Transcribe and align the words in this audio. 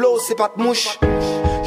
Lo 0.00 0.18
se 0.18 0.34
pat 0.34 0.56
mouch 0.56 0.98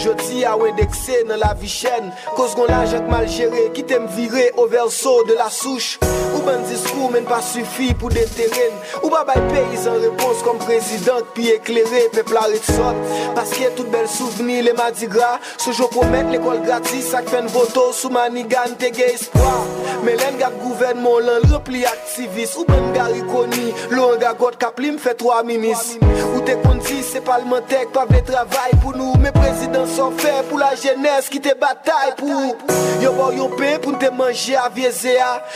Joti 0.01 0.43
a 0.43 0.55
we 0.57 0.71
dekse 0.73 1.21
nan 1.27 1.37
la 1.37 1.53
vi 1.53 1.69
chen 1.69 2.09
Koz 2.35 2.55
kon 2.57 2.65
la 2.65 2.81
jek 2.89 3.05
mal 3.11 3.27
jere 3.29 3.69
Kitem 3.75 4.07
vire 4.15 4.49
o 4.57 4.65
verso 4.65 5.23
de 5.27 5.35
la 5.37 5.49
souche. 5.51 5.99
Ben 6.45 6.61
discours 6.63 7.09
men 7.11 7.23
pas 7.23 7.41
suffi 7.41 7.93
pour 7.93 8.09
des 8.09 8.25
terrains. 8.25 8.75
Ou 9.01 9.09
pas 9.09 9.23
bay 9.23 9.39
pays 9.49 9.87
en 9.87 9.93
réponse 9.93 10.41
comme 10.43 10.57
président 10.57 11.19
puis 11.33 11.49
éclairé, 11.49 12.09
peuple 12.11 12.35
arrête 12.37 12.63
sort. 12.63 12.95
Parce 13.33 13.51
a 13.51 13.69
tout 13.75 13.85
bel 13.85 14.07
souvenir, 14.07 14.63
les 14.63 14.73
Mardi 14.73 15.07
gras. 15.07 15.39
Ce 15.57 15.71
jour 15.71 15.89
promettre 15.89 16.29
l'école 16.29 16.61
gratis, 16.61 17.07
ça 17.09 17.21
fait 17.21 17.39
une 17.39 17.49
photo 17.49 17.91
sous 17.93 18.09
manigan, 18.09 18.75
t'es 18.77 18.89
espoir. 18.89 19.65
Mais 20.03 20.15
l'en 20.15 20.37
gars 20.37 20.51
gouvernement, 20.61 21.19
l'en 21.19 21.53
rempli 21.53 21.85
activiste. 21.85 22.57
Ou 22.57 22.65
ben 22.65 22.91
gars 22.93 23.05
reconni, 23.05 23.73
l'on 23.91 24.17
gars 24.17 24.33
god 24.37 24.57
kaplim 24.57 24.97
fait 24.97 25.15
trois 25.15 25.43
ministres. 25.43 25.97
Ou 26.35 26.41
t'es 26.41 26.57
dit 26.83 27.03
c'est 27.03 27.21
parlementaire, 27.21 27.87
pas 27.93 28.05
de 28.05 28.19
travail 28.19 28.71
pour 28.81 28.95
nous, 28.95 29.15
mes 29.17 29.31
présidents 29.31 29.85
sont 29.85 30.11
faits 30.11 30.47
pour 30.49 30.59
la 30.59 30.75
jeunesse 30.75 31.29
qui 31.29 31.39
te 31.39 31.53
bataille 31.57 32.15
pour 32.17 32.57
Yo 33.01 33.11
bon 33.11 33.49
pain 33.57 33.79
pour 33.81 33.97
te 33.97 34.09
manger 34.09 34.55
à 34.55 34.69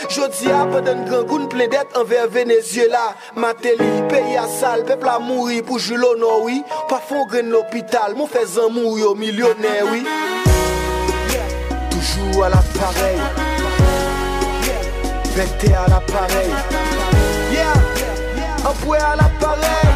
Jodi 0.10 0.52
a 0.52 0.66
Mwen 0.78 1.06
gran 1.08 1.24
goun 1.26 1.48
ple 1.50 1.66
det 1.74 1.96
anver 1.98 2.28
Venezuela 2.30 3.16
Mateli, 3.36 3.88
peyi 4.12 4.36
asal, 4.38 4.84
pepla 4.86 5.16
mouri 5.18 5.64
pou 5.66 5.82
julo 5.82 6.12
noui 6.22 6.60
Pa 6.86 7.00
fon 7.02 7.24
gren 7.32 7.50
l'opital, 7.50 8.14
mwen 8.14 8.30
fe 8.30 8.44
zan 8.46 8.76
mouri 8.76 9.02
yo 9.02 9.16
milyonè 9.18 9.72
oui. 9.90 10.04
Toujou 11.90 12.44
al 12.46 12.54
aparey. 12.60 13.18
Vete 15.34 15.74
al 15.82 15.98
aparey. 15.98 16.54
Anpwe 18.62 19.02
al 19.02 19.26
aparey. 19.26 19.92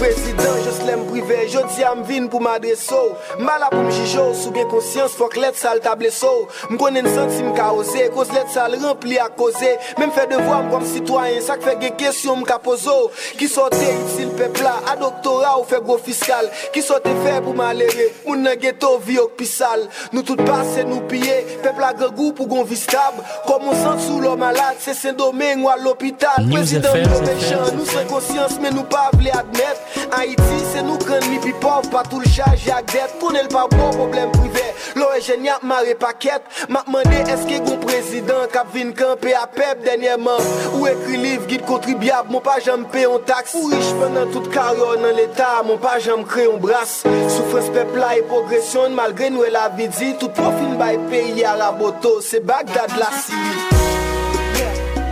Prezident, 0.00 0.64
jes 0.64 0.80
lem 0.88 1.04
bri 1.10 1.15
rive, 1.26 1.48
jodi 1.50 1.84
am 1.84 2.02
vin 2.04 2.26
pou 2.28 2.40
m'adreso 2.40 2.98
Mbala 3.38 3.68
pou 3.70 3.84
m'jijo, 3.86 4.24
sou 4.34 4.52
gen 4.54 4.68
konsyans 4.70 5.14
fok 5.16 5.36
let 5.40 5.58
sal 5.58 5.80
table 5.84 6.10
so 6.14 6.48
Mkonen 6.70 7.08
senti 7.10 7.42
mka 7.44 7.70
oze, 7.76 8.06
koz 8.14 8.32
let 8.34 8.50
sal 8.52 8.76
rempli 8.80 9.18
ak 9.22 9.36
koze 9.38 9.72
Mem 10.00 10.12
fe 10.14 10.26
devwa 10.30 10.62
m 10.64 10.70
kom 10.72 10.86
sitwayen, 10.86 11.42
sak 11.44 11.64
fe 11.64 11.76
gen 11.82 11.96
kesyon 12.00 12.42
mka 12.42 12.58
pozo 12.64 12.96
Ki 13.38 13.48
sote 13.50 13.82
itil 13.82 14.32
pepla, 14.38 14.76
a 14.90 14.96
doktora 15.00 15.56
ou 15.58 15.66
fe 15.68 15.80
gro 15.84 15.98
fiskal 16.02 16.50
Ki 16.74 16.84
sote 16.84 17.12
fe 17.24 17.36
pou 17.42 17.56
malere, 17.56 18.10
moun 18.26 18.44
nan 18.46 18.58
geto 18.62 18.96
vi 19.04 19.18
ok 19.22 19.36
pisal 19.42 19.86
Nou 20.14 20.24
tout 20.26 20.40
pase 20.46 20.86
nou 20.86 21.04
piye, 21.10 21.40
pepla 21.64 21.92
gregou 21.98 22.34
pou 22.36 22.50
gon 22.50 22.66
viskab 22.68 23.18
Kom 23.48 23.70
on 23.70 23.78
sent 23.82 24.06
sou 24.06 24.22
lo 24.22 24.36
malade, 24.40 24.80
se 24.84 24.94
sen 24.96 25.16
domen 25.18 25.64
wal 25.66 25.82
l'opital 25.84 26.46
Prezident 26.50 26.96
Jovenjan, 27.10 27.66
nou 27.76 27.88
se 27.88 28.06
konsyans 28.10 28.60
men 28.62 28.76
nou 28.76 28.86
pa 28.90 29.08
vle 29.16 29.34
admet 29.36 29.84
Haiti 30.12 30.62
se 30.72 30.82
nou 30.86 30.98
kre 31.02 31.15
Mèm 31.16 31.30
mi 31.30 31.38
pi 31.40 31.52
pov, 31.62 31.86
pa 31.88 32.02
tou 32.04 32.20
l'chaje 32.20 32.68
ak 32.74 32.90
det 32.92 33.12
Kounel 33.20 33.46
pa 33.48 33.62
bon 33.72 33.94
problem 33.94 34.32
prive 34.34 34.64
Lo 35.00 35.06
e 35.16 35.20
jen 35.24 35.46
yap 35.46 35.62
mare 35.64 35.94
paket 35.96 36.44
Map 36.72 36.90
mande 36.92 37.22
eske 37.32 37.60
goun 37.64 37.78
prezident 37.80 38.50
Kap 38.52 38.68
vin 38.74 38.90
kampe 38.96 39.32
a 39.32 39.46
pep 39.48 39.80
denye 39.86 40.18
man 40.20 40.42
Ou 40.74 40.84
ekri 40.90 41.16
liv, 41.22 41.46
git 41.48 41.64
kontribyab 41.68 42.28
Mon 42.32 42.44
pa 42.44 42.58
jam 42.60 42.84
pe 42.92 43.06
yon 43.06 43.24
taks 43.28 43.54
Ou 43.56 43.70
rich 43.72 43.94
penan 43.96 44.28
tout 44.34 44.50
karyon 44.52 45.06
nan 45.06 45.16
l'Etat 45.16 45.64
Mon 45.64 45.80
pa 45.80 45.96
jam 46.04 46.24
kre 46.28 46.50
yon 46.50 46.60
bras. 46.60 46.98
Soufres 47.32 47.72
pepla 47.72 48.12
e 48.18 48.24
progresyon 48.28 48.96
Malgre 48.98 49.32
nou 49.32 49.46
e 49.46 49.52
la 49.54 49.70
vidi 49.78 50.12
Tout 50.20 50.36
profil 50.36 50.76
bay 50.80 51.00
peyi 51.08 51.46
a 51.48 51.56
la 51.56 51.70
boto 51.80 52.18
Se 52.20 52.42
Bagdad 52.44 52.92
la 53.00 53.08
Syrie. 53.22 53.86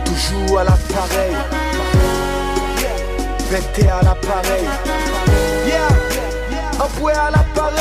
Toujou 0.05 0.59
a 0.61 0.69
la 0.69 0.77
parey 0.91 1.33
Vete 3.49 3.89
a 3.89 4.03
la 4.05 4.13
parey 4.21 5.24
Enfoué 6.85 7.13
à 7.13 7.31
l'appareil 7.31 7.79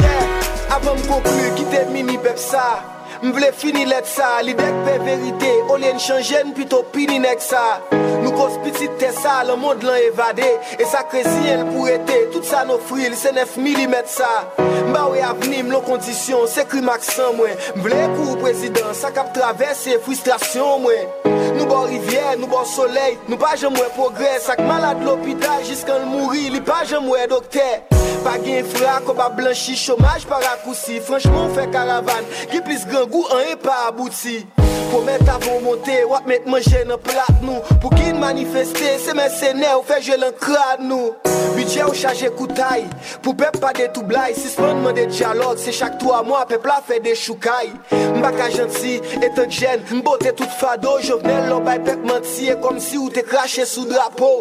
Yeah 0.00 0.74
Avant 0.74 0.94
de 0.94 1.00
conclure, 1.02 1.54
quitter 1.56 1.84
mini 1.92 2.16
pep 2.16 2.38
ça 2.38 2.82
M'vle 3.22 3.52
fini 3.52 3.84
let 3.84 4.04
ça, 4.04 4.42
l'idée 4.42 4.62
pe 4.62 5.04
vérité 5.04 5.50
Au 5.68 5.76
lieu 5.76 5.92
de 5.92 5.98
changer, 5.98 6.42
plutôt 6.54 6.84
pini 6.90 7.18
nek 7.18 7.42
ça 7.42 7.82
Nous 8.22 8.30
cause 8.30 8.58
petite 8.64 9.12
ça, 9.12 9.44
le 9.46 9.56
monde 9.56 9.82
l'a 9.82 10.00
évadé 10.00 10.44
Et 10.78 10.84
ça 10.84 11.00
si 11.10 11.48
elle 11.48 11.66
pour 11.66 11.86
été, 11.86 12.30
tout 12.32 12.42
ça 12.42 12.64
nos 12.64 12.78
fril, 12.78 13.12
c'est 13.14 13.32
9 13.32 13.58
mm 13.58 13.94
ça 14.06 14.54
Mba 14.88 15.10
we 15.10 15.20
avnim, 15.20 15.68
nos 15.68 15.82
conditions, 15.82 16.46
c'est 16.46 16.66
cri 16.66 16.80
maxim 16.80 17.36
mwen. 17.36 17.54
M'vle 17.76 18.14
pour 18.16 18.38
président, 18.38 18.94
ça 18.94 19.10
cap 19.10 19.34
traverser 19.34 19.98
frustration 19.98 20.78
mwen. 20.78 21.35
Nou 21.66 21.74
bo 21.74 21.86
rivye, 21.90 22.36
nou 22.38 22.46
bo 22.46 22.60
soley 22.70 23.16
Nou 23.26 23.34
pa 23.42 23.56
jem 23.58 23.74
wè 23.74 23.88
progres 23.96 24.44
Ak 24.52 24.60
malade 24.68 25.02
l'opital 25.02 25.64
jiskan 25.66 26.04
l'mouri 26.04 26.44
Li 26.54 26.60
pa 26.62 26.84
jem 26.86 27.08
wè 27.10 27.24
dokter. 27.32 27.80
Pa 28.22 28.36
gen 28.44 28.62
frak, 28.70 29.10
oba 29.10 29.26
blanchi 29.34 29.74
Chomaj 29.74 30.28
par 30.30 30.46
akoussi 30.52 31.00
Franchman 31.02 31.50
fè 31.56 31.66
karavan 31.74 32.30
Gi 32.52 32.62
plis 32.62 32.86
gangou, 32.86 33.26
an 33.34 33.50
e 33.50 33.58
pa 33.58 33.80
abouti. 33.88 34.44
Komet 34.90 35.28
avon 35.28 35.60
monte, 35.64 35.94
wap 36.10 36.26
met 36.26 36.46
manje 36.46 36.82
nan 36.86 37.00
plat 37.02 37.40
nou. 37.42 37.62
Pou 37.82 37.90
kin 37.96 38.18
manifeste, 38.20 38.96
se 39.02 39.14
men 39.16 39.30
sene 39.34 39.68
ou 39.74 39.84
feje 39.86 40.16
lan 40.20 40.34
krad 40.40 40.82
nou. 40.84 41.14
Budget 41.56 41.86
ou 41.86 41.96
chaje 41.96 42.28
koutay, 42.36 42.84
pou 43.24 43.34
pep 43.38 43.56
pa 43.62 43.72
de 43.76 43.88
tou 43.94 44.06
blay. 44.06 44.34
Sispandman 44.36 44.94
de 44.96 45.06
diyalog, 45.10 45.58
se 45.62 45.74
chak 45.74 45.96
tou 46.00 46.14
a 46.14 46.22
mwa, 46.26 46.44
pep 46.48 46.66
la 46.68 46.78
fe 46.86 47.00
de 47.02 47.14
choukay. 47.16 47.72
Mbaka 48.18 48.50
janti, 48.54 48.96
etan 49.20 49.50
jen, 49.50 49.82
mbote 50.00 50.34
tout 50.36 50.58
fado. 50.60 50.96
Jovnel 51.06 51.50
lò 51.50 51.60
bay 51.64 51.80
pep 51.86 52.04
manti, 52.06 52.50
e 52.52 52.58
kom 52.62 52.80
si 52.82 53.00
ou 53.00 53.10
te 53.12 53.24
krashe 53.26 53.66
sou 53.66 53.88
drapo. 53.90 54.32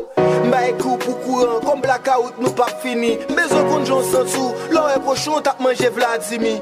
Mba 0.46 0.66
e 0.70 0.76
kou 0.82 1.00
pou 1.02 1.18
kouran, 1.26 1.62
kom 1.66 1.82
blaka 1.86 2.20
out 2.20 2.42
nou 2.42 2.54
pa 2.58 2.70
fini. 2.84 3.16
Mbezo 3.32 3.66
kon 3.72 3.88
jonsan 3.88 4.30
sou, 4.30 4.54
lò 4.76 4.90
e 4.94 5.00
pochon 5.08 5.46
tap 5.46 5.64
manje 5.64 5.90
vladimi 5.96 6.60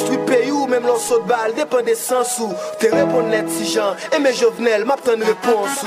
Construit 0.00 0.18
pays 0.24 0.50
ou 0.50 0.66
même 0.66 0.86
l'on 0.86 0.98
saute 0.98 1.26
balle, 1.26 1.52
dépend 1.54 1.82
des 1.82 1.94
sens 1.94 2.38
ou. 2.38 2.50
T'es 2.78 2.88
répondre 2.88 3.28
net 3.28 3.44
si 3.50 3.70
gens, 3.70 3.94
et 4.16 4.18
mes 4.18 4.32
jovenels, 4.32 4.86
m'apprend 4.86 5.14
une 5.14 5.22
réponse 5.22 5.84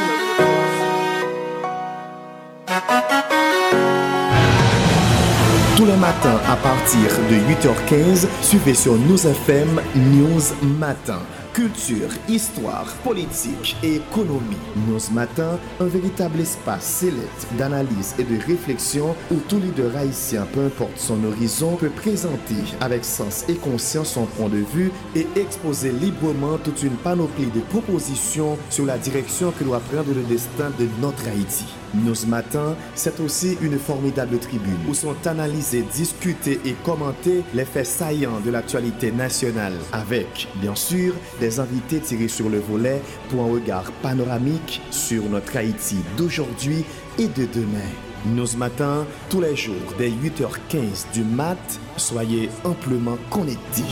Tous 5.76 5.86
les 5.86 5.96
matins 5.96 6.40
à 6.48 6.56
partir 6.58 7.10
de 7.28 7.36
8h15, 7.36 8.28
suivez 8.44 8.76
sur 8.76 8.94
News 8.94 9.26
FM 9.26 9.82
News 9.96 10.44
Matin. 10.80 11.20
Culture, 11.54 12.10
histoire, 12.28 12.92
politique 13.04 13.76
et 13.84 13.98
économie. 13.98 14.58
Nous 14.88 14.98
ce 14.98 15.12
matin, 15.12 15.60
un 15.80 15.86
véritable 15.86 16.40
espace 16.40 16.84
sélect 16.84 17.48
d'analyse 17.60 18.16
et 18.18 18.24
de 18.24 18.42
réflexion 18.44 19.16
où 19.32 19.36
tout 19.48 19.60
leader 19.60 19.96
haïtien, 19.96 20.48
peu 20.52 20.66
importe 20.66 20.98
son 20.98 21.24
horizon, 21.24 21.76
peut 21.76 21.92
présenter 21.92 22.56
avec 22.82 23.06
sens 23.06 23.46
et 23.48 23.54
conscience 23.54 24.14
son 24.14 24.26
point 24.26 24.50
de 24.50 24.64
vue 24.74 24.92
et 25.16 25.28
exposer 25.36 25.92
librement 25.92 26.58
toute 26.58 26.82
une 26.82 26.98
panoplie 26.98 27.46
de 27.46 27.60
propositions 27.60 28.58
sur 28.72 28.88
la 28.88 28.98
direction 28.98 29.52
que 29.52 29.64
doit 29.64 29.80
prendre 29.80 30.12
le 30.12 30.24
destin 30.24 30.72
de 30.80 30.88
notre 31.02 31.28
Haïti. 31.28 31.66
Ce 32.14 32.26
matin, 32.26 32.76
c'est 32.96 33.20
aussi 33.20 33.58
une 33.62 33.78
formidable 33.78 34.40
tribune 34.40 34.80
où 34.90 34.94
sont 34.94 35.16
analysés, 35.26 35.84
discutés 35.94 36.60
et 36.66 36.74
commentés 36.84 37.44
les 37.54 37.66
faits 37.66 37.86
saillants 37.86 38.40
de 38.44 38.50
l'actualité 38.52 39.12
nationale 39.12 39.74
avec, 39.92 40.48
bien 40.56 40.76
sûr, 40.76 41.14
des 41.40 41.60
invités 41.60 42.00
tirés 42.00 42.28
sur 42.28 42.50
le 42.50 42.60
volet 42.60 43.02
pour 43.30 43.44
un 43.44 43.52
regard 43.52 43.92
panoramique 44.02 44.82
sur 44.92 45.24
notre 45.30 45.56
Haïti 45.56 45.98
d'aujourd'hui 46.18 46.84
et 47.20 47.28
de 47.28 47.46
demain. 47.54 48.46
Ce 48.46 48.58
matin, 48.58 49.06
tous 49.30 49.42
les 49.42 49.56
jours, 49.56 49.76
dès 49.98 50.10
8h15 50.10 51.14
du 51.14 51.24
mat, 51.24 51.58
soyez 51.98 52.50
amplement 52.64 53.18
connectés. 53.30 53.84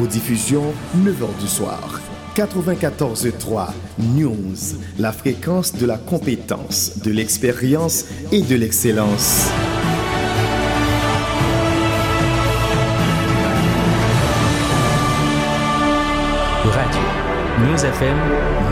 Aux 0.00 0.06
diffusions, 0.06 0.72
9h 0.96 1.40
du 1.40 1.48
soir. 1.48 2.00
94.3 2.40 3.66
News, 3.98 4.56
la 4.98 5.12
fréquence 5.12 5.74
de 5.74 5.84
la 5.84 5.98
compétence, 5.98 6.98
de 7.04 7.10
l'expérience 7.10 8.06
et 8.32 8.40
de 8.40 8.56
l'excellence. 8.56 9.50
Radio 16.64 17.00
News 17.60 17.84
FM 17.84 18.16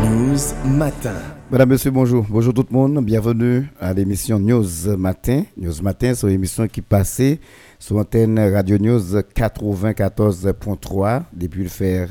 News 0.03 0.39
Matin. 0.65 1.13
Madame, 1.51 1.69
Monsieur, 1.69 1.91
bonjour. 1.91 2.25
Bonjour 2.27 2.55
tout 2.55 2.65
le 2.71 2.75
monde. 2.75 3.05
Bienvenue 3.05 3.69
à 3.79 3.93
l'émission 3.93 4.39
News 4.39 4.97
Matin. 4.97 5.43
News 5.59 5.83
Matin, 5.83 6.15
c'est 6.15 6.27
une 6.27 6.33
émission 6.33 6.67
qui 6.69 6.81
passait 6.81 7.39
sur 7.79 7.97
l'antenne 7.97 8.39
Radio 8.39 8.79
News 8.79 9.21
94.3 9.37 11.25
depuis 11.35 11.65
le 11.65 11.69
faire 11.69 12.09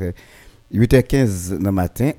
8h15 0.73 1.59
dans 1.59 1.69
le 1.69 1.71
matin, 1.71 2.11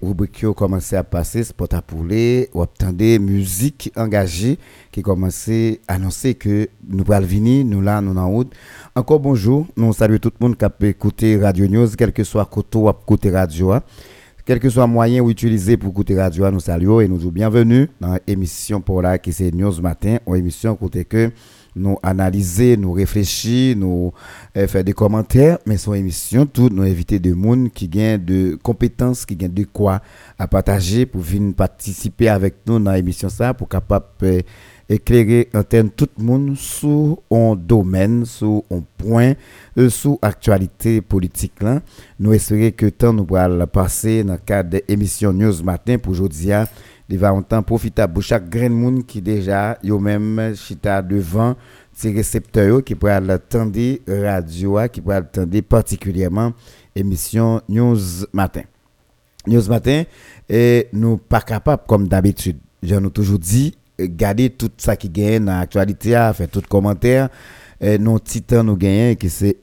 rubrique 0.00 0.32
qui 0.32 0.46
commencé 0.54 0.96
à 0.96 1.04
passer, 1.04 1.44
sport 1.44 1.68
à 1.72 1.82
poulet, 1.82 2.48
vous 2.54 2.62
attendez 2.62 3.18
musique 3.18 3.92
engagée 3.96 4.58
qui 4.90 5.02
commence 5.02 5.50
à 5.50 5.92
annoncer 5.92 6.36
que 6.36 6.70
nous 6.88 7.04
allons 7.12 7.26
venir, 7.26 7.66
nous 7.66 7.82
là, 7.82 8.00
nous 8.00 8.16
en 8.16 8.30
route. 8.30 8.50
Encore 8.94 9.20
bonjour, 9.20 9.66
nous 9.76 9.92
saluons 9.92 10.16
tout 10.18 10.30
qui 10.30 10.64
a 10.64 10.72
écouté 10.88 11.36
Radio 11.36 11.68
News, 11.68 11.88
que 11.94 12.24
soit 12.24 12.46
côté 12.46 12.78
ou 12.78 12.90
côté 13.04 13.30
radio. 13.30 13.74
Quel 14.46 14.58
que 14.58 14.70
soit 14.70 14.86
le 14.86 14.92
moyen 14.92 15.20
ou 15.20 15.28
utilisé 15.28 15.76
pour 15.76 15.90
écouter 15.90 16.18
radio, 16.18 16.50
nous 16.50 16.60
saluons 16.60 17.00
et 17.00 17.08
nous 17.08 17.18
disons 17.18 17.30
bienvenue 17.30 17.90
dans 18.00 18.16
l'émission 18.26 18.80
pour 18.80 19.02
la 19.02 19.18
qui 19.18 19.34
c'est 19.34 19.52
News 19.52 19.82
Matin, 19.82 20.16
une 20.26 20.36
émission 20.36 20.76
côté 20.76 21.04
que 21.04 21.30
nous 21.76 21.98
analyser, 22.02 22.76
nous 22.76 22.92
réfléchir, 22.92 23.76
nous 23.76 24.12
euh, 24.56 24.66
faire 24.66 24.82
des 24.82 24.94
commentaires, 24.94 25.58
mais 25.66 25.76
son 25.76 25.94
émission, 25.94 26.46
tout 26.46 26.68
nous 26.70 26.82
inviter 26.82 27.18
des 27.18 27.34
monde 27.34 27.70
qui 27.70 27.86
gagnent 27.86 28.24
de 28.24 28.58
compétences, 28.62 29.24
qui 29.26 29.36
gagnent 29.36 29.52
de 29.52 29.64
quoi 29.64 30.00
à 30.38 30.48
partager 30.48 31.06
pour 31.06 31.20
venir 31.20 31.54
participer 31.54 32.28
avec 32.28 32.54
nous 32.66 32.78
dans 32.80 32.92
l'émission 32.92 33.28
ça, 33.28 33.54
pour 33.54 33.68
capable 33.68 34.06
euh, 34.22 34.40
éclairer 34.88 35.48
antenne 35.54 35.90
tout 35.90 36.08
le 36.18 36.24
monde 36.24 36.56
sur 36.56 37.18
un 37.30 37.56
domaine, 37.56 38.24
sur 38.24 38.62
un 38.70 38.82
point, 38.96 39.34
euh, 39.78 39.88
sur 39.90 40.18
actualité 40.22 41.00
politique 41.00 41.60
là. 41.62 41.80
Nous 42.18 42.32
espérons 42.32 42.70
que 42.70 42.86
temps 42.86 43.12
nous 43.12 43.24
pourra 43.24 43.48
passer 43.66 44.24
dans 44.24 44.34
le 44.34 44.38
cadre 44.38 44.70
de 44.70 44.82
l'émission 44.88 45.32
News 45.32 45.62
Matin 45.62 45.98
pour 45.98 46.12
aujourd'hui 46.12 46.50
il 47.08 47.18
va 47.18 47.32
autant 47.32 47.62
profiter 47.62 48.04
pour 48.12 48.22
chaque 48.22 48.48
grain 48.48 48.68
monde 48.68 49.06
qui 49.06 49.22
déjà 49.22 49.78
yo 49.82 49.98
même 49.98 50.54
devant 51.08 51.54
ces 51.92 52.12
récepteurs 52.12 52.82
qui 52.82 52.94
pourraient 52.94 53.30
attendre 53.30 53.78
radio 54.08 54.78
qui 54.92 55.00
pourraient 55.00 55.16
attendre 55.16 55.60
particulièrement 55.60 56.52
émission 56.94 57.60
News 57.68 58.26
Matin. 58.32 58.62
News 59.46 59.68
Matin 59.68 60.02
et 60.48 60.88
nous 60.92 61.16
pas 61.16 61.40
capable 61.40 61.82
comme 61.86 62.08
d'habitude. 62.08 62.58
J'en 62.82 63.04
ai 63.04 63.10
toujours 63.10 63.38
dit 63.38 63.76
garder 63.98 64.50
tout 64.50 64.70
ça 64.76 64.96
qui 64.96 65.08
gagne 65.08 65.44
dans 65.44 65.58
l'actualité, 65.58 66.10
faire 66.34 66.48
tout 66.48 66.62
commentaire 66.68 67.28
et 67.80 67.98
nos 67.98 68.18
titans 68.18 68.64
nous 68.64 68.76
gagnent 68.76 69.16
qui 69.16 69.28
c'est 69.28 69.56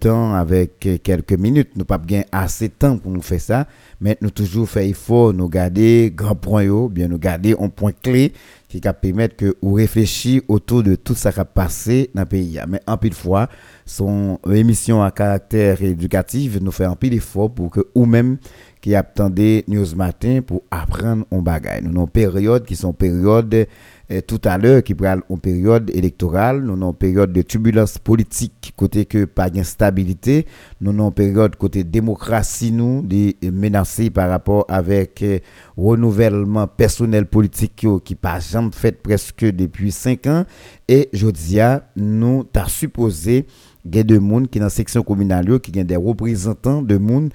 temps 0.00 0.34
avec 0.34 1.02
quelques 1.02 1.32
minutes. 1.32 1.70
Nous 1.76 1.84
pas 1.84 1.98
gagner 1.98 2.24
assez 2.32 2.68
de 2.68 2.72
temps 2.74 2.96
pour 2.96 3.12
nous 3.12 3.22
faire 3.22 3.40
ça, 3.40 3.66
mais 4.00 4.16
nous 4.20 4.30
toujours 4.30 4.68
fait 4.68 4.88
effort, 4.88 5.32
nous 5.34 5.48
garder 5.48 6.12
grand 6.14 6.34
point 6.34 6.88
bien 6.88 7.08
nous 7.08 7.18
garder 7.18 7.54
un 7.58 7.68
point 7.68 7.92
clé 7.92 8.32
qui 8.68 8.80
va 8.80 8.92
permettre 8.92 9.36
que 9.36 9.56
vous 9.62 9.74
réfléchir 9.74 10.42
autour 10.48 10.82
de 10.82 10.94
tout 10.94 11.14
ça 11.14 11.32
qui 11.32 11.40
a 11.40 11.44
passé 11.44 12.10
dans 12.14 12.22
le 12.22 12.26
pays. 12.26 12.60
Mais 12.68 12.80
en 12.86 12.96
pile 12.96 13.14
fois, 13.14 13.48
son 13.86 14.38
émission 14.50 15.02
à 15.02 15.10
caractère 15.10 15.82
éducatif 15.82 16.60
nous 16.60 16.72
fait 16.72 16.84
un 16.84 16.96
pile 16.96 17.10
d'effort 17.10 17.50
pour 17.50 17.70
que 17.70 17.80
ou 17.94 18.04
même 18.04 18.38
qui 18.80 18.94
attendez 18.94 19.64
News 19.68 19.94
Matin 19.96 20.40
pour 20.46 20.62
apprendre 20.70 21.24
un 21.32 21.38
bagage. 21.38 21.82
Nous 21.82 21.90
avons 21.90 22.06
périodes 22.06 22.64
qui 22.64 22.76
sont 22.76 22.92
périodes 22.92 23.66
eh, 24.10 24.22
tout 24.22 24.40
à 24.44 24.56
l'heure 24.56 24.82
qui 24.82 24.94
prend 24.94 25.16
une 25.28 25.38
période 25.38 25.90
électorale, 25.94 26.62
nous 26.62 26.72
avons 26.72 26.90
une 26.90 26.96
période 26.96 27.32
de 27.32 27.42
turbulence 27.42 27.98
politique 27.98 28.72
côté 28.76 29.04
que 29.04 29.24
pas 29.26 29.50
d'instabilité, 29.50 30.46
nous 30.80 30.92
avons 30.92 31.08
une 31.08 31.14
période 31.14 31.56
côté 31.56 31.84
démocratie 31.84 32.72
nous 32.72 33.06
menacée 33.42 34.08
par 34.08 34.30
rapport 34.30 34.64
avec 34.68 35.20
eh, 35.22 35.42
renouvellement 35.76 36.66
personnel 36.66 37.26
politique 37.26 37.86
qui 38.04 38.14
pas 38.14 38.40
jamais 38.40 38.70
fait 38.72 38.92
presque 38.92 39.44
depuis 39.44 39.92
5 39.92 40.26
ans. 40.26 40.44
Et 40.88 41.10
je 41.12 41.28
dis 41.28 41.58
nous 41.96 42.44
t'a 42.44 42.66
supposé 42.66 43.46
il 43.84 43.96
y 43.96 44.00
a 44.00 44.02
des 44.02 44.16
gens 44.16 44.44
qui 44.44 44.58
dans 44.58 44.66
la 44.66 44.70
section 44.70 45.02
communale 45.02 45.60
qui 45.60 45.78
ont 45.78 45.84
des 45.84 45.96
représentants 45.96 46.82
de 46.82 46.96
monde 46.98 47.30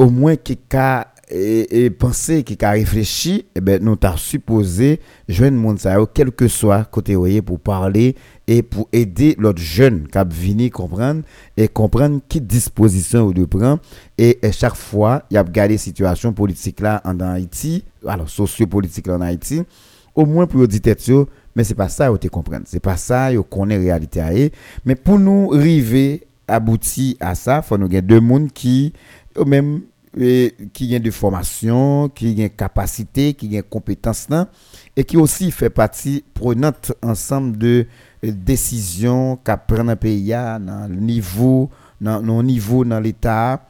au 0.00 0.08
moins 0.08 0.34
qui 0.34 0.58
a 0.72 1.08
et, 1.32 1.90
penser 1.90 2.42
qui 2.42 2.56
a 2.64 2.70
réfléchi 2.70 3.44
eh 3.54 3.60
ben 3.60 3.80
nous 3.84 3.96
t'a 3.96 4.16
supposé 4.16 4.98
joindre 5.28 5.58
monde 5.58 5.78
ça 5.78 5.94
quel 6.12 6.32
que 6.32 6.48
soit 6.48 6.84
côté 6.86 7.14
pour 7.42 7.60
parler 7.60 8.16
et 8.48 8.62
pour 8.62 8.88
aider 8.92 9.36
l'autre 9.38 9.60
jeune 9.60 10.08
qui 10.08 10.18
venir 10.34 10.70
comprendre 10.72 11.22
et 11.56 11.68
comprendre 11.68 12.20
qui 12.28 12.40
disposition 12.40 13.26
ou 13.26 13.34
de 13.34 13.46
et, 14.16 14.38
chaque 14.52 14.74
fois 14.74 15.22
il 15.30 15.36
a 15.36 15.44
gardé 15.44 15.76
situation 15.76 16.32
politique 16.32 16.80
là 16.80 17.02
en 17.04 17.20
Haïti 17.20 17.84
alors 18.06 18.30
sociopolitique 18.30 19.06
là 19.06 19.16
en 19.16 19.20
Haïti 19.20 19.62
au 20.14 20.24
moins 20.24 20.46
pour 20.46 20.66
dire 20.66 21.26
mais 21.54 21.62
c'est 21.62 21.74
pas 21.74 21.88
ça 21.88 22.10
que 22.10 22.16
tu 22.16 22.30
comprendre. 22.30 22.62
C'est 22.66 22.80
pas 22.80 22.96
ça 22.96 23.34
qu'on 23.34 23.42
connaît 23.42 23.76
réalité 23.76 24.50
mais 24.86 24.94
pour 24.94 25.18
nous 25.18 25.52
arriver 25.52 26.26
aboutir 26.48 27.16
à 27.20 27.34
ça 27.34 27.60
faut 27.60 27.76
nous 27.76 27.86
avoir 27.86 28.02
deux 28.02 28.20
mondes 28.20 28.50
qui 28.50 28.92
même 29.46 29.82
E 30.18 30.50
qui 30.72 30.88
gagne 30.88 31.02
de 31.02 31.10
formation, 31.12 32.08
qui 32.08 32.34
gagne 32.34 32.48
capacité, 32.48 33.34
qui 33.34 33.46
gagne 33.48 33.62
compétence 33.62 34.26
et 34.96 35.04
qui 35.04 35.16
aussi 35.16 35.52
fait 35.52 35.70
partie 35.70 36.24
prenante 36.34 36.92
ensemble 37.00 37.56
de 37.56 37.86
e, 38.24 38.30
décisions 38.32 39.38
qu'a 39.44 39.56
prend 39.56 39.86
un 39.86 39.94
pays 39.94 40.32
à 40.32 40.58
le 40.58 40.96
niveau 40.96 41.70
dans 42.00 42.20
le 42.20 42.42
niveau 42.42 42.84
dans 42.84 42.98
l'état 42.98 43.64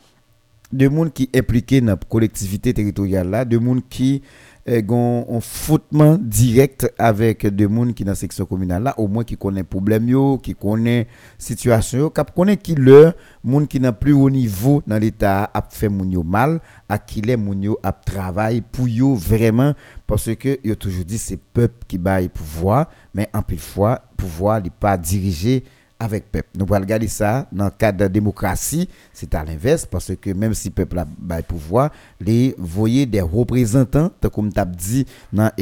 de 0.73 0.89
monde 0.89 1.13
qui 1.13 1.29
impliqué 1.35 1.83
dans 1.83 1.89
la 1.89 1.97
collectivité 1.97 2.73
territoriale 2.73 3.29
là, 3.29 3.45
de 3.45 3.59
monde 3.59 3.83
qui 3.91 4.23
un 4.71 5.41
foutement 5.41 6.17
direct 6.21 6.93
avec 6.99 7.47
des 7.47 7.65
gens 7.65 7.93
qui 7.93 8.05
dans 8.05 8.13
la 8.13 8.15
section 8.15 8.47
communale 8.47 8.83
là 8.83 8.95
au 8.99 9.09
moins 9.09 9.25
qui 9.25 9.37
connaît 9.37 9.65
problème 9.65 10.09
yo 10.09 10.39
qui 10.39 10.55
connaît 10.55 11.09
situation 11.39 12.11
qui 12.11 12.23
connaît 12.35 12.57
qui 12.57 12.75
leur 12.75 13.15
monde 13.43 13.69
qui 13.69 13.81
n'a 13.81 13.93
plus 13.93 14.13
haut 14.13 14.31
niveau 14.31 14.83
dans 14.87 14.99
l'état 14.99 15.51
a 15.53 15.63
fait 15.69 15.89
moun 15.89 16.23
mal 16.25 16.61
à 16.89 16.99
qui 16.99 17.21
les 17.21 17.37
moun 17.37 17.75
a 17.83 17.93
travail 17.93 18.63
pour 18.63 18.87
vraiment 19.17 19.75
parce 20.07 20.35
que 20.37 20.59
yo 20.65 20.75
toujours 20.75 21.05
dit 21.05 21.19
c'est 21.19 21.39
peuple 21.39 21.85
qui 21.89 21.99
baille 21.99 22.29
pouvoir 22.29 22.89
mais 23.15 23.29
en 23.35 23.43
plus 23.43 23.59
fois 23.59 24.03
pouvoir 24.17 24.63
n'est 24.63 24.71
pas 24.71 24.97
dirigé 24.97 25.65
avec 26.01 26.33
peuple. 26.33 26.49
Nous 26.59 26.65
allons 26.75 26.83
regarder 26.85 27.09
ça 27.09 27.47
dans 27.53 27.67
le 27.67 27.71
cadre 27.71 27.99
de 27.99 28.05
la 28.05 28.09
démocratie, 28.09 28.89
c'est 29.13 29.35
à 29.35 29.45
l'inverse, 29.45 29.85
parce 29.85 30.13
que 30.17 30.31
même 30.31 30.55
si 30.55 30.69
le 30.69 30.75
peuple 30.75 30.99
a 30.99 31.07
le 31.37 31.43
pouvoir, 31.43 31.91
les 32.19 32.55
voyez 32.59 33.05
des 33.05 33.21
représentants, 33.21 34.11
comme 34.33 34.51
tu 34.51 34.59
as 34.59 34.65
dit 34.65 35.07
dans 35.33 35.53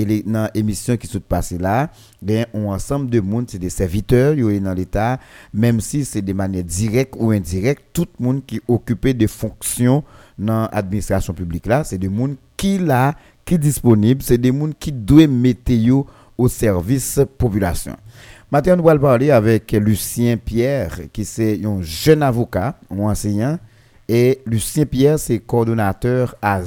l'émission 0.54 0.96
qui 0.96 1.08
s'est 1.08 1.18
passée 1.18 1.58
là, 1.58 1.90
ben, 2.22 2.46
un 2.54 2.66
ensemble 2.66 3.10
de 3.10 3.20
monde, 3.20 3.46
c'est 3.50 3.58
des 3.58 3.68
serviteurs 3.68 4.36
dans 4.36 4.74
l'État, 4.74 5.18
même 5.52 5.80
si 5.80 6.04
c'est 6.04 6.22
de 6.22 6.32
manière 6.32 6.64
directe 6.64 7.14
ou 7.18 7.32
indirecte, 7.32 7.82
tout 7.92 8.06
le 8.18 8.24
monde 8.24 8.46
qui 8.46 8.60
occupe 8.68 9.08
des 9.08 9.26
fonctions 9.26 10.04
dans 10.38 10.68
l'administration 10.72 11.34
publique 11.34 11.66
là, 11.66 11.82
c'est 11.82 11.98
des 11.98 12.08
monde 12.08 12.36
qui 12.56 12.78
là, 12.78 13.14
qui 13.44 13.58
disponible, 13.58 14.22
c'est 14.22 14.38
des 14.38 14.52
monde 14.52 14.74
qui 14.78 14.92
doivent 14.92 15.28
mettre 15.28 15.72
au 16.36 16.46
service 16.46 17.20
population. 17.36 17.96
Maintenant, 18.50 18.76
nous 18.78 18.88
allons 18.88 19.02
parler 19.02 19.30
avec 19.30 19.72
Lucien 19.72 20.38
Pierre, 20.38 21.00
qui 21.12 21.20
est 21.20 21.64
un 21.66 21.82
jeune 21.82 22.22
avocat, 22.22 22.76
un 22.90 23.00
enseignant. 23.00 23.58
Et 24.08 24.40
Lucien 24.46 24.86
Pierre, 24.86 25.18
c'est 25.18 25.38
coordonnateur 25.38 26.34
à 26.40 26.62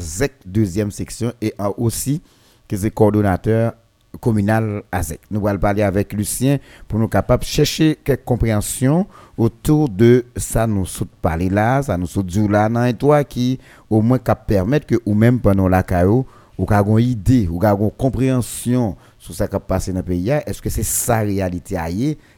deuxième 0.45 0.91
section 0.91 1.33
et 1.41 1.55
aussi 1.77 2.21
qui 2.67 2.91
coordonnateur 2.91 3.73
communal 4.19 4.83
à 4.91 5.01
ZEC. 5.01 5.21
Nous 5.31 5.47
allons 5.47 5.57
parler 5.57 5.81
avec 5.81 6.13
Lucien 6.13 6.59
pour 6.87 6.99
nous 6.99 7.07
capables 7.07 7.41
de 7.41 7.47
chercher 7.47 7.97
quelques 8.03 8.25
compréhension 8.25 9.07
autour 9.35 9.89
de 9.89 10.25
ça 10.35 10.67
nous 10.67 10.85
saute 10.85 11.09
parler 11.19 11.49
là, 11.49 11.81
ça 11.81 11.97
nous 11.97 12.05
saute 12.05 12.27
du 12.27 12.47
là, 12.47 12.69
et 12.87 12.93
toi 12.93 13.23
qui 13.23 13.57
au 13.89 14.01
moins 14.01 14.19
cap 14.19 14.45
permettre 14.45 14.85
que 14.85 14.95
ou 15.03 15.15
même 15.15 15.39
pendant 15.39 15.67
la 15.67 15.81
CAO, 15.81 16.27
ou 16.59 16.67
une 16.97 16.99
idée, 16.99 17.47
ou 17.47 17.59
une 17.63 17.91
compréhension 17.97 18.95
sur 19.21 19.35
ce 19.35 19.43
qui 19.43 19.55
passé 19.67 19.93
dans 19.93 19.99
le 19.99 20.03
pays. 20.03 20.29
Est-ce 20.29 20.61
que 20.61 20.69
c'est 20.69 20.81
ça 20.81 21.23
la 21.23 21.29
réalité 21.29 21.77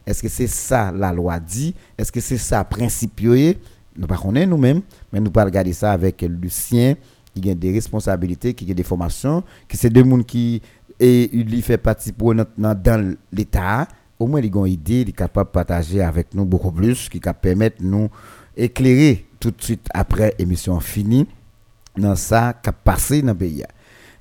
Est-ce 0.05 0.21
que 0.21 0.27
c'est 0.27 0.47
ça 0.47 0.91
la 0.91 1.13
loi 1.13 1.39
dit 1.39 1.73
Est-ce 1.97 2.11
que 2.11 2.19
c'est 2.19 2.37
ça 2.37 2.59
le 2.59 2.65
principe 2.65 3.21
Nous 3.21 3.55
ne 3.95 4.05
pas 4.05 4.19
nous-mêmes, 4.21 4.81
mais 5.11 5.21
nous 5.21 5.31
pas 5.31 5.45
regarder 5.45 5.71
ça 5.71 5.93
avec 5.93 6.21
Lucien 6.23 6.95
qui 7.33 7.49
a 7.49 7.55
des 7.55 7.71
responsabilités, 7.71 8.53
qui 8.53 8.69
a 8.69 8.73
des 8.73 8.83
formations, 8.83 9.43
qui 9.67 9.77
c'est 9.77 9.89
des 9.89 10.03
gens 10.07 10.21
qui 10.23 10.61
et 10.99 11.31
fait 11.61 11.77
partie 11.77 12.11
pour 12.11 12.35
dans 12.35 13.15
l'État. 13.31 13.87
Au 14.19 14.27
moins, 14.27 14.41
ils 14.41 14.55
ont 14.55 14.65
une 14.65 14.73
idée, 14.73 15.01
ils 15.01 15.07
sont 15.07 15.13
capables 15.13 15.49
de 15.49 15.53
partager 15.53 16.01
avec 16.01 16.35
nous 16.35 16.45
beaucoup 16.45 16.71
plus, 16.71 17.09
qui 17.09 17.19
permettre 17.19 17.81
de 17.81 17.87
nous 17.87 18.09
éclairer 18.55 19.25
tout 19.39 19.51
de 19.51 19.61
suite 19.61 19.87
après 19.93 20.35
l'émission 20.37 20.79
finie 20.79 21.27
dans 21.97 22.15
ça 22.15 22.53
qui 22.61 22.69
a 22.69 22.73
passé 22.73 23.21
dans 23.21 23.29
le 23.29 23.37
pays. 23.37 23.63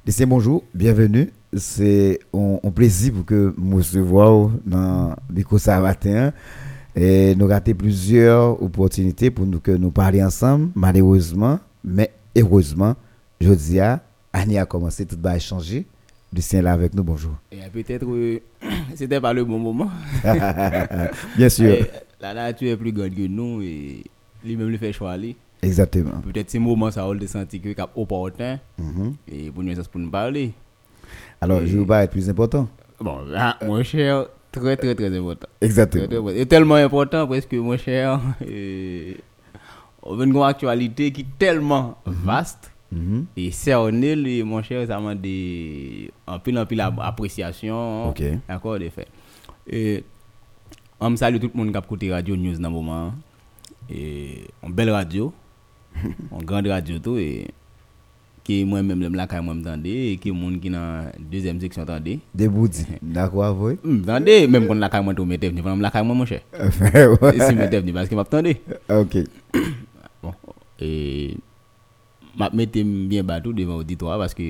Lucien, 0.06 0.26
bonjour, 0.26 0.62
bienvenue 0.72 1.30
c'est 1.54 2.18
un, 2.34 2.70
plaisir 2.70 3.12
pour 3.12 3.24
que 3.24 3.54
nous 3.58 3.76
recevoir 3.76 4.50
dans 4.64 5.14
l'éco 5.34 5.56
matin. 5.66 6.32
Et 6.94 7.34
nous 7.36 7.50
avons 7.50 7.74
plusieurs 7.74 8.62
opportunités 8.62 9.30
pour 9.30 9.46
nous 9.46 9.60
que 9.60 9.70
nous 9.72 9.90
parler 9.90 10.22
ensemble 10.22 10.68
malheureusement 10.74 11.58
mais 11.82 12.12
heureusement 12.36 12.96
je 13.40 13.50
dis 13.52 13.80
à 13.80 14.02
Annie 14.30 14.58
a 14.58 14.66
commencé 14.66 15.06
tout 15.06 15.16
va 15.20 15.38
changer 15.38 15.86
Lucien 16.34 16.60
là 16.62 16.72
avec 16.72 16.94
nous 16.94 17.02
bonjour. 17.02 17.32
Et 17.50 17.58
peut-être 17.72 18.06
euh, 18.06 18.40
c'était 18.94 19.20
pas 19.20 19.32
le 19.32 19.44
bon 19.44 19.58
moment. 19.58 19.90
Bien 21.36 21.48
sûr. 21.48 21.76
La 22.20 22.32
nature 22.34 22.72
est 22.72 22.76
plus 22.76 22.92
grande 22.92 23.14
que 23.14 23.26
nous 23.26 23.60
et 23.62 24.04
lui-même 24.44 24.68
le 24.68 24.76
fait 24.78 24.92
choix 24.92 25.16
exactement. 25.62 26.20
Peut-être 26.22 26.50
ce 26.50 26.58
moment 26.58 26.90
ça 26.90 27.04
a 27.04 27.14
de 27.14 27.26
sentir 27.26 27.60
que 27.62 27.72
cap 27.72 27.90
opportun. 27.96 28.58
Mm 28.78 29.10
et 29.28 29.50
pour 29.50 29.62
nous 29.62 29.74
pour 29.90 30.00
nous 30.00 30.10
parler 30.10 30.52
alors, 31.42 31.60
je 31.66 31.76
veux 31.76 31.86
pas 31.86 32.04
être 32.04 32.10
plus 32.10 32.28
important. 32.30 32.68
Bon, 33.00 33.18
mon 33.66 33.82
cher, 33.82 34.26
très 34.52 34.76
très 34.76 34.94
très 34.94 35.16
important. 35.16 35.48
Exactement. 35.60 36.30
Et 36.30 36.46
tellement 36.46 36.76
important 36.76 37.26
parce 37.26 37.46
que 37.46 37.56
mon 37.56 37.76
cher, 37.76 38.20
on 40.02 40.16
veut 40.16 40.26
une 40.26 40.42
actualité 40.42 41.10
qui 41.12 41.22
est 41.22 41.38
tellement 41.38 41.98
mhm. 42.06 42.12
vaste 42.24 42.72
Mhm. 42.92 43.26
Et 43.36 43.50
cerner, 43.50 44.44
mon 44.44 44.62
cher, 44.62 44.86
ça 44.86 45.00
m'a 45.00 45.14
des. 45.14 46.10
Un 46.26 46.38
peu, 46.38 46.54
un 46.54 46.66
peu 46.66 46.74
l'appréciation. 46.74 48.10
Ok. 48.10 48.22
D'accord, 48.46 48.78
des 48.78 48.90
faits. 48.90 49.08
Et. 49.66 50.04
On 51.00 51.10
me 51.10 51.16
salue 51.16 51.40
tout 51.40 51.50
le 51.52 51.58
monde 51.58 51.72
qui 51.72 51.76
a 51.76 51.80
écouté 51.80 52.12
Radio 52.12 52.36
News 52.36 52.58
dans 52.58 52.68
le 52.68 52.74
moment. 52.74 53.12
Et. 53.88 54.46
une 54.62 54.72
belle 54.72 54.90
radio. 54.90 55.32
une 56.04 56.44
grande 56.44 56.66
radio, 56.66 56.98
tout. 56.98 57.16
Et. 57.16 57.48
ki 58.46 58.62
mwen 58.66 58.86
mèm 58.86 59.02
lèm 59.04 59.14
lakay 59.14 59.40
mwen 59.44 59.60
mtande, 59.60 59.92
ki 60.22 60.32
moun 60.34 60.58
ki 60.62 60.72
nan 60.74 61.12
dezem 61.30 61.60
seksyon 61.62 61.86
tande. 61.86 62.18
Deboudi, 62.34 62.84
dakwa 63.02 63.52
voy? 63.54 63.76
Mtande, 63.84 64.34
hmm, 64.42 64.50
mèm 64.50 64.66
kon 64.70 64.82
lakay 64.82 65.02
mwen 65.04 65.18
tou 65.18 65.28
metèv 65.28 65.54
ni, 65.54 65.62
mwen 65.62 65.84
lakay 65.84 66.02
mwen 66.02 66.18
mwen 66.18 66.30
chè. 66.30 66.42
Si 67.46 67.54
metèv 67.58 67.86
ni, 67.86 67.94
baske 67.94 68.18
map 68.18 68.30
tande. 68.32 68.56
Ok. 68.90 69.22
Bon, 70.22 70.34
e, 70.78 71.34
map 72.38 72.52
metèm 72.54 72.90
bien 73.10 73.26
batou 73.26 73.50
devan 73.54 73.80
auditoire, 73.80 74.20
baske 74.22 74.44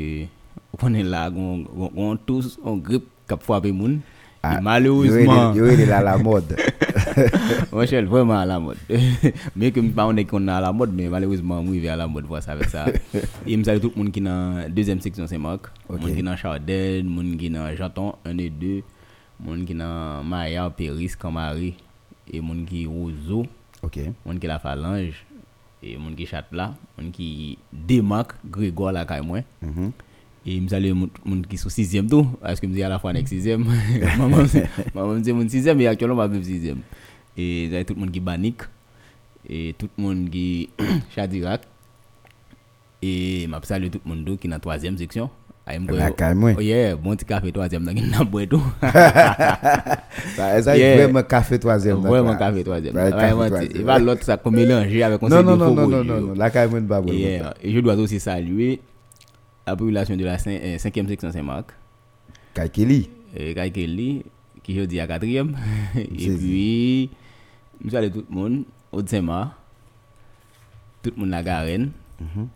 konen 0.81 1.09
la, 1.13 1.31
kon 1.33 2.19
tous, 2.29 2.59
kon 2.61 2.81
grip 2.85 3.07
kap 3.29 3.45
fwa 3.45 3.61
pe 3.65 3.73
moun. 3.73 4.01
Ah, 4.45 4.61
malheureusement, 4.61 5.55
Yo, 5.55 5.67
il 5.71 5.81
est 5.81 5.87
là 5.87 5.99
à 5.99 6.03
la 6.03 6.19
mode. 6.19 6.57
moi 7.73 7.85
je 7.85 7.95
suis 7.97 8.05
vraiment 8.05 8.39
à 8.41 8.45
la 8.47 8.59
mode. 8.59 8.77
mais 9.57 9.71
que 9.71 9.81
pas 9.81 10.07
on 10.07 10.17
est 10.17 10.25
qu'on 10.25 10.47
est 10.49 10.51
à 10.51 10.61
la 10.61 10.73
mode 10.73 10.93
mais 10.93 11.09
malheureusement 11.09 11.63
je 11.65 11.79
vais 11.79 11.89
à 11.89 11.97
la 11.97 12.09
mode 12.09 12.25
voir 12.25 12.43
ça 12.43 12.53
avec 12.53 12.69
ça. 12.69 12.87
et 13.47 13.57
me 13.57 13.63
salue 13.63 13.81
tout 13.81 13.93
le 13.95 14.03
monde 14.03 14.13
qui 14.13 14.19
est 14.21 14.23
dans 14.23 14.69
deuxième 14.69 15.01
section 15.01 15.27
Saint-Marc, 15.27 15.67
Ok. 15.89 16.01
monde 16.01 16.13
qui 16.13 16.19
est 16.19 16.23
dans 16.23 16.37
Chardel, 16.37 17.05
monde 17.05 17.37
qui 17.37 17.47
est 17.47 17.51
dans 17.51 17.75
Janton 17.77 18.15
1 18.25 18.39
et 18.39 18.51
2, 18.51 18.83
monde 19.41 19.65
qui 19.65 19.73
est 19.73 19.77
dans 19.77 20.25
Maya, 20.25 20.71
Péris, 20.71 21.13
Camari 21.21 21.75
et 22.33 22.41
monde 22.41 22.65
qui 22.67 22.83
est 22.83 22.87
Roseau 22.87 23.47
Ok. 23.83 24.01
monde 24.27 24.41
qui 24.41 24.47
la 24.49 24.59
phalange 24.59 25.25
et 25.85 25.97
monde 25.97 26.17
qui 26.17 26.27
chat 26.27 26.45
là 26.53 26.75
monde 26.99 27.13
qui 27.13 27.59
démarque 27.73 28.33
Grégoire 28.45 28.93
la 28.93 29.05
caille 29.05 29.25
moi 29.25 29.39
Mhm. 29.63 29.93
Et 30.45 30.61
me 30.61 30.69
salue 30.69 30.93
monde 31.25 31.47
qui 31.47 31.57
sous 31.57 31.71
sixième 31.71 32.09
tout 32.09 32.27
parce 32.41 32.59
que 32.61 32.67
me 32.67 32.75
dit 32.75 32.83
à 32.83 32.89
la 32.89 32.99
fois 32.99 33.11
avec 33.11 33.29
sixième 33.29 33.65
maman 34.19 34.39
me- 34.39 34.49
maman 34.95 35.15
me 35.15 35.21
dit 35.21 35.33
mon 35.33 35.49
sixième 35.49 35.81
et 35.81 35.87
actuellement 35.87 36.17
ma 36.17 36.29
même 36.29 36.43
sixième 36.43 36.79
et 37.37 37.65
il 37.65 37.73
y 37.73 37.77
a 37.77 37.85
tout 37.85 37.95
le 37.95 38.01
monde 38.01 38.11
qui 38.11 38.21
banique 38.21 38.63
et 39.49 39.75
tout 39.79 39.89
le 39.97 40.03
monde 40.03 40.29
qui 40.31 40.69
Chadirak 41.15 41.63
et 43.03 43.47
m'a 43.49 43.61
salue 43.63 43.89
tout 43.91 44.01
le 44.05 44.15
monde 44.15 44.39
qui 44.39 44.47
est 44.47 44.51
dans 44.51 44.59
troisième 44.59 44.97
section 44.99 45.31
Ah, 45.67 45.79
me 45.79 45.87
La 45.97 46.09
boit- 46.09 46.17
caille 46.17 46.35
moi. 46.35 46.53
Oh 46.57 46.61
yeah, 46.61 46.97
bon 46.97 47.15
petit 47.15 47.25
café 47.25 47.53
troisième 47.53 47.85
dans 47.85 47.93
n'a 47.95 48.25
boire 48.25 48.47
tout. 48.51 48.63
Ça, 50.37 50.61
ça, 50.63 50.77
Yeah. 50.77 50.97
vraiment 50.97 51.23
café 51.23 51.59
troisième. 51.59 51.99
Vraiment 51.99 52.33
d'accord. 52.33 52.49
café 52.49 52.65
troisième. 52.65 52.95
Ouais, 52.97 53.11
café 53.11 53.17
Vraiment, 53.33 53.47
troisième. 53.47 53.73
il 53.77 53.85
va 53.85 53.99
l'autre 53.99 54.25
ça 54.25 54.37
comme 54.37 54.57
mélanger 54.57 55.03
avec 55.05 55.23
un 55.23 55.29
Non, 55.29 55.43
non, 55.43 55.57
non, 55.57 55.75
non, 55.75 55.89
non, 55.89 55.99
yo. 55.99 56.05
non, 56.05 56.21
non. 56.29 56.35
La 56.35 56.51
moi, 56.69 56.81
pas 56.89 57.01
et 57.63 57.73
je 57.73 57.81
dois 57.81 57.95
aussi 57.97 58.19
saluer 58.21 58.81
la 59.67 59.77
population 59.77 60.17
de 60.17 60.25
la 60.25 60.37
5e 60.37 60.79
section 61.07 61.31
Saint-Marc, 61.31 61.73
Caille 62.55 62.71
Kelly. 62.71 63.11
et 63.37 63.55
Kai 63.55 63.71
Kelly, 63.71 64.23
qui 64.63 64.75
je 64.75 64.83
dis 64.83 65.01
à 65.01 65.07
4e. 65.07 65.55
et 65.97 66.07
puis, 66.37 67.11
je 67.85 67.91
salue 67.91 68.13
tout 68.13 68.25
le 68.29 68.35
monde, 68.35 68.65
au 68.91 69.05
Saint-Marc, 69.07 69.53
tout 71.03 71.13
le 71.17 71.21
monde 71.21 71.31
la 71.31 71.43
Garenne, 71.43 71.91
Mhm. 72.21 72.47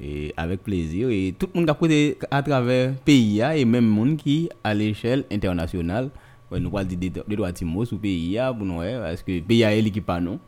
et 0.00 0.34
avec 0.36 0.62
plaisir. 0.62 1.08
Et 1.08 1.34
tout 1.38 1.48
le 1.54 1.60
monde 1.60 1.78
qui 1.88 2.14
à 2.30 2.42
travers 2.42 2.90
le 2.90 2.94
pays, 3.04 3.40
hein, 3.42 3.52
et 3.52 3.64
même 3.64 3.86
monde 3.86 4.16
qui, 4.18 4.50
à 4.62 4.74
l'échelle 4.74 5.24
internationale, 5.30 6.10
nous 6.50 6.56
allons 6.76 6.84
dire 6.84 6.98
des 6.98 7.10
des 7.10 7.36
droits 7.36 7.50
de 7.52 7.64
mots 7.64 7.84
sur 7.84 7.96
le 7.96 8.02
pays, 8.02 8.38
hein, 8.38 8.52
pour 8.52 8.66
nous, 8.66 8.80
hein, 8.80 9.00
parce 9.02 9.22
que 9.22 9.32
le 9.32 9.40
pays 9.40 9.64
a 9.64 9.74
l'équipe 9.74 10.08
non. 10.20 10.38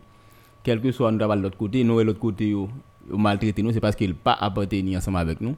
Quel 0.63 0.81
que 0.81 0.91
soit 0.93 1.11
nous 1.13 1.19
travaillons 1.19 1.41
de 1.41 1.47
l'autre 1.47 1.57
côté, 1.57 1.85
nous 1.85 2.01
et 2.01 2.05
l'autre 2.05 2.19
côté, 2.19 2.53
nous, 2.53 3.73
c'est 3.73 3.81
parce 3.81 3.97
qu'il 3.97 4.15
pas 4.15 4.33
appartenu 4.35 4.97
ensemble 4.97 5.19
avec 5.19 5.41
nous. 5.41 5.55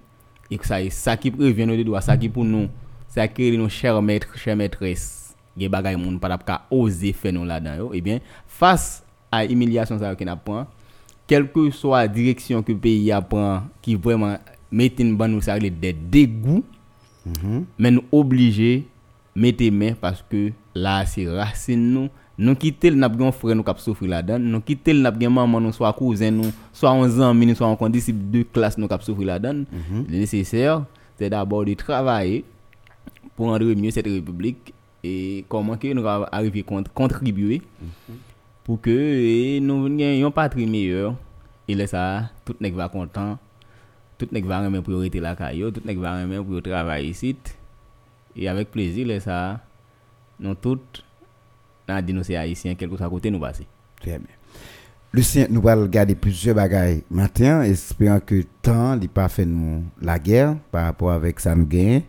Et 0.50 0.57
que 0.57 0.67
ça, 0.67 0.76
ça 0.90 1.17
qui 1.17 1.31
revient 1.31 1.67
de 1.67 1.83
droit, 1.83 2.00
ça 2.00 2.17
qui 2.17 2.28
pour 2.28 2.45
nous, 2.45 2.69
ça 3.09 3.28
qui 3.28 3.57
nos 3.57 3.69
chers 3.69 4.00
maîtres, 4.00 4.37
chères 4.38 4.57
maîtresses, 4.57 5.35
des 5.57 5.69
bagages 5.69 5.97
moun 5.97 6.19
pas 6.19 6.38
ka 6.38 6.62
oser 6.71 7.12
faire 7.12 7.33
nous 7.33 7.45
là-dedans, 7.45 7.75
yo. 7.76 7.90
eh 7.93 8.00
bien, 8.00 8.19
face 8.47 9.02
à 9.31 9.45
l'humiliation 9.45 9.99
ça 9.99 10.14
qu'on 10.14 10.26
apprend, 10.26 10.67
quelle 11.26 11.50
que 11.50 11.71
soit 11.71 12.00
la 12.02 12.09
direction 12.09 12.62
que 12.62 12.73
le 12.73 12.78
pays 12.78 13.12
apprend, 13.12 13.64
qui 13.83 13.95
vraiment 13.95 14.38
met 14.71 14.93
une 14.99 15.17
bonne 15.17 15.33
nous 15.33 15.43
ça 15.43 15.59
des 15.59 15.71
dégoûts, 15.71 16.64
mais 17.78 17.90
nous 17.90 18.05
obligés 18.11 18.87
mettre 19.35 19.64
main 19.71 19.93
parce 20.00 20.25
que 20.28 20.50
là 20.75 21.05
c'est 21.05 21.28
racine 21.28 21.93
nous 21.93 22.09
nous 22.38 22.54
quitter 22.54 22.90
le 22.90 22.97
n'a 22.97 23.11
pas 23.11 23.33
frère 23.33 23.57
nous 23.57 23.64
cap 23.64 23.80
souffrir 23.80 24.11
là-dedans. 24.11 24.38
Nous 24.38 24.61
quitter 24.61 24.92
le 24.92 25.00
n'a 25.00 25.11
pas 25.11 25.28
maman 25.28 25.61
nous 25.61 25.73
soit 25.73 25.92
cousin 25.92 26.30
nous 26.30 26.52
soit 26.73 26.90
un 26.90 27.21
ami 27.21 27.47
nous 27.47 27.54
soit 27.57 27.76
un 27.80 27.90
disciple 27.90 28.30
de 28.30 28.45
classe 28.45 28.78
nous 28.78 28.87
cap 28.87 29.02
souffrir 29.02 29.26
là-dedans. 29.26 29.64
Le 30.09 30.18
nécessaire 30.18 30.85
c'est 31.18 31.28
d'abord 31.28 31.64
de 31.64 31.75
travailler 31.75 32.45
pour 33.35 33.47
rendre 33.47 33.64
mieux 33.64 33.90
cette 33.90 34.07
république 34.07 34.73
et 35.02 35.45
comment 35.49 35.76
que 35.76 35.92
nous 35.92 36.07
arriver 36.07 36.64
à 36.68 36.83
contribuer 36.95 37.61
pour 38.62 38.80
que 38.80 38.90
eh, 38.90 39.61
nous 39.61 39.88
ayons 39.99 40.28
une 40.28 40.33
patrie 40.33 40.66
meilleure. 40.66 41.16
Et 41.66 41.75
là 41.75 41.88
ça 41.88 42.30
tout 42.45 42.54
nèg 42.61 42.75
va 42.75 42.88
content. 42.88 43.37
Tout 44.16 44.28
nèg 44.30 44.47
va 44.47 44.61
remettre 44.61 44.85
priorité 44.85 45.18
la 45.18 45.35
caillou 45.35 45.73
tout 45.73 45.83
nèg 45.85 45.99
va 45.99 46.23
remettre 46.23 46.45
pour 46.45 46.62
travailler 46.62 47.09
ici. 47.09 47.35
Et 48.37 48.49
avec 48.49 48.71
plaisir 48.71 49.09
là 49.09 49.18
ça 49.18 49.61
nous 50.38 50.54
toutes 50.54 51.02
dans 51.88 52.14
nous 52.14 52.23
c'est 52.23 52.37
haïtien 52.37 52.75
quelque 52.75 52.97
soit 52.97 53.07
à 53.07 53.11
côté 53.11 53.30
nous 53.30 53.40
passer 53.40 53.66
Très 54.00 54.18
bien. 54.18 54.28
Lucien, 55.12 55.47
nous 55.49 55.66
allons 55.66 55.83
regarder 55.83 56.14
plusieurs 56.14 56.54
bagailles 56.54 57.02
matin, 57.11 57.62
espérant 57.62 58.21
que 58.21 58.35
le 58.35 58.45
temps 58.61 58.95
n'est 58.95 59.09
pas 59.09 59.28
fait 59.28 59.47
nous 59.47 59.83
la 60.02 60.18
guerre 60.18 60.57
par 60.71 60.85
rapport 60.85 61.11
avec 61.11 61.40
ça 61.40 61.54
nous 61.54 61.66
gagne. 61.66 62.02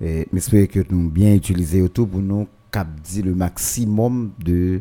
Et 0.00 0.26
mais 0.32 0.38
espérons 0.38 0.66
que 0.66 0.80
nous 0.90 1.08
bien 1.08 1.32
utiliser 1.34 1.80
autour 1.80 2.08
pour 2.08 2.20
nous 2.20 2.48
capter 2.72 3.22
le 3.22 3.34
maximum 3.34 4.32
de 4.44 4.80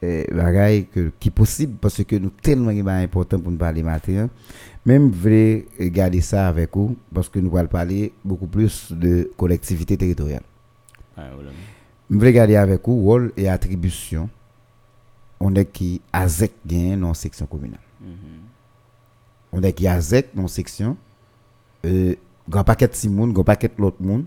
eh, 0.00 0.24
bagailles 0.32 0.86
qui 1.18 1.30
possible 1.30 1.76
parce 1.80 2.02
que 2.04 2.14
nous 2.14 2.30
tellement 2.30 2.70
important 2.70 3.40
pour 3.40 3.50
nous 3.50 3.58
parler 3.58 3.82
matin. 3.82 4.30
Même 4.86 5.10
voulais 5.10 5.66
garder 5.80 6.20
ça 6.20 6.46
avec 6.46 6.70
vous 6.76 6.96
parce 7.12 7.28
que 7.28 7.40
nous 7.40 7.54
allons 7.56 7.68
parler 7.68 8.12
beaucoup 8.24 8.46
plus 8.46 8.92
de 8.92 9.30
collectivité 9.36 9.96
territoriale. 9.96 10.42
Voilà. 11.16 11.50
Je 12.10 12.14
voulais 12.16 12.32
garder 12.32 12.56
avec 12.56 12.86
vous 12.86 13.02
rôle 13.02 13.32
et 13.36 13.48
attribution. 13.48 14.28
On 15.40 15.54
est 15.54 15.66
qui 15.66 16.00
AZEC 16.12 16.52
gagne 16.66 17.00
dans 17.00 17.08
la 17.08 17.14
section 17.14 17.46
communale. 17.46 17.80
On 19.52 19.62
est 19.62 19.72
qui 19.72 19.86
AZEC 19.86 20.34
dans 20.34 20.42
la 20.42 20.48
section. 20.48 20.96
Euh, 21.84 22.14
grand 22.48 22.64
paquet 22.64 22.88
de 22.88 22.94
Simon, 22.94 23.28
grand 23.28 23.44
paquet 23.44 23.68
de 23.68 23.80
l'autre 23.80 24.02
monde. 24.02 24.24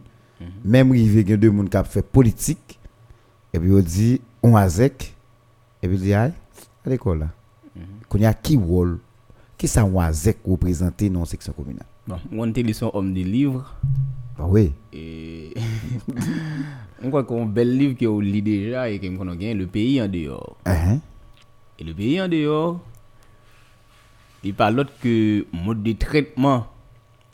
Même 0.63 0.91
rivé 0.91 1.25
gen 1.25 1.37
deux 1.37 1.51
monde 1.51 1.69
qui 1.69 1.77
a 1.77 1.83
fait 1.83 2.01
politique. 2.01 2.79
Et 3.53 3.59
puis 3.59 3.71
on 3.71 3.79
dit 3.79 4.21
on 4.41 4.55
AZEC. 4.55 5.15
Et 5.83 5.87
puis 5.87 5.97
il 5.97 6.03
dit 6.03 6.13
aïe, 6.13 6.33
à 6.85 6.89
l'école 6.89 7.19
là. 7.19 7.27
Qu'on 8.09 8.17
y 8.17 8.25
a 8.25 8.33
qui 8.33 8.57
rôle 8.57 8.99
qui 9.57 9.67
ça 9.67 9.85
on 9.85 9.99
AZEC 9.99 10.39
représenté 10.45 11.09
dans 11.09 11.21
la 11.21 11.25
section 11.25 11.53
communale. 11.53 11.85
bon 12.07 12.17
on 12.31 12.49
était 12.49 12.63
les 12.63 12.83
homme 12.83 13.13
des 13.13 13.23
livres 13.23 13.75
Ah 13.83 14.20
oui. 14.39 14.71
et 14.93 15.53
on 17.03 17.09
croit 17.09 17.23
qu'on 17.23 17.45
bel 17.45 17.77
livre 17.77 17.95
que 17.97 18.05
on 18.05 18.19
lit 18.19 18.41
déjà 18.41 18.89
et 18.89 18.99
qu'on 18.99 19.27
a 19.27 19.35
gagné 19.35 19.53
le 19.53 19.67
pays 19.67 20.01
en 20.01 20.07
dehors 20.07 20.55
Hein? 20.65 20.99
Et 21.79 21.83
le 21.83 21.93
pays 21.93 22.21
en 22.21 22.27
dehors, 22.27 22.79
il 24.43 24.53
parle 24.53 24.75
d'autre 24.75 24.93
que 25.01 25.45
mode 25.51 25.81
de 25.83 25.93
traitement, 25.93 26.67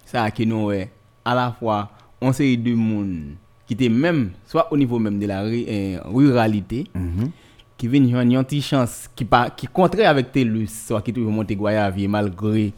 ça 0.06 0.30
qui 0.32 0.46
nous 0.46 0.72
est 0.72 0.90
à 1.26 1.36
la 1.36 1.52
fois 1.52 1.90
on 2.22 2.32
série 2.34 2.58
de 2.58 2.74
monde 2.74 3.36
qui 3.68 3.74
était 3.74 3.90
même, 3.90 4.32
soit 4.46 4.72
au 4.72 4.78
niveau 4.78 4.98
même 4.98 5.20
de 5.20 5.26
la 5.28 5.44
euh, 5.44 6.00
ruralité, 6.06 6.86
Mhm. 6.96 7.30
qui 7.78 7.88
viennent 7.90 8.10
une 8.32 8.44
petite 8.44 8.64
chance, 8.64 9.10
qui 9.16 9.26
pas 9.26 9.50
qui 9.50 9.68
contraire 9.68 10.10
avec 10.10 10.32
TELUS, 10.32 10.68
soit 10.88 11.02
qui 11.02 11.12
toujours 11.14 11.32
monter 11.32 11.56
Guayavier 11.56 12.08
malgré 12.08 12.72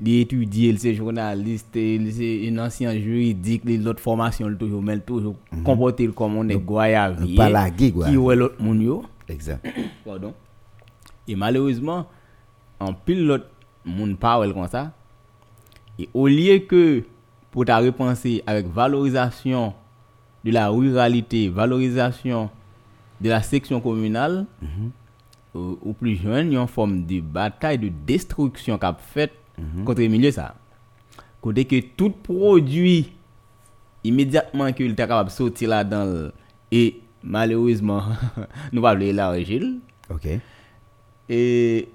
les 0.00 0.20
étudier, 0.20 0.72
les 0.72 0.94
journalistes, 0.94 1.74
les 1.74 2.48
un 2.50 2.58
ancien 2.58 2.92
juridique, 2.98 3.62
les 3.64 3.86
autres 3.86 4.00
formations, 4.00 4.48
le 4.48 4.56
toujours, 4.56 4.82
mais 4.82 4.98
toujours 5.00 5.34
comporter 5.64 6.06
comme 6.08 6.36
on 6.36 6.48
est 6.48 6.58
pas 7.36 7.50
laguer, 7.50 7.92
qui 7.92 8.14
est 8.14 8.36
l'autre 8.36 8.62
monde. 8.62 9.02
Exact. 9.28 9.66
Pardon. 10.04 10.32
Et 11.26 11.34
malheureusement, 11.34 12.06
en 12.80 12.94
pile 12.94 13.26
l'autre 13.26 13.48
monde 13.84 14.16
parle 14.18 14.52
comme 14.54 14.68
ça. 14.68 14.92
Et 15.98 16.08
au 16.14 16.28
lieu 16.28 16.58
que 16.60 17.02
pour 17.50 17.64
ta 17.64 17.78
repenser 17.78 18.42
avec 18.46 18.66
valorisation 18.68 19.74
de 20.44 20.52
la 20.52 20.68
ruralité, 20.68 21.48
valorisation 21.48 22.50
de 23.20 23.28
la 23.28 23.42
section 23.42 23.80
communale, 23.80 24.46
ou, 25.54 25.78
ou 25.82 25.92
plus 25.92 26.14
jeune, 26.14 26.48
il 26.48 26.54
y 26.54 26.56
a 26.56 26.60
une 26.60 26.68
forme 26.68 27.04
de 27.04 27.20
bataille 27.20 27.78
de 27.78 27.90
destruction 28.06 28.78
qu'a 28.78 28.92
fait 29.58 29.84
contre 29.84 30.00
le 30.00 30.08
milieu 30.08 30.30
ça. 30.30 30.54
Côté 31.40 31.64
que 31.64 31.80
tout 31.96 32.10
produit 32.10 33.12
immédiatement 34.04 34.72
qu'il 34.72 34.92
était 34.92 35.06
capable 35.06 35.28
de 35.28 35.34
sortir 35.34 35.70
là-dedans 35.70 36.30
et 36.70 37.00
malheureusement 37.22 38.02
nous 38.72 38.82
va 38.82 38.94
l'élargir 38.94 39.62
OK. 40.10 40.28
et 41.28 41.88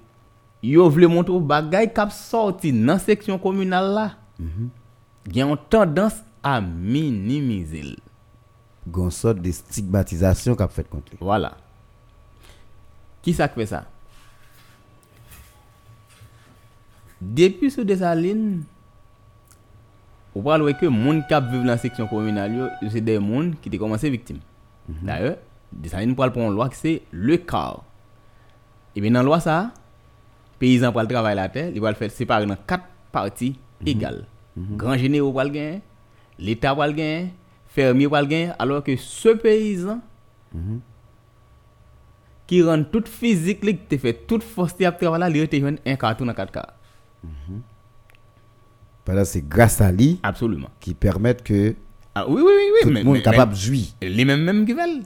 yo 0.62 0.86
vle 0.88 1.08
montre 1.10 1.36
bagay 1.40 1.90
kap 1.92 2.12
sorti 2.14 2.72
nan 2.72 3.00
seksyon 3.02 3.40
komunal 3.42 3.90
la, 3.96 4.06
gen 5.26 5.50
yon 5.50 5.58
tendance 5.70 6.22
à 6.44 6.60
minimiser. 6.60 7.96
Gon 8.86 9.10
sorte 9.10 9.40
de 9.40 9.50
stigmatisation 9.50 10.54
qu'a 10.54 10.68
fait 10.68 10.88
contre 10.88 11.10
lui. 11.12 11.18
Voilà. 11.20 11.56
Qui 13.22 13.32
ça 13.32 13.48
fait 13.48 13.64
ça? 13.66 13.86
Depuis 17.20 17.70
ce 17.70 17.80
desaline, 17.80 18.64
ou 20.34 20.42
parle 20.42 20.74
que 20.76 20.86
moun 20.86 21.22
kap 21.28 21.44
vivent 21.50 21.62
dans 21.62 21.68
la 21.68 21.78
section 21.78 22.06
communale, 22.06 22.54
yo, 22.54 22.66
yo, 22.82 22.90
c'est 22.90 23.00
des 23.00 23.18
moun 23.18 23.54
qui 23.62 23.70
ont 23.74 23.78
commencé 23.78 24.10
victimes. 24.10 24.40
D'ailleurs, 24.88 25.36
desaline 25.72 26.14
pour 26.14 26.30
prendre 26.32 26.48
une 26.48 26.54
loi 26.54 26.68
qui 26.68 26.76
c'est 26.76 27.02
le 27.10 27.38
bien 28.96 29.10
dans 29.10 29.20
la 29.20 29.24
loi 29.24 29.40
ça, 29.40 29.72
paysan 30.58 30.92
pour 30.92 31.02
le 31.02 31.08
travail 31.08 31.36
la 31.36 31.48
terre, 31.48 31.70
il 31.74 31.80
va 31.80 31.90
le 31.90 31.96
faire 31.96 32.10
séparer 32.10 32.46
dans 32.46 32.56
quatre 32.66 32.84
parties 33.10 33.58
égales. 33.84 34.26
Grand 34.56 34.96
généraux 34.96 35.32
pour 35.32 35.42
le 35.42 35.48
gagner, 35.48 35.82
l'État 36.38 36.74
pour 36.74 36.84
le 36.84 36.92
gagner, 36.92 37.34
fermier 37.66 38.06
pour 38.06 38.18
le 38.18 38.26
gagner, 38.26 38.52
alors 38.58 38.84
que 38.84 38.96
ce 38.96 39.30
paysan 39.30 40.00
qui 42.46 42.62
rend 42.62 42.84
toute 42.84 43.08
physique, 43.08 43.64
li, 43.64 43.76
qui 43.76 43.84
te 43.84 43.96
fait 43.96 44.12
toute 44.12 44.42
force 44.42 44.76
de 44.76 44.88
travail 44.90 45.20
là, 45.20 45.28
il 45.30 45.48
te 45.48 45.56
joindre 45.58 45.78
un 45.86 45.96
carton 45.96 46.26
dans 46.26 46.34
quatre 46.34 46.52
cas. 46.52 46.74
Parce 49.04 49.18
que 49.18 49.24
c'est 49.24 49.48
grâce 49.48 49.80
à 49.80 49.92
lui 49.92 50.18
Absolument. 50.22 50.68
qui 50.80 50.94
permettent 50.94 51.42
que 51.42 51.74
Ah, 52.14 52.26
oui, 52.28 52.36
oui, 52.40 52.42
oui, 52.46 52.70
oui. 52.74 52.78
tout 52.82 52.90
le 52.90 53.02
monde 53.04 53.16
est 53.16 53.22
capable 53.22 53.52
de 53.52 53.58
jouir. 53.58 53.86
les 54.00 54.24
mêmes 54.24 54.42
mêmes 54.42 54.64
qui 54.64 54.72
veulent. 54.72 55.02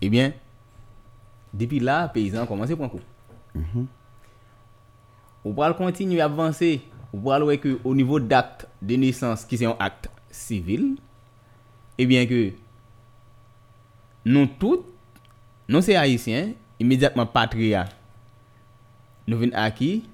Eh 0.00 0.08
bien, 0.08 0.32
depuis 1.52 1.78
là, 1.80 2.08
paysans 2.08 2.46
commencent 2.46 2.70
à 2.70 2.76
prendre 2.76 2.90
coup. 2.92 3.00
On 5.44 5.52
va 5.52 5.72
continuer 5.72 6.20
à 6.20 6.24
avancer. 6.24 6.80
On 7.12 7.18
va 7.20 7.38
voir 7.38 7.60
que 7.60 7.78
au 7.84 7.94
niveau 7.94 8.18
d'acte 8.18 8.66
de 8.82 8.96
naissance, 8.96 9.44
qui 9.44 9.56
c'est 9.56 9.66
un 9.66 9.76
acte 9.78 10.08
civil, 10.30 10.96
eh 11.96 12.06
bien 12.06 12.26
que 12.26 12.52
nous 14.24 14.46
tous, 14.46 14.80
nous 15.68 15.80
c'est 15.80 15.94
haïtiens, 15.94 16.52
immédiatement 16.80 17.26
patria, 17.26 17.84
nous 19.28 19.38
venons 19.38 19.52
acquis, 19.54 20.08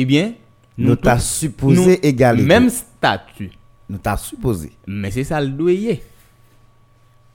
eh 0.00 0.04
bien, 0.04 0.32
Nous 0.78 0.96
t'a 0.96 1.18
supposé 1.18 2.06
égalité. 2.06 2.46
Même 2.46 2.70
statut. 2.70 3.50
Nous 3.88 3.98
t'a 3.98 4.16
supposé. 4.16 4.72
Mais 4.86 5.10
c'est 5.10 5.24
ça 5.24 5.40
le 5.40 5.48
doyer. 5.48 6.02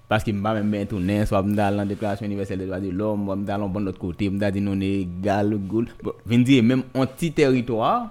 Parce 0.07 0.23
que 0.23 0.31
vais 0.31 0.39
même 0.39 0.69
bien 0.69 0.85
tourner, 0.85 1.25
soit 1.25 1.41
vais 1.41 1.53
dans 1.53 1.75
la 1.75 1.85
déclaration 1.85 2.25
universelle 2.25 2.59
des 2.59 2.65
droits 2.65 2.79
de 2.79 2.89
l'homme, 2.91 3.27
je 3.27 3.39
vais 3.39 3.57
dans 3.57 3.67
bon 3.67 3.79
l'autre 3.79 3.97
côté, 3.97 4.25
je 4.25 4.37
vais 4.37 4.51
dire 4.51 4.61
non 4.61 4.79
égal, 4.79 5.57
goul. 5.57 5.87
Veux 6.25 6.37
dire 6.43 6.63
même 6.63 6.83
un 6.93 7.05
petit 7.07 7.31
territoire 7.31 8.09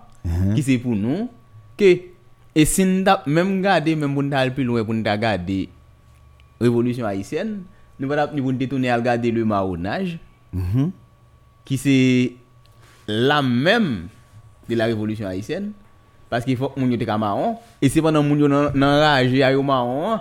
qui 0.55 0.63
c'est 0.63 0.79
pour 0.79 0.97
nous, 0.97 1.29
que, 1.77 1.99
et 2.55 2.65
si 2.65 2.85
même 3.27 3.63
garder, 3.63 3.95
même 3.95 4.13
pour 4.15 4.23
nous 4.23 4.37
aller 4.37 4.51
plus 4.51 4.65
loin, 4.65 4.85
pour 4.85 4.95
nous 4.95 5.03
regarder 5.09 5.69
révolution 6.61 7.07
haïtienne, 7.07 7.63
nous 8.01 8.09
nous 8.09 8.53
détourner 8.53 8.91
à 8.91 8.97
regarder 8.97 9.31
le 9.31 9.45
marronnage, 9.45 10.19
qui 11.65 11.79
c'est 11.79 12.33
la 13.07 13.41
même 13.41 14.09
de 14.69 14.75
la 14.75 14.87
révolution 14.87 15.27
haïtienne 15.27 15.73
parce 16.31 16.45
qu'il 16.45 16.57
faut 16.57 16.69
que 16.69 16.97
te 16.97 17.05
ka 17.05 17.19
marron 17.19 17.57
et 17.81 17.89
c'est 17.89 18.03
pendant 18.03 18.23
nan 18.23 18.71
nan 18.75 18.99
rage 19.01 19.41
a 19.41 19.53
yo 19.53 19.63
marron 19.63 20.21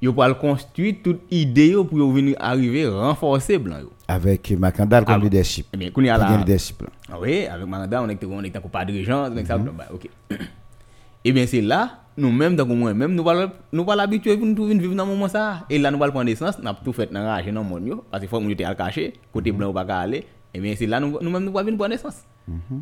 yo 0.00 0.12
pour 0.12 0.38
construire 0.38 0.96
toute 1.02 1.20
idée 1.30 1.74
pour 1.74 2.12
venir 2.12 2.36
arriver 2.38 2.86
renforcer 2.86 3.58
blanc 3.58 3.78
Avec 4.06 4.50
Macandal 4.52 5.04
comme 5.04 5.22
leadership. 5.22 5.66
eh 5.78 5.90
la 6.02 6.18
gagne 6.18 6.38
leadership 6.40 6.82
ah 7.10 7.16
oui, 7.18 7.46
avec 7.46 7.66
Maganda, 7.66 8.02
on 8.02 8.08
est 8.08 8.22
on 8.24 8.42
est 8.42 8.50
pas 8.68 8.84
de 8.84 9.02
gens, 9.02 9.30
donc 9.30 9.46
ça 9.46 9.56
bah, 9.56 9.86
OK. 9.92 10.08
Et 11.24 11.32
bien 11.32 11.46
c'est 11.46 11.62
là 11.62 12.00
nous-mêmes 12.18 12.56
moi 12.66 12.92
même 12.92 13.14
nous 13.14 13.24
pas 13.24 13.50
nous 13.72 13.84
pas 13.84 13.96
l'habitué 13.96 14.36
pour 14.36 14.46
nous 14.46 14.66
vivre 14.66 14.94
dans 14.94 15.06
moment 15.06 15.28
ça 15.28 15.64
et 15.70 15.78
là 15.78 15.90
nous 15.90 15.98
pas 15.98 16.10
prendre 16.10 16.24
naissance, 16.26 16.58
n'a 16.58 16.74
tout 16.74 16.92
fait 16.92 17.10
dans 17.12 17.24
rage 17.24 17.46
dans 17.46 17.64
monde 17.64 18.02
parce 18.10 18.20
qu'il 18.20 18.28
faut 18.28 18.38
que 18.38 18.44
nous 18.44 18.50
était 18.50 18.64
à 18.64 18.74
cacher, 18.74 19.14
côté 19.32 19.52
blanc 19.52 19.70
ou 19.70 19.72
pas 19.72 19.82
aller. 19.82 20.26
Et 20.54 20.60
bien 20.60 20.74
c'est 20.76 20.86
là 20.86 20.98
nous 21.00 21.18
nous-mêmes 21.20 21.44
nous 21.44 21.52
pas 21.52 21.62
venir 21.62 21.76
prendre 21.78 21.90
naissance. 21.90 22.22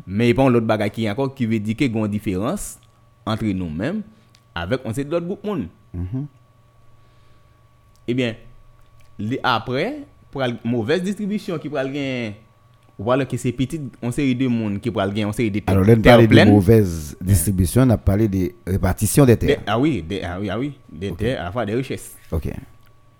Mais 0.07 0.33
pas 0.33 0.49
l'autre 0.49 0.65
bagage 0.65 0.91
qui 0.91 1.09
encore 1.09 1.33
qui 1.35 1.45
veut 1.45 1.59
dire 1.59 1.75
que 1.75 1.85
gon 1.85 2.07
différence 2.07 2.79
entre 3.25 3.45
nous-mêmes 3.45 4.01
avec 4.55 4.79
on 4.85 4.93
sait 4.93 5.03
d'autres 5.03 5.25
groupes 5.25 5.43
monde. 5.43 5.67
Eh 8.07 8.13
bien, 8.13 8.35
après, 9.43 10.03
pour 10.31 10.41
la 10.41 10.49
mauvaise 10.63 11.03
distribution 11.03 11.57
qui 11.59 11.67
pral 11.69 11.93
gen, 11.93 12.33
voilà 12.97 13.25
que 13.25 13.35
c'est 13.37 13.51
petit, 13.51 13.81
on 14.01 14.11
série 14.11 14.33
de 14.35 14.47
monde 14.47 14.79
qui 14.79 14.89
pral 14.89 15.13
gen, 15.15 15.25
on 15.25 15.31
série 15.33 15.51
de 15.51 15.61
Alors 15.67 15.83
là, 15.83 15.93
on 15.97 16.01
terres 16.01 16.15
parle 16.17 16.27
de 16.27 16.35
mauvaise 16.51 17.17
distribution, 17.21 17.81
on 17.83 17.89
a 17.89 17.97
parlé 17.97 18.27
de 18.29 18.53
répartition 18.65 19.25
des 19.25 19.35
terres. 19.37 19.59
ah 19.67 19.77
oui, 19.77 20.01
des- 20.01 20.21
ah 20.23 20.39
oui, 20.39 20.49
ah 20.49 20.57
oui, 20.57 20.73
des 20.89 21.11
terres, 21.11 21.41
à 21.41 21.43
la 21.45 21.51
fois 21.51 21.65
des 21.65 21.73
richesses. 21.75 22.15
Ok. 22.31 22.49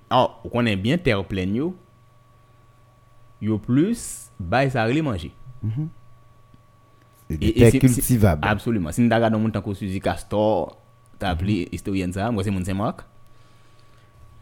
Alors, 0.09 0.39
on 0.45 0.49
connaît 0.49 0.77
bien 0.77 0.97
terre 0.97 1.23
pleine 1.25 1.53
yo, 1.55 1.75
yo 3.41 3.57
plus, 3.57 4.26
bay 4.39 4.69
sa 4.69 4.85
rele 4.85 5.01
manje. 5.01 5.31
Mm 5.63 5.71
-hmm. 5.71 5.87
E 7.29 7.71
te 7.71 7.79
kultivab. 7.79 8.39
Absolument. 8.41 8.95
Sin 8.95 9.09
da 9.09 9.19
gade 9.19 9.35
moun 9.35 9.51
tanko 9.51 9.73
Suzy 9.75 9.99
Castor, 9.99 10.77
ta 11.19 11.33
apli 11.35 11.67
historien 11.71 12.13
sa, 12.13 12.31
mwen 12.31 12.45
se 12.45 12.51
moun 12.51 12.65
se 12.65 12.73
mak. 12.73 13.03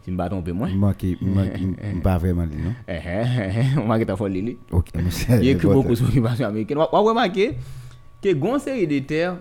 Si 0.06 0.12
mba 0.14 0.30
tombe 0.30 0.54
mwen. 0.54 0.76
Mwa 0.78 0.94
ki 0.94 1.16
mba 1.98 2.18
vreman 2.22 2.52
li, 2.52 2.62
non? 2.62 2.76
Eh, 2.86 2.94
eh, 2.94 3.24
ehe, 3.24 3.48
ehe, 3.48 3.64
mwa 3.82 3.98
ki 3.98 4.06
ta 4.06 4.18
fol 4.20 4.30
li 4.30 4.44
li. 4.46 4.54
Ok, 4.70 4.92
mwen 5.00 5.10
se. 5.10 5.40
Ye 5.42 5.56
ki 5.58 5.66
boku 5.66 5.98
sou 5.98 6.12
animasyon 6.12 6.52
Ameriken. 6.52 6.84
Wawwe 6.92 7.16
mwa 7.18 7.26
ki, 7.34 7.48
ki 8.22 8.36
gon 8.38 8.62
seri 8.62 8.86
de 8.92 9.00
ter, 9.10 9.40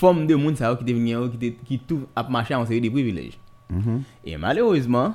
fom 0.00 0.24
de 0.26 0.38
moun 0.40 0.56
sa 0.56 0.72
yo 0.72 0.80
ki 0.80 0.88
te 0.88 0.96
vinye 0.96 1.18
yo, 1.18 1.28
ki 1.68 1.82
tou 1.84 2.08
ap 2.16 2.32
mache 2.32 2.56
an 2.56 2.64
seri 2.64 2.80
de 2.80 2.88
privilej. 2.94 3.36
Mm 3.68 3.82
-hmm. 3.82 4.00
E 4.24 4.40
malerouzman, 4.40 5.12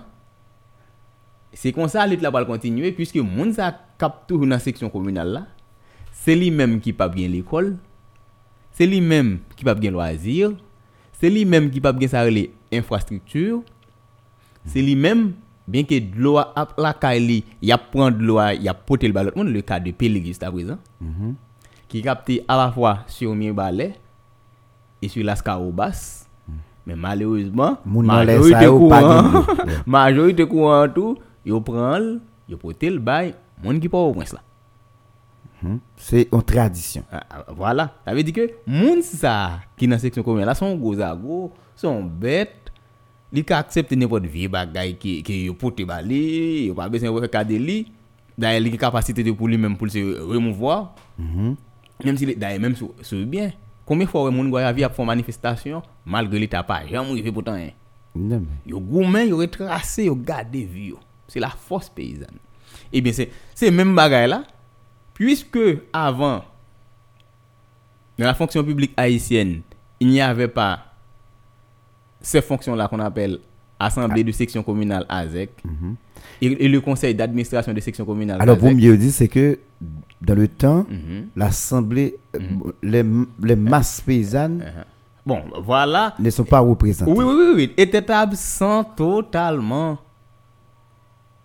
c'est 1.60 1.72
comme 1.72 1.88
ça 1.88 2.06
l'État 2.06 2.30
va 2.30 2.46
continuer 2.46 2.92
puisque 2.92 3.16
monde 3.16 3.54
ça 3.54 3.76
cap 3.98 4.26
tout 4.28 4.38
dans 4.38 4.46
la 4.46 4.60
section 4.60 4.92
communale 4.92 5.30
là, 5.32 5.48
c'est 6.12 6.36
lui-même 6.36 6.80
qui 6.80 6.94
pas 6.94 7.10
bien 7.10 7.28
l'école, 7.28 7.78
c'est 8.74 8.86
lui-même 8.86 9.40
qui 9.56 9.64
pas 9.64 9.74
bien 9.74 9.90
loisir, 9.90 10.52
c'est 11.14 11.32
lui-même 11.32 11.72
qui 11.72 11.82
pas 11.82 11.94
bien 11.94 12.08
ça 12.08 12.30
les 12.30 12.52
infrastructures, 12.72 13.64
c'est 14.66 14.84
lui-même 14.84 15.34
bien 15.68 15.84
que 15.84 15.98
de 15.98 16.16
l'eau 16.22 16.38
a 16.38 16.68
la 16.78 16.94
caille 16.94 17.44
il 17.60 17.68
y 17.68 17.72
a 17.72 17.78
prendre 17.80 18.18
de 18.20 18.24
l'eau 18.24 18.40
il 18.54 18.62
y 18.62 18.70
a 18.70 18.76
porter 18.76 19.08
le 19.08 19.14
ballon 19.14 19.32
monde 19.36 19.48
le 19.48 19.62
cas 19.62 19.80
de 19.80 19.90
Pélégi 19.92 20.38
à 20.42 20.52
présent 20.52 20.78
qui 21.88 22.04
capte 22.04 22.32
à 22.48 22.56
la 22.56 22.72
fois 22.72 23.00
sur 23.08 23.34
mi 23.34 23.52
balai 23.52 23.96
et 25.02 25.08
sur 25.08 25.26
l'ascaro 25.26 25.72
basse 25.72 26.30
mais 26.86 26.96
malheureusement 26.96 27.80
majorité 27.84 28.52
sa 28.52 28.68
courant 28.68 29.46
majorité 29.88 30.48
courant 30.48 30.88
tout 30.88 31.18
yo 31.48 31.62
prend 31.62 31.96
l, 31.96 32.20
yo 32.50 32.58
qui 32.58 33.90
pas 33.90 33.98
au 33.98 34.14
moins 34.14 34.26
là 34.34 34.42
C'est 35.96 36.28
une 36.32 36.44
tradition. 36.44 37.04
Ah, 37.12 37.24
ah, 37.30 37.46
voilà. 37.56 37.96
Ça 38.06 38.14
veut 38.14 38.22
dire 38.22 38.34
que 38.34 38.52
moun 38.68 39.02
ça 39.02 39.62
qui 39.76 39.88
dans 39.88 39.98
section 39.98 40.22
commune 40.22 40.46
là 40.46 40.54
sont 40.54 40.76
gros, 40.76 41.52
sont 41.76 42.04
bêtes. 42.04 42.72
Li 43.32 43.44
ka 43.44 43.58
accepte 43.60 43.92
n'importe 43.92 44.24
vie 44.26 44.48
bagay 44.48 44.94
qui 44.96 45.22
qui 45.22 45.46
yo 45.46 45.54
pote 45.54 45.84
bali, 45.84 46.68
yo 46.68 46.74
pas 46.74 46.88
besoin 46.88 47.12
de 47.12 47.28
faire. 47.28 47.46
D'ailleurs, 48.38 48.62
li 48.62 48.78
capacité 48.78 49.24
de 49.24 49.32
pour 49.32 49.48
lui 49.48 49.58
même 49.58 49.76
pour 49.76 49.90
se 49.90 50.00
remouvoir. 50.22 50.96
Même 51.18 52.16
si 52.16 52.36
d'ailleurs 52.36 52.62
même 52.62 52.76
sur 52.76 53.26
bien. 53.26 53.52
Combien 53.86 54.06
de 54.06 54.10
fois 54.10 54.32
moun 54.32 54.50
gwa 54.50 54.72
vie 54.72 54.84
a 54.84 54.90
fait 54.90 55.04
manifestation 55.04 55.82
malgré 56.06 56.40
l'état 56.40 56.64
pas 56.64 56.86
jamais 56.86 57.12
arrivé 57.12 57.32
pourtant 57.32 57.56
hein? 57.56 57.72
Yo 58.66 58.80
goumen, 58.80 59.28
yo 59.28 59.38
retracé, 59.38 60.06
yo 60.06 60.16
gade 60.16 60.56
vie 60.56 60.90
yo. 60.90 61.00
C'est 61.28 61.40
la 61.40 61.50
force 61.50 61.90
paysanne. 61.90 62.38
Eh 62.94 63.02
bien, 63.02 63.12
c'est 63.56 63.72
même 63.72 63.94
bagaille 63.96 64.30
là. 64.30 64.44
Puisque 65.14 65.60
avant, 65.92 66.44
dans 68.18 68.26
la 68.26 68.34
fonction 68.34 68.64
publique 68.64 68.94
haïtienne, 68.98 69.62
il 70.00 70.10
n'y 70.10 70.22
avait 70.22 70.48
pas 70.48 70.80
ces 72.22 72.42
fonctions-là 72.42 72.88
qu'on 72.88 73.00
appelle 73.00 73.40
Assemblée 73.80 74.24
de 74.24 74.32
section 74.32 74.64
communale 74.64 75.06
ASEC 75.08 75.52
et, 76.42 76.66
et 76.66 76.68
le 76.68 76.82
conseil 76.82 77.14
d'administration 77.14 77.74
de 77.74 77.80
section 77.80 78.06
communale 78.06 78.42
Alors, 78.42 78.58
pour 78.58 78.70
ASEC. 78.70 78.78
mieux 78.80 78.98
dire, 78.98 79.12
c'est 79.12 79.28
que 79.28 79.60
dans 80.20 80.34
le 80.34 80.48
temps, 80.48 80.86
Mhm. 80.90 81.28
l'Assemblée, 81.36 82.18
euh, 82.36 82.40
les, 82.82 83.04
les 83.44 83.56
masses 83.56 84.02
paysannes 84.02 84.66
Bon, 85.26 85.44
voilà. 85.62 86.16
ne 86.18 86.30
sont 86.32 86.44
pas 86.44 86.60
représentées. 86.60 87.12
Oui, 87.12 87.24
oui, 87.24 87.34
oui, 87.38 87.52
oui. 87.56 87.74
Était 87.78 88.10
absent 88.12 88.84
totalement 88.84 90.00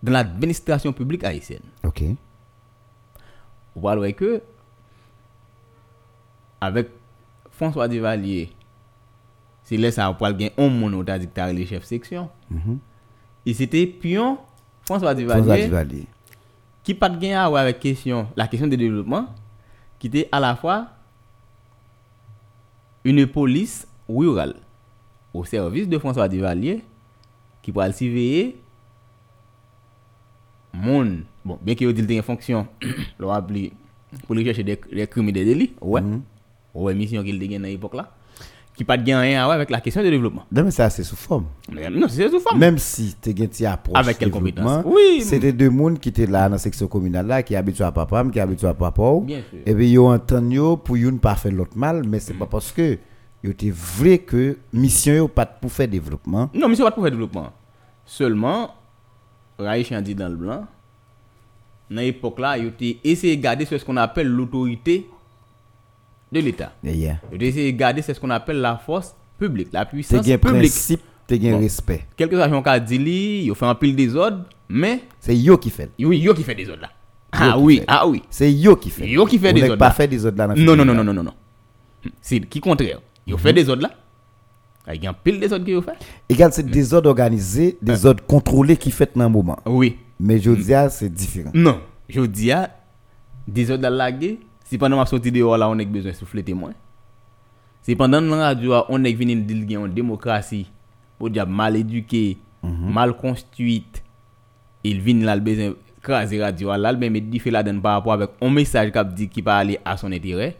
dans 0.03 0.11
l'administration 0.11 0.91
publique 0.91 1.23
haïtienne. 1.23 1.61
Ok. 1.83 2.03
Voilà 3.75 4.11
que 4.11 4.41
avec 6.59 6.89
François 7.49 7.87
Duvalier, 7.87 8.51
c'est 9.63 9.77
là 9.77 9.91
ça 9.91 10.13
pour 10.13 10.27
gagner 10.27 10.51
un 10.57 10.69
monde 10.69 11.05
que 11.05 11.25
t'as 11.25 11.51
les 11.51 11.65
chefs 11.65 11.85
section. 11.85 12.29
Et 13.45 13.53
c'était 13.53 13.87
pion 13.87 14.37
François 14.85 15.15
François 15.15 15.15
Duvalier 15.15 15.65
Duvalier. 15.65 16.07
qui 16.83 16.93
pas 16.93 17.09
de 17.09 17.17
gain 17.17 17.39
à 17.39 17.59
avec 17.59 17.79
question, 17.79 18.27
la 18.35 18.47
question 18.47 18.67
de 18.67 18.75
développement, 18.75 19.27
qui 19.97 20.07
était 20.07 20.27
à 20.31 20.39
la 20.39 20.55
fois 20.55 20.87
une 23.05 23.25
police 23.25 23.87
rurale 24.07 24.55
au 25.33 25.43
service 25.45 25.87
de 25.87 25.97
François 25.97 26.27
Duvalier 26.27 26.83
qui 27.61 27.71
pourra 27.71 27.87
le 27.87 27.93
surveiller 27.93 28.62
monde 30.73 31.23
bon 31.45 31.57
bien 31.61 31.75
qu'il 31.75 31.87
ait 31.89 32.15
une 32.15 32.21
fonction 32.21 32.67
l'on 33.19 33.31
appelé 33.31 33.71
pour 34.25 34.35
aller 34.35 34.45
chercher 34.45 34.63
des, 34.63 34.79
des 34.91 35.07
crimes 35.07 35.29
et 35.29 35.31
des 35.31 35.45
délits 35.45 35.73
ouais 35.81 36.01
ouais 36.73 36.93
mission 36.95 37.23
qu'il 37.23 37.41
a 37.43 37.57
dans 37.59 37.63
l'époque 37.65 37.95
là 37.95 38.11
qui 38.75 38.83
pas 38.83 38.97
de 38.97 39.03
rien 39.03 39.41
à 39.41 39.45
voir 39.45 39.55
avec 39.55 39.69
la 39.69 39.79
question 39.81 40.01
de 40.03 40.09
développement 40.09 40.45
Non, 40.51 40.63
mais 40.63 40.71
ça, 40.71 40.89
c'est 40.89 41.03
sous 41.03 41.15
forme. 41.15 41.45
non 41.71 42.07
c'est 42.09 42.27
sous 42.29 42.39
forme 42.39 42.57
Même 42.57 42.79
si 42.79 43.15
tu 43.21 43.65
as 43.65 43.73
approche 43.73 43.95
Avec 43.97 44.17
quelle 44.17 44.31
compétence? 44.31 44.83
Oui. 44.85 45.21
C'était 45.21 45.53
deux 45.53 45.69
mondes 45.69 45.99
qui 45.99 46.09
étaient 46.09 46.25
là 46.25 46.45
dans 46.47 46.53
la 46.53 46.57
section 46.57 46.87
communale 46.87 47.43
qui 47.43 47.55
habitent 47.55 47.81
à 47.81 47.91
papa, 47.91 48.25
qui 48.31 48.39
habitent 48.39 48.63
à 48.63 48.73
papa. 48.73 49.03
Bien. 49.21 49.41
Et 49.65 49.75
puis 49.75 49.91
ils 49.91 49.99
ont 49.99 50.11
entendu 50.11 50.57
pour 50.83 50.95
ne 50.97 51.11
pas 51.11 51.35
faire 51.35 51.51
l'autre 51.51 51.77
mal, 51.77 52.03
mais 52.07 52.19
c'est 52.19 52.33
pas 52.33 52.47
parce 52.47 52.71
que 52.71 52.97
il 53.43 53.49
était 53.51 53.71
vrai 53.71 54.19
que 54.19 54.57
mission 54.71 55.13
yo 55.13 55.27
pas 55.27 55.45
pour 55.45 55.71
faire 55.71 55.87
développement. 55.87 56.49
Non, 56.53 56.67
mais 56.69 56.75
c'est 56.75 56.83
pas 56.83 56.91
pour 56.91 57.03
faire 57.03 57.11
développement. 57.11 57.51
Seulement, 58.05 58.71
A 59.67 60.01
dit 60.01 60.15
dans 60.15 60.29
le 60.29 60.35
blanc, 60.35 60.65
dans 61.89 62.01
l'époque 62.01 62.39
là, 62.39 62.57
il 62.57 62.67
a 62.67 62.93
essayé 63.03 63.35
de 63.37 63.41
garder 63.41 63.65
ce 63.65 63.75
qu'on 63.83 63.97
appelle 63.97 64.27
l'autorité 64.27 65.07
de 66.31 66.39
l'État. 66.39 66.73
Yeah. 66.83 67.17
Il 67.31 67.43
a 67.43 67.47
essayé 67.47 67.71
de 67.71 67.77
garder 67.77 68.01
ce 68.01 68.13
qu'on 68.13 68.29
appelle 68.29 68.57
la 68.61 68.77
force 68.77 69.15
publique, 69.37 69.69
la 69.71 69.85
puissance 69.85 70.21
publique. 70.21 70.39
principe, 70.41 71.01
t'es 71.27 71.37
Bon. 71.37 71.59
respect. 71.59 72.05
Quelque 72.15 72.35
chose 72.35 72.49
qu'on 72.49 72.61
a 72.61 72.79
dit, 72.79 72.97
li, 72.97 73.45
il 73.45 73.55
fait 73.55 73.65
un 73.65 73.75
pile 73.75 73.95
des 73.95 74.15
ordres, 74.15 74.43
mais 74.69 75.01
C'est 75.19 75.35
yo 75.37 75.57
qui 75.57 75.69
fait. 75.69 75.89
oui, 75.99 76.19
yo 76.19 76.33
qui 76.33 76.43
fait 76.43 76.55
des 76.55 76.69
ordres 76.69 76.83
là. 76.83 76.89
Ah 77.31 77.53
qui 77.55 77.59
oui, 77.63 77.77
fait. 77.79 77.85
ah 77.87 78.07
oui. 78.07 78.21
C'est 78.29 78.51
yo 78.53 78.75
qui 78.75 78.89
fait. 78.89 79.07
Yo 79.07 79.25
qui 79.25 79.37
fait 79.39 79.49
On 79.51 79.53
des 79.53 79.63
ordres 79.63 79.77
pas 79.77 79.91
fait 79.91 80.07
des 80.07 80.25
ordres 80.25 80.37
là. 80.37 80.47
Non, 80.55 80.75
non, 80.75 80.85
non, 80.85 80.93
non, 80.93 81.13
non, 81.13 81.23
non. 81.23 81.33
C'est 82.21 82.39
qui 82.41 82.59
contraire. 82.59 82.99
Il 83.25 83.37
fait 83.37 83.53
des 83.53 83.67
ordres 83.69 83.83
là. 83.83 83.91
Il 84.91 85.03
y 85.03 85.07
a 85.07 85.11
un 85.11 85.13
pile 85.13 85.39
des 85.39 85.51
ordres 85.53 85.65
qu'il 85.65 85.81
fait. 85.81 85.97
Égal, 86.27 86.51
c'est 86.51 86.65
des 86.65 86.93
ordres 86.93 87.09
organisés, 87.09 87.77
des 87.81 88.05
ordres 88.05 88.23
contrôlés 88.25 88.75
qui 88.75 88.91
fait 88.91 89.11
dans 89.15 89.25
un 89.25 89.29
moment. 89.29 89.57
Oui. 89.65 89.97
Mais 90.19 90.39
je 90.39 90.51
dis, 90.51 90.73
ah, 90.73 90.89
c'est 90.89 91.09
différent. 91.09 91.51
Non, 91.53 91.79
je 92.09 92.21
dis 92.21 92.51
à 92.51 92.69
des 93.47 93.71
autres 93.71 93.87
la 93.87 94.11
guerre, 94.11 94.35
si 94.65 94.77
pendant 94.77 94.97
ma 94.97 95.05
sortie 95.05 95.31
dehors 95.31 95.57
là, 95.57 95.69
on 95.69 95.79
a 95.79 95.85
besoin 95.85 96.11
de 96.11 96.15
souffler 96.15 96.43
témoin. 96.43 96.71
Si 97.81 97.95
pendant 97.95 98.21
la 98.21 98.37
radio, 98.37 98.75
on 98.89 99.03
est 99.03 99.13
venu 99.13 99.35
dire 99.35 99.85
une 99.85 99.93
démocratie, 99.93 100.71
pour 101.17 101.29
dire 101.29 101.47
mal 101.47 101.75
éduqué, 101.75 102.37
mal 102.63 103.13
construite, 103.13 104.03
il 104.83 105.01
vient 105.01 105.25
là, 105.25 105.35
le 105.35 105.41
besoin 105.41 105.73
craser 106.01 106.41
radio 106.41 106.75
là, 106.75 106.93
mais 106.93 107.07
il 107.07 107.39
fait 107.39 107.51
là 107.51 107.63
par 107.63 107.93
rapport 107.93 108.13
avec 108.13 108.31
un 108.41 108.49
message 108.49 108.91
qui 108.91 109.15
dit 109.15 109.29
qui 109.29 109.41
va 109.41 109.57
aller 109.57 109.79
à 109.83 109.95
son 109.97 110.11
intérêt. 110.11 110.57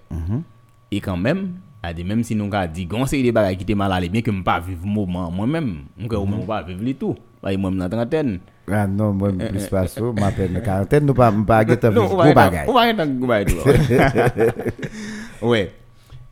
Et 0.91 0.99
quand 1.01 1.17
même, 1.17 1.53
a 1.85 1.93
dit, 1.93 2.03
même 2.05 2.23
si 2.23 2.33
nous 2.33 2.49
avons 2.53 2.71
dit, 2.71 2.85
gon 2.85 3.05
c'est 3.05 3.21
des 3.21 3.31
bagages 3.31 3.57
qui 3.57 3.63
étaient 3.63 3.75
mal 3.75 3.91
allés, 3.91 4.07
bien 4.09 4.21
ne 4.25 4.41
pas 4.41 4.59
vivre 4.61 4.85
moment 4.85 5.29
moi-même, 5.29 5.79
je 5.99 6.05
ne 6.05 6.45
pas 6.45 6.63
vivre 6.63 6.81
le 6.83 6.93
tout. 6.93 7.15
Bah, 7.41 7.55
moi, 7.57 7.69
je 7.71 7.75
suis 7.75 7.77
dans 7.79 7.83
la 7.83 7.89
trentaine. 7.89 8.39
Ah 8.71 8.87
non, 8.87 9.11
moi, 9.11 9.29
plus 9.33 9.67
pas 9.67 9.85
ça. 9.87 9.99
Ma 10.01 10.31
peine 10.31 10.53
de 10.53 10.59
quarantaine, 10.61 11.05
nous 11.05 11.13
pas 11.13 11.29
pas 11.45 11.65
guetter 11.65 11.89
Non, 11.89 12.03
on 12.03 12.07
gros 12.07 12.17
va 12.17 12.29
être- 12.29 12.35
bagage. 12.35 12.65
On 12.69 12.73
va 12.73 12.87
être 12.89 12.95
dans 12.95 13.03
le 13.03 13.13
gros 13.17 13.27
bagage, 13.27 13.53
tout. 13.53 15.45
Ouais. 15.45 15.73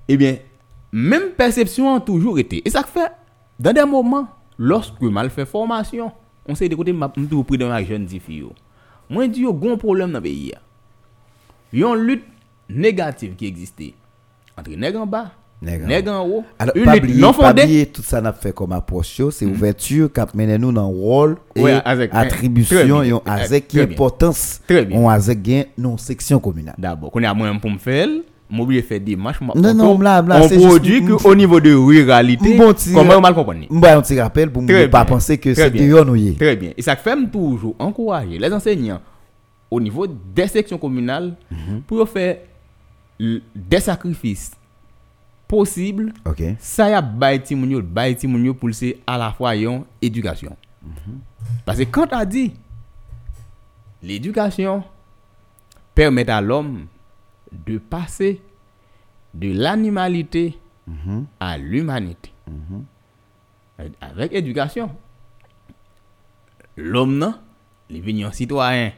Eh 0.07 0.15
bien, 0.15 0.37
même 0.93 1.31
perception 1.37 1.93
a 1.93 1.99
toujours 1.99 2.39
été. 2.39 2.61
Et 2.65 2.69
ça 2.69 2.83
fait, 2.83 3.11
dans 3.59 3.73
des 3.73 3.83
moments, 3.83 4.27
lorsque 4.57 5.01
mal 5.01 5.29
fait 5.29 5.45
formation, 5.45 6.13
on 6.47 6.55
sait 6.55 6.69
de 6.69 6.75
côté, 6.75 6.93
m'a 6.93 7.09
toujours 7.09 7.45
pris 7.45 7.57
dans 7.57 7.67
la 7.67 7.83
jeune 7.83 8.07
fille. 8.07 8.45
Moi, 9.09 9.25
je 9.25 9.29
dis, 9.31 9.39
il 9.39 9.43
y 9.43 9.47
a 9.47 9.49
un 9.49 9.53
gros 9.53 9.75
problème 9.75 10.13
dans 10.13 10.19
le 10.19 10.23
pays. 10.23 10.53
Il 11.73 11.79
y 11.79 11.83
a 11.83 11.87
une 11.89 11.95
lutte 12.01 12.23
qui 15.63 16.09
en 16.09 16.27
haut. 16.27 16.43
Alors, 16.57 16.75
une 16.75 16.91
lutte 16.91 17.15
non 17.17 17.33
fondée. 17.33 17.85
tout 17.93 18.01
ça 18.01 18.19
n'a 18.21 18.33
fait 18.33 18.51
comme 18.53 18.71
approche, 18.71 19.21
c'est 19.31 19.45
ouverture 19.45 20.11
qui 20.11 20.21
mené 20.37 20.57
nous 20.57 20.71
dans 20.71 20.87
rôle 20.87 21.37
et 21.55 21.69
avec- 21.85 22.09
très 22.11 22.19
attribution, 22.19 22.83
bien. 23.01 23.03
yon 23.03 23.21
avec 23.25 23.67
qui 23.67 23.77
Très 23.77 23.85
bien. 23.85 23.93
importance, 23.95 24.61
on 24.91 25.07
avec 25.07 25.41
gain 25.41 25.63
non 25.77 25.97
section 25.97 26.39
communale. 26.39 26.75
D'abord, 26.77 27.11
qu'on 27.11 27.23
a 27.23 27.33
moyen 27.33 27.57
pour 27.57 27.69
me 27.69 27.77
faire, 27.77 28.07
m'oublier 28.49 28.81
faire 28.81 28.99
des 28.99 29.15
marches. 29.15 29.39
Non, 29.55 29.73
non, 29.73 29.99
là, 29.99 30.23
on 30.43 30.47
c'est 30.49 30.57
produit 30.57 31.05
qu'au 31.05 31.35
niveau 31.35 31.59
de 31.59 31.73
ruralité, 31.73 32.57
Bon, 32.57 32.73
comment 32.95 33.13
on 33.17 33.21
mal 33.21 33.33
comprendre? 33.35 33.61
M'ba 33.69 33.97
un 33.97 34.01
petit 34.01 34.19
rappel 34.19 34.49
pour 34.51 34.63
ne 34.63 34.87
pas 34.87 35.05
penser 35.05 35.37
que 35.37 35.53
c'est 35.53 35.69
dehors 35.69 36.05
nous. 36.05 36.33
Très 36.33 36.55
bien. 36.55 36.71
Et 36.75 36.81
ça 36.81 36.95
fait 36.95 37.15
toujours 37.31 37.75
encourager 37.79 38.39
les 38.39 38.51
enseignants 38.51 38.99
au 39.69 39.79
niveau 39.79 40.05
des 40.07 40.47
sections 40.47 40.77
communales 40.79 41.33
Mhm. 41.51 41.81
pour 41.87 42.09
faire 42.09 42.37
des 43.19 43.79
sacrifices 43.79 44.51
possibles. 45.51 46.13
OK. 46.23 46.41
Ça 46.59 46.89
y 46.89 46.93
a 46.93 47.01
bail 47.01 47.41
ti 47.43 47.55
moun 47.59 47.69
yo, 47.75 47.81
bail 47.83 48.15
ti 48.15 48.25
moun 48.27 48.45
yo 48.47 48.53
pour 48.53 48.73
c'est 48.73 48.99
à 49.05 49.17
la 49.17 49.31
fois 49.33 49.53
yon 49.55 49.85
éducation. 50.01 50.55
Mhm. 50.81 51.19
Parce 51.65 51.77
que 51.79 51.83
quand 51.83 52.07
on 52.13 52.23
dit 52.25 52.53
l'éducation 54.01 54.83
permet 55.93 56.29
à 56.29 56.39
l'homme 56.41 56.85
de 57.51 57.77
passer 57.77 58.41
de 59.33 59.51
l'animalité 59.51 60.57
Mhm. 60.87 61.25
à 61.39 61.57
l'humanité. 61.57 62.31
Avec 64.01 64.33
éducation, 64.33 64.89
l'homme, 66.75 67.17
non, 67.17 67.33
il 67.89 68.07
est 68.21 68.23
un 68.23 68.31
citoyen. 68.31 68.91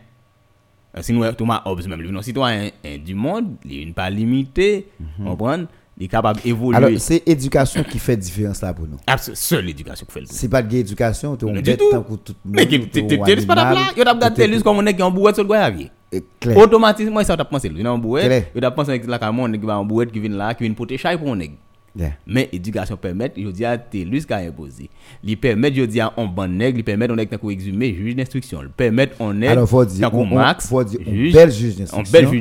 Euh, 0.96 1.02
Si 1.02 1.12
nous, 1.14 1.30
Thomas 1.34 1.62
Hobbes 1.66 1.88
même, 1.88 2.02
il 2.02 2.14
est 2.14 2.18
un 2.18 2.22
citoyen 2.22 2.70
hein, 2.86 2.98
du 2.98 3.16
monde, 3.16 3.56
il 3.66 3.88
n'est 3.88 3.94
pas 3.94 4.10
limité, 4.10 4.88
comprendre, 5.24 5.68
il 5.98 6.06
est 6.06 6.08
capable 6.08 6.42
d'évoluer. 6.42 6.76
Alors, 6.78 6.90
c'est 6.98 7.22
éducation 7.26 7.84
qui 7.84 8.00
fait 8.00 8.18
différence 8.18 8.62
là 8.62 8.74
pour 8.74 8.88
nous. 8.88 8.98
Absol- 9.08 9.36
seule 9.36 9.66
l'éducation 9.66 10.06
qui 10.06 10.12
fait 10.12 10.22
le 10.22 10.28
tout. 10.28 10.34
C'est 10.36 10.50
pas 10.50 10.62
de 10.62 10.76
éducation, 10.76 11.36
tu 11.36 11.48
es 11.48 11.62
du 11.62 11.78
tout. 11.78 11.92
tout 12.24 12.34
Mais 12.46 12.68
qui- 12.68 12.80
t'es 12.88 13.02
t'es- 13.06 13.08
t'es 13.08 13.46
pas 13.46 13.56
là, 13.56 13.74
il 13.96 14.02
a 14.08 14.12
regardé 14.12 14.34
télé 14.36 14.62
comme 14.62 14.78
on 14.78 14.86
est 14.86 14.94
qui 14.94 15.00
est 15.02 15.04
en 15.04 15.12
bouette 15.12 15.36
sur 15.36 15.44
le 15.44 15.48
goyavier. 15.48 15.92
Clair. 16.40 16.58
Automatiquement, 16.58 17.24
ça 17.24 17.36
t'a 17.36 17.44
pensé, 17.46 17.72
il 17.74 17.80
est 17.80 17.88
en 17.88 17.94
Clair. 17.94 17.98
bouette, 18.00 18.52
il 18.56 18.64
a 18.66 18.70
pensé 18.72 18.92
avec 18.92 19.08
la 19.08 19.18
caméra, 19.18 19.50
qui 19.50 19.58
va 19.58 19.80
en 19.80 19.86
bouette, 19.86 20.12
qui 20.12 20.20
vient 20.20 20.30
là, 20.30 20.54
qui 20.54 20.64
vient 20.64 20.74
porter 20.74 20.98
chai 20.98 21.18
pour 21.18 21.28
on 21.28 21.40
est. 21.40 21.52
Yeah. 21.96 22.14
Mais 22.26 22.50
éducation 22.52 22.98
permet, 22.98 23.32
je 23.38 23.48
dis 23.50 23.64
à 23.64 23.78
TELUS 23.78 24.26
qui 24.26 24.34
a 24.34 24.38
imposé. 24.38 24.90
Il 25.24 25.38
permet, 25.38 25.72
je 25.72 25.84
dis 25.84 26.00
à 26.00 26.12
un 26.18 26.26
bon 26.26 26.48
nègre, 26.52 26.80
il 26.80 26.84
permet 26.84 27.08
on 27.12 27.18
est 27.20 27.28
tant 27.28 27.48
exhumé, 27.50 27.94
juge 27.94 28.16
d'instruction. 28.16 28.62
Il 28.64 28.70
permet 28.70 29.12
on 29.20 29.40
est 29.44 29.48
Alors, 29.48 29.70
faut 29.70 29.86
dire, 29.86 30.10
tant 30.10 30.18
on- 30.18 30.22
on- 30.24 30.36
max, 30.36 30.68
faut 30.68 30.84
dire, 30.84 31.00
un 31.08 31.12
juge- 31.14 31.34
bel 31.34 31.52
juge 31.52 31.76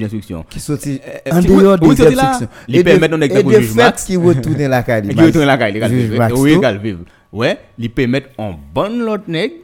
d'instruction. 0.00 0.44
qui 0.48 0.58
sortit 0.58 1.00
euh, 1.06 1.30
en 1.36 1.40
qui- 1.42 1.48
dehors 1.48 1.76
oui, 1.82 1.88
oui, 1.88 1.94
des 1.96 2.02
sorti 2.02 2.14
là, 2.16 2.30
instructions. 2.30 2.56
il 2.66 2.76
Et 2.76 2.84
permet 2.84 3.08
de, 3.08 3.14
et 3.14 3.38
au 3.44 3.50
de 3.50 3.56
juge 3.60 3.68
fait 3.72 3.74
max. 3.76 4.04
qui 4.04 4.16
retourne 4.16 4.56
la 4.66 4.82
caille. 4.82 5.10
Et 5.10 5.14
qui 5.14 5.20
retourne 5.22 5.44
la 5.44 5.58
caille, 5.58 5.72
Juge 5.90 6.08
il 6.12 6.16
Max, 6.18 6.32
Oui, 6.38 6.54
tout. 6.54 6.62
il 6.64 6.78
vivre. 6.78 7.00
Ouais, 7.30 7.58
il 7.78 7.90
permet 7.90 8.22
en 8.38 8.54
bonne 8.74 9.00
l'autre 9.04 9.24
nègre, 9.28 9.54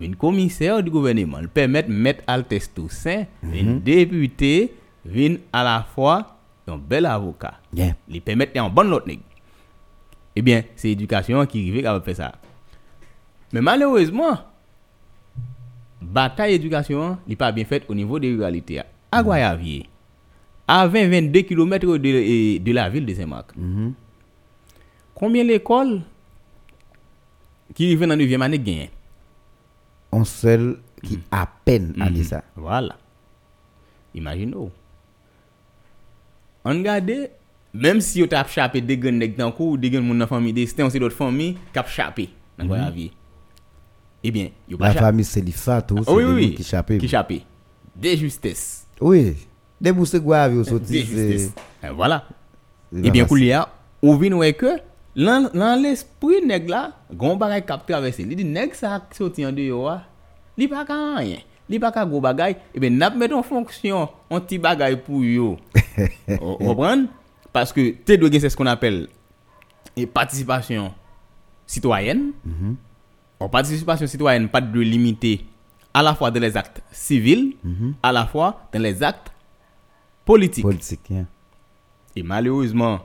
une 0.00 0.14
commissaire 0.14 0.80
du 0.84 0.90
gouvernement, 0.90 1.38
il 1.40 1.48
permet 1.48 1.84
mettre 1.88 2.22
Altes 2.28 2.70
Toussaint, 2.76 3.24
Mhm. 3.42 3.54
une 3.54 3.80
députée, 3.80 4.72
une 5.12 5.38
à 5.52 5.64
la 5.64 5.84
fois 5.94 6.28
un 6.68 6.78
bel 6.78 7.06
avocat. 7.06 7.54
Yeah. 7.74 7.94
Les 8.08 8.20
permettre 8.20 8.58
en 8.60 8.70
bonne 8.70 8.88
l'autre 8.88 9.08
nègre. 10.34 10.36
Eh 10.36 10.42
bien, 10.42 10.62
c'est 10.76 10.88
l'éducation 10.88 11.44
qui 11.46 11.70
arrive 11.70 11.86
à 11.86 12.00
faire 12.00 12.16
ça. 12.16 12.32
Mais 13.52 13.60
malheureusement, 13.60 14.38
bataille 16.00 16.54
éducation 16.54 17.18
n'est 17.26 17.36
pas 17.36 17.52
bien 17.52 17.64
faite 17.64 17.84
au 17.88 17.94
niveau 17.94 18.18
des 18.18 18.34
ruralités. 18.34 18.80
À 19.10 19.22
Guayavier, 19.22 19.88
à 20.66 20.88
20-22 20.88 21.44
km 21.44 21.96
de, 21.98 22.58
de 22.58 22.72
la 22.72 22.88
ville 22.88 23.04
de 23.04 23.14
Saint-Marc, 23.14 23.52
combien 25.14 25.44
l'école 25.44 26.00
qui 27.74 27.84
arrive 27.86 28.00
dans 28.00 28.06
la 28.08 28.16
9e 28.16 28.40
année 28.40 28.58
gagne? 28.58 28.88
On 30.10 30.24
seul 30.24 30.78
qui 31.02 31.18
à 31.30 31.46
peine 31.64 31.94
a 32.00 32.08
dit 32.10 32.20
Mhm. 32.20 32.24
ça. 32.24 32.44
Voilà. 32.56 32.96
Imaginez. 34.14 34.54
On 36.64 36.70
regarde, 36.70 37.30
même 37.74 38.00
si 38.00 38.22
on 38.22 38.26
t'a 38.26 38.44
chapé 38.46 38.80
des 38.80 39.00
gens 39.00 39.12
dans 39.36 39.46
le 39.46 39.52
coup, 39.52 39.76
des 39.76 39.90
gens 39.92 40.02
dans 40.02 40.14
la 40.14 40.26
famille, 40.26 40.52
des 40.52 40.66
c'était 40.66 40.82
aussi 40.82 40.98
d'autres 40.98 41.16
familles 41.16 41.56
chapé 41.86 42.28
dans 42.58 42.74
la 42.74 42.90
vie. 42.90 43.10
Eh 44.24 44.30
bien, 44.30 44.48
yo 44.68 44.76
La 44.78 44.92
famille 44.92 45.24
Selifat, 45.24 45.82
tout, 45.82 45.96
Ah 45.98 46.02
c'est 46.06 46.12
oui, 46.12 46.24
des 46.24 46.32
oui, 46.32 46.54
qui 46.54 46.62
chapé. 46.62 46.98
Qui 46.98 47.08
chapé. 47.08 47.42
Des 47.96 48.16
justesses. 48.16 48.86
Oui. 49.00 49.34
Des 49.80 49.92
sorti. 50.64 50.92
Des 50.92 51.04
c'est-. 51.04 51.50
Eh, 51.82 51.88
Voilà. 51.88 52.24
c'est 52.92 53.00
Eh 53.04 53.10
bien, 53.10 53.24
pas 53.24 53.28
Koulia, 53.28 53.68
on 54.00 54.14
vient 54.16 54.32
ouais 54.34 54.52
que 54.52 54.78
dans 55.16 55.50
dans 55.52 55.80
l'esprit 55.82 56.40
nèg 56.46 56.68
là, 56.70 56.92
gon 57.12 57.36
bagay 57.36 57.62
k'ap 57.62 57.84
traverser. 57.86 58.24
Li 58.24 58.36
di 58.36 58.44
nèg 58.44 58.72
ça 58.74 59.02
sorti 59.12 59.44
en 59.44 59.52
dehors, 59.52 59.90
ah, 59.90 60.04
li 60.56 60.68
pa 60.68 60.84
ka 60.88 60.96
rien. 61.18 61.42
Li 61.68 61.78
pa 61.78 61.90
ka 61.92 62.06
gros 62.06 62.20
bagay. 62.20 62.56
Eh 62.74 62.80
bien, 62.80 62.90
n'a 62.90 63.10
mettre 63.10 63.36
en 63.36 63.42
fonction 63.42 64.08
petit 64.30 64.58
bagay 64.58 64.96
pour 64.96 65.22
yo. 65.22 65.58
Vous 66.28 66.56
comprenez 66.56 67.08
Parce 67.52 67.72
que 67.72 67.90
t'es 67.90 68.16
doit 68.16 68.30
c'est 68.32 68.48
ce 68.50 68.56
qu'on 68.56 68.66
appelle 68.66 69.08
une 69.96 70.06
participation 70.06 70.92
citoyenne. 71.66 72.32
En 73.40 73.48
participation 73.48 74.06
citoyenne, 74.06 74.48
pas 74.48 74.60
de 74.60 74.80
limiter 74.80 75.44
à 75.92 76.02
la 76.02 76.14
fois 76.14 76.30
dans 76.30 76.40
les 76.40 76.56
actes 76.56 76.80
civils, 76.92 77.54
à 78.02 78.12
la 78.12 78.26
fois 78.26 78.68
dans 78.72 78.80
les 78.80 79.02
actes 79.02 79.32
politiques. 80.24 80.64
Politique. 80.64 81.10
hein. 81.12 81.26
Et 82.16 82.22
malheureusement, 82.22 83.00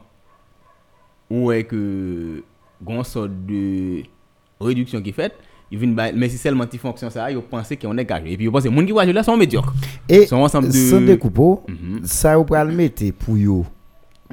où 1.29 1.51
est 1.51 1.63
que 1.63 2.43
une 2.87 3.03
sorte 3.03 3.31
de 3.45 4.03
réduction 4.61 5.01
qui 5.01 5.09
est 5.09 5.13
faite, 5.13 5.35
mais 5.71 6.29
si 6.29 6.37
seulement 6.37 6.65
ils 6.71 6.79
fonctionnent 6.79 7.09
ça, 7.11 7.29
ils 7.31 7.41
pensent 7.41 7.73
qu'on 7.81 7.97
est 7.97 8.05
gagé. 8.05 8.31
Et 8.33 8.37
puis 8.37 8.45
ils 8.45 8.51
pensent 8.51 8.63
que 8.63 8.69
les 8.69 8.75
gens 8.79 8.85
qui 8.85 8.91
voient 8.91 9.05
là 9.05 9.23
sont 9.23 9.35
médiocres. 9.35 9.73
Et 10.07 10.25
Son 10.27 10.37
ensemble 10.37 10.67
de- 10.67 10.71
sans 10.73 11.01
Mhm. 11.67 12.01
ça 12.05 12.39
ou 12.39 12.45
pral 12.45 12.71
mettre 12.71 13.09
pour 13.11 13.37
yo 13.37 13.65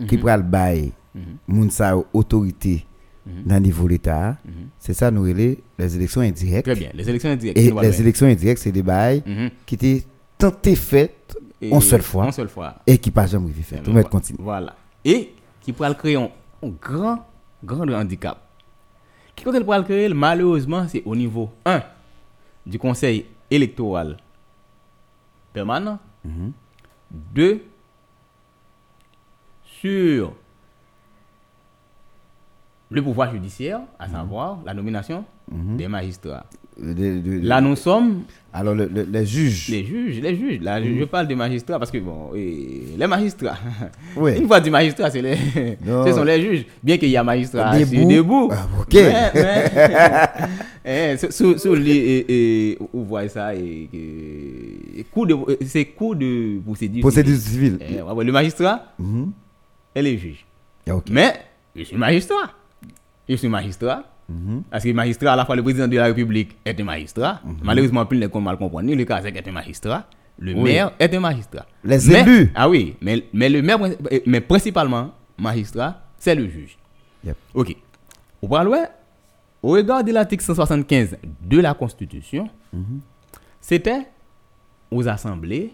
qui 0.08 0.18
pral 0.18 0.42
bail 0.42 0.92
Mhm. 1.14 1.22
moun 1.46 1.70
sa 1.70 1.96
autorité 2.12 2.84
dans 3.24 3.54
le 3.54 3.60
niveau 3.60 3.86
l'État, 3.86 4.36
c'est 4.78 4.94
ça 4.94 5.10
nous 5.12 5.24
les 5.24 5.62
élections 5.78 6.20
indirectes. 6.22 6.64
Très 6.66 6.74
bien. 6.74 6.90
Les 6.92 7.08
élections 7.08 7.30
indirectes. 7.30 7.56
Et 7.58 7.70
les 7.70 8.00
élections 8.00 8.26
indirectes, 8.26 8.60
c'est 8.60 8.72
des 8.72 8.82
bails 8.82 9.22
Mhm. 9.24 9.50
qui 9.64 9.76
étaient 9.76 10.02
tenté 10.36 10.74
faites 10.74 11.38
une 11.60 11.80
seule 11.80 12.02
fois 12.02 12.26
Une 12.26 12.32
seule 12.32 12.48
fois. 12.48 12.74
et 12.86 12.98
qui 12.98 13.10
pas 13.12 13.26
jamais 13.26 13.50
fait. 13.52 13.78
Tout 13.78 13.90
le 13.92 13.96
monde 13.96 14.08
continue. 14.10 14.38
Voilà. 14.42 14.74
Et 15.04 15.32
qui 15.60 15.72
pourrait 15.72 15.94
créer 15.94 16.16
un, 16.16 16.28
grand, 16.82 17.24
grand 17.64 17.88
handicap. 17.92 18.38
Qui 19.36 19.44
quand 19.44 19.52
elle 19.54 19.64
pourrait 19.64 19.78
le 19.78 19.84
créer, 19.84 20.08
malheureusement, 20.12 20.86
c'est 20.88 21.02
au 21.04 21.14
niveau 21.16 21.50
1 21.64 21.80
du 22.66 22.78
conseil 22.78 23.24
électoral 23.50 24.16
permanent. 25.52 25.98
2 27.34 27.62
sur 29.88 30.32
le 32.90 33.02
pouvoir 33.02 33.30
judiciaire, 33.32 33.80
à 33.98 34.08
savoir 34.08 34.60
la 34.64 34.72
nomination 34.72 35.24
des 35.50 35.88
magistrats. 35.88 36.46
De- 36.80 36.92
de- 37.20 37.46
Là, 37.46 37.60
nous 37.60 37.76
sommes 37.76 38.22
alors 38.52 38.74
le- 38.74 38.86
le- 38.92 39.02
les 39.08 39.24
juges. 39.26 39.68
les 39.68 39.84
juges, 39.84 40.20
les 40.20 40.34
juges. 40.34 40.60
Là, 40.60 40.82
je- 40.82 40.90
je 40.98 41.04
parle 41.04 41.28
des 41.28 41.36
magistrats 41.36 41.78
parce 41.78 41.90
que, 41.92 41.98
bon, 41.98 42.32
les 42.34 43.06
magistrats. 43.06 43.58
Ouais. 44.16 44.38
Une 44.38 44.46
fois 44.48 44.58
du 44.60 44.70
magistrat, 44.70 45.10
c'est 45.10 45.22
les, 45.22 45.36
ce 45.84 46.12
sont 46.12 46.24
les 46.24 46.40
juges. 46.40 46.64
Bien 46.82 46.96
qu'il 46.98 47.10
y 47.10 47.16
a 47.16 47.22
magistrat 47.22 47.78
Debout. 47.78 47.82
assis 47.96 48.06
debout. 48.06 48.48
Ah, 48.52 48.66
ok. 48.80 48.94
Mais, 48.94 49.30
mais, 49.34 49.70
eh, 51.12 51.16
sur- 51.18 51.32
sur, 51.32 51.60
sur 51.60 51.76
les, 51.76 51.94
et, 51.96 52.70
et, 52.72 52.78
vous 52.92 53.04
voyez 53.04 53.28
ça, 53.28 53.54
et, 53.54 53.88
coup 55.12 55.26
de, 55.26 55.36
c'est 55.66 55.84
coup 55.86 56.14
de 56.16 56.58
procédure. 56.64 57.02
Procédure 57.02 57.36
civile. 57.36 57.78
civile. 57.80 57.98
Eh, 58.18 58.24
le 58.24 58.32
magistrat 58.32 58.94
Mhm. 58.98 59.30
Juges. 60.18 60.44
Ah, 60.88 60.96
ok. 60.96 61.06
Mais, 61.10 61.34
je 61.76 61.84
suis 61.84 61.96
magistrat. 61.96 62.50
Je 63.28 63.36
suis 63.36 63.48
magistrat. 63.48 64.04
Mhm. 64.28 64.62
Parce 64.70 64.84
que 64.84 64.92
magistrat, 64.92 65.32
à 65.32 65.36
la 65.36 65.44
fois 65.44 65.54
le 65.54 65.62
président 65.62 65.86
de 65.86 65.96
la 65.96 66.06
République 66.06 66.56
est 66.64 66.78
un 66.80 66.84
magistrat. 66.84 67.40
Malheureusement, 67.62 68.06
plus 68.06 68.18
les 68.18 68.28
mal 68.28 68.56
comprendre. 68.56 68.90
Le 68.94 69.04
Kazakh 69.04 69.36
est 69.36 69.48
un 69.48 69.52
magistrat. 69.52 70.04
Le 70.38 70.54
Oui. 70.54 70.62
maire 70.62 70.92
est 70.98 71.14
un 71.14 71.20
magistrat. 71.20 71.66
Les 71.84 71.98
Mais- 72.08 72.20
élus. 72.22 72.50
Ah 72.54 72.68
oui, 72.68 72.96
mais, 73.00 73.24
mais 73.32 73.48
le 73.48 73.60
maire, 73.62 73.78
mais 74.26 74.40
principalement, 74.40 75.12
magistrat, 75.38 76.00
c'est 76.18 76.34
le 76.34 76.48
juge. 76.48 76.76
Yep. 77.24 77.36
Ok. 77.54 77.76
Au 78.42 78.48
au 79.62 79.68
regard 79.70 80.02
de 80.04 80.12
l'article 80.12 80.42
175 80.44 81.16
de 81.40 81.60
la 81.60 81.72
Constitution, 81.74 82.48
c'était 83.60 84.06
aux 84.90 85.06
assemblées 85.08 85.72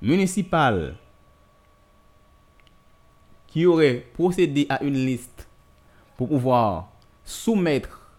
municipales 0.00 0.94
qui 3.52 3.66
auraient 3.66 4.06
procédé 4.14 4.66
à 4.70 4.82
une 4.82 4.94
liste 4.94 5.46
pour 6.16 6.28
pouvoir 6.28 6.90
soumettre 7.22 8.10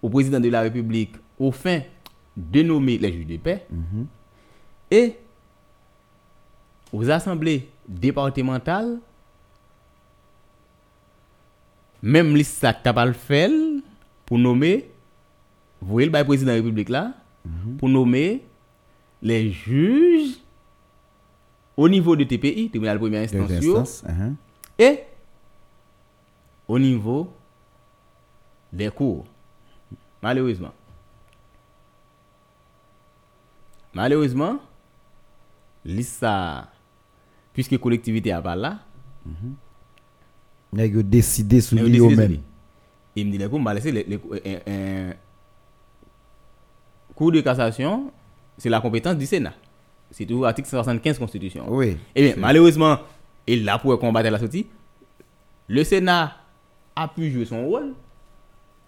au 0.00 0.08
président 0.08 0.38
de 0.38 0.48
la 0.48 0.60
République 0.60 1.14
au 1.38 1.50
fin 1.50 1.80
de 2.36 2.62
nommer 2.62 2.98
les 2.98 3.12
juges 3.12 3.26
de 3.26 3.36
paix 3.36 3.66
et 4.90 5.16
aux 6.92 7.10
assemblées 7.10 7.68
départementales. 7.88 8.98
Même 12.00 12.36
liste 12.36 12.60
ça 12.60 13.04
le 13.04 13.12
fait 13.12 13.50
pour 14.24 14.38
nommer 14.38 14.88
vous 15.80 15.92
voyez 15.94 16.08
le 16.08 16.24
président 16.24 16.52
de 16.52 16.56
la 16.56 16.62
République 16.62 16.88
là 16.88 17.12
pour 17.78 17.88
nommer 17.88 18.44
les 19.20 19.50
juges 19.50 20.36
au 21.76 21.88
niveau 21.88 22.16
de 22.16 22.24
TPI 22.24 22.68
tribunal 22.70 22.96
de 22.96 23.00
première 23.00 23.22
instance 23.22 24.02
mhm. 24.04 24.36
et 24.78 25.00
au 26.68 26.78
niveau 26.78 27.32
des 28.72 28.90
cours. 28.90 29.24
Malheureusement. 30.22 30.72
Malheureusement, 33.94 34.58
liste 35.84 36.20
ça, 36.20 36.70
puisque 37.52 37.76
collectivité 37.78 38.32
a 38.32 38.40
pas 38.40 38.56
là, 38.56 38.78
Nèg 40.72 40.94
yo 40.94 41.02
décidé 41.02 41.60
sous 41.60 41.74
mais 41.74 41.82
lui 41.82 42.00
on 42.00 42.06
décide 42.08 42.16
de 42.16 42.22
même. 42.22 42.30
lui. 42.32 42.40
il 43.14 43.26
me 43.26 43.32
dit, 43.32 43.38
laisser 43.38 44.06
un- 44.66 45.12
cours 47.14 47.30
de 47.30 47.40
cassation, 47.42 48.10
c'est 48.56 48.70
la 48.70 48.80
compétence 48.80 49.16
du 49.16 49.26
Sénat. 49.26 49.52
C'est 50.12 50.26
toujours 50.26 50.46
article 50.46 50.68
175 50.68 51.18
Constitution. 51.18 51.64
Oui. 51.68 51.96
Eh 52.14 52.22
bien, 52.22 52.34
malheureusement, 52.36 52.98
il 53.46 53.64
là 53.64 53.78
pour 53.78 53.98
combattre 53.98 54.30
la 54.30 54.38
sortie. 54.38 54.66
Le 55.68 55.82
Sénat 55.84 56.32
a 56.94 57.08
pu 57.08 57.30
jouer 57.30 57.46
son 57.46 57.64
rôle. 57.66 57.94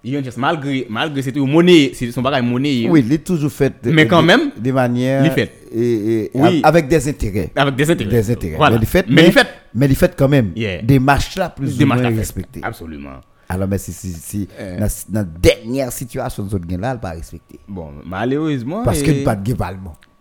Il 0.06 0.12
y 0.14 0.30
malgré, 0.36 0.86
malgré 0.90 1.22
c'est 1.22 1.34
une 1.34 1.50
monnaie, 1.50 1.92
c'est 1.94 2.12
son 2.12 2.20
bagage 2.20 2.42
monnaie. 2.42 2.86
Oui, 2.90 3.02
il 3.06 3.10
est 3.14 3.24
toujours 3.24 3.50
fait. 3.50 3.72
de- 3.82 3.90
Mais 3.90 4.06
quand 4.06 4.20
de- 4.20 4.26
même, 4.26 4.50
de 4.54 4.70
manière. 4.70 5.24
il 5.24 5.30
fait. 5.30 5.50
Et, 5.72 6.24
et- 6.26 6.30
Oui. 6.34 6.60
Avec 6.62 6.88
des 6.88 7.08
intérêts. 7.08 7.50
Avec 7.56 7.74
des 7.74 7.90
intérêts. 7.90 8.10
Des 8.10 8.30
intérêts. 8.30 8.56
Voilà. 8.58 8.76
Mais 8.76 8.82
il 8.82 8.86
fait. 8.86 9.06
Mais 9.08 9.26
il 9.28 9.32
fait. 9.32 9.46
Mais 9.74 9.86
il 9.86 9.96
fait 9.96 10.14
quand 10.14 10.28
même. 10.28 10.52
Yeah. 10.54 10.82
Des 10.82 10.98
marches 10.98 11.36
là 11.36 11.48
plus 11.48 11.78
Des 11.78 11.84
ou 11.84 11.86
moins 11.86 11.96
respectées. 11.96 12.60
Absolument. 12.62 13.20
Alors, 13.48 13.66
mais 13.66 13.78
si, 13.78 13.92
si, 13.92 14.12
si 14.12 14.48
Euh. 14.58 14.78
dans, 14.78 14.88
la 15.12 15.24
dernière 15.24 15.90
situation, 15.90 16.44
nous 16.44 16.54
avons 16.54 16.78
là, 16.78 16.92
elle 16.92 17.00
pas 17.00 17.10
respecté. 17.12 17.58
Bon, 17.66 17.92
malheureusement. 18.04 18.82
Parce 18.84 19.00
eh, 19.00 19.04
qu'il 19.04 19.14
n'y 19.14 19.22
a 19.22 19.24
pas 19.24 19.36
de. 19.36 19.54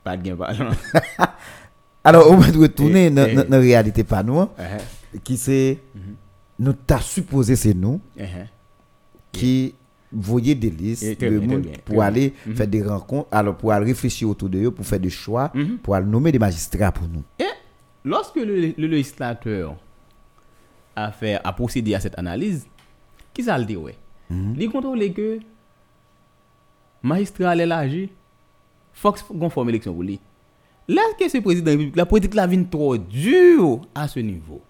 Pas 0.04 0.18
de 0.18 0.24
gain 0.24 0.36
parlement. 0.36 0.72
Alors, 2.04 2.30
on 2.32 2.36
va 2.38 2.48
retourner 2.60 3.06
Et- 3.06 3.10
dans 3.10 3.46
la 3.50 3.60
réalité 3.60 4.04
pas 4.04 4.22
nous, 4.24 4.36
Uh-huh, 4.42 5.20
qui 5.24 5.38
c'est, 5.38 5.80
nous 6.60 6.74
t'as 6.74 7.00
supposé 7.00 7.56
c'est 7.56 7.74
nous 7.74 8.02
uh-huh. 8.18 8.48
qui 9.32 9.74
voyaient 10.12 10.56
des 10.56 10.70
listes 10.70 11.20
de 11.22 11.39
monde 11.39 11.68
pour 11.86 12.04
aller 12.04 12.34
faire 12.56 12.68
des 12.68 12.84
rencontres, 12.84 13.30
alors 13.32 13.56
pour 13.56 13.72
aller 13.72 13.86
réfléchir 13.86 14.30
autour 14.30 14.50
de 14.50 14.60
eux, 14.60 14.72
pour 14.72 14.86
faire 14.86 15.00
des 15.00 15.10
choix, 15.10 15.52
pour 15.82 15.96
aller 15.96 16.06
nommer 16.06 16.32
des 16.32 16.39
magistrats 16.39 16.92
pour 16.92 17.08
nous. 17.08 17.24
Et 17.39 17.46
lorsque 18.04 18.36
le, 18.36 18.74
le 18.78 18.88
législateur 18.88 19.76
a, 20.96 21.12
fait, 21.12 21.39
a 21.44 21.54
procédé 21.54 21.96
à 21.96 22.00
cette 22.00 22.18
analyse, 22.20 22.68
qui 23.34 23.44
ça 23.44 23.58
le 23.58 23.66
dit 23.66 23.78
ouais? 23.78 23.96
Il 24.30 24.70
contrôle 24.70 25.13
que 25.13 25.39
magistrat 27.02 27.56
l'élargi, 27.56 28.08
faut 28.08 28.13
qu'on 29.01 29.49
forme 29.49 29.69
élection 29.69 29.93
pour 29.93 30.03
lui. 30.03 30.19
Là 30.88 31.01
que 31.19 31.29
ce 31.29 31.38
président 31.38 31.75
de 31.75 31.91
la 31.95 32.06
politique 32.06 32.34
la 32.34 32.47
vient 32.47 32.63
trop 32.63 32.97
dure 32.97 33.82
à 33.95 34.08
ce 34.08 34.19
niveau. 34.19 34.62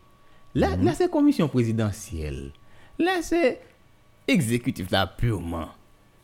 Là, 0.56 0.76
là 0.78 0.94
c'est 0.94 1.10
commission 1.10 1.48
présidentielle. 1.48 2.52
Là 3.00 3.22
c'est 3.22 3.62
exécutif 4.28 4.92
là 4.92 5.08
purement. 5.08 5.70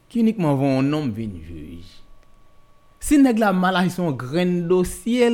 Qui 0.07 0.19
uniquement 0.21 0.55
vont 0.55 0.79
un 0.79 0.83
nombre 0.83 1.13
de 1.13 1.39
juge. 1.39 1.85
Si 2.99 3.17
nèg 3.17 3.39
la 3.39 3.53
mal 3.53 3.89
son 3.89 4.12
grain 4.12 4.67
dossier, 4.67 5.29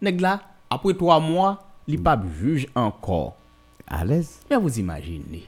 nèg 0.00 0.20
la 0.20 0.40
après 0.70 0.94
trois 0.94 1.20
mois, 1.20 1.68
il 1.86 2.02
pas 2.02 2.20
juge 2.40 2.66
encore. 2.74 3.36
À 3.86 4.04
l'aise. 4.04 4.40
Mais 4.48 4.56
vous 4.56 4.78
imaginez, 4.78 5.44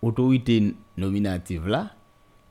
autorité 0.00 0.74
nominative 0.96 1.66
là, 1.66 1.90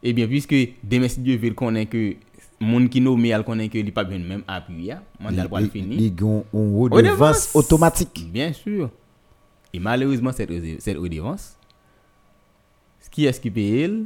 eh 0.04 0.14
bien, 0.14 0.28
puisque 0.28 0.56
demain, 0.84 1.08
si 1.08 1.22
Dieu 1.22 1.38
veut 1.38 1.50
le 1.50 1.56
connaître 1.56 1.92
que 1.92 2.16
monde 2.60 2.90
qui 2.90 3.00
nomme, 3.02 3.26
il 3.26 3.44
connaît 3.44 3.70
que 3.70 3.78
il 3.78 3.92
pas 3.94 4.04
bien 4.04 4.20
même 4.20 4.44
appui, 4.48 4.90
mandat 5.20 5.48
pour 5.48 5.60
le 5.60 5.68
fini. 5.70 5.96
Ils 5.96 6.24
ont 6.24 6.44
un 6.54 6.96
Redevance. 6.96 7.52
automatique. 7.56 8.28
Bien 8.32 8.52
sûr. 8.52 8.90
Et 9.74 9.80
malheureusement, 9.80 10.32
cette, 10.32 10.52
cette 10.82 10.98
redevance, 10.98 11.58
ce 13.00 13.10
qui 13.10 13.26
est-ce 13.26 13.40
qui 13.40 13.50
paye, 13.50 13.82
elle, 13.82 14.06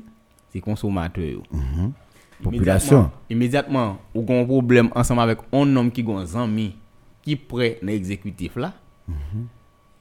c'est 0.53 0.61
consommateur. 0.61 1.41
Population. 2.41 3.11
Immédiatement, 3.29 3.97
ou 4.13 4.21
gon 4.21 4.45
problème 4.45 4.89
ensemble 4.95 5.21
avec 5.21 5.39
un 5.51 5.75
homme 5.75 5.91
qui 5.91 6.03
gon 6.03 6.23
zami 6.23 6.75
qui 7.23 7.35
prêt 7.35 7.79
dans 7.81 7.87
l'exécutif 7.87 8.55
là, 8.55 8.73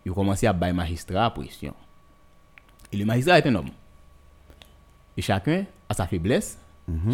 il 0.04 0.12
commence 0.12 0.44
à 0.44 0.52
bailler 0.52 0.74
magistrat 0.74 1.24
à 1.24 1.30
pression. 1.30 1.74
Et 2.92 2.96
le 2.98 3.04
magistrat 3.04 3.38
est 3.38 3.46
un 3.48 3.54
homme. 3.54 3.70
Et 5.16 5.22
chacun 5.22 5.64
a 5.88 5.94
sa 5.94 6.06
faiblesse, 6.06 6.58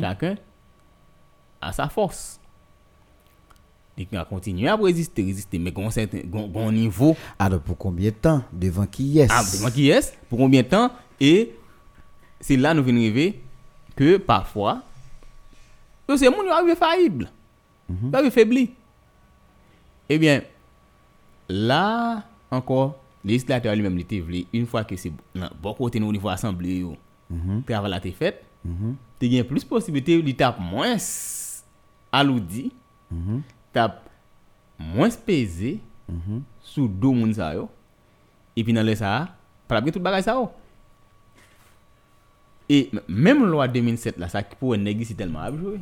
chacun 0.01 0.35
a 1.61 1.73
sa 1.73 1.89
force. 1.89 2.39
Il 3.97 4.07
va 4.11 4.25
continuer 4.25 4.69
à 4.69 4.75
résister, 4.77 5.23
résister, 5.23 5.59
mais 5.59 5.71
gon- 5.71 5.91
gon 6.49 6.73
niveau. 6.73 7.15
Alors, 7.39 7.61
pour 7.61 7.77
combien 7.77 8.09
de 8.11 8.15
temps? 8.17 8.43
Devant 8.53 8.87
qui 8.87 9.19
est 9.19 9.29
ah, 9.31 9.43
devant 9.53 9.71
qui 9.71 9.91
est 9.91 10.19
Pour 10.31 10.39
combien 10.39 10.63
de 10.63 10.69
temps? 10.69 10.91
Et 11.21 11.55
c'est 12.41 12.57
là 12.57 12.73
nous 12.75 12.83
venons 12.83 12.99
arriver 13.01 13.41
que 13.95 14.17
parfois, 14.17 14.83
c'est 16.17 16.29
moun 16.31 16.47
qui 16.47 16.51
arrive 16.51 16.75
faillible. 16.75 17.31
Yo 17.89 17.95
arrive 18.15 18.31
faibli. 18.33 18.71
Eh 20.09 20.19
bien, 20.19 20.43
là, 21.49 22.25
encore, 22.51 22.97
le 23.25 23.29
législateur 23.31 23.75
lui-même, 23.77 23.99
une 24.53 24.67
fois 24.67 24.85
que 24.85 24.97
c'est 24.97 25.13
bon 25.61 25.75
côté 25.75 26.01
nous, 26.01 26.09
au 26.09 26.13
niveau 26.13 26.29
assemblée, 26.31 26.85
travail 27.67 27.91
là, 27.91 28.01
t'es 28.01 28.13
fait, 28.13 28.45
tu 29.19 29.29
gagnes 29.29 29.45
plus 29.45 29.65
possibilité, 29.65 30.19
il 30.19 30.37
tape 30.37 30.59
moins 30.61 30.97
aloudi, 32.11 32.73
tape 33.73 34.09
moins 34.79 35.09
pesé, 35.11 35.81
sous 36.61 36.89
deux 36.89 37.09
yo, 37.09 37.69
et 38.57 38.65
puis 38.65 38.73
dans 38.73 38.85
le 38.85 38.95
ça, 38.95 39.29
par 39.67 39.81
la 39.81 39.91
tout 39.91 40.01
bagay 40.01 40.23
ça 40.23 40.35
yo. 40.35 40.51
Et 42.69 42.91
même 43.09 43.45
loi 43.45 43.69
2007 43.69 44.19
là, 44.19 44.29
ça 44.29 44.43
qui 44.43 44.57
pourrait 44.57 44.79
négocier 44.79 45.15
tellement 45.15 45.41
à 45.41 45.51
jouer. 45.51 45.81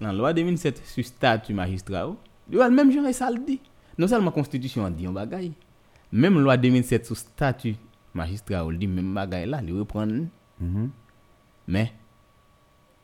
Dans 0.00 0.08
la 0.08 0.12
loi 0.12 0.32
2007 0.32 0.84
sur 0.84 1.04
statut 1.04 1.54
magistrat, 1.54 2.02
a 2.06 2.68
le 2.68 2.70
même 2.70 2.90
genre 2.90 3.12
ça 3.14 3.30
le 3.30 3.38
dit. 3.38 3.60
Non 3.96 4.08
seulement 4.08 4.30
constitution 4.30 4.84
a 4.84 4.90
dit 4.90 5.06
un 5.06 5.12
bagay, 5.12 5.52
même 6.10 6.38
loi 6.40 6.56
2007 6.56 7.06
sur 7.06 7.16
statut 7.16 7.76
magistrat, 8.12 8.66
il 8.70 8.78
dit 8.78 8.86
même 8.86 9.14
bagay 9.14 9.46
là, 9.46 9.60
il 9.62 9.72
reprend. 9.72 10.08
Mais 11.66 11.92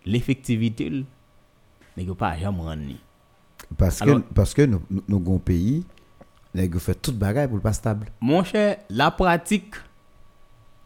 l'effectivité, 0.04 0.90
n'est 1.96 2.04
pas 2.14 2.36
jamais 2.38 2.58
rendre 2.58 2.76
ni. 2.76 2.96
Parce 3.76 4.00
que, 4.00 4.18
parce 4.34 4.54
que 4.54 4.62
nous, 4.62 4.80
nous, 5.08 5.38
pays, 5.38 5.84
nous 6.54 6.78
fait 6.78 6.94
toute 7.00 7.16
bagaille 7.16 7.46
pour 7.46 7.56
le 7.56 7.62
pas 7.62 7.72
stable. 7.72 8.06
Mon 8.20 8.42
cher, 8.44 8.78
la 8.88 9.10
pratique 9.10 9.74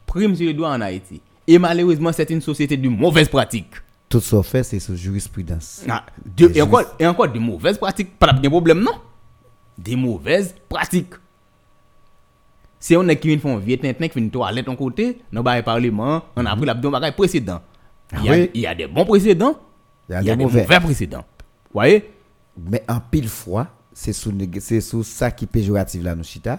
prime 0.07 0.35
sur 0.35 0.47
les 0.47 0.55
doigts 0.55 0.71
en 0.73 0.81
Haïti. 0.81 1.21
Et 1.47 1.59
malheureusement, 1.59 2.13
c'est 2.13 2.31
une 2.31 2.41
société 2.41 2.77
de 2.77 2.89
mauvaise 2.89 3.29
pratique. 3.29 3.71
Tout 4.09 4.21
ça 4.21 4.43
fait, 4.43 4.63
c'est 4.63 4.79
sur 4.81 4.95
jurisprudence. 4.95 5.85
Ah, 5.89 6.05
de- 6.25 6.51
et, 6.55 6.63
encore, 6.63 6.83
et 6.99 7.07
encore 7.07 7.29
de 7.29 7.39
mauvaises 7.39 7.79
pratiques. 7.79 8.17
Pas 8.19 8.33
de 8.33 8.49
problème, 8.49 8.81
non? 8.81 8.95
Des 9.77 9.97
mauvaises 9.97 10.55
pratiques. 10.69 11.15
Si 12.85 12.95
on 12.99 13.09
est 13.09 13.17
qui 13.17 13.29
vient 13.29 13.39
faire 13.39 13.51
un 13.53 13.59
vieux 13.61 13.79
tintin, 13.79 14.09
qui 14.09 14.21
vient 14.21 14.29
toilette 14.29 14.67
ton 14.67 14.77
côté, 14.77 15.19
dans 15.33 15.43
le 15.43 15.63
parlement, 15.63 16.23
on 16.37 16.45
a 16.45 16.55
pris 16.55 16.67
l'abdon 16.67 16.91
bagage 16.91 17.17
précédent. 17.17 17.63
Il 18.13 18.25
y, 18.27 18.29
a, 18.29 18.33
Ah 18.33 18.37
oui. 18.37 18.51
il 18.53 18.61
y 18.61 18.67
a 18.67 18.75
des 18.75 18.87
bons 18.87 19.07
précédents, 19.07 19.59
Il 20.07 20.13
y 20.13 20.17
a 20.17 20.21
il 20.21 20.27
y 20.27 20.31
a 20.31 20.37
des 20.37 20.45
mauvais. 20.45 20.61
mauvais 20.65 20.81
précédents. 20.81 21.25
Vous 21.39 21.81
voyez? 21.81 22.11
Mais 22.71 22.83
en 22.87 23.01
pile 23.01 23.27
fois, 23.29 23.69
c'est 23.95 24.13
sous, 24.13 24.31
c'est 24.61 24.83
sous 24.83 25.03
ça 25.03 25.31
qui 25.31 25.47
est 25.47 25.49
péjoratif 25.49 26.05
là, 26.05 26.15
nous 26.15 26.25
chita. 26.25 26.59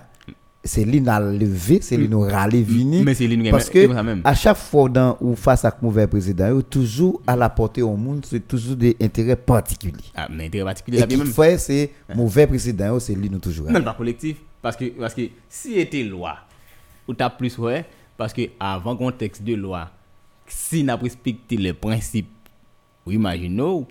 C'est 0.64 0.84
lui 0.84 1.00
nous 1.00 1.12
levé, 1.38 1.78
c'est 1.84 1.96
lui 1.96 2.10
nous 2.10 2.22
râler 2.22 2.64
vini. 2.64 3.04
Mais 3.04 3.14
c'est 3.14 3.28
nous 3.28 3.52
Parce 3.52 3.66
c'est 3.66 3.86
que 3.88 4.02
même. 4.02 4.22
à 4.24 4.34
chaque 4.34 4.58
fois 4.58 4.90
dans, 4.90 5.16
ou 5.22 5.36
face 5.36 5.64
à 5.64 5.68
un 5.68 5.74
mauvais 5.80 6.08
président, 6.08 6.60
toujours 6.68 7.22
à 7.28 7.36
la 7.36 7.50
portée 7.50 7.84
au 7.84 7.96
monde, 7.96 8.26
c'est 8.28 8.48
toujours 8.48 8.76
des 8.76 8.98
intérêts 9.00 9.36
particuliers. 9.36 9.94
Ah, 10.16 10.28
mais 10.32 10.48
intérêt 10.48 10.66
particulier 10.66 10.98
Et 10.98 11.02
là, 11.02 11.18
même. 11.18 11.28
fait, 11.28 11.60
c'est 11.60 11.92
mauvais 12.16 12.48
président, 12.48 13.00
c'est 13.00 13.16
nous 13.16 13.38
toujours. 13.38 13.70
Non, 13.70 13.84
pas 13.84 13.94
collectif. 13.94 14.38
Parce 14.66 14.78
que, 14.78 14.86
parce 14.86 15.14
que 15.14 15.22
si 15.48 15.78
était 15.78 16.02
loi, 16.02 16.38
ou 17.08 17.14
t'as 17.14 17.30
plus 17.30 17.56
ouais, 17.60 17.86
parce 18.18 18.34
que 18.34 18.42
avant 18.60 18.98
qu'on 18.98 19.12
texte 19.12 19.44
de 19.44 19.54
loi, 19.54 19.92
si 20.48 20.84
n'a 20.84 20.96
respecté 20.96 21.56
les 21.56 21.72
principes, 21.72 22.32
ou 23.06 23.12
imaginons, 23.12 23.86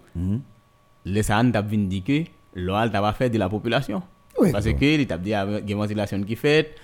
le 1.06 1.22
SAN 1.22 1.52
t'a 1.52 1.62
venu 1.62 1.86
dire 1.86 2.02
que 2.02 2.24
loi 2.56 2.88
t'a 2.88 3.00
pas 3.00 3.12
fait 3.12 3.30
de 3.30 3.38
la 3.38 3.48
population. 3.48 4.02
Oui, 4.36 4.50
parce 4.50 4.64
que 4.64 4.84
il 4.84 5.06
t'a 5.06 5.16
dit 5.16 5.28
il 5.28 5.30
y 5.30 5.34
a 5.34 5.44
une 5.44 5.76
ventilation 5.76 6.20
qui 6.24 6.34
fait, 6.34 6.74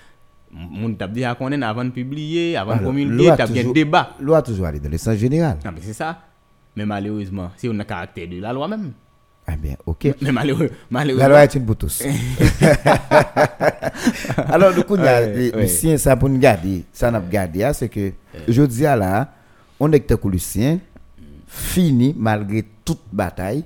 moun 0.49 0.95
t'a 0.95 1.09
dit 1.09 1.25
à 1.25 1.35
connaître 1.35 1.65
avant 1.65 1.83
de 1.83 1.89
publier, 1.89 2.55
avant 2.55 2.77
de 2.77 2.83
communiquer, 2.85 3.35
t'a 3.35 3.45
bien 3.45 3.69
débat. 3.73 4.15
Loi 4.21 4.41
toujours 4.41 4.67
aller 4.67 4.79
dans 4.79 4.89
le 4.89 4.97
sens 4.97 5.17
général. 5.17 5.57
Non, 5.65 5.71
mais 5.73 5.81
c'est 5.81 5.91
ça. 5.91 6.17
Mais 6.77 6.85
malheureusement, 6.85 7.51
c'est 7.57 7.67
un 7.67 7.83
caractère 7.83 8.29
de 8.29 8.39
la 8.39 8.53
loi 8.53 8.69
même. 8.69 8.93
Ah 9.53 9.57
bien, 9.57 9.75
ok. 9.85 10.15
Mais 10.21 10.31
malheureux, 10.31 10.67
La 10.69 10.75
malheureusement. 10.91 11.27
loi 11.27 11.43
est 11.43 11.55
une 11.55 11.65
pour 11.65 11.75
tous. 11.75 12.03
Alors, 14.47 14.73
du 14.73 14.83
coup. 14.83 14.95
Lucien, 15.55 15.97
ça 15.97 16.15
pour 16.15 16.29
nous 16.29 16.37
garder, 16.39 16.83
ça 16.93 17.11
n'a 17.11 17.19
pas 17.19 17.29
gardé, 17.29 17.63
hein, 17.63 17.73
c'est 17.73 17.89
que, 17.89 18.11
je 18.47 18.61
dis 18.63 18.85
à 18.85 18.95
là, 18.95 19.33
on 19.79 19.91
est 19.91 19.99
que 19.99 20.27
Lucien, 20.27 20.79
fini 21.47 22.15
malgré 22.17 22.63
toute 22.85 23.01
bataille, 23.11 23.63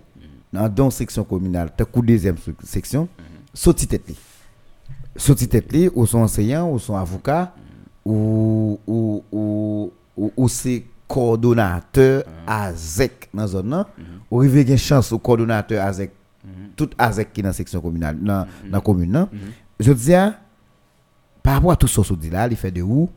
dans 0.52 0.70
dans 0.70 0.90
section 0.90 1.24
communale, 1.24 1.70
t'as 1.76 1.86
coup 1.86 2.02
deuxième 2.02 2.38
sec- 2.38 2.56
section, 2.64 3.08
sorti 3.54 3.86
tête 3.88 4.08
li. 4.08 4.16
Sorti 5.16 5.48
tête 5.48 5.72
li, 5.72 5.90
ou 5.94 6.06
son 6.08 6.20
enseignant, 6.20 6.72
ou 6.72 6.80
son 6.80 6.96
avocat, 6.96 7.54
ou, 8.04 8.80
ou, 8.88 9.24
ou, 9.32 9.92
ou, 10.18 10.32
ou 10.36 10.50
c'est 10.50 10.84
coordonnateur 11.08 12.24
AZEC 12.48 13.30
dans 13.34 13.42
la 13.42 13.48
zone 13.48 13.86
ou 14.30 14.40
arrive 14.40 14.70
une 14.70 14.78
chance 14.78 15.12
au 15.12 15.20
coordonnateur 15.20 15.86
AZEC, 15.86 16.12
tout 16.76 16.90
AZEC 16.98 17.32
qui 17.34 17.40
est 17.42 17.44
dans 17.44 17.50
la 17.50 17.54
section 17.54 17.82
communale, 17.82 18.18
dans 18.20 18.46
dans 18.66 18.72
la 18.72 18.82
commune 18.82 19.12
là. 19.12 19.30
Je 19.80 19.92
dis, 19.92 20.14
à, 20.14 20.40
par 21.44 21.56
rapport 21.56 21.72
à 21.72 21.76
tout 21.76 21.88
ce 21.88 22.02
que 22.02 22.14
dit 22.16 22.30
là, 22.30 22.48
il 22.50 22.56
fait 22.56 22.72
de 22.72 22.82
où, 22.82 23.10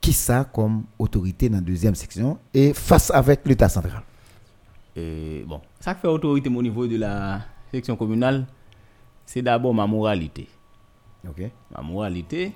qui 0.00 0.12
ça 0.12 0.44
comme 0.44 0.84
autorité 0.98 1.48
dans 1.48 1.56
la 1.56 1.62
deuxième 1.62 1.94
section, 1.94 2.38
et 2.52 2.72
face 2.72 3.10
avec 3.10 3.40
l'État 3.44 3.68
central? 3.68 4.02
Et 4.94 5.44
bon, 5.46 5.60
ça 5.80 5.94
qui 5.94 6.00
fait 6.00 6.08
autorité 6.08 6.48
au 6.48 6.62
niveau 6.62 6.86
de 6.86 6.96
la 6.96 7.42
section 7.70 7.96
communale, 7.96 8.46
c'est 9.24 9.42
d'abord 9.42 9.74
ma 9.74 9.86
moralité. 9.86 10.48
Ma 11.74 11.82
moralité 11.82 12.52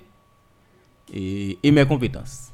et, 1.13 1.59
et 1.61 1.71
mes 1.71 1.85
compétences. 1.85 2.50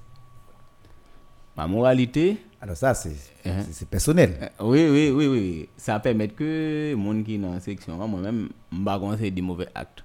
Ma 1.58 1.66
moralité, 1.68 2.38
Alors 2.62 2.78
ça, 2.78 2.94
c'est 2.94 3.16
Hein. 3.46 3.64
personnel. 3.90 4.38
euh, 4.42 4.48
oui, 4.62 4.88
oui, 4.90 5.10
oui, 5.10 5.28
oui, 5.28 5.70
ça 5.78 6.00
permet 6.00 6.28
que 6.28 6.44
les 6.44 7.04
gens 7.04 7.24
qui 7.24 7.36
sont 7.36 7.42
dans 7.42 7.54
la 7.54 7.60
section, 7.60 8.08
moi-même, 8.08 8.50
je 8.72 8.78
ne 8.78 9.30
des 9.32 9.42
mauvais 9.42 9.68
actes 9.74 10.04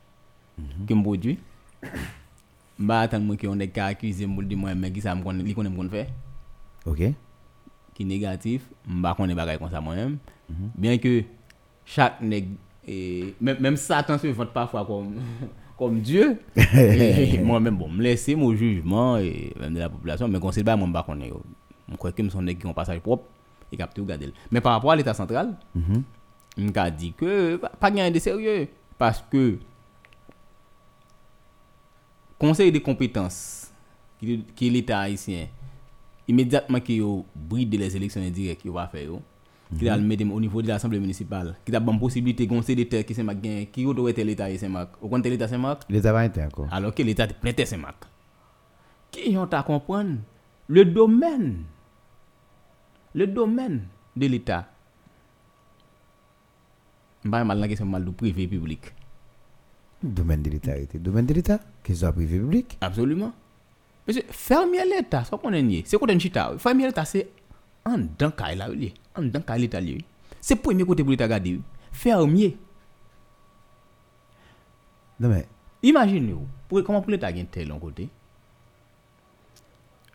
que 0.87 0.95
je 0.95 1.01
produis. 1.03 1.39
Je 1.83 2.85
ne 2.85 2.91
attendre 2.93 3.35
que 3.37 3.47
on 3.47 3.59
ait 3.61 3.69
qu'à 3.69 3.87
accuser 3.87 4.25
moi, 4.27 4.43
dire 4.45 4.57
moi, 4.57 4.75
mais 4.75 4.91
qui 4.91 5.01
ça 5.03 5.15
me 5.15 5.23
connaît, 5.23 5.45
qui 5.45 5.55
connaît 5.55 5.69
me 5.69 5.89
faire? 5.89 6.07
Ok. 6.87 7.03
qui 7.95 8.05
négatif, 8.07 8.63
m'ba 8.87 9.15
connais 9.15 9.35
bagay 9.35 9.59
comme 9.59 9.71
ça 9.71 9.81
moi-même. 9.81 10.17
Bien 10.75 10.97
que 10.99 11.23
chaque 11.85 12.21
nèg 12.23 12.49
et 12.87 13.35
même, 13.41 13.59
même 13.61 13.77
Satan 13.77 14.19
se 14.19 14.27
vote 14.29 14.53
parfois 14.53 14.85
comme 14.87 15.17
comme 15.83 16.01
Dieu. 16.01 16.39
Moi-même 17.43 17.77
bon, 17.77 17.89
me 17.89 18.03
laisser 18.03 18.37
mon 18.37 18.55
jugement 18.55 19.19
et 19.19 19.53
même 19.59 19.75
de 19.75 19.81
la 19.81 19.89
population, 19.89 20.29
mais 20.29 20.39
conseil 20.39 20.63
pas 20.63 20.77
moi 20.77 20.87
m'ba 20.87 21.03
connais. 21.03 21.29
yo. 21.29 21.43
Je 21.91 21.97
crois 21.97 22.13
que 22.13 22.23
me 22.23 22.31
son 22.31 22.43
nèg 22.43 22.59
qui 22.59 22.67
ont 22.67 22.73
passage 22.73 23.01
propre 23.01 23.25
et 23.71 23.77
capté 23.77 24.01
ou 24.01 24.05
garder. 24.05 24.33
Mais 24.51 24.61
par 24.61 24.73
rapport 24.73 24.93
à 24.93 24.97
l'état 24.97 25.13
central, 25.15 25.57
on 25.75 26.69
a 26.75 26.91
dit 26.91 27.13
que 27.13 27.57
pas 27.57 27.69
pas 27.69 27.91
de 27.91 28.19
sérieux 28.19 28.69
parce 28.97 29.25
que 29.31 29.59
conseil 32.39 32.71
de 32.71 32.79
compétences 32.79 33.71
qui 34.21 34.69
est 34.69 34.71
l'état 34.71 35.01
haïtien 35.01 35.47
immédiatement 36.29 36.81
qui 36.81 36.97
yo 36.97 37.27
bride 37.35 37.75
les 37.75 37.97
élections 37.97 38.21
indirectes 38.23 38.63
qu'il 38.63 38.71
va 38.71 38.87
faire 38.87 39.11
qui 39.79 39.89
a 39.89 39.97
le 39.97 40.03
mettre 40.03 40.25
au 40.31 40.41
niveau 40.41 40.63
de 40.63 40.69
l'assemblée 40.69 41.01
municipale 41.01 41.57
qui 41.65 41.75
a 41.75 41.81
bonne 41.81 41.99
possibilité 41.99 42.47
conseil 42.47 42.77
d'état 42.77 43.03
qui 43.03 43.15
c'est 43.15 43.25
gain 43.25 43.65
qui 43.73 43.85
autorité 43.87 44.25
l'état 44.25 44.51
et 44.51 44.59
Saint-Marc 44.59 44.91
au 45.03 45.09
compte 45.09 45.25
l'état 45.27 45.49
Saint-Marc 45.49 45.83
L'État 45.89 46.13
va 46.13 46.25
être 46.25 46.39
encore. 46.39 46.69
alors 46.73 46.95
que 46.95 47.03
l'état 47.03 47.27
plein 47.27 47.53
de 47.53 47.65
Saint-Marc 47.65 48.05
qui 49.11 49.37
ont 49.37 49.45
à 49.45 49.63
comprendre? 49.63 50.17
Le 50.69 50.85
domaine 50.85 51.65
le 53.15 53.27
domaine 53.27 53.83
de 54.17 54.27
l'état 54.27 54.69
pas 57.31 57.45
mal 57.45 57.59
la 57.59 57.69
question 57.69 57.87
mal 57.87 58.05
du 58.05 58.13
privé 58.13 58.47
public 58.47 58.93
Domaine 60.03 60.43
de 60.43 60.51
l'État. 60.51 60.77
était 60.77 60.99
Domaine 60.99 61.27
de 61.27 61.35
l'État? 61.35 61.61
Qui 61.85 61.95
soit 61.95 62.13
privé 62.13 62.39
public? 62.39 62.77
Absolument. 62.81 63.33
Monsieur, 64.07 64.25
fermier 64.31 64.85
l'État, 64.85 65.23
c'est 65.23 65.39
qu'on 65.41 65.53
est 65.53 65.83
C'est 65.87 65.97
côté 65.97 66.19
chita? 66.19 66.53
Fermier 66.59 66.87
l'État, 66.87 67.05
c'est 67.05 67.29
en 67.85 67.99
dedans 67.99 68.33
kay 68.33 68.57
la 68.57 68.69
En. 69.17 69.23
C'est 70.41 70.57
premier 70.57 70.85
côté 70.85 71.03
pour 71.03 71.11
l'État 71.11 71.29
garder. 71.29 71.61
Fermier. 71.93 72.57
Non 75.21 75.29
mais, 75.29 75.47
Imaginez-vous, 75.83 76.83
comment 76.83 77.03
pour 77.03 77.11
l'État 77.11 77.33
gagne 77.33 77.47
tel 77.47 77.69
côté? 77.81 78.09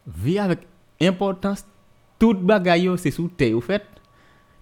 Vie 0.07 0.39
avec 0.39 0.59
importance, 1.01 1.65
toute 2.17 2.41
bagaille 2.41 2.83
yo, 2.83 2.95
c'est 2.95 3.11
sous 3.11 3.27
terre 3.27 3.57
au 3.57 3.61
fait. 3.61 3.83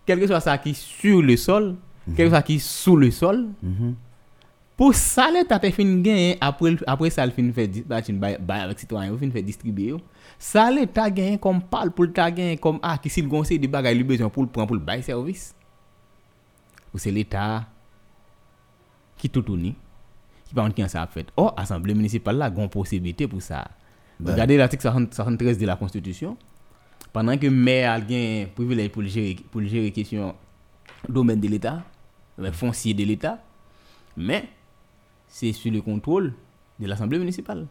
Quel 0.05 0.19
que 0.19 0.27
soit 0.27 0.39
ça 0.39 0.57
qui 0.57 0.71
est 0.71 0.73
sur 0.73 1.21
le 1.21 1.37
sol, 1.37 1.75
quel 2.15 2.27
que 2.27 2.29
soit 2.31 2.41
qui 2.41 2.55
est 2.55 2.59
sous 2.59 2.97
le 2.97 3.11
sol. 3.11 3.47
Pour 4.77 4.93
ça 4.93 5.31
l'État 5.31 5.57
te 5.57 5.71
fin 5.71 6.35
après 6.41 6.75
après 6.85 7.09
ça 7.09 7.25
le 7.25 7.31
fin 7.31 7.49
fait 7.53 7.67
bah, 7.87 8.01
bay 8.01 8.37
bay 8.37 8.59
avec 8.59 8.77
citoyen 8.77 9.13
ou 9.13 9.17
fin 9.17 9.31
fait 9.31 9.41
distribuer 9.41 9.87
yo. 9.87 10.01
Ça 10.37 10.69
l'État 10.69 11.09
gagne 11.09 11.37
comme 11.37 11.61
parle 11.61 11.91
pour 11.91 12.03
l'État 12.03 12.29
gagne 12.29 12.57
comme 12.57 12.79
ah 12.83 12.97
qui 12.97 13.09
s'il 13.09 13.27
conseil 13.27 13.57
de 13.57 13.67
bagaille 13.67 13.95
lui 13.95 14.03
besoin 14.03 14.29
pour 14.29 14.43
le 14.43 14.49
prendre 14.49 14.67
pour 14.67 14.75
le 14.75 14.81
bail 14.81 15.01
service. 15.01 15.55
Ou 16.93 16.97
c'est 16.97 17.11
l'État 17.11 17.65
qui 19.17 19.29
tout 19.29 19.41
tourne 19.41 19.73
qui 20.45 20.53
contre 20.53 20.73
qui 20.73 20.83
en 20.83 20.87
ça 20.87 21.07
fait. 21.07 21.27
Oh, 21.37 21.51
assemblée 21.55 21.93
municipale 21.93 22.37
là, 22.37 22.49
gon 22.49 22.67
possibilité 22.67 23.27
pour 23.27 23.41
ça. 23.41 23.67
Regardez 24.23 24.57
l'article 24.57 24.81
60 24.81 25.13
73 25.13 25.57
de 25.57 25.65
la 25.65 25.75
Constitution. 25.75 26.37
Pendant 27.11 27.37
que 27.37 27.47
maire 27.47 27.91
a 27.91 27.95
un 27.95 28.45
privilège 28.53 28.89
pour 28.89 29.01
le 29.01 29.07
gérer, 29.07 29.37
pour 29.49 29.61
le 29.61 29.67
gérer 29.67 29.91
question 29.91 30.35
domaine 31.07 31.39
de 31.39 31.47
l'État, 31.47 31.81
le 32.37 32.51
foncier 32.51 32.93
de 32.93 33.03
l'État, 33.03 33.39
mais 34.17 34.49
c'est 35.35 35.51
sur 35.51 35.69
le 35.69 35.81
contrôle 35.81 36.31
de 36.79 36.87
l'Assemblée 36.87 37.19
municipale. 37.19 37.67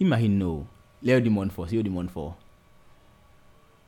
Imagine-nous, 0.00 0.66
l'air 1.04 1.22
du 1.22 1.30
monde 1.30 1.52
fort, 1.52 1.68
c'est 1.68 1.80
du 1.80 1.88
monde 1.88 2.10
fort. 2.10 2.36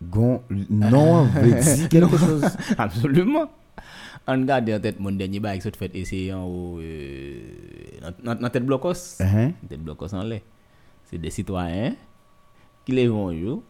Gon, 0.00 0.40
non, 0.70 1.24
veut 1.24 1.60
dire 1.60 1.88
quelque 1.88 2.16
chose. 2.16 2.46
Absolument. 2.78 3.50
On 4.28 4.38
garde 4.44 4.70
en 4.70 4.78
tête 4.78 5.00
mon 5.00 5.10
dernier 5.10 5.40
bail 5.40 5.58
qui 5.58 5.68
fait 5.68 5.90
essayer 5.96 6.32
en 6.32 6.44
haut, 6.44 6.78
euh, 6.78 7.40
dans 8.22 8.50
tête 8.50 8.64
blocos. 8.64 9.18
Uh-huh. 9.18 9.52
Tête 9.68 9.82
blocos 9.82 10.14
en 10.14 10.22
lait. 10.22 10.44
C'est 11.06 11.18
des 11.18 11.30
citoyens 11.30 11.96
qui 12.84 12.92
les 12.92 13.08
vont 13.08 13.36
jour, 13.36 13.64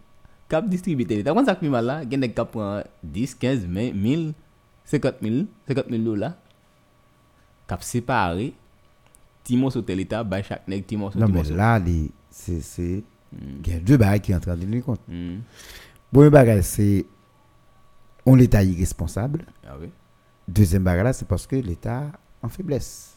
cap 0.46 0.68
distribuer 0.68 1.06
l'État. 1.06 1.32
Quand 1.32 1.46
ça 1.46 1.56
fait 1.56 1.68
mal 1.70 1.86
là, 1.86 2.02
il 2.02 2.12
y 2.12 2.14
a 2.14 2.18
des 2.18 2.28
prennent 2.28 2.84
10, 3.02 3.34
15, 3.36 3.64
20, 3.64 3.94
1000, 3.94 4.34
50 4.84 5.14
000, 5.22 5.34
50 5.68 5.88
000 5.88 6.02
dollars. 6.02 6.34
Cap 7.66 7.82
séparé, 7.82 8.52
Timo 9.48 9.70
sur 9.70 9.82
l'État, 9.88 10.22
by 10.22 10.42
chaque 10.42 10.68
nèg 10.68 10.84
Timo 10.84 11.10
sur 11.10 11.18
Non, 11.20 11.26
mais 11.28 11.42
là, 11.44 11.80
c'est. 12.30 12.60
c'est- 12.60 13.02
Il 13.32 13.72
y 13.72 13.74
a 13.76 13.80
deux 13.80 13.96
bagages 13.96 14.20
qui 14.20 14.32
sont 14.32 14.36
en 14.36 14.40
train 14.40 14.56
de 14.56 14.60
tenir 14.62 14.84
compte. 14.84 15.00
Hmm. 15.08 15.38
Premier 16.12 16.28
bagage, 16.30 16.64
c'est. 16.64 17.06
On 18.26 18.34
l'État 18.34 18.62
irresponsable. 18.62 19.46
Ah 19.66 19.76
oui. 19.80 19.88
Deuxième 20.46 20.82
bagage, 20.82 21.14
c'est 21.14 21.28
parce 21.28 21.46
que 21.46 21.56
l'État 21.56 22.12
en 22.42 22.48
faiblesse. 22.50 23.16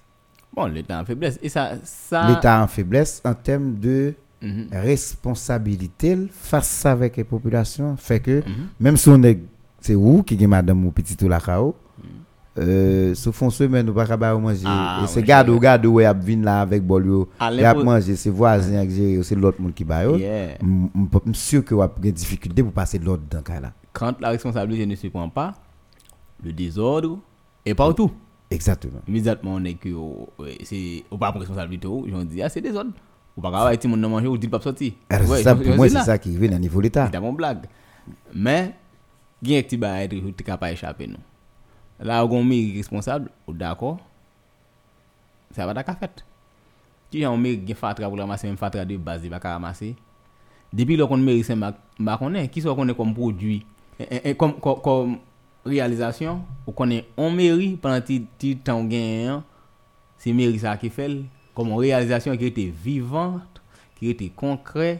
Bon, 0.54 0.66
l'État 0.68 1.02
en 1.02 1.06
faiblesse. 1.06 1.38
Et 1.42 1.50
ça, 1.50 1.74
ça. 1.84 2.30
L'État 2.30 2.64
en 2.64 2.68
faiblesse 2.68 3.22
en 3.26 3.34
termes 3.34 3.76
de 3.78 4.14
Mhm. 4.42 4.70
responsabilité 4.72 6.18
face 6.32 6.86
avec 6.86 7.18
les 7.18 7.24
populations 7.26 7.96
fait 7.98 8.20
que 8.22 8.40
Mhm. 8.40 8.68
même 8.80 8.98
si 8.98 9.10
on 9.10 9.22
est 9.24 9.40
c'est 9.82 9.96
où 9.96 10.24
qui 10.24 10.36
est 10.42 10.48
madame 10.48 10.86
ou 10.86 10.92
petit 10.92 11.18
ou 11.24 11.28
la 11.28 11.40
cao 11.40 11.76
euh 12.58 13.16
sous 13.16 13.32
fond 13.32 13.50
semaine 13.50 13.86
nous 13.86 13.94
pas 13.94 14.06
capable 14.06 14.38
de 14.40 14.44
manger 14.44 14.64
Ah, 14.66 15.02
et 15.04 15.08
c'est 15.08 15.24
garde 15.24 15.50
ou 15.50 15.58
garde 15.60 15.86
où 15.86 16.00
a 16.00 16.12
vinn 16.14 16.44
là 16.44 16.62
avec 16.62 16.84
bol 16.86 17.06
yo 17.06 17.30
À 17.40 17.52
y 17.54 17.64
a 17.64 17.74
manger 17.74 18.16
c'est 18.18 18.30
voisin 18.30 18.86
qui 18.86 19.24
c'est 19.24 19.36
l'autre 19.36 19.62
monde 19.62 19.74
qui 19.74 19.86
ba 19.86 20.04
yo 20.04 20.18
m- 20.18 20.90
sûr 21.34 21.64
que 21.64 21.74
vous 21.74 21.82
avez 21.82 21.94
des 22.00 22.12
difficultés 22.12 22.62
pour 22.62 22.74
passer 22.74 23.00
de 23.00 23.06
l'autre 23.06 23.24
dans 23.30 23.42
cas 23.42 23.60
là 23.62 23.72
Quand 23.94 24.20
la 24.20 24.30
responsabilité 24.30 24.86
ne 24.86 24.96
se 24.96 25.08
prend 25.08 25.30
pas, 25.30 25.54
le 26.44 26.52
désordre 26.52 27.20
est 27.66 27.74
partout. 27.76 28.12
exactement 28.50 29.00
Immédiatement, 29.08 29.54
on 29.56 29.64
est 29.64 29.76
que 29.76 29.90
oh, 29.94 30.28
c'est 30.64 31.04
ou 31.10 31.18
pas 31.18 31.32
pour 31.32 31.40
responsabilité, 31.42 31.88
oh, 31.88 32.04
ils 32.08 32.14
ont 32.16 32.24
dit 32.26 32.42
ah 32.42 32.50
c'est 32.50 32.60
désordre. 32.62 32.92
Ou 33.38 33.42
pas 33.42 33.50
grave, 33.50 33.78
tout 33.78 33.88
le 33.88 33.96
monde 33.96 34.10
manger 34.12 34.28
ou 34.28 34.38
dit 34.38 34.50
pas 34.50 34.60
sortir. 34.60 34.92
Ça 35.42 35.56
pour 35.56 35.76
moi 35.76 35.88
c'est 35.88 36.00
ça 36.02 36.18
qui 36.18 36.36
vient 36.38 36.54
au 36.54 36.60
niveau 36.60 36.80
de 36.80 36.84
l'état 36.84 37.10
C'est 37.14 37.20
mon 37.22 37.32
blague. 37.32 37.66
Mais 38.36 38.74
il 39.42 39.52
y 39.52 39.56
a 39.56 39.60
un 39.60 39.62
petit 39.64 39.78
bail 39.78 40.10
qui 40.10 40.44
capable 40.44 40.72
d'échapper 40.74 41.08
nous. 41.08 41.16
La 42.02 42.24
ou 42.26 42.30
gon 42.32 42.44
meri 42.44 42.74
responsable, 42.78 43.30
ou 43.46 43.54
d'akor, 43.54 44.00
sa 45.54 45.68
va 45.70 45.76
da 45.78 45.84
ka 45.86 45.94
fet. 46.00 46.24
Ki 47.12 47.22
jan 47.22 47.36
ou 47.36 47.42
meri 47.42 47.60
gen 47.68 47.78
fatra 47.78 48.10
pou 48.10 48.18
ramase, 48.18 48.48
men 48.50 48.58
fatra 48.58 48.86
de 48.88 48.98
base 48.98 49.28
di 49.28 49.30
baka 49.30 49.54
ramase. 49.54 49.94
Depi 50.74 50.98
lò 50.98 51.06
kon 51.12 51.22
meri 51.22 51.44
se 51.46 51.54
makone, 51.54 52.48
ki 52.50 52.64
so 52.64 52.74
konen 52.78 52.98
kom 52.98 53.14
prodwi, 53.14 53.60
kom, 53.62 54.00
eh, 54.00 54.08
eh, 54.08 54.22
eh, 54.32 54.36
kom, 54.40 54.56
kom 54.82 55.18
realizasyon, 55.68 56.42
ou 56.66 56.74
konen 56.74 57.06
on 57.20 57.36
meri, 57.38 57.76
panan 57.82 58.02
ti, 58.08 58.24
ti 58.42 58.56
tan 58.66 58.88
genyen, 58.90 59.44
se 60.22 60.34
meri 60.34 60.62
sa 60.64 60.78
ki 60.82 60.90
fel, 60.94 61.20
kom 61.58 61.76
realizasyon 61.78 62.40
ki 62.40 62.50
rete 62.50 62.68
vivant, 62.86 63.62
ki 64.00 64.14
rete 64.14 64.32
konkre, 64.40 64.96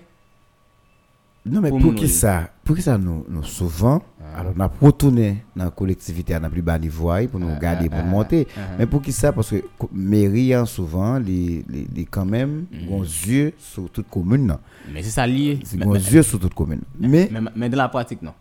Non, 1.46 1.60
mais 1.62 1.70
Pour 1.70 1.96
qui 1.96 2.08
ça? 2.08 2.52
Pour 2.64 2.76
qui 2.76 2.84
ça 2.84 2.98
nous, 2.98 3.26
nous 3.28 3.44
souvent, 3.44 4.04
alors 4.36 4.54
on 4.56 4.60
a 4.60 4.72
retourné 4.80 5.44
dans 5.56 5.66
la 5.66 5.72
collectivité 5.72 6.36
à 6.36 6.38
un 6.38 6.50
plus 6.50 6.62
bas 6.62 6.78
niveau 6.78 7.12
pour 7.32 7.40
nous 7.40 7.58
garder, 7.60 7.90
pour 7.90 8.00
nous 8.04 8.10
monter. 8.12 8.48
Mais 8.78 8.86
pour 8.86 9.02
qui 9.02 9.12
ça? 9.12 9.32
Parce 9.34 9.50
que 9.50 9.64
mairie, 9.92 10.54
hein, 10.54 10.66
souvent, 10.66 11.18
les, 11.18 11.66
les, 11.68 11.88
les 11.94 12.06
quand 12.06 12.26
même, 12.26 12.66
ont 12.90 13.02
yeux 13.04 13.54
sur 13.58 13.90
toute 13.90 14.08
commune. 14.10 14.56
Mais 14.94 15.02
c'est 15.02 15.10
ça 15.10 15.26
lié. 15.26 15.60
Mais, 15.76 15.86
ont 15.86 15.96
yeux 15.96 16.22
sur 16.24 16.40
toute 16.40 16.54
commune. 16.54 16.82
Mais 17.00 17.28
mais, 17.32 17.42
mais 17.56 17.70
dans 17.70 17.78
la 17.78 17.90
pratique, 17.90 18.22
non? 18.22 18.34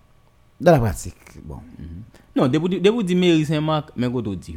dans 0.61 0.73
la 0.73 0.79
pratique, 0.79 1.17
bon. 1.43 1.57
Non, 2.37 2.49
dès 2.49 2.59
vous 2.59 3.03
dites 3.03 3.17
mairie 3.17 3.47
Saint-Marc, 3.47 3.91
mais 3.97 4.07
vous 4.07 4.21
dites, 4.21 4.57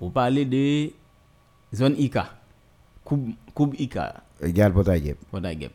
vous 0.00 0.10
parlez 0.10 0.44
de 0.44 0.90
zone 1.74 1.94
ICA. 1.96 2.34
Coupe, 3.04 3.28
coupe 3.54 3.78
ICA. 3.78 4.22
Égal 4.42 4.72
pour 4.72 4.84
ta 4.84 4.98
guêpe. 4.98 5.18
pour 5.30 5.40
la 5.40 5.54
guêpe. 5.54 5.72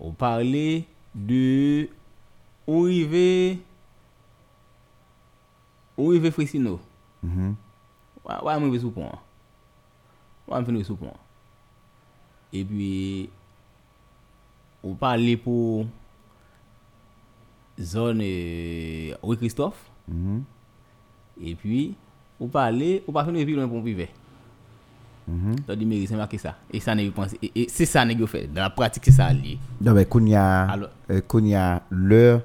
ou 0.00 0.12
parle 0.16 0.84
de 1.14 1.90
ou 2.66 2.88
rive 2.88 3.60
ou 5.96 6.10
rive 6.12 6.30
fresino 6.32 6.80
mm 7.22 7.30
-hmm. 7.30 7.56
wè 8.24 8.58
mwen 8.58 8.70
rive 8.70 8.80
sou 8.80 8.90
pon. 8.90 9.12
Wè 10.48 10.60
mwen 10.60 10.76
rive 10.76 10.88
sou 10.88 10.96
pon. 10.96 11.12
E 12.52 12.64
pi 12.64 13.28
ou 14.82 14.96
parle 14.96 15.36
pou 15.36 15.84
zon 17.78 18.20
e, 18.20 19.12
euh, 19.12 19.18
ou 19.22 19.36
Christophe. 19.36 19.90
Mm 20.08 20.16
-hmm. 20.24 20.40
e 21.40 21.54
pi 21.54 21.94
ou 22.40 22.48
parle 22.48 23.02
ou 23.06 23.12
parle 23.12 23.32
nou 23.32 23.42
epi 23.42 23.52
loun 23.52 23.68
pou 23.68 23.80
mwen 23.80 23.92
rive 23.92 24.08
Ça 25.66 25.76
dit, 25.76 25.86
mais 25.86 26.04
c'est 26.06 26.14
marqué 26.16 26.38
ça. 26.38 26.56
Et 26.72 26.80
ça. 26.80 26.94
Et, 26.96 27.66
c'est 27.68 27.86
ça 27.86 28.04
pas 28.06 28.26
fait. 28.26 28.46
Dans 28.52 28.62
la 28.62 28.70
pratique, 28.70 29.04
c'est 29.04 29.12
ça 29.12 29.32
lié. 29.32 29.58
Non, 29.80 29.92
mais 29.92 30.04
qu'on 30.04 30.24
y 30.26 30.34
a, 30.34 30.76
euh, 31.10 31.20
y 31.42 31.54
a 31.54 31.82
l'heure, 31.90 32.42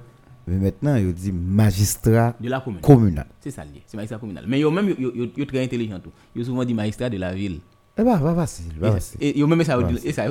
mais 0.47 0.57
maintenant, 0.57 0.95
il 0.95 1.13
dit 1.13 1.31
magistrat 1.31 2.35
De 2.39 2.49
la 2.49 2.59
commune. 2.59 2.81
communal. 2.81 3.25
C'est 3.41 3.51
ça 3.51 3.63
lié. 3.63 3.81
C'est 3.87 3.97
magistrat 3.97 4.19
communal. 4.19 4.45
Mais 4.47 4.59
yo 4.59 4.69
même, 4.71 4.89
yo, 4.97 5.11
yo, 5.15 5.25
yo 5.35 5.45
très 5.45 5.63
intelligent 5.63 5.99
tout. 5.99 6.11
Yo 6.35 6.43
souvent 6.43 6.63
dit 6.63 6.73
magistrat 6.73 7.09
de 7.09 7.17
la 7.17 7.33
ville. 7.33 7.59
Eh 7.97 8.03
ben, 8.03 8.17
va 8.17 8.35
facile, 8.35 8.73
va 8.79 8.91
facile. 8.91 9.17
Et 9.21 9.39
yo 9.39 9.47
même 9.47 9.63
ça 9.63 9.77
Ouais, 9.79 9.85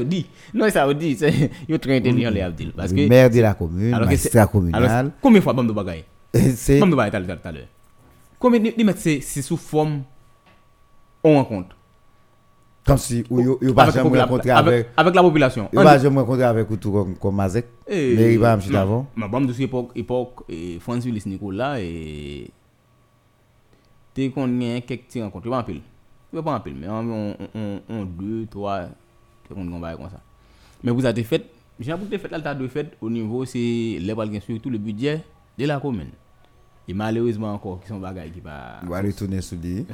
dit. 0.05 0.26
Non, 0.52 0.68
ça 0.70 0.86
yo 0.86 0.92
dit, 0.94 1.16
c'est 1.16 1.50
yo 1.68 1.78
très 1.78 1.96
intelligent 1.96 2.30
les 2.30 2.42
Abdil 2.42 2.72
parce 2.72 2.90
Le 2.92 2.96
que 3.05 3.09
maire 3.09 3.30
de 3.30 3.40
la 3.40 3.55
commune, 3.55 3.92
que 3.98 4.05
magistrat 4.05 4.46
communal. 4.46 5.12
combien 5.20 5.38
de 5.40 5.42
fois 5.44 5.52
bam 5.52 5.66
de 5.66 5.72
bagaille? 5.72 6.05
C'est 6.57 6.78
Bam 6.80 6.90
de 6.90 6.96
bagaille 6.96 7.24
tout 7.26 7.48
à 7.48 7.52
l'heure. 7.52 7.66
Combien 8.38 8.61
de 8.61 8.72
c'est 8.96 9.20
c'est 9.20 9.40
sous 9.42 9.57
forme 9.57 10.02
on 11.22 11.36
rencontre? 11.36 11.74
Comme 12.87 12.99
si 12.99 13.24
pas 13.74 13.82
Avec 13.85 13.95
la 13.95 14.03
jamais 14.03 14.11
popula- 14.18 14.22
rencontré 14.24 14.51
avec 14.51 14.72
avec 14.74 14.87
avec 14.97 15.14
la 15.14 15.22
population. 15.22 15.68
pas 15.72 15.99
jamais 15.99 16.20
rencontré 16.20 16.43
avec 16.45 16.70
ou 16.70 16.76
tout 16.76 16.93
comme 16.93 17.16
comme 17.16 17.35
Mazek. 17.37 17.66
Eh, 17.89 18.14
Mais 18.16 18.32
il 18.35 18.39
va 18.39 18.57
m'chita 18.57 18.74
non. 18.74 18.80
avant. 18.82 19.07
Ma 19.16 19.28
de 19.47 19.53
époque 19.62 19.91
époque 19.95 20.45
et 20.49 20.78
Willis 21.07 21.22
Nicolas 21.26 21.80
et 21.80 22.51
t'es 24.12 24.30
qu'on 24.30 24.47
gagne 24.49 24.82
quelques 24.82 25.05
petits 25.05 25.22
rencontres, 25.22 25.49
pas 25.51 25.59
en 25.59 25.64
pile. 25.64 25.80
Pas 26.32 26.43
en 26.55 26.61
pile, 26.61 26.74
mais 26.80 26.89
on 26.89 27.37
on 27.55 27.80
on 27.89 28.05
deux 28.05 28.47
trois 28.47 28.89
va 29.80 29.97
comme 29.97 30.11
ça. 30.11 30.20
Mais 30.82 30.91
vous 30.91 31.05
avez 31.07 31.22
fait 31.24 31.45
j'ai 31.80 31.93
fait 32.18 32.30
là 32.30 32.41
t'as 32.41 32.55
de 32.55 32.66
fait 32.68 32.97
au 33.01 33.09
niveau 33.11 33.45
c'est 33.45 33.59
les 34.01 34.12
surtout 34.41 34.70
le 34.70 34.78
budget 34.78 35.22
de 35.59 35.64
la 35.66 35.78
commune. 35.80 36.11
Et 36.87 36.93
malheureusement 36.93 37.55
encore 37.55 37.80
qui 37.80 37.89
sont 37.89 37.99
bagailles 37.99 38.30
qui 38.30 38.41
pas 38.41 38.80
On 38.87 38.91
va 38.91 39.01
retourner 39.01 39.41
sur 39.41 39.57
lui. 39.57 39.87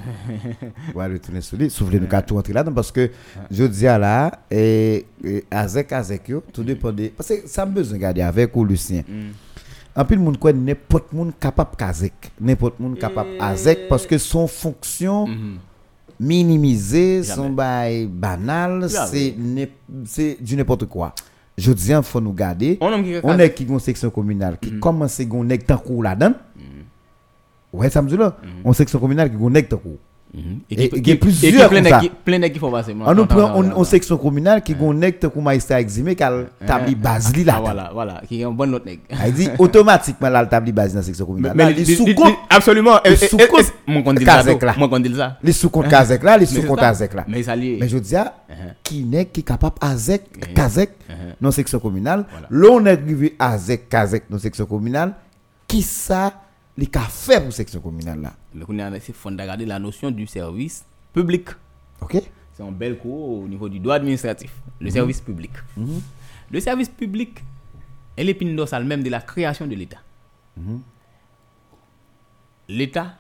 On 0.95 0.99
va 0.99 1.07
retourner 1.07 1.41
sur 1.41 1.57
lui. 1.57 1.71
Soufflez 1.71 2.01
nous 2.01 2.09
qu'à 2.09 2.21
tout 2.21 2.35
rentrer 2.35 2.53
là-dedans 2.53 2.75
parce 2.75 2.91
que 2.91 3.11
je 3.51 3.65
dis 3.65 3.87
à 3.87 4.41
et 4.51 5.07
avec 5.51 5.93
avec 5.93 6.29
yo, 6.29 6.43
tout 6.53 6.65
dépend 6.65 6.91
de. 6.93 7.09
Parce 7.17 7.29
que 7.29 7.47
ça 7.49 7.65
me 7.65 7.73
besoin 7.73 7.97
de 7.97 8.03
garder 8.03 8.23
avec 8.23 8.57
ou 8.57 8.65
Lucien. 8.65 9.03
En 9.95 10.05
plus, 10.05 10.17
le 10.17 10.23
monde 10.23 10.39
quoi, 10.39 10.53
n'importe 10.53 11.13
monde 11.13 11.33
capable 11.39 11.77
kazek. 11.77 12.33
N'importe 12.41 12.81
monde 12.81 12.99
capable 12.99 13.31
avec 13.39 13.89
parce 13.89 14.07
que 14.07 14.19
son 14.19 14.47
fonction 14.49 15.27
Mhm. 15.27 15.59
minimisée, 16.19 17.23
son 17.23 17.51
bail 17.51 18.07
banal, 18.07 18.89
c'est 20.05 20.37
du 20.41 20.57
n'importe 20.57 20.87
quoi. 20.87 21.15
Je 21.59 21.73
dis, 21.73 21.91
il 21.91 22.03
faut 22.03 22.21
nous 22.21 22.33
garder. 22.33 22.79
On 22.81 23.03
qui 23.03 23.13
est 23.43 23.55
qui 23.55 23.65
une 23.65 23.79
section 23.81 24.09
communale 24.11 24.57
qui 24.59 24.79
commence 24.79 25.21
à 25.21 25.25
gonner 25.25 25.59
tant 25.59 25.77
coup 25.77 26.01
là-dedans. 26.01 26.33
Ouais, 27.73 27.89
ça 27.91 28.03
me 28.03 28.09
dit 28.09 28.17
là. 28.17 28.37
On 28.65 28.73
section 28.73 28.99
communale 28.99 29.31
qui 29.31 29.37
gonne 29.37 29.63
tant 29.63 29.77
coup. 29.77 29.97
Mhm. 30.33 30.61
Qui- 30.69 30.75
il 30.77 30.81
y 30.81 30.85
a 30.85 30.89
qui- 30.89 31.15
plusieurs 31.17 31.69
qui 31.71 31.75
comme 31.75 31.85
ça. 31.89 32.01
plein 32.25 32.39
d'équipes 32.39 32.61
faut 32.61 32.71
passer. 32.71 32.95
On 33.05 33.15
nous 33.17 33.27
prend 33.27 33.51
on, 33.57 33.69
on 33.75 33.83
section 33.83 34.17
communale 34.17 34.63
qui 34.63 34.75
gonne 34.77 35.05
tant 35.13 35.29
coup 35.29 35.41
maïsta 35.41 35.81
eximé 35.81 36.15
cal 36.15 36.47
tabli 36.65 36.95
basli 36.95 37.43
Ah, 37.49 37.53
là. 37.55 37.61
voilà, 37.61 37.91
voilà, 37.93 38.23
qui 38.29 38.41
est 38.41 38.45
un 38.45 38.53
bon 38.53 38.73
autre 38.73 38.87
nègre. 38.87 39.03
Il 39.27 39.33
dit 39.33 39.49
automatiquement 39.59 40.29
là 40.29 40.43
le 40.43 40.49
tabli 40.49 40.71
basli 40.71 40.95
dans 40.95 41.03
section 41.03 41.27
communale. 41.27 41.57
Là, 41.57 41.71
li- 41.71 41.85
les 41.85 41.97
sous 41.97 42.15
compte 42.15 42.35
absolument 42.49 43.01
les 43.05 43.11
Et- 43.11 43.25
et- 43.25 43.29
sous-comptes 43.29 43.73
et- 43.89 43.91
mon 43.91 44.03
ça 44.05 44.43
là. 44.45 44.75
qu'on 44.89 45.01
dit 45.01 45.15
ça 45.17 45.37
les 45.43 45.53
sous 45.53 45.69
compte 45.69 45.89
kazek 45.89 46.23
là, 46.23 46.39
les 46.39 46.47
Mais 46.47 46.47
sous 46.47 46.63
compte 46.63 46.79
kazek 46.79 47.15
là. 47.15 47.25
mais 47.27 47.43
ça 47.43 47.57
Mais 47.57 47.89
je 47.89 47.99
dis 47.99 48.15
ah, 48.15 48.33
Uh-huh. 48.49 48.55
qui 48.85 49.05
n'est 49.05 49.27
qui 49.27 49.43
capable 49.43 49.77
azek 49.81 50.55
kazek 50.55 50.91
dans 51.41 51.51
section 51.51 51.81
communale. 51.81 52.25
Voilà. 52.31 52.47
Là 52.51 52.69
on 52.73 52.87
est 52.87 52.91
arrivé 52.91 53.35
azek 53.37 53.89
kazek 53.89 54.25
dans 54.31 54.39
section 54.39 54.67
communale. 54.67 55.15
Qui 55.67 55.83
ça 55.83 56.33
les 56.81 56.87
qu'a 56.87 57.03
fait 57.03 57.41
pour 57.41 57.51
section 57.53 57.81
communale 57.81 58.21
là. 58.21 58.35
a 58.55 59.01
c'est 59.01 59.13
regarder 59.43 59.67
la 59.67 59.79
notion 59.79 60.11
du 60.11 60.27
service 60.27 60.85
public 61.13 61.51
OK 62.01 62.17
c'est 62.53 62.63
un 62.63 62.73
bel 62.73 62.99
cours 62.99 63.43
au 63.43 63.49
niveau 63.49 63.69
du 63.69 63.79
droit 63.79 63.95
administratif 63.97 64.53
le 64.81 64.91
service 64.91 65.21
public 65.21 65.53
le 66.51 66.59
service 66.61 66.89
public 66.89 67.45
est 68.17 68.25
l'épine 68.25 68.57
dorsale 68.57 68.85
même 68.85 69.03
de 69.03 69.11
la 69.11 69.21
création 69.21 69.67
de 69.67 69.75
l'État. 69.75 69.99
L'État 72.69 73.19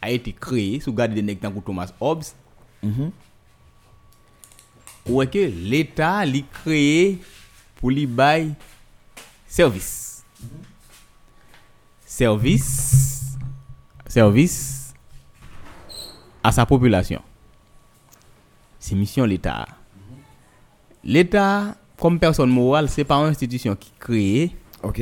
a 0.00 0.10
été 0.10 0.32
créé 0.32 0.80
sous 0.80 0.92
garde 0.92 1.14
de 1.14 1.20
que 1.20 1.60
Thomas 1.60 1.92
Hobbes. 2.00 2.24
Ou 5.08 5.22
est 5.22 5.26
que 5.30 5.38
l'État 5.38 6.24
l'a 6.24 6.40
créé 6.52 7.18
pour 7.76 7.90
lui 7.90 8.06
bail 8.06 8.54
service? 9.46 10.01
Service 12.14 13.38
service 14.06 14.92
à 16.44 16.52
sa 16.52 16.66
population. 16.66 17.22
C'est 18.78 18.94
mission 18.94 19.24
l'État. 19.24 19.66
L'État, 21.02 21.74
comme 21.98 22.18
personne 22.18 22.50
morale, 22.50 22.90
c'est 22.90 23.04
pas 23.04 23.14
une 23.16 23.28
institution 23.30 23.74
qui 23.74 23.92
créée 23.98 24.54
OK. 24.82 25.00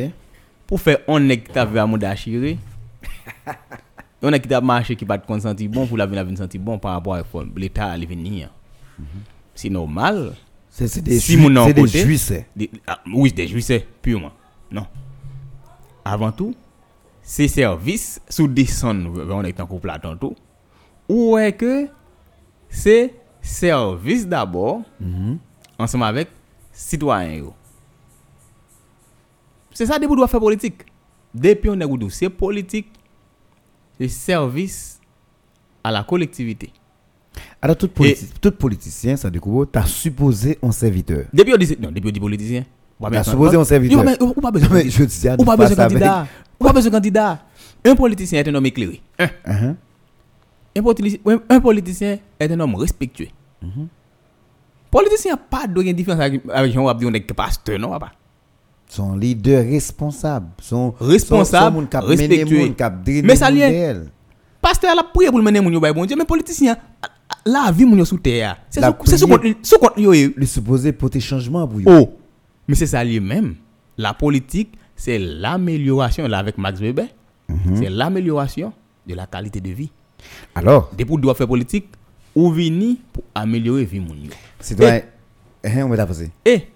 pour 0.69 0.81
faire 0.81 0.99
un 1.09 1.19
vu 1.67 1.79
à 1.81 1.85
monde 1.85 2.05
achiré. 2.05 2.57
On 4.23 4.33
a 4.33 4.39
qui 4.39 4.49
t'a 4.49 4.61
marché 4.61 4.95
qui 4.95 5.05
pas 5.05 5.19
de 5.19 5.27
consenti 5.27 5.67
bon 5.67 5.89
pour 5.89 5.97
la 5.97 6.07
vie 6.07 6.15
la 6.15 6.23
vie 6.23 6.37
senti 6.37 6.59
bon 6.59 6.79
par 6.79 6.93
rapport 6.93 7.15
à 7.17 7.25
l'État 7.57 7.87
à 7.91 7.99
venir. 7.99 8.51
C'est 9.57 9.69
normal. 9.69 10.37
C'est 10.69 10.87
c'est 10.87 11.01
des 11.01 11.19
Si 11.19 11.33
ju- 11.33 11.55
c'est 11.67 11.73
des 11.75 11.87
juifs. 11.89 12.33
Ah, 12.87 13.01
oui, 13.13 13.33
des 13.33 13.49
juifs, 13.49 13.73
purement. 14.01 14.31
Non. 14.71 14.87
Avant 16.05 16.31
tout, 16.31 16.55
ces 17.23 17.49
services 17.49 18.21
sous-descendent, 18.29 19.09
on 19.31 19.43
est 19.45 19.61
en 19.61 19.67
couple 19.67 19.87
là 19.89 19.99
tantôt, 19.99 20.35
ou 21.09 21.37
est 21.39 21.53
que 21.53 21.87
c'est 22.69 23.15
service 23.41 24.27
d'abord, 24.27 24.83
ensemble 25.79 26.05
avec 26.05 26.29
citoyens. 26.73 27.33
yo. 27.39 27.55
C'est 29.73 29.87
ça, 29.87 29.99
depuis 29.99 30.15
doit 30.17 30.29
faire 30.29 30.41
politique. 30.41 30.83
Depuis 31.35 31.71
on 31.71 31.81
est 31.81 31.87
goudou, 31.87 32.11
c'est 32.11 32.29
politique, 32.29 32.89
c'est 33.99 34.09
service 34.09 35.01
à 35.85 35.91
la 35.91 36.03
collectivité. 36.03 36.73
Alors 37.63 37.77
tout, 37.77 37.87
politi- 37.89 38.27
tout 38.41 38.51
politicien, 38.53 39.17
ça 39.17 39.31
découvre, 39.31 39.65
t'as 39.67 39.85
supposé 39.85 40.59
un 40.63 40.73
serviteur. 40.73 41.25
Depuis 41.33 41.55
on 41.55 41.57
dit, 41.57 41.77
non, 41.81 41.91
depuis 41.93 42.09
on 42.09 42.13
dit 42.13 42.21
politicien. 42.21 42.65
Ou 42.99 43.09
T'as 43.09 43.23
supposé 43.25 43.57
un 43.57 43.65
serviteur. 43.65 44.01
Ou 44.01 44.05
pas- 44.05 44.25
ou 44.39 44.41
besoin 44.51 44.69
de 44.69 45.41
Ou 45.41 45.45
candidat. 45.77 46.27
Ou 46.61 46.65
pas 46.65 46.73
besoin 46.73 46.91
de 46.91 46.97
candidat? 46.97 47.39
Un 47.85 47.95
politicien 47.97 48.41
est 48.41 48.49
un 48.49 48.55
homme 48.55 48.67
éclairé. 48.67 49.01
Un. 49.19 49.27
Uh-huh. 49.27 49.77
Un, 50.77 50.83
politi- 50.83 51.21
un 51.49 51.61
politicien 51.61 52.19
est 52.39 52.53
un 52.53 52.61
homme 52.61 52.75
respectueux. 52.75 53.29
Politicien 54.91 55.33
n'a 55.33 55.37
pas 55.37 55.67
de 55.67 55.93
différence 55.93 56.21
avec 56.21 56.43
avec 56.53 56.73
Jean 56.73 56.89
est 57.15 57.33
pasteur, 57.35 57.79
non, 57.79 57.91
papa. 57.91 58.13
Son 58.89 59.17
leader 59.17 59.65
responsable. 59.65 60.49
Son 60.61 60.95
Responsable, 61.01 61.87
son, 61.93 62.01
son 62.01 62.07
respectueux. 62.07 62.75
Mais 63.23 63.37
ça 63.37 63.51
del. 63.51 64.11
Pasteur 64.61 64.99
a 64.99 65.03
prié 65.05 65.31
pour 65.31 65.41
mener 65.43 65.61
mon 65.61 65.71
bon 65.71 66.05
Dieu, 66.05 66.17
mais 66.17 66.25
politicien, 66.25 66.77
la 67.47 67.71
vie 67.73 67.85
mon 67.85 68.05
sous 68.05 68.19
terre. 68.19 68.59
C'est 68.69 68.81
yo. 69.97 70.13
yo. 70.13 70.31
Le 70.37 70.45
supposé 70.47 70.93
porter 70.93 71.21
changement 71.21 71.67
pour 71.67 71.79
lui. 71.79 71.87
Oh, 71.89 72.11
mais 72.69 72.75
c'est 72.75 72.87
ça 72.87 73.03
lui-même. 73.05 73.55
La 73.97 74.13
politique, 74.13 74.73
c'est 75.01 75.19
l'amélioration, 75.19 76.29
là 76.29 76.39
avec 76.39 76.59
Max 76.59 76.79
Weber, 76.79 77.07
c'est 77.75 77.89
l'amélioration 77.89 78.71
de 79.07 79.15
la 79.15 79.27
qualité 79.27 79.59
de 79.59 79.71
vie. 79.71 79.91
Alors, 80.55 80.91
Depuis 80.97 81.17
doit 81.17 81.35
faire 81.35 81.49
politique, 81.49 81.87
ou 82.35 82.53
vini 82.53 83.01
pour 83.11 83.25
améliorer 83.35 83.85
vie 83.87 83.99
mon 83.99 84.15
yo. 84.15 84.31
citoyen, 84.61 85.01
hein, 85.65 85.83
on 85.85 85.89
va 85.89 86.07
passer. 86.07 86.31
Et, 86.45 86.69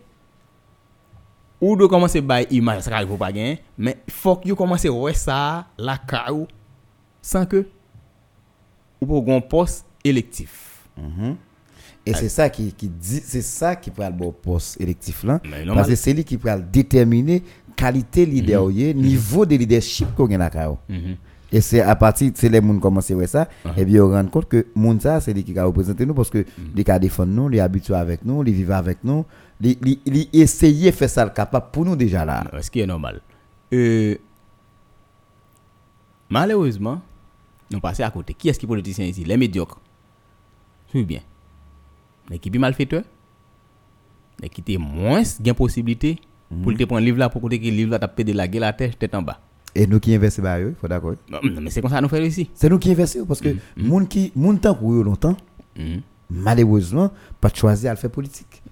ou 1.60 1.76
doit 1.76 1.86
commencer 1.86 2.22
par 2.22 2.40
image, 2.50 2.84
ça 2.84 3.06
faut 3.06 3.18
pas 3.18 3.30
gagner, 3.30 3.60
mais 3.76 3.98
il 4.08 4.12
faut 4.12 4.36
que 4.36 4.48
vous 4.48 4.56
commencez 4.56 4.88
à 4.88 4.90
voir 4.90 5.14
ça, 5.14 5.66
la 5.76 5.98
carou, 5.98 6.48
sans 7.20 7.44
que, 7.44 7.66
ou 9.02 9.06
pour 9.06 9.30
un 9.34 9.40
poste 9.42 9.84
électif. 10.02 10.88
Et 12.06 12.12
c'est 12.12 12.28
ça 12.28 12.50
qui, 12.50 12.72
qui 12.72 12.88
dit, 12.88 13.22
c'est 13.24 13.40
ça 13.42 13.74
qui 13.76 13.90
prend 13.90 14.06
le 14.08 14.12
bon 14.12 14.30
poste 14.30 14.78
électif 14.80 15.24
là. 15.24 15.40
Parce 15.74 15.88
que 15.88 15.94
c'est 15.94 16.12
lui 16.12 16.24
qui 16.24 16.36
prend 16.36 16.58
déterminer 16.58 17.42
qualité 17.76 18.26
leader, 18.26 18.68
mm 18.68 18.94
niveau 18.94 19.46
de 19.46 19.56
leadership 19.56 20.14
qu'on 20.14 20.30
a 20.32 20.38
là. 20.38 20.76
Et 21.52 21.60
c'est 21.60 21.80
à 21.80 21.94
partir, 21.94 22.32
c'est 22.34 22.48
les 22.48 22.60
gens 22.60 22.78
commencent 22.80 23.10
à 23.10 23.14
voir 23.14 23.28
ça, 23.28 23.48
et 23.76 23.84
bien 23.84 24.02
on 24.02 24.10
rend 24.10 24.26
compte 24.26 24.48
que 24.48 24.66
monde 24.74 25.00
ça, 25.00 25.20
c'est 25.20 25.32
lui 25.32 25.44
qui 25.44 25.56
a 25.56 25.64
représenté 25.64 26.04
nous 26.04 26.14
parce 26.14 26.30
que 26.30 26.44
les 26.74 26.82
cas 26.82 26.98
défendre 26.98 27.32
nous, 27.32 27.48
les 27.48 27.60
habitués 27.60 27.94
avec 27.94 28.24
nous, 28.24 28.42
les 28.42 28.50
vivent 28.50 28.72
avec 28.72 29.04
nous, 29.04 29.24
les, 29.60 29.78
essayer 30.32 30.90
de 30.90 30.96
faire 30.96 31.08
ça 31.08 31.24
le 31.24 31.30
capable 31.30 31.66
pour 31.70 31.84
nous 31.84 31.94
déjà 31.94 32.24
là. 32.24 32.44
Ce 32.60 32.70
qui 32.70 32.80
est 32.80 32.86
normal. 32.86 33.20
Euh, 33.72 34.16
malheureusement, 36.28 37.00
nous 37.70 37.80
passons 37.80 38.02
à 38.02 38.10
côté. 38.10 38.34
Qui 38.34 38.48
est-ce 38.48 38.58
qui 38.58 38.66
est 38.66 38.68
politicien 38.68 39.04
ici? 39.04 39.24
Les 39.24 39.36
médiocres. 39.36 39.80
Suivez 40.88 41.04
bien. 41.04 41.20
Les 42.30 42.38
qui 42.38 42.50
sont 42.52 42.58
malfaiteurs? 42.58 43.04
Les 44.40 44.48
qui 44.48 44.76
ont 44.76 44.80
moins 44.80 45.22
de 45.38 45.52
possibilité? 45.52 46.18
Pour 46.62 46.72
te 46.74 46.84
prendre 46.84 47.00
un 47.02 47.04
livre 47.04 47.18
là, 47.18 47.28
pour 47.28 47.40
côté 47.42 47.58
que 47.58 47.64
livre 47.64 47.90
là, 47.92 47.98
t'as 47.98 48.08
pédé 48.08 48.32
la 48.32 48.46
gueule 48.48 48.60
la 48.62 48.72
tête, 48.72 48.98
tête 48.98 49.14
en 49.14 49.22
bas. 49.22 49.38
Et 49.74 49.86
nous 49.86 49.98
qui 49.98 50.14
investissons, 50.14 50.42
bah, 50.42 50.60
il 50.60 50.74
faut 50.80 50.86
d'accord. 50.86 51.14
Non, 51.30 51.38
mais 51.60 51.70
c'est 51.70 51.80
comme 51.80 51.90
ça 51.90 51.96
que 51.98 52.02
nous 52.02 52.08
faisons 52.08 52.22
ici. 52.24 52.48
C'est 52.54 52.68
nous 52.68 52.78
qui 52.78 52.92
investissons 52.92 53.26
parce 53.26 53.40
que 53.40 53.56
monde 53.76 54.08
qui, 54.08 54.30
monde 54.36 54.60
tant 54.60 54.74
pour 54.74 54.92
eux 54.92 55.02
longtemps, 55.02 55.36
Mhm. 55.76 56.00
malheureusement, 56.30 57.10
pas 57.40 57.48
choisir 57.52 57.90
à 57.90 57.94
le 57.94 57.98
faire 57.98 58.10
politique. 58.10 58.62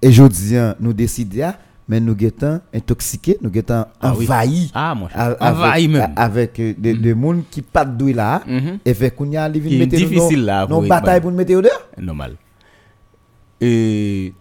Et 0.00 0.10
je 0.12 0.22
dis, 0.24 0.54
nous 0.80 0.92
décidons, 0.94 1.52
mais 1.88 2.00
nous 2.00 2.16
sommes 2.18 2.60
intoxiqués, 2.72 3.36
nous 3.42 3.50
sommes 3.52 3.84
Ah 4.00 4.12
envahis. 4.14 4.70
Ah, 4.74 4.94
mon 4.94 5.08
cher. 5.08 5.18
a- 5.38 5.50
Envahi 5.52 5.84
avec, 5.84 5.90
même. 5.90 6.12
avec 6.16 6.60
euh, 6.60 6.74
des 6.78 7.10
gens 7.12 7.42
qui 7.50 7.60
pas 7.62 7.84
de 7.84 8.12
là, 8.14 8.42
et 8.84 8.94
fait 8.94 9.10
qu'on 9.10 9.30
y 9.30 9.36
a 9.36 9.46
les 9.48 9.60
Qui 9.60 9.86
difficile 9.86 10.44
là 10.46 10.66
pour- 10.66 10.82
bataille 10.88 11.20
pour 11.20 11.30
nous 11.30 11.36
mettre 11.36 11.54
au 11.54 11.60
dehors. 11.62 11.88
Normal. 12.00 12.36
Et. 13.60 14.32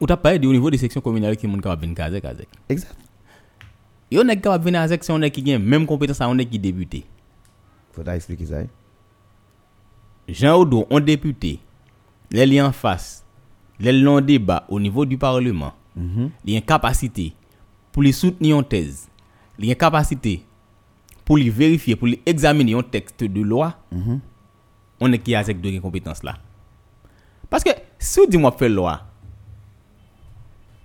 Ou 0.00 0.06
t'as 0.06 0.16
parlé 0.16 0.46
au 0.46 0.52
niveau 0.52 0.70
des 0.70 0.78
sections 0.78 1.00
communales 1.00 1.36
qui 1.36 1.46
sont 1.46 1.56
capables 1.58 1.82
de 1.82 1.86
venir 1.86 1.96
Kazek, 1.96 2.22
Kazek. 2.22 2.48
Exact. 2.68 2.96
Yo 4.10 4.24
n'est 4.24 4.40
capable 4.40 4.64
de 4.64 4.68
venir 4.70 4.80
à 4.80 4.84
la 4.84 4.88
section, 4.88 5.14
on 5.14 5.22
est 5.22 5.30
qui 5.30 5.52
a 5.52 5.58
même 5.58 5.86
compétence 5.86 6.20
à 6.20 6.28
on 6.28 6.36
est 6.38 6.46
qui 6.46 6.58
débuté. 6.58 7.04
Faut 7.92 8.02
expliquer 8.02 8.46
ça. 8.46 8.58
hein? 8.58 8.66
Jean 10.28 10.56
Odo, 10.60 10.86
un 10.90 11.00
député, 11.00 11.58
les 12.30 12.46
liens 12.46 12.66
en 12.68 12.72
face, 12.72 13.24
les 13.78 13.92
longs 13.92 14.20
débats 14.20 14.64
au 14.68 14.78
niveau 14.80 15.04
du 15.04 15.18
Parlement, 15.18 15.74
il 15.96 16.30
y 16.46 16.54
a 16.54 16.58
une 16.58 16.64
capacité 16.64 17.34
pour 17.92 18.02
les 18.02 18.12
soutenir 18.12 18.56
en 18.56 18.62
thèse, 18.62 19.08
une 19.58 19.74
capacité 19.74 20.44
pour 21.24 21.36
les 21.36 21.50
vérifier, 21.50 21.94
pour 21.96 22.06
les 22.08 22.20
examiner 22.24 22.74
un 22.74 22.82
texte 22.82 23.22
de 23.24 23.40
loi, 23.42 23.76
on 25.00 25.12
est 25.12 25.18
qui 25.18 25.34
a 25.34 25.42
cette 25.44 25.60
deux 25.60 25.78
compétences 25.80 26.22
là. 26.22 26.38
Parce 27.48 27.64
que 27.64 27.70
si 27.98 28.20
vous 28.20 28.26
dites 28.26 28.40
moi 28.40 28.52
faire 28.52 28.68
loi, 28.70 29.02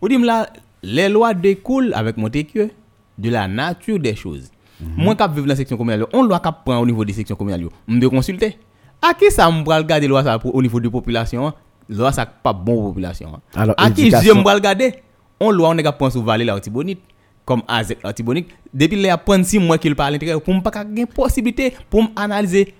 vous 0.05 0.09
dites 0.09 0.23
là, 0.25 0.47
les 0.83 1.09
lois 1.09 1.33
découlent 1.33 1.91
avec 1.95 2.15
mon 2.17 2.29
téqueux 2.29 2.69
de 3.17 3.29
la 3.31 3.47
nature 3.47 3.97
des 3.99 4.15
choses. 4.15 4.51
Moi, 4.79 5.15
qui 5.15 5.23
vivre 5.23 5.41
dans 5.41 5.45
la 5.47 5.55
section 5.55 5.77
communale, 5.77 6.05
on 6.13 6.21
loi 6.21 6.39
qui 6.39 6.49
prend 6.63 6.77
au 6.77 6.85
niveau 6.85 7.03
des 7.03 7.13
sections 7.13 7.35
communales, 7.35 7.61
je 7.87 7.93
me 7.93 8.07
consulter. 8.09 8.57
À 9.01 9.13
qui 9.13 9.31
ça 9.31 9.49
me 9.49 9.63
regarder 9.63 10.07
loi 10.07 10.23
ça 10.23 10.37
au 10.43 10.61
niveau 10.61 10.79
de 10.79 10.85
la 10.85 10.91
population? 10.91 11.47
hein? 11.47 11.53
Loi 11.89 12.11
ça 12.11 12.25
pas 12.25 12.53
bon 12.53 12.75
pour 12.75 12.83
la 12.83 12.89
population. 12.89 13.29
hein? 13.55 13.73
À 13.77 13.89
qui 13.89 14.11
je 14.11 14.31
me 14.33 14.43
regarder? 14.53 14.93
On 15.39 15.49
loi 15.51 15.69
on 15.69 15.77
est 15.77 15.83
capable 15.83 16.13
de 16.13 16.19
vallée 16.19 16.45
la 16.45 16.59
Tibonite 16.59 16.99
comme 17.45 17.61
Azek 17.67 17.99
la 18.03 18.13
Tibonite 18.13 18.47
depuis 18.73 18.95
les 18.97 19.09
apprendre 19.09 19.45
si 19.45 19.59
moi 19.59 19.77
qu'il 19.77 19.95
parle 19.95 20.13
l'intérieur 20.13 20.41
pour 20.41 20.61
pas 20.63 20.71
gagner 20.71 21.05
possibilité 21.05 21.73
pour 21.89 22.05
analyser 22.15 22.73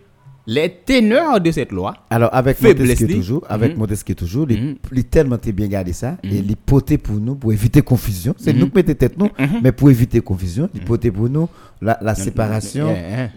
les 0.48 0.70
teneurs 0.86 1.42
de 1.42 1.52
cette 1.52 1.72
loi. 1.72 1.94
Alors, 2.10 2.30
avec 2.34 2.62
Montesquieu 2.62 3.08
toujours, 3.08 3.44
avec 3.50 3.74
Mhm. 3.74 3.80
Montesquieu 3.80 4.16
toujours, 4.16 4.46
il 4.50 4.62
Mhm. 4.62 4.76
il 4.94 5.04
tellement 5.06 5.38
bien 5.54 5.68
gardé 5.68 5.92
ça, 5.94 6.18
et 6.24 6.36
il 6.38 6.56
poté 6.56 6.98
pour 6.98 7.16
nous, 7.16 7.36
pour 7.36 7.52
éviter 7.52 7.82
confusion. 7.82 8.34
C'est 8.38 8.54
nous 8.54 8.68
qui 8.70 8.76
mettons 8.76 8.94
tête 8.94 9.18
nous, 9.18 9.30
mais 9.64 9.72
pour 9.72 9.90
éviter 9.90 10.22
confusion, 10.22 10.70
il 10.74 10.82
poté 10.82 11.10
pour 11.12 11.30
nous 11.30 11.50
la, 11.82 11.98
la 12.02 12.16
séparation 12.16 12.88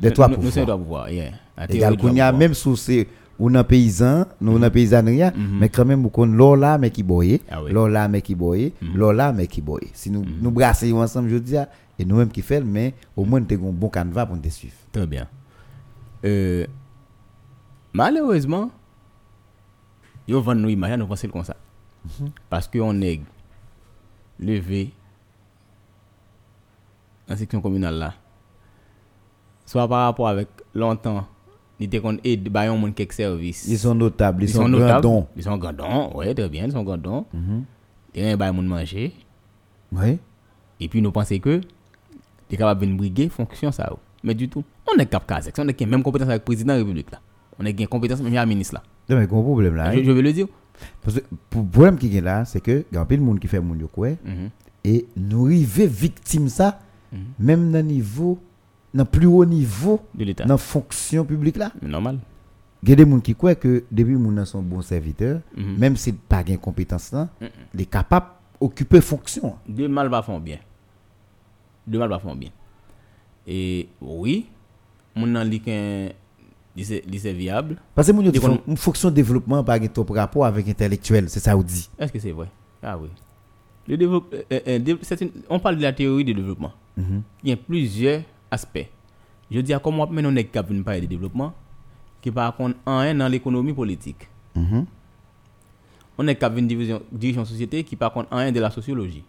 des 0.01 0.13
trois 0.13 0.29
pouvoirs. 0.29 1.09
Et 1.09 1.79
qu'on 1.97 2.15
y 2.15 2.21
a 2.21 2.31
même 2.33 2.55
sous 2.55 2.77
c'est 2.77 3.07
ou 3.41 3.49
nan 3.51 3.63
paysan, 3.63 4.25
nous 4.41 4.59
nan 4.59 4.69
paysannerie, 4.71 5.31
mais 5.61 5.69
quand 5.69 5.85
même 5.85 6.11
qu'on 6.11 6.27
l'or 6.27 6.57
là 6.57 6.77
mais 6.77 6.91
qui 6.91 7.05
boye, 7.05 7.39
Ah 7.49 7.61
là 7.89 8.09
mais 8.09 8.21
qui 8.21 8.35
boye, 8.35 8.73
l'or 8.95 9.13
là 9.13 9.33
mais 9.33 9.47
qui 9.47 9.61
boye. 9.61 9.87
Si 9.95 10.11
nous 10.11 10.25
nous 10.43 10.51
brasser 10.51 10.93
ensemble 10.93 11.29
je 11.31 11.37
dis 11.39 11.57
ah, 11.57 11.69
et 11.99 12.05
nous 12.05 12.17
même 12.17 12.31
qui 12.31 12.43
fait 12.43 12.61
mais 12.61 12.95
au 13.17 13.25
moins 13.25 13.39
nous 13.41 13.47
avons 13.55 13.69
un 13.69 13.73
bon 13.73 13.89
canevas 13.89 14.27
pour 14.27 14.37
nous 14.37 14.51
suivre. 14.51 14.75
Très 14.93 15.07
bien. 15.07 15.27
Malheureusement, 17.93 18.71
yo 20.27 20.41
vend 20.41 20.55
nous 20.55 20.69
image, 20.69 20.99
nous 20.99 21.07
pensons 21.07 21.29
comme 21.29 21.45
ça. 21.45 21.57
Parce 22.49 22.69
que 22.69 22.79
on 22.79 23.01
est 23.01 23.21
levé 24.39 24.93
en 27.29 27.37
section 27.37 27.61
communale 27.61 27.97
là. 27.97 28.15
Soit 29.67 29.89
par 29.89 30.07
rapport 30.07 30.29
avec 30.29 30.49
longtemps, 30.75 31.27
il 31.79 31.87
était 31.87 32.01
qu'on 32.01 32.19
aide 32.25 32.49
bah 32.49 32.71
moun 32.73 32.93
quelques 32.95 33.13
services. 33.13 33.67
Ils 33.69 33.79
sont 33.79 33.95
notables, 33.95 34.43
ils, 34.43 34.49
Ils 34.49 34.53
sont, 34.53 34.63
sont 34.63 34.71
grandons. 34.71 35.27
Ils 35.37 35.43
sont 35.43 35.59
grandons, 35.59 36.17
ouais, 36.17 36.35
très 36.35 36.49
bien, 36.49 36.65
ils 36.65 36.73
sont 36.73 36.83
grandons. 36.83 37.27
Il 38.15 38.23
y 38.23 38.31
a 38.31 38.33
un 38.33 38.53
moun 38.53 38.67
manger. 38.67 39.13
Oui. 39.93 40.19
Et 40.81 40.89
puis 40.89 41.03
nous 41.03 41.13
pensons 41.13 41.39
que 41.39 41.61
les 42.51 42.57
capables 42.57 42.87
de 42.87 42.95
briguer 42.95 43.29
fonction 43.29 43.71
ça. 43.73 43.93
Mais 44.23 44.35
du 44.35 44.49
tout. 44.49 44.65
On 44.91 44.99
est 44.99 45.07
cap 45.07 45.31
on 45.59 45.69
est 45.69 45.87
même 45.87 46.03
compétence 46.03 46.29
avec 46.29 46.43
le 46.43 46.45
président 46.45 46.75
de 46.75 46.79
la 46.79 46.85
République 46.85 47.11
là. 47.11 47.21
On 47.59 47.65
est 47.65 47.81
a 47.81 47.87
compétence 47.87 48.21
même 48.21 48.33
le 48.33 48.47
ministre 48.47 48.75
là. 48.75 48.83
Non, 49.09 49.17
mais 49.21 49.27
gros 49.27 49.43
problème 49.43 49.75
là. 49.75 49.93
Je, 49.93 49.99
hein. 49.99 50.03
je 50.05 50.11
veux 50.13 50.23
le 50.23 50.33
dire. 50.33 50.47
Parce 51.03 51.17
que 51.19 51.25
le 51.53 51.65
problème 51.65 51.97
qui 51.99 52.17
est 52.17 52.21
là, 52.21 52.45
c'est 52.45 52.61
que 52.61 52.85
il 52.91 52.95
y 52.95 52.99
a 52.99 53.01
un 53.01 53.05
peu 53.05 53.17
de 53.17 53.23
monde 53.23 53.41
qui 53.41 53.49
fait 53.49 53.61
mon 53.61 53.75
yo 53.75 53.89
quoi 53.89 54.11
Mhm. 54.25 54.51
et 54.85 55.07
nous 55.17 55.47
arriver 55.47 55.87
victime 55.87 56.49
ça 56.49 56.79
Mhm. 57.13 57.19
même 57.41 57.73
dans 57.73 57.85
niveau 57.87 58.39
dans 58.95 59.05
plus 59.05 59.27
haut 59.27 59.45
niveau 59.45 60.01
De 60.15 60.25
l'État. 60.25 60.45
dans 60.45 60.57
fonction 60.59 61.25
publique 61.25 61.57
là. 61.57 61.73
Normal. 61.83 62.19
Il 62.85 62.91
y 62.91 62.93
a 62.93 62.97
des 62.97 63.11
gens 63.11 63.19
qui 63.19 63.35
croient 63.35 63.57
que 63.57 63.85
depuis 63.91 64.15
moun 64.15 64.45
sont 64.45 64.63
bon 64.63 64.83
serviteur, 64.83 65.41
Mhm. 65.57 65.79
même 65.79 65.97
s'il 65.97 66.15
pas 66.15 66.45
gain 66.45 66.57
compétence 66.59 67.11
là, 67.13 67.29
il 67.75 67.81
est 67.81 67.87
capable 67.87 68.27
occuper 68.61 69.01
fonction. 69.01 69.55
Deux 69.69 69.89
mal 69.89 70.09
va 70.09 70.23
font 70.23 70.39
bien. 70.39 70.59
Deux 71.87 71.99
mal 71.99 72.09
va 72.09 72.19
font 72.21 72.37
bien. 72.37 72.51
Et 73.47 73.89
oui, 74.01 74.47
mon 75.17 75.27
nan 75.27 75.49
li 75.49 75.59
ken 75.61 76.13
se 76.85 77.29
viable. 77.29 77.77
Parce 77.95 78.09
que 78.09 78.13
font 78.41 78.57
kon- 78.57 78.63
une 78.69 78.77
fonction 78.77 79.11
développement 79.11 79.63
pas 79.65 79.79
gain 79.79 79.89
top 79.89 80.11
rapport 80.11 80.45
avec 80.47 80.69
intellectuel, 80.69 81.29
c'est 81.29 81.41
ça 81.41 81.57
ou 81.57 81.63
dit? 81.65 81.89
Est-ce 81.99 82.13
que 82.13 82.19
c'est 82.19 82.33
vrai? 82.33 82.49
Ah 82.83 82.97
oui. 82.99 83.09
Le 83.87 83.97
développe- 83.97 84.35
euh, 84.53 84.61
euh, 84.69 84.97
c'est 85.03 85.21
une- 85.23 85.31
on 85.49 85.59
parle 85.59 85.77
de 85.77 85.83
la 85.83 85.93
théorie 85.93 86.25
du 86.25 86.35
développement. 86.35 86.73
Mhm. 86.97 87.23
Il 87.43 87.51
y 87.51 87.53
a 87.53 87.57
plusieurs 87.57 88.23
aspects. 88.51 88.87
Je 89.51 89.61
dis 89.61 89.73
à 89.73 89.79
comment 89.79 90.07
maintenant 90.07 90.31
on 90.33 90.37
est 90.37 90.45
capable 90.45 90.77
de 90.77 90.83
parler 90.83 91.01
de 91.01 91.07
développement 91.07 91.55
qui 92.21 92.31
par 92.31 92.55
contre 92.55 92.77
en 92.85 92.99
un 92.99 93.15
dans 93.15 93.29
l'économie 93.29 93.73
politique. 93.73 94.29
On 96.21 96.27
est 96.27 96.35
capable 96.35 96.57
d'une 96.57 96.67
division 96.69 97.01
dirigeant 97.13 97.45
société 97.45 97.83
qui 97.85 97.95
par 97.97 98.13
contre 98.13 98.33
en 98.33 98.39
un 98.39 98.53
de 98.53 98.61
la 98.61 98.71
sociologie. 98.71 99.25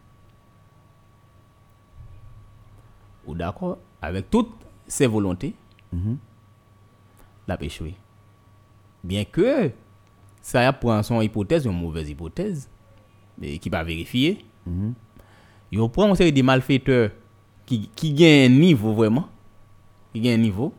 Ou 3.27 3.35
d'accord? 3.35 3.77
Avec 4.01 4.29
toutes 4.29 4.51
ses 4.87 5.07
volontés, 5.07 5.53
Mhm. 5.93 6.17
L'a 7.49 7.63
échoué. 7.63 7.95
Bien 9.03 9.25
que 9.25 9.71
ça 10.41 10.67
a 10.67 10.73
pour 10.73 11.03
son 11.03 11.21
hypothèse, 11.21 11.65
une 11.65 11.79
mauvaise 11.79 12.09
hypothèse, 12.09 12.69
mais 13.37 13.57
qui 13.57 13.69
pas 13.69 13.83
vérifier. 13.83 14.45
Mhm. 14.65 14.93
Il 15.71 15.89
prend 15.89 16.07
une 16.07 16.15
série 16.15 16.33
de 16.33 16.41
malfaiteurs 16.41 17.11
qui, 17.65 17.89
qui 17.95 18.13
gagnent 18.13 18.51
un 18.51 18.55
niveau 18.55 18.93
vraiment, 18.93 19.27
qui 20.13 20.21
gagnent 20.21 20.39
un 20.39 20.43
niveau, 20.43 20.73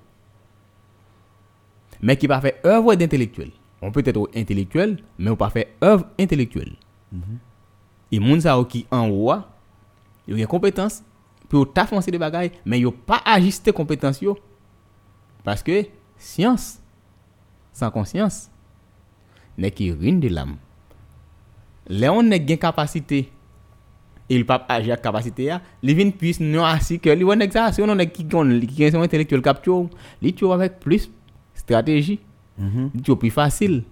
mais 2.01 2.17
qui 2.17 2.27
pas 2.27 2.41
fait 2.41 2.61
œuvre 2.65 2.95
d'intellectuel. 2.95 3.51
On 3.83 3.93
peut 3.93 4.03
être 4.05 4.31
intellectuel, 4.35 5.03
mais 5.19 5.31
on 5.31 5.37
pas 5.37 5.51
fait 5.51 5.75
œuvre 5.83 6.07
intellectuelle. 6.19 6.77
Et 8.13 8.19
moun 8.19 8.41
sa 8.41 8.57
yo 8.57 8.65
qui 8.65 8.87
en 8.91 9.09
haut, 9.09 9.31
a, 9.31 9.49
yo 10.27 10.37
gen 10.37 10.47
compétence 10.47 11.03
pour 11.49 11.73
ta 11.73 11.87
foncer 11.87 12.11
des 12.11 12.19
bagailles, 12.19 12.53
mais 12.65 12.81
yo 12.81 12.91
pas 12.91 13.23
ajuster 13.25 13.73
compétence 13.73 14.21
yo. 14.21 14.37
Parce 15.45 15.63
que 15.63 15.87
science 16.21 16.79
sans 17.73 17.91
conscience 17.91 18.49
n'est 19.59 19.71
qui 19.73 19.91
ruine 19.91 20.21
de 20.21 20.29
l'âme. 20.29 20.57
Là 21.89 22.13
on 22.13 22.23
n'est 22.23 22.45
capacité 22.57 23.31
il 24.29 24.47
pas 24.47 24.65
agir 24.69 24.93
avec 24.93 25.03
capacité 25.03 25.51
a, 25.51 25.61
li 25.83 25.93
vin 25.93 26.11
puisse 26.11 26.39
non 26.39 26.65
assis 26.65 27.01
que 27.01 27.11
ça 27.51 27.73
si 27.73 27.83
on 27.83 27.99
est 27.99 28.11
qui 28.11 28.25
son 28.31 29.03
intellectuel 29.03 29.43
capture, 29.43 29.89
tu 30.37 30.47
avec 30.53 30.79
plus 30.79 31.11
stratégie. 31.53 32.21
Li 32.59 33.03
tu 33.03 33.17
plus 33.17 33.31
facile 33.31 33.83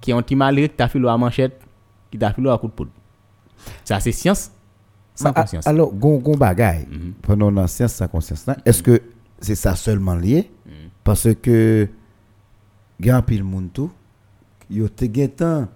qui 0.00 0.10
un 0.10 0.20
petit 0.20 0.34
malheureux 0.34 0.66
qui 0.66 0.74
t'a 0.74 0.88
filé 0.88 1.06
à 1.08 1.16
manchette, 1.16 1.60
qui 2.10 2.18
t'a 2.18 2.32
filé 2.32 2.50
à 2.50 2.58
coup 2.58 2.66
de 2.66 2.72
poudre. 2.72 2.90
Ça 3.84 4.00
c'est 4.00 4.10
science 4.12 4.50
sans 5.14 5.30
Ah, 5.30 5.42
conscience. 5.42 5.64
Alors, 5.66 5.92
gon 5.94 6.18
gon 6.18 6.36
bagay, 6.36 6.86
Mhm. 6.90 7.12
pendant 7.22 7.52
dans 7.52 7.66
science 7.68 7.92
sans 7.94 8.08
conscience 8.08 8.44
est-ce 8.64 8.82
que 8.82 9.00
c'est 9.38 9.54
ça 9.54 9.76
seulement 9.76 10.16
lié? 10.16 10.50
Parce 11.04 11.28
que 11.40 11.86
grand 13.00 13.22
pile 13.22 13.44
moun 13.44 13.68
tout, 13.72 13.90
te 14.96 15.04
gen 15.14 15.28
temps 15.28 15.68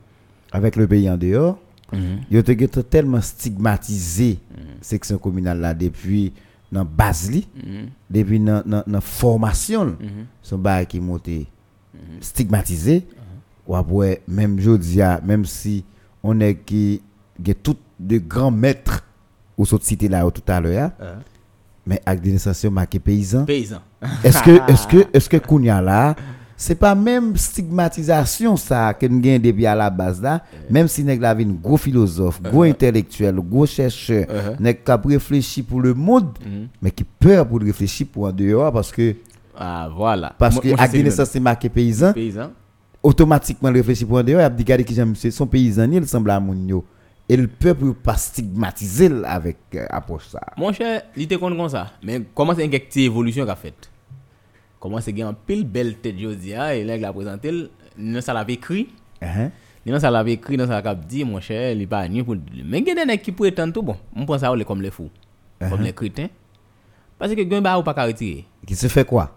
avec 0.50 0.76
le 0.76 0.86
pays 0.88 1.08
en 1.10 1.16
dehors, 1.18 1.58
Mhm. 1.92 2.42
te 2.42 2.52
gen 2.58 2.68
temps 2.68 2.82
tellement 2.82 3.20
stigmatisé 3.20 4.38
section 4.80 5.18
communale 5.18 5.60
là 5.60 5.74
depuis 5.74 6.32
dans 6.72 6.84
base 6.84 7.30
li, 7.30 7.46
Mhm. 7.56 7.88
depuis 8.10 8.40
dans 8.40 8.62
dans 8.86 9.00
formation 9.00 9.84
Mhm. 10.00 10.26
son 10.42 10.58
bail 10.58 10.86
qui 10.86 11.00
monté 11.00 11.46
stigmatisé 12.20 13.06
ou 13.66 13.74
après 13.76 14.22
même 14.28 14.58
jodi 14.58 15.02
a 15.02 15.20
même 15.20 15.44
si 15.44 15.84
on 16.22 16.40
est 16.40 16.54
qui 16.56 17.00
gen 17.44 17.54
tout 17.54 17.76
de 17.98 18.18
grands 18.18 18.50
maîtres 18.50 19.04
ou 19.56 19.66
saute 19.66 19.82
cité 19.82 20.08
là 20.08 20.28
tout 20.30 20.42
à 20.46 20.60
l'heure 20.60 20.92
mais 21.86 22.00
avec 22.06 22.20
des 22.22 22.32
nations 22.32 22.70
marquées 22.70 22.98
paysans 23.00 23.44
Paysan. 23.44 23.80
Est-ce 24.24 24.42
que 24.42 24.70
est-ce 24.70 24.86
que 24.86 25.06
est-ce 25.12 25.28
que 25.28 25.36
kounya 25.38 25.80
là? 25.80 26.14
C'est 26.60 26.74
pas 26.74 26.96
même 26.96 27.36
stigmatisation 27.36 28.56
ça 28.56 28.92
que 28.92 29.06
nous 29.06 29.20
gagne 29.20 29.40
depuis 29.40 29.64
à 29.64 29.76
la 29.76 29.90
base 29.90 30.20
là 30.20 30.42
même 30.68 30.88
si 30.88 31.04
nèg 31.04 31.20
la 31.20 31.32
vin 31.32 31.52
gros 31.62 31.76
philosophe 31.76 32.42
gros 32.42 32.64
intellectuel 32.64 33.36
gros 33.40 33.64
chercheur 33.66 34.26
Uh-huh. 34.26 34.56
nèg 34.60 34.78
qui 34.84 35.08
réfléchir 35.14 35.64
pour 35.68 35.80
le 35.80 35.94
monde 35.94 36.30
Mhm. 36.44 36.66
mais 36.82 36.90
qui 36.90 37.04
peur 37.04 37.46
pour 37.46 37.60
réfléchir 37.60 38.08
pour 38.12 38.24
en 38.24 38.32
dehors 38.32 38.72
parce 38.72 38.90
que 38.90 39.14
Ah 39.56 39.88
voilà. 39.94 40.32
parce 40.36 40.58
que 40.58 40.62
des 40.90 40.98
le 40.98 41.04
nations 41.04 41.24
c'est 41.26 41.38
marqué 41.40 41.68
paysan 41.68 42.12
paysan. 42.12 42.50
automatiquement 43.02 43.70
réfléchir 43.72 44.08
pour 44.08 44.18
en 44.18 44.24
dehors, 44.24 44.40
il 44.40 44.44
a 44.44 44.50
dit 44.50 44.64
qui 44.84 44.94
j'aime 44.94 45.14
c'est 45.14 45.30
son 45.30 45.46
paysan 45.46 45.92
il 45.92 46.06
semble 46.08 46.30
à 46.30 46.40
moun 46.40 46.66
yo. 46.68 46.84
Et 47.28 47.36
le 47.36 47.46
peuple 47.46 47.92
pas 47.92 48.16
stigmatiser 48.16 49.06
l 49.06 49.24
avec 49.26 49.58
euh, 49.74 49.86
approche 49.90 50.28
ça. 50.28 50.40
Mon 50.56 50.72
cher, 50.72 51.02
il 51.14 51.24
était 51.24 51.36
comme 51.36 51.68
ça. 51.68 51.92
Mais 52.02 52.22
comment 52.34 52.54
c'est 52.54 52.64
une 52.64 52.70
petite 52.70 52.96
évolution 52.96 53.44
qu'a 53.44 53.56
fait 53.56 53.90
Comment 54.80 55.00
c'est 55.00 55.20
un 55.20 55.34
pile 55.34 55.64
belle 55.64 55.96
tête 55.96 56.14
a 56.56 56.74
et 56.74 56.84
là 56.84 56.96
il 56.96 57.04
a 57.04 57.12
présenté, 57.12 57.52
il 57.98 58.22
ça 58.22 58.32
l'avait 58.32 58.54
écrit. 58.54 58.88
Hein? 59.20 59.50
Il 59.84 60.00
ça 60.00 60.10
l'avait 60.10 60.32
écrit 60.32 60.56
dans 60.56 60.66
sa 60.66 60.80
cap 60.80 61.04
dit 61.04 61.24
mon 61.24 61.40
cher, 61.40 61.72
il 61.72 61.86
pas 61.86 62.06
ni 62.08 62.22
pour 62.22 62.36
mais 62.64 62.78
il 62.78 62.86
y 62.86 62.90
a 62.90 62.94
des 62.94 63.04
nèg 63.04 63.20
qui 63.20 63.32
prétendent 63.32 63.72
tout 63.72 63.82
bon. 63.82 63.96
On 64.14 64.24
pense 64.24 64.40
ça 64.40 64.52
comme 64.66 64.80
les 64.80 64.90
fous, 64.90 65.10
comme 65.58 65.82
les 65.82 65.92
crétins. 65.92 66.28
Parce 67.18 67.34
que 67.34 67.42
gain 67.42 67.60
ba 67.60 67.78
ou 67.78 67.82
pas 67.82 67.92
retirer. 67.92 68.46
Qui 68.66 68.76
se 68.76 68.86
fait 68.86 69.04
quoi? 69.04 69.36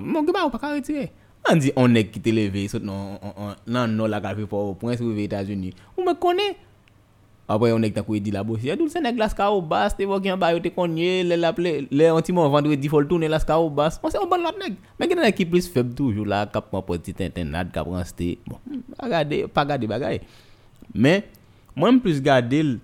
Mon 0.00 0.22
gars, 0.22 0.32
on 0.46 0.50
pas 0.50 0.74
retirer. 0.74 1.10
On 1.50 1.56
dit 1.56 1.72
on 1.74 1.94
est 1.94 2.06
qui 2.06 2.20
te 2.20 2.30
levé, 2.30 2.68
non, 2.82 3.18
non, 3.66 4.06
la 4.06 4.20
café 4.20 4.46
pour 4.46 4.76
point 4.78 4.96
sur 4.96 5.08
les 5.08 5.24
États-Unis. 5.24 5.74
On 5.98 6.02
me 6.04 6.14
connaît. 6.14 6.56
Après, 7.52 7.72
on 7.72 7.82
est 7.82 7.90
quoi 7.90 8.16
dit 8.20 8.30
la 8.30 8.44
bosse. 8.44 8.60
La 8.62 9.28
ska 9.28 9.50
au 9.50 9.60
bas, 9.60 9.90
te 9.90 10.04
voki 10.04 10.30
en 10.30 10.38
bas, 10.38 10.52
yo 10.52 10.60
te 10.60 10.68
konye, 10.68 11.24
le 11.24 11.34
l'appelé, 11.34 11.88
le 11.90 12.10
anti-mon 12.12 12.48
vendredi, 12.48 12.86
faut 12.86 13.00
le 13.00 13.08
tourner 13.08 13.26
la 13.26 13.40
ska 13.40 13.58
au 13.58 13.68
bas. 13.68 13.90
On 14.04 14.08
sait 14.08 14.18
on 14.18 14.36
l'autre. 14.36 14.56
Mais 15.00 15.06
il 15.06 15.16
y 15.16 15.18
a 15.18 15.24
des 15.24 15.32
qui 15.32 15.44
plus 15.44 15.66
faible 15.66 15.92
toujours 15.92 16.26
là, 16.26 16.46
cap 16.46 16.72
mon 16.72 16.80
petit 16.80 17.12
internet, 17.18 17.72
cap. 17.72 17.88
Bon, 17.88 17.98
pas 18.96 19.04
regarder, 19.04 19.48
pas 19.48 19.62
regarder 19.62 19.88
bagaille. 19.88 20.20
Mais, 20.94 21.28
moi, 21.74 21.90
je 21.90 21.96
plus 21.98 22.22
garder 22.22 22.62
le, 22.62 22.78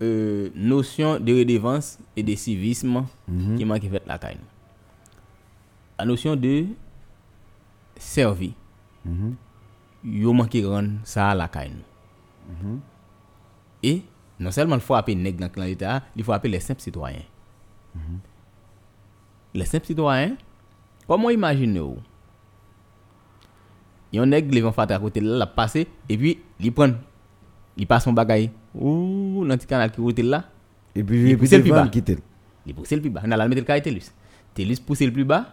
euh, 0.00 0.48
notion 0.54 1.20
de 1.20 1.40
redevance 1.40 1.98
et 2.16 2.22
de 2.22 2.34
civisme 2.34 3.04
qui 3.58 3.66
manque 3.66 3.82
fait 3.82 4.02
la 4.06 4.16
caille. 4.16 4.38
La 5.98 6.06
notion 6.06 6.36
de 6.36 6.64
servi. 7.98 8.54
Yo 10.02 10.32
manque 10.32 10.56
rendre 10.64 10.92
ça 11.04 11.28
à 11.28 11.34
la 11.34 11.48
caille. 11.48 11.76
Et 13.82 14.02
non 14.38 14.50
seulement 14.50 14.74
il 14.76 14.80
faut 14.80 14.94
appeler 14.94 15.16
nèg 15.16 15.36
dans 15.36 15.46
le 15.46 15.50
clan 15.52 15.64
d'État, 15.64 16.02
il 16.16 16.24
faut 16.24 16.32
appeler 16.32 16.52
les 16.54 16.60
simples 16.60 16.80
citoyens. 16.80 17.22
Les 19.54 19.64
simples 19.64 19.86
citoyens, 19.86 20.36
comment 21.06 21.30
imaginer 21.30 21.80
vous 21.80 21.98
Yon 24.12 24.26
nèg 24.26 24.52
li 24.52 24.60
vont 24.60 24.72
faire 24.72 24.90
à 24.90 24.98
côté 24.98 25.20
là, 25.20 25.36
la 25.38 25.46
passer 25.46 25.86
et 26.08 26.16
puis 26.18 26.38
il 26.58 26.72
prend 26.72 26.90
il 27.76 27.86
passe 27.86 28.04
son 28.04 28.12
bagay 28.12 28.50
ou 28.74 29.44
dans 29.46 29.56
petit 29.56 29.66
canal 29.66 29.90
qui 29.90 30.00
route 30.00 30.18
là, 30.18 30.44
Et 30.94 31.02
puis 31.04 31.30
Il 31.30 31.38
pousse 31.38 31.52
le 31.52 31.62
plus 31.62 31.70
bas. 31.70 31.88
il 32.66 32.74
pousse 32.74 32.90
le 32.90 33.00
plus 33.00 33.10
bas. 33.10 33.22
On 33.24 33.30
a 33.30 33.36
la 33.36 33.48
mettre 33.48 33.60
le 33.60 33.66
caille 33.66 33.82
Telus. 33.82 34.10
Telus 34.54 34.80
pousse 34.80 35.00
le 35.00 35.12
plus 35.12 35.24
bas. 35.24 35.46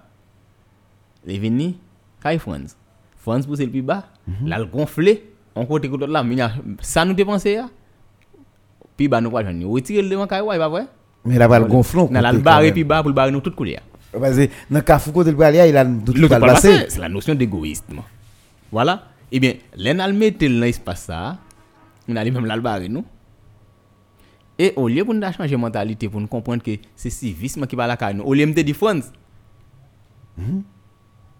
Il 1.26 1.40
venu 1.40 1.76
caille 2.22 2.40
France. 2.40 2.76
France 3.18 3.46
pousse 3.46 3.60
le 3.60 3.70
plus 3.70 3.82
bas. 3.84 4.06
Là 4.46 4.58
le 4.60 4.66
gonflé, 4.66 5.34
on 5.56 5.66
côté 5.66 5.90
côté 5.90 6.08
là, 6.08 6.24
mais 6.24 6.36
ça 6.82 7.06
nous 7.06 7.14
dépenser 7.14 7.54
ya. 7.54 7.70
Puis 8.98 9.08
bas 9.08 9.22
nous 9.22 9.30
pas 9.32 9.44
joindre. 9.44 9.70
Retirer 9.70 10.02
le 10.02 10.10
devant 10.10 10.28
caille 10.28 10.42
ouais, 10.42 10.58
pas 10.58 10.68
vrai 10.68 10.88
Mais 11.24 11.38
là 11.38 11.48
va 11.48 11.60
le 11.60 11.66
gonflon. 11.66 12.10
On 12.12 12.16
a 12.16 12.32
le 12.34 12.40
barre 12.40 12.64
puis 12.74 12.84
bas 12.84 13.04
pour 13.04 13.14
barrer 13.14 13.32
nous 13.32 13.42
tout 13.42 13.52
couleur. 13.52 13.82
Parce 14.12 14.36
que 14.36 14.50
dans 14.70 14.82
Carrefour 14.82 15.14
côté 15.14 15.30
le 15.30 15.38
Bralia, 15.38 15.68
il 15.68 15.78
a 15.78 15.86
tout 15.86 16.14
pas 16.28 16.40
passé. 16.40 16.70
passé, 16.70 16.86
c'est 16.90 17.00
la 17.00 17.10
notion 17.10 17.36
d'égoïsme. 17.36 18.02
Voilà. 18.72 19.04
Eh 19.32 19.40
bien, 19.40 19.54
l'en 19.78 20.00
a 20.00 20.12
mettre 20.12 20.40
dans 20.40 20.60
l'espace 20.60 21.04
ça, 21.04 21.38
on 22.10 22.16
a 22.16 22.24
même 22.24 22.46
là 22.46 22.58
barrer 22.58 22.90
nous. 22.90 23.06
Et 24.58 24.74
au 24.76 24.88
lieu 24.88 25.06
pour 25.06 25.14
nous 25.14 25.22
changer 25.32 25.52
de 25.52 25.58
mentalité, 25.58 26.10
pour 26.10 26.20
nous 26.20 26.28
comprendre 26.28 26.64
que 26.64 26.72
c'est 26.96 27.12
civisme 27.12 27.68
qui 27.68 27.76
va 27.76 27.86
la 27.86 27.96
carne, 27.96 28.22
au 28.22 28.34
lieu 28.34 28.46
de 28.46 28.62
dire 28.62 28.76
France, 28.76 29.12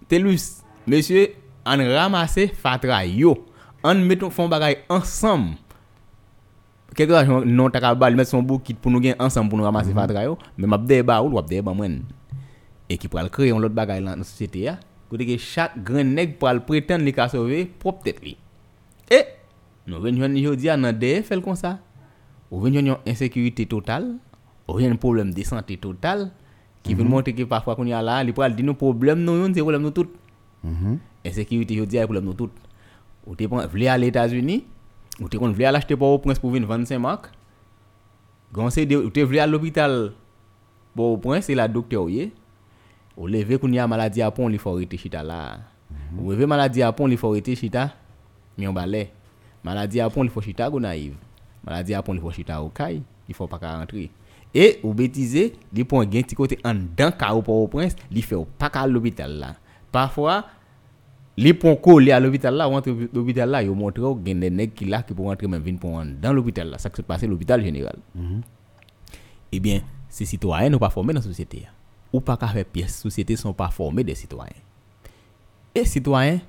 Telus, 0.08 0.62
monsieur, 0.86 1.30
on 1.66 1.78
ramasse 1.78 2.48
fatra 2.54 3.06
yo, 3.06 3.46
on 3.84 3.96
met 3.96 4.20
fond 4.30 4.48
bagay 4.48 4.84
ensemble. 4.90 5.58
Quelque 6.98 7.26
chose 7.26 7.46
non 7.46 7.70
ta 7.70 7.80
kabal 7.80 8.16
mettre 8.16 8.32
son 8.32 8.44
bouc 8.44 8.74
pour 8.82 8.92
nous 8.92 9.00
gagner 9.00 9.22
ensemble 9.22 9.50
pour 9.50 9.58
nous 9.58 9.64
ramasser 9.64 9.94
fatra 9.94 10.26
yo. 10.26 10.38
Mais 10.58 10.68
m'a 10.68 10.78
débat 10.78 11.22
ou 11.22 11.30
wap 11.30 11.48
débat 11.48 11.74
moi 11.74 11.88
et 12.90 12.98
qui 12.98 13.08
pourra 13.08 13.30
créer 13.30 13.52
un 13.52 13.58
autre 13.58 13.70
bagage 13.70 14.04
dans 14.04 14.16
la 14.16 14.24
société 14.24 14.60
ya. 14.62 14.80
Côté 15.10 15.26
que 15.26 15.38
chaque 15.38 15.82
grand 15.84 16.04
nèg 16.04 16.38
pourra 16.38 16.60
prétendre 16.60 17.06
li 17.06 17.14
ka 17.14 17.30
sauver 17.30 17.66
propre 17.66 18.04
tête 18.04 18.26
li 18.26 18.36
et 19.10 19.24
nous 19.86 20.02
venons 20.02 20.36
jodi 20.44 20.66
dans 20.66 20.92
DF 20.92 21.28
fait 21.28 21.42
comme 21.42 21.56
ça. 21.56 21.80
Ou 22.52 22.60
venons 22.60 22.80
une 22.80 22.96
insécurité 23.08 23.66
totale. 23.66 24.16
Ou 24.68 24.80
un 24.80 24.96
problème 24.98 25.34
de 25.34 25.44
santé 25.44 25.78
totale 25.78 26.32
qui 26.84 26.94
veut 26.94 27.06
montrer 27.06 27.34
que 27.34 27.44
parfois 27.44 27.76
qu'on 27.76 27.86
y 27.86 27.94
a 27.94 28.02
là 28.02 28.22
il 28.24 28.34
pourra 28.34 28.50
dire 28.50 28.66
nos 28.66 28.74
problèmes 28.74 29.24
nous 29.24 29.46
c'est 29.54 29.62
problème 29.62 29.84
nous 29.84 29.92
tout. 29.92 30.08
Insécurité 31.26 31.78
jodi 31.78 32.00
a 32.00 32.04
problème 32.04 32.26
nous 32.26 32.34
tout. 32.34 32.50
Ou 33.26 33.36
te 33.36 33.46
prend 33.46 33.66
vle 33.68 33.88
aller 33.88 34.08
États-Unis 34.08 34.66
ou 35.22 35.30
te 35.32 35.40
kon 35.42 35.54
vle 35.56 35.68
al 35.70 35.80
achete 35.80 35.98
pou 35.98 36.16
ou 36.16 36.22
prens 36.22 36.40
pou 36.42 36.54
vin 36.54 36.66
25 36.68 37.02
mak? 37.02 37.32
Gansè 38.56 38.86
de 38.88 39.00
ou 39.00 39.14
te 39.14 39.26
vle 39.28 39.42
al 39.44 39.52
l'opital 39.52 40.14
pou 40.98 41.16
ou 41.16 41.22
prens, 41.22 41.46
se 41.50 41.56
la 41.58 41.68
dokte 41.68 41.98
ou 41.98 42.10
ye. 42.14 42.32
Ou 43.18 43.30
leve 43.32 43.58
koun 43.62 43.74
ya 43.74 43.88
maladi 43.90 44.22
apon 44.22 44.52
li 44.54 44.62
forite 44.62 44.98
chita 44.98 45.24
la. 45.24 45.58
Mm 45.90 45.96
-hmm. 45.96 46.20
Ou 46.22 46.32
leve 46.32 46.46
maladi 46.46 46.84
apon 46.84 47.10
li 47.10 47.18
forite 47.18 47.56
chita, 47.56 47.90
mi 48.58 48.66
yon 48.66 48.74
balè. 48.74 49.08
Maladi 49.64 50.00
apon 50.02 50.24
li 50.24 50.30
fo 50.30 50.42
chita 50.42 50.70
go 50.70 50.80
naiv. 50.80 51.14
Maladi 51.66 51.94
apon 51.94 52.14
li 52.16 52.22
fo 52.22 52.32
chita 52.32 52.62
ou 52.62 52.70
kay, 52.70 53.02
li 53.28 53.34
fo 53.34 53.48
pa 53.48 53.58
ka 53.60 53.80
rentri. 53.80 54.10
E 54.54 54.80
ou 54.84 54.94
betize, 54.94 55.52
li 55.74 55.84
pon 55.84 56.06
gen 56.12 56.24
ti 56.24 56.36
kote 56.36 56.58
an 56.64 56.88
dan 56.96 57.12
ka 57.12 57.34
ou 57.36 57.42
pou 57.42 57.64
ou 57.64 57.68
prens, 57.68 57.96
li 58.10 58.22
fe 58.22 58.36
ou 58.36 58.48
pa 58.58 58.70
ka 58.70 58.88
l'opital 58.88 59.32
la 59.40 59.56
les 61.38 61.54
ponts 61.54 61.76
collés 61.76 62.12
à 62.12 62.20
l'hôpital 62.20 62.56
là, 62.56 62.68
ou 62.68 62.74
entre 62.74 62.90
l'hôpital 63.14 63.50
là, 63.50 63.62
ils 63.62 63.70
montrent 63.70 64.18
qu'il 64.24 64.34
y 64.34 64.38
a 64.38 64.40
des 64.40 64.50
nègres 64.50 64.74
qui 64.74 64.86
là 64.86 65.04
qui 65.04 65.14
pour 65.14 65.28
rentrer 65.28 65.48
même 65.48 65.62
venir 65.62 65.80
pour 65.80 66.02
dans 66.20 66.34
l'hôpital 66.34 66.70
là, 66.70 66.78
ça 66.80 66.90
qui 66.90 66.98
se 66.98 67.02
passe 67.04 67.24
à 67.24 67.28
l'hôpital 67.28 67.64
général. 67.64 67.96
Eh 69.52 69.60
bien, 69.60 69.82
ces 70.10 70.26
citoyens 70.26 70.70
ne 70.70 70.74
sont 70.74 70.80
pas 70.80 70.90
formés 70.90 71.14
dans 71.14 71.20
la 71.20 71.26
société. 71.26 71.64
hein. 71.68 71.72
Ou 72.12 72.20
pas 72.22 72.38
qu'à 72.38 72.48
faire 72.48 72.66
pièce, 72.66 72.98
société 72.98 73.36
sont 73.36 73.54
pas 73.54 73.70
formés 73.70 74.04
des 74.04 74.16
citoyens. 74.16 74.52
Et 75.76 75.86
citoyens, 75.86 76.40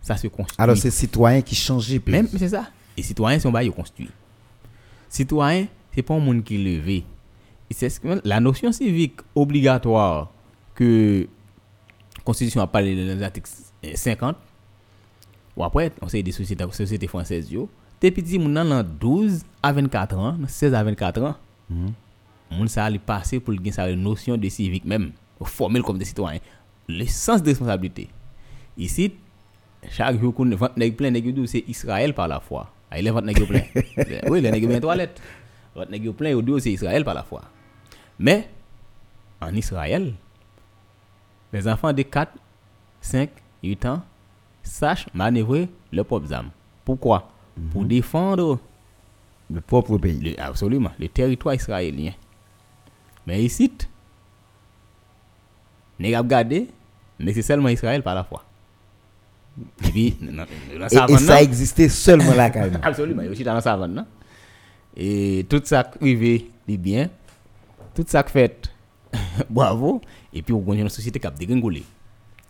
ça 0.00 0.16
se 0.16 0.28
construit. 0.28 0.56
Alors, 0.58 0.76
c'est 0.76 0.90
citoyens 0.90 1.42
qui 1.42 1.54
changent. 1.54 2.00
Même, 2.06 2.28
c'est 2.28 2.50
ça. 2.50 2.68
Et 2.96 3.02
citoyens, 3.02 3.38
c'est 3.38 3.48
un 3.48 3.50
bail 3.50 3.70
construit. 3.70 4.08
Citoyen, 5.08 5.66
c'est 5.94 6.02
pas 6.02 6.14
un 6.14 6.20
monde 6.20 6.44
qui 6.44 6.54
est 6.54 6.58
levé. 6.78 7.04
La 8.24 8.38
notion 8.38 8.70
civique 8.70 9.16
obligatoire 9.34 10.30
que 10.74 11.26
la 12.16 12.22
Constitution 12.22 12.60
a 12.60 12.66
parlé 12.66 12.94
dans 12.94 13.18
l'article 13.18 13.50
50, 13.94 14.36
ou 15.56 15.64
après, 15.64 15.92
on 16.02 16.08
sait 16.08 16.22
des 16.22 16.32
sociétés, 16.32 16.64
sociétés 16.72 17.06
françaises, 17.06 17.50
yo, 17.50 17.68
t'es 18.00 18.10
petit, 18.10 18.38
moun 18.38 18.52
nan 18.52 18.68
nan 18.68 18.82
12 19.00 19.42
à 19.62 19.72
24 19.72 20.18
ans, 20.18 20.32
nan 20.32 20.48
16 20.48 20.74
à 20.74 20.82
24 20.82 21.22
ans, 21.22 21.34
moun 22.50 22.68
ça 22.68 22.84
allait 22.84 22.98
passer 22.98 23.40
pour 23.40 23.54
le 23.54 23.70
sa 23.70 23.90
notion 23.94 24.36
de 24.36 24.48
civique 24.48 24.84
même, 24.84 25.12
formel 25.42 25.82
comme 25.82 25.98
des 25.98 26.04
citoyens. 26.04 26.40
Le 26.88 27.04
sens 27.06 27.42
de 27.42 27.48
responsabilité. 27.48 28.08
Ici, 28.76 29.12
chaque 29.90 30.20
jour 30.20 30.34
qu'on 30.34 30.48
vente 30.54 30.76
nèg 30.76 30.96
plein 30.96 31.10
nèg 31.10 31.46
c'est 31.46 31.64
Israël 31.68 32.14
par 32.14 32.28
la 32.28 32.40
foi. 32.40 32.70
Ah, 32.90 32.98
il 33.00 33.10
vente 33.10 33.24
nèg 33.24 33.44
plein. 33.46 33.62
oui, 34.28 34.40
les 34.40 34.50
nèg 34.50 34.66
bien 34.66 34.80
toilette. 34.80 35.20
Vente 35.74 35.90
nèg 35.90 36.10
plein 36.12 36.40
dit 36.40 36.60
c'est 36.60 36.72
Israël 36.72 37.04
par 37.04 37.14
la 37.14 37.22
foi. 37.22 37.42
Mais 38.18 38.48
en 39.40 39.54
Israël, 39.54 40.14
les 41.52 41.68
enfants 41.68 41.92
de 41.92 42.02
4, 42.02 42.32
5, 43.00 43.30
8 43.66 43.84
ans 43.86 44.02
sachent 44.62 45.06
manœuvrer 45.14 45.68
leur 45.92 46.04
propre 46.06 46.32
âme. 46.32 46.50
Pourquoi? 46.84 47.28
Pour 47.72 47.84
défendre 47.84 48.58
Le 49.50 49.60
propre 49.60 49.96
pays. 49.98 50.20
le- 50.20 50.40
absolument 50.40 50.90
le 50.98 51.08
territoire 51.08 51.54
israélien. 51.54 52.12
Mais 53.26 53.42
ici, 53.42 53.70
n'est 55.98 56.12
pas 56.12 56.18
regardé, 56.18 56.68
mais 57.18 57.32
c'est 57.32 57.42
seulement 57.42 57.68
Israël 57.68 58.02
par 58.02 58.14
la 58.14 58.24
foi. 58.24 58.44
Et 59.84 59.90
puis, 59.90 60.16
dans- 60.20 60.46
dans 60.78 61.08
Et, 61.08 61.12
et 61.14 61.18
ça 61.18 61.42
existait 61.42 61.88
seulement 61.88 62.34
là, 62.34 62.50
quand 62.50 62.60
même. 62.60 62.78
Absolument, 62.82 63.22
aussi 63.30 63.42
dans 63.44 63.54
la 63.54 63.60
savane. 63.60 64.04
Et 64.96 65.46
tout 65.48 65.60
ça 65.64 65.84
privé, 65.84 66.50
dit 66.68 66.76
bien, 66.78 67.08
tout 67.94 68.04
ça 68.06 68.22
fait, 68.24 68.70
bravo. 69.50 70.00
Et 70.32 70.42
puis, 70.42 70.52
on 70.54 70.70
a 70.72 70.74
une 70.76 70.88
société 70.90 71.18
qui 71.18 71.26
a 71.26 71.30
dégringolé. 71.30 71.82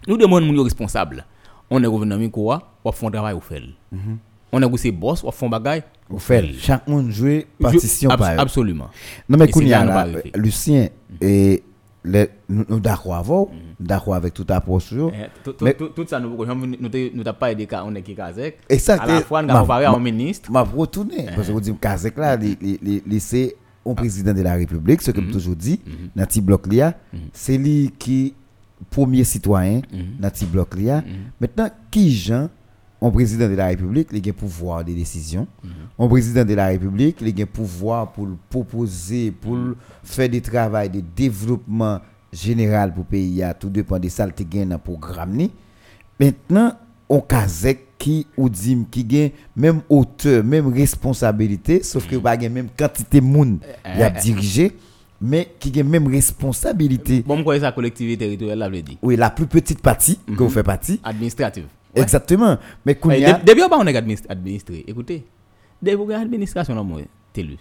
Nous 0.07 0.17
demandons 0.17 0.57
aux 0.57 0.63
responsables. 0.63 1.25
On 1.71 1.83
est 1.83 1.87
gouvernement 1.87 2.29
quoi, 2.29 2.71
on 2.85 2.93
fait 2.93 3.07
un 3.07 3.11
travail, 3.11 3.35
on 3.35 3.41
fait. 3.41 3.63
On 4.53 4.63
est 4.63 4.65
aussi 4.73 4.91
boss, 4.93 5.25
on 5.25 5.31
fait 5.33 5.47
un 5.47 5.49
bagage, 5.49 5.83
Vous 6.09 6.19
faites. 6.21 6.55
Chaque 6.59 6.87
monde 6.87 7.11
joue 7.11 7.41
partition 7.61 8.09
par. 8.11 8.39
Absolument. 8.39 8.89
Non, 9.29 9.37
mais 9.39 9.47
Et 9.47 9.51
Kounia, 9.51 9.85
nous. 9.85 10.41
Lucien, 10.41 10.89
et 11.21 11.63
les- 12.05 12.29
nous 12.49 12.65
nous 12.69 12.79
d'accord 12.79 13.17
avec, 13.17 13.49
d'accord 13.81 14.15
avec 14.15 14.33
toute 14.33 14.49
approche. 14.53 14.93
Eh, 14.93 14.97
tout- 15.43 15.57
Mais- 15.61 15.75
ça, 16.07 16.21
nous 16.21 16.37
nous 16.37 16.45
nous 16.81 16.89
nous 17.13 17.25
pas 17.33 17.51
aidé 17.51 17.67
on 17.85 17.93
est 17.97 18.03
qui 18.03 18.15
Kazek. 18.15 18.59
Et 18.71 18.79
À 18.93 19.07
la 19.07 19.21
fois, 19.23 19.41
a 19.49 19.61
comparé 19.61 19.87
un 19.87 19.99
ministre. 19.99 20.53
m'a 20.53 20.63
retourné 20.63 21.27
parce 21.35 21.49
que 21.49 21.53
vous 21.53 21.61
dites 21.61 21.81
Kazek 21.81 22.17
là 22.17 22.37
c'est 23.19 23.57
un 23.85 23.95
président 23.95 24.33
de 24.33 24.43
la 24.43 24.55
République 24.55 25.03
ce 25.03 25.11
que 25.11 25.21
Mhm. 25.21 25.27
je 25.27 25.33
toujours 25.33 25.57
dit 25.57 25.81
dans 26.15 26.25
petit 26.25 26.41
bloc 26.41 26.73
là 26.73 26.95
c'est 27.33 27.59
lui 27.59 27.91
qui 27.99 28.35
premier 28.91 29.25
citoyen 29.25 29.83
Mhm. 29.93 30.21
dans 30.21 30.31
petit 30.31 30.45
bloc 30.47 30.79
là. 30.79 31.03
Maintenant 31.41 31.69
qui 31.91 32.11
Jean 32.13 32.49
un 33.03 33.11
président 33.11 33.49
de 33.49 33.55
la 33.55 33.67
République 33.67 34.09
il 34.13 34.29
a 34.29 34.33
pouvoir 34.33 34.85
de 34.85 34.93
décision. 34.93 35.47
Mhm. 35.63 35.71
un 35.99 36.09
président 36.09 36.45
de 36.45 36.55
la 36.55 36.67
République 36.67 37.19
il 37.21 37.43
a 37.43 37.47
pouvoir 37.47 38.13
pour 38.13 38.29
proposer 38.51 39.31
pour 39.31 39.55
Mhm. 39.57 39.75
faire 40.03 40.29
des 40.29 40.41
travail 40.41 40.91
de 40.91 41.03
développement 41.15 42.01
général 42.33 42.93
pour 42.93 43.05
le 43.05 43.09
pays 43.11 43.43
tout 43.59 43.71
dépend 43.71 43.99
de 43.99 44.09
ça 44.09 44.27
gain 44.29 44.67
dans 44.67 44.75
le 44.77 44.79
programme 44.79 45.49
Maintenant, 46.19 46.73
on 47.09 47.21
kazek 47.21 47.87
qui 47.99 48.27
ou 48.37 48.49
dit 48.49 48.77
qui 48.91 49.05
gagne 49.05 49.31
même 49.55 49.81
hauteur, 49.89 50.43
même 50.45 50.73
responsabilité, 50.73 51.83
sauf 51.83 52.07
que 52.07 52.17
pas 52.17 52.37
même 52.37 52.69
quantité 52.77 53.21
moun 53.21 53.59
y 53.99 54.03
a 54.03 54.11
dirigé, 54.11 54.73
mais 55.21 55.55
qui 55.59 55.71
gagne 55.71 55.89
même 55.89 56.07
responsabilité. 56.07 57.23
Bon, 57.27 57.43
moi, 57.43 57.59
ça, 57.61 57.73
collectivité 57.73 58.25
territoriale, 58.25 58.59
là, 58.59 58.69
veut 58.69 58.83
dire. 58.83 58.97
Oui, 59.03 59.17
la 59.17 59.31
plus 59.31 59.47
petite 59.47 59.81
partie 59.81 60.19
que 60.27 60.33
vous 60.43 60.49
faites 60.51 60.67
partie. 60.67 61.01
Administrative. 61.03 61.67
Ouais. 61.95 62.03
Exactement. 62.03 62.59
Mais 62.85 62.93
Eh, 62.93 62.97
Kounia, 62.97 63.33
de- 63.39 63.45
Depuis 63.47 63.63
on 63.71 63.87
est 63.87 63.95
administ- 63.97 64.27
administré, 64.29 64.85
écoutez, 64.87 65.25
depuis 65.83 65.97
vous 65.97 66.11
administration 66.13 66.75
dans 66.75 66.85
moi, 66.85 67.01
TELUS. 67.33 67.57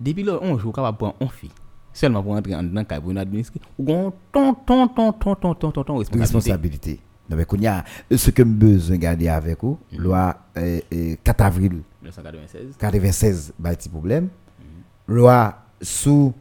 Depuis 0.00 0.22
là, 0.22 0.38
on 0.42 0.58
joue 0.58 0.72
capable 0.72 0.98
prendre 0.98 1.14
on 1.20 1.28
fille. 1.28 1.50
Seulement 1.92 2.22
pour 2.22 2.32
entrer 2.32 2.54
en 2.54 2.62
dedans 2.64 2.82
pour 3.00 3.16
administrer. 3.16 3.60
Ou 3.78 3.84
gon 3.84 4.12
ton 4.32 4.52
ton 4.54 4.88
ton 4.88 5.12
ton 5.12 5.34
ton 5.34 5.54
ton 5.54 5.70
ton 5.70 5.84
ton 5.84 5.96
responsabilité. 5.98 7.00
Non, 7.30 7.36
mais 7.36 7.44
Kounia, 7.46 7.84
ce 8.14 8.30
que 8.30 8.42
je 8.42 8.48
besoin 8.48 8.96
de 8.96 9.00
garder 9.00 9.28
avec 9.28 9.62
vous, 9.62 9.78
loi 9.96 10.36
euh, 10.58 10.80
euh, 10.92 11.14
4 11.22 11.40
avril 11.40 11.82
1996. 12.02 12.76
96, 12.78 13.52
bah, 13.58 13.74
petit 13.74 13.88
problème. 13.88 14.28
Loi 15.06 15.54
sous 15.84 16.32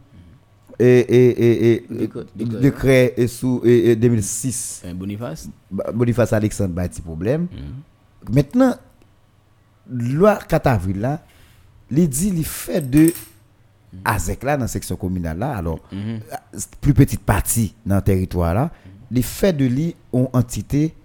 et, 0.80 0.86
et, 0.86 1.74
et, 1.74 1.74
et, 1.76 2.08
Décret- 2.36 3.14
et 3.16 3.28
sous 3.28 3.62
et, 3.64 3.92
et 3.92 3.96
2006. 3.96 4.84
Un 4.88 4.96
Boniface. 4.96 5.48
Boniface 5.94 6.34
Alexandre 6.34 6.74
bah, 6.74 6.88
petit 6.90 7.02
problème. 7.02 7.48
Maintenant, 8.32 8.76
loi 9.90 10.38
4 10.48 10.68
avril 10.68 11.00
là, 11.00 11.24
il 11.92 12.08
dit 12.10 12.30
il 12.36 12.44
fait 12.46 12.82
de 12.82 13.14
AZEC 14.04 14.44
là 14.44 14.58
dans 14.58 14.64
la 14.64 14.68
section 14.68 14.96
communale 14.96 15.38
là, 15.38 15.56
alors 15.56 15.80
euh, 15.94 16.18
plus 16.82 16.94
petite 16.96 17.22
partie 17.22 17.76
dans 17.86 17.98
le 17.98 18.02
territoire 18.02 18.54
là, 18.56 18.72
il 19.12 19.22
fait 19.22 19.54
de 19.54 19.66
lui 19.66 19.96
une 20.14 20.28
entité 20.34 20.96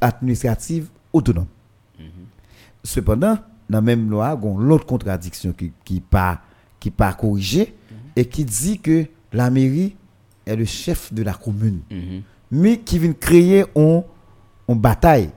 administrative 0.00 0.88
autonome. 1.12 1.46
Cependant, 2.84 3.34
dans 3.70 3.78
la 3.78 3.80
même 3.80 4.08
loi, 4.10 4.38
il 4.40 4.48
y 4.48 4.52
a 4.52 4.58
l'autre 4.60 4.86
contradiction 4.86 5.52
qui 5.52 5.72
qui 5.84 6.00
pas 6.00 6.40
qui 6.82 6.90
pas 6.90 7.12
corrigée 7.12 7.72
et 8.16 8.24
qui 8.24 8.44
dit 8.44 8.80
que 8.80 9.06
la 9.32 9.50
mairie 9.50 9.94
est 10.44 10.56
le 10.56 10.64
chef 10.64 11.14
de 11.14 11.22
la 11.22 11.32
commune. 11.32 11.80
Mhm. 11.90 12.22
mais 12.50 12.78
qui 12.78 12.98
vient 12.98 13.12
créer 13.12 13.64
une 13.76 14.02
bataille 14.68 15.30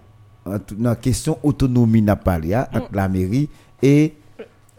dans 0.46 0.90
la 0.90 0.96
question 0.96 1.38
autonomie 1.44 2.02
n'a 2.02 2.20
hein, 2.26 2.68
entre 2.74 2.90
la 2.94 3.08
mairie 3.08 3.48
et 3.82 4.14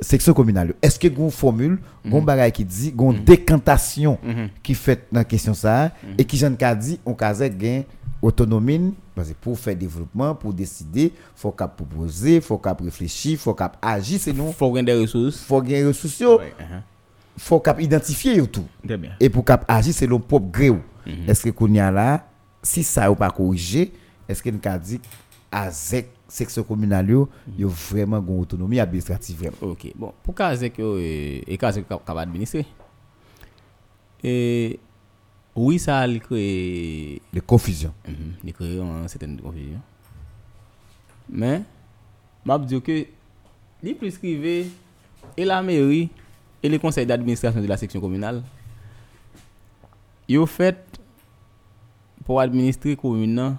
section 0.01 0.35
communale. 0.35 0.75
Est-ce 0.83 0.99
que 0.99 1.07
une 1.09 1.31
formule, 1.31 1.79
une 2.05 2.25
bagaille 2.25 2.53
qui 2.53 2.65
dit 2.65 2.93
une 2.99 3.25
décantation 3.25 4.19
qui 4.63 4.75
fait 4.75 5.07
dans 5.13 5.21
la 5.21 5.25
question 5.25 5.55
ça 5.55 5.93
et 6.19 6.25
qui 6.25 6.37
j'en 6.37 6.51
dit 6.51 6.99
on 7.07 7.15
ka 7.15 7.33
gain 7.49 7.85
autonomie 8.21 8.93
parce 9.17 9.29
que 9.31 9.35
pour 9.35 9.59
faire 9.59 9.75
développement, 9.75 10.35
pour 10.35 10.53
décider, 10.53 11.11
faut 11.35 11.51
qu'a 11.51 11.67
proposer, 11.67 12.41
faut 12.43 12.59
qu'a 12.59 12.77
réfléchir, 12.79 13.39
faut 13.39 13.55
qu'a 13.55 13.73
agir 13.81 14.21
sinon 14.21 14.53
Faut 14.53 14.71
gagner 14.71 14.93
des 14.93 15.01
ressources. 15.01 15.39
faut 15.39 15.63
gagner 15.63 15.81
des 15.81 15.89
ressources, 15.89 16.21
Ouais, 16.21 16.53
uh-huh. 16.61 16.83
faut 17.39 17.59
qu'a 17.59 17.75
identifier 17.81 18.47
tout. 18.47 18.67
Et 19.19 19.31
pour 19.31 19.45
cap 19.45 19.65
agir, 19.67 19.95
c'est 19.95 20.07
le 20.07 20.19
propre 20.19 20.51
gré. 20.51 20.69
ou. 20.71 20.81
Est-ce 21.27 21.45
que 21.45 21.51
qu'on 21.51 21.73
y 21.73 21.81
a 21.81 21.91
là, 21.91 22.29
si 22.63 22.83
ça 22.83 23.11
ou 23.11 23.15
pas 23.15 23.31
corrigé, 23.31 23.93
est-ce 24.29 24.43
que 24.43 24.51
nous 24.51 24.61
a 24.65 24.79
dit 24.79 25.01
AZEC 25.51 26.11
section 26.29 26.65
communale 26.65 27.09
yo, 27.11 27.29
yo 27.57 27.69
vraiment 27.69 28.19
une 28.19 28.41
autonomie 28.41 28.81
administrative. 28.81 29.51
Ok, 29.63 29.93
bon, 29.95 30.13
pour 30.23 30.35
Kazek, 30.35 30.77
yo, 30.79 30.99
et 30.99 31.57
capable 31.59 32.21
administrer. 32.21 32.67
Et 34.23 34.79
oui, 35.57 35.79
ça 35.79 36.01
a 36.01 36.19
créé 36.19 37.21
De 37.33 37.41
confusion. 37.41 37.93
Mhm, 38.07 38.15
Il 38.45 38.53
crée 38.53 38.79
une 38.79 39.09
certaine 39.09 39.41
confusion. 39.41 39.81
Mais, 41.29 41.63
je 42.47 42.59
dire 42.59 42.83
que 42.83 43.07
les 43.83 43.95
plus 43.95 44.17
privés 44.19 44.67
et 45.37 45.45
la 45.45 45.63
mairie 45.63 46.09
et 46.63 46.69
le 46.69 46.79
conseil 46.79 47.07
d'administration 47.07 47.61
de 47.61 47.67
la 47.67 47.77
section 47.77 48.01
communale, 48.01 48.43
ils 50.29 50.39
ont 50.39 50.47
fait 50.47 50.77
pour 52.25 52.41
administrer 52.41 52.91
la 52.91 52.97
commune, 52.97 53.57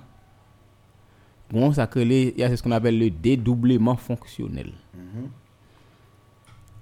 bon, 1.49 1.71
ça 1.73 1.87
crée 1.87 2.33
il 2.35 2.39
y 2.39 2.43
a 2.43 2.55
ce 2.55 2.61
qu'on 2.61 2.71
appelle 2.71 2.99
le 2.99 3.09
dédoublement 3.09 3.95
fonctionnel. 3.95 4.71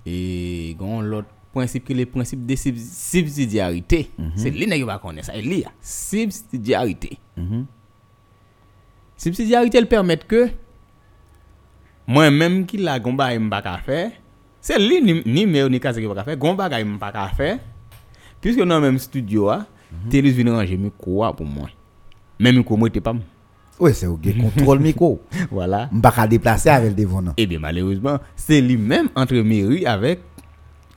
Et 0.06 0.76
bon, 0.78 1.02
l'autre 1.02 1.30
principe 1.56 1.86
qui 1.86 1.94
est 1.94 1.96
le 1.96 2.06
principe 2.06 2.46
de 2.46 2.56
sub- 2.56 2.78
subsidiarité. 2.78 4.10
C'est 4.36 4.52
lui 4.52 4.66
qui 4.68 4.84
va 4.84 4.98
connaître 5.00 5.28
ça. 5.28 5.36
Il 5.38 5.54
y 5.54 5.64
a 5.64 5.72
subsidiarité. 5.82 7.18
Subsidiarité, 9.18 9.78
elle 9.78 9.88
permet 9.88 10.18
que 10.18 10.50
moi-même 12.08 12.66
qui 12.66 12.78
la 12.78 13.00
gomba 13.00 13.34
et 13.34 13.40
m'pa 13.40 13.62
ka 13.62 13.78
faire, 13.78 14.12
c'est 14.62 14.78
lui 14.78 15.02
ni 15.02 15.22
ni 15.26 15.46
maire 15.46 15.70
ni 15.70 15.80
case 15.80 15.98
qui 16.00 16.06
pas 16.08 16.16
ka 16.16 16.24
faire, 16.24 16.38
gomba 16.38 16.70
ka 16.70 16.84
m'pa 16.84 17.12
ka 17.12 17.28
faire. 17.36 17.60
Puisque 18.42 18.60
dans 18.60 18.76
le 18.76 18.82
même 18.82 19.00
studio 19.00 19.50
a, 19.50 19.66
Télé 20.10 20.30
vient 20.32 20.54
ranger 20.56 20.78
micro 20.78 21.24
a 21.24 21.34
pour 21.34 21.46
moi? 21.46 21.70
Même 22.40 22.58
micro 22.58 22.76
moi 22.78 22.90
t'es 22.90 23.00
pas. 23.02 23.16
Oui, 23.80 23.92
c'est 23.94 24.08
au 24.08 24.18
contrôle 24.18 24.80
micro. 24.80 25.22
Voilà. 25.52 25.90
M'pas 25.92 26.12
ka 26.12 26.28
déplacer 26.28 26.70
avec 26.70 26.90
le 26.92 26.96
devant. 26.96 27.22
non. 27.22 27.34
Eh 27.38 27.46
bien, 27.48 27.60
malheureusement, 27.60 28.20
c'est 28.36 28.62
lui-même 28.62 29.10
entre 29.16 29.36
mairie 29.36 29.86
avec 29.86 30.20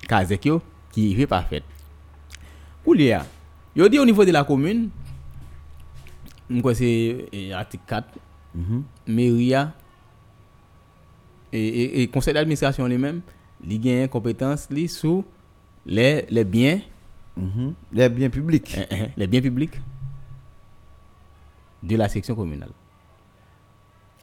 Kazek 0.09 0.44
yo 0.46 0.62
qui 0.90 1.14
fait 1.14 1.26
pas 1.26 1.42
fait. 1.42 1.62
Koulia, 2.84 3.24
yo 3.76 3.88
dit 3.88 3.98
au 3.98 4.04
niveau 4.06 4.24
de 4.24 4.30
la 4.32 4.42
commune, 4.44 4.88
m'ko 6.48 6.72
c'est 6.74 7.26
eh, 7.32 7.52
article 7.52 7.84
4, 7.86 8.09
mairie 9.06 9.54
a, 9.54 9.72
et, 11.52 11.59
et, 11.68 12.02
et 12.02 12.09
conseil 12.09 12.34
d'administration 12.34 12.86
lui-même, 12.86 13.20
li 13.62 13.78
gagne 13.78 14.09
compétence 14.09 14.68
li 14.70 14.88
sous 14.88 15.24
les, 15.86 16.24
les 16.30 16.44
biens, 16.44 16.80
Mhm. 17.36 17.74
Les 17.92 18.09
biens 18.09 18.30
publics. 18.30 18.74
eh, 18.76 18.86
eh, 18.90 19.09
les 19.16 19.26
biens 19.28 19.40
publics 19.40 19.78
de 21.84 21.94
la 21.96 22.09
section 22.09 22.34
communale. 22.34 22.70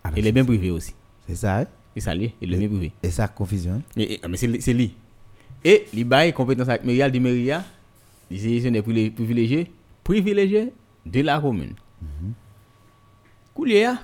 Ah, 0.03 0.11
Et 0.17 0.21
les 0.21 0.33
biens 0.33 0.43
privés 0.43 0.69
aussi. 0.71 0.93
C'est 1.25 1.36
ça, 1.36 1.59
hein? 1.59 1.65
C'est 1.93 2.01
ça 2.01 2.13
lié, 2.13 2.36
et 2.41 2.45
les 2.45 2.57
biens 2.57 2.67
privés. 2.67 2.91
Et 3.01 3.09
ça, 3.11 3.29
confusion. 3.29 3.75
hein? 3.75 3.81
Et- 3.95 4.15
et- 4.15 4.27
mais 4.27 4.36
c'est 4.36 4.47
li- 4.47 4.61
c'est 4.61 4.73
lui. 4.73 4.93
Et 5.66 5.88
il 5.93 6.05
bail 6.05 6.32
compétence 6.32 6.70
avec 6.70 6.84
dit 7.11 7.20
Méria, 7.20 7.63
il 8.30 8.39
sélectionne 8.39 8.74
des 8.74 8.84
privilégiés, 9.09 9.72
privilégiés 10.03 10.72
de 11.03 11.22
la 11.22 11.39
commune. 11.39 11.74
Koulia. 13.55 13.97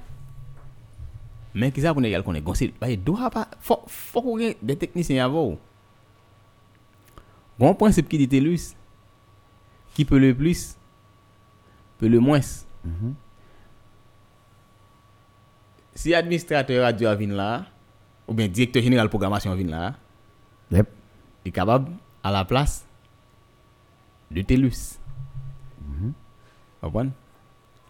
Mais 1.53 1.71
qui 1.71 1.81
ça 1.81 1.93
pour 1.93 2.01
nous 2.01 2.23
qu'on 2.23 2.33
est 2.33 2.41
gossé, 2.41 2.73
il 2.87 3.03
doit 3.03 3.29
pas 3.29 3.47
faut 3.59 3.81
faut 3.85 4.21
qu'on 4.23 4.39
ait 4.39 4.57
des 4.61 4.75
techniciens 4.75 5.25
avant. 5.25 5.57
Bon 7.59 7.75
principe 7.75 8.09
qui 8.09 8.17
dit 8.17 8.27
TELUS 8.27 8.73
qui 9.93 10.03
peut 10.03 10.17
le 10.17 10.33
plus 10.33 10.75
peut 11.99 12.07
le 12.07 12.19
moins. 12.19 12.39
Si 15.93 16.15
administrateur 16.15 16.83
radio 16.85 17.15
vient 17.15 17.27
là 17.35 17.65
ou 18.27 18.33
bien 18.33 18.47
directeur 18.47 18.81
général 18.81 19.09
programmation 19.09 19.53
vient 19.53 19.67
là, 19.67 19.93
Yep. 20.71 21.00
Il 21.45 21.49
est 21.49 21.51
capable 21.51 21.91
à 22.23 22.31
la 22.31 22.45
place 22.45 22.85
de 24.29 24.41
TELUS. 24.41 24.97
Comprendre? 26.81 27.11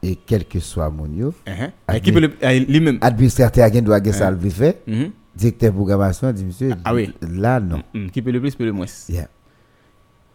Et 0.03 0.15
quel 0.15 0.45
que 0.45 0.59
soit 0.59 0.89
mon 0.89 1.05
yo, 1.05 1.33
Uh-huh. 1.45 1.71
Et 1.95 2.01
qui 2.01 2.11
peut 2.11 2.19
le 2.19 2.33
euh, 2.43 2.59
lui-même? 2.67 2.97
administrateur 3.01 3.65
a 3.65 3.69
doit 3.81 3.99
gagner 3.99 4.17
ça 4.17 4.31
le 4.31 4.49
fait. 4.49 4.81
Mhm. 4.87 5.11
Directeur 5.35 5.71
programmation 5.73 6.31
dit 6.33 6.43
monsieur. 6.43 6.73
Ah 6.83 6.93
oui. 6.93 7.13
Là 7.21 7.59
non. 7.59 7.83
Mm, 7.93 8.07
qui 8.09 8.21
peut 8.21 8.31
le 8.31 8.41
plus 8.41 8.55
peut 8.55 8.65
le 8.65 8.71
moins. 8.73 8.85
Yeah. 9.07 9.27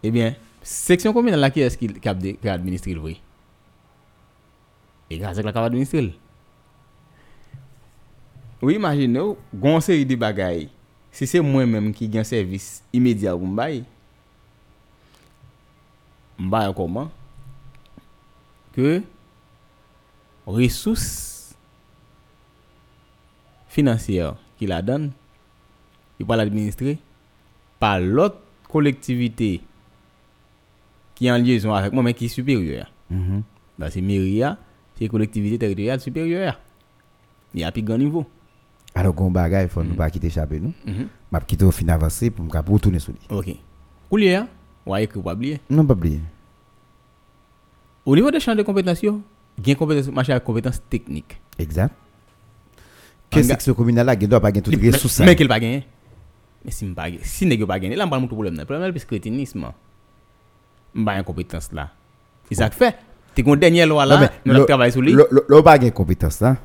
Eh 0.03 0.11
bien, 0.11 0.35
section 0.63 1.13
communale 1.13 1.41
là 1.41 1.51
qui 1.51 1.61
est-ce 1.61 1.77
qui 1.77 1.89
qui 1.89 2.09
a 2.09 2.15
qui 2.15 2.49
administré 2.49 2.95
le 2.95 3.01
vrai 3.01 3.17
Et 5.11 5.19
grâce 5.19 5.37
à 5.39 5.43
la 5.43 5.53
capable 5.53 5.67
administrer. 5.75 6.15
Oui, 8.63 8.75
imaginez, 8.77 9.21
gon 9.55 9.81
série 9.81 10.07
de 10.07 10.17
bagailles. 10.17 10.71
Si 11.17 11.27
c'est 11.27 11.41
moi-même 11.41 11.95
qui 11.95 12.09
gagne 12.09 12.25
service 12.25 12.85
immédiat 12.93 13.35
pour 13.35 13.47
m'baye. 13.47 13.85
M'baye 16.39 16.75
comment? 16.77 17.11
Que 18.75 19.01
ressources 20.45 21.57
financières 23.67 24.37
qu'il 24.59 24.69
la 24.69 24.83
donne, 24.83 25.11
il 26.21 26.27
va 26.27 26.37
l'administrer 26.37 26.99
par 27.81 27.99
l'autre 27.99 28.37
collectivité 28.69 29.63
qui 31.15 31.29
est 31.29 31.31
en 31.31 31.39
liaison 31.39 31.73
avec 31.73 31.95
moi, 31.95 32.03
mais 32.03 32.13
qui 32.13 32.27
est 32.27 32.29
supérieure. 32.29 32.93
Mhm. 33.09 33.43
Bah, 33.79 33.91
c'est 33.91 34.03
Myria, 34.03 34.59
c'est 34.99 35.09
collectivité 35.09 35.59
territoriale 35.61 35.99
supérieure. 35.99 36.61
Il 37.55 37.61
y 37.61 37.65
a 37.65 37.73
plus 37.73 37.81
grand 37.81 37.97
niveau. 37.97 38.27
Alors, 38.97 39.13
gon 39.13 39.31
bagay, 39.31 39.69
faut 39.69 39.81
mm 39.81 39.85
-hmm. 39.85 39.89
nous 39.91 39.95
pas 39.95 40.11
quitter 40.11 40.29
échapper 40.29 40.59
nous. 40.59 40.73
Mm 40.87 40.93
-hmm. 40.93 41.07
M'a 41.31 41.41
quitter 41.41 41.65
au 41.67 41.71
fin 41.71 41.89
avancé 41.89 42.31
pour 42.31 42.45
me 42.45 42.73
retourner 42.73 42.99
sur 42.99 43.13
lui. 43.13 43.21
OK. 43.29 43.49
Koulier, 44.09 44.41
ou 44.87 44.95
a 44.95 45.03
écrit 45.03 45.19
ou 45.19 45.23
pas 45.23 45.35
oublier 45.35 45.61
Non, 45.69 45.85
pas 45.85 45.93
oublier. 45.95 46.21
Au 48.07 48.15
niveau 48.17 48.31
des 48.31 48.41
champs 48.41 48.55
de 48.57 48.63
compétences, 48.63 49.03
gain 49.65 49.75
compétence 49.75 50.09
marché 50.09 50.33
avec 50.33 50.45
compétences 50.45 50.81
techniques. 50.89 51.39
Exact. 51.59 51.93
Que 53.31 53.43
section 53.43 53.75
communale 53.75 54.07
là, 54.07 54.17
gain 54.17 54.29
doit 54.29 54.41
pas 54.41 54.51
gain 54.53 54.63
toutes 54.63 54.81
ressources. 54.81 55.21
Mais 55.21 55.37
qu'elle 55.37 55.49
pas 55.49 55.61
gain. 55.61 55.83
Mais 56.65 56.71
si 56.71 56.87
pas 56.87 57.11
gain, 57.11 57.19
si 57.23 57.45
nèg 57.45 57.65
pas 57.67 57.79
gain, 57.79 57.91
là 57.95 58.07
m'pas 58.07 58.19
mon 58.19 58.29
problème. 58.29 58.57
Problème 58.65 58.93
parce 58.93 59.05
que 59.05 59.11
crétinisme. 59.11 59.67
M'pas 60.95 61.19
une 61.19 61.25
compétence 61.25 61.69
là. 61.73 61.91
Isaac 62.51 62.73
fait, 62.73 62.95
t'es 63.35 63.43
gon 63.43 63.57
dernier 63.57 63.85
loi 63.85 64.07
non, 64.07 64.21
là, 64.21 64.31
nous 64.47 64.65
travail 64.65 64.91
sur 64.93 65.03
lui. 65.03 65.13
L'on 65.49 65.63
pas 65.63 65.77
gain 65.79 65.91
compétence 65.91 66.41
là. 66.41 66.57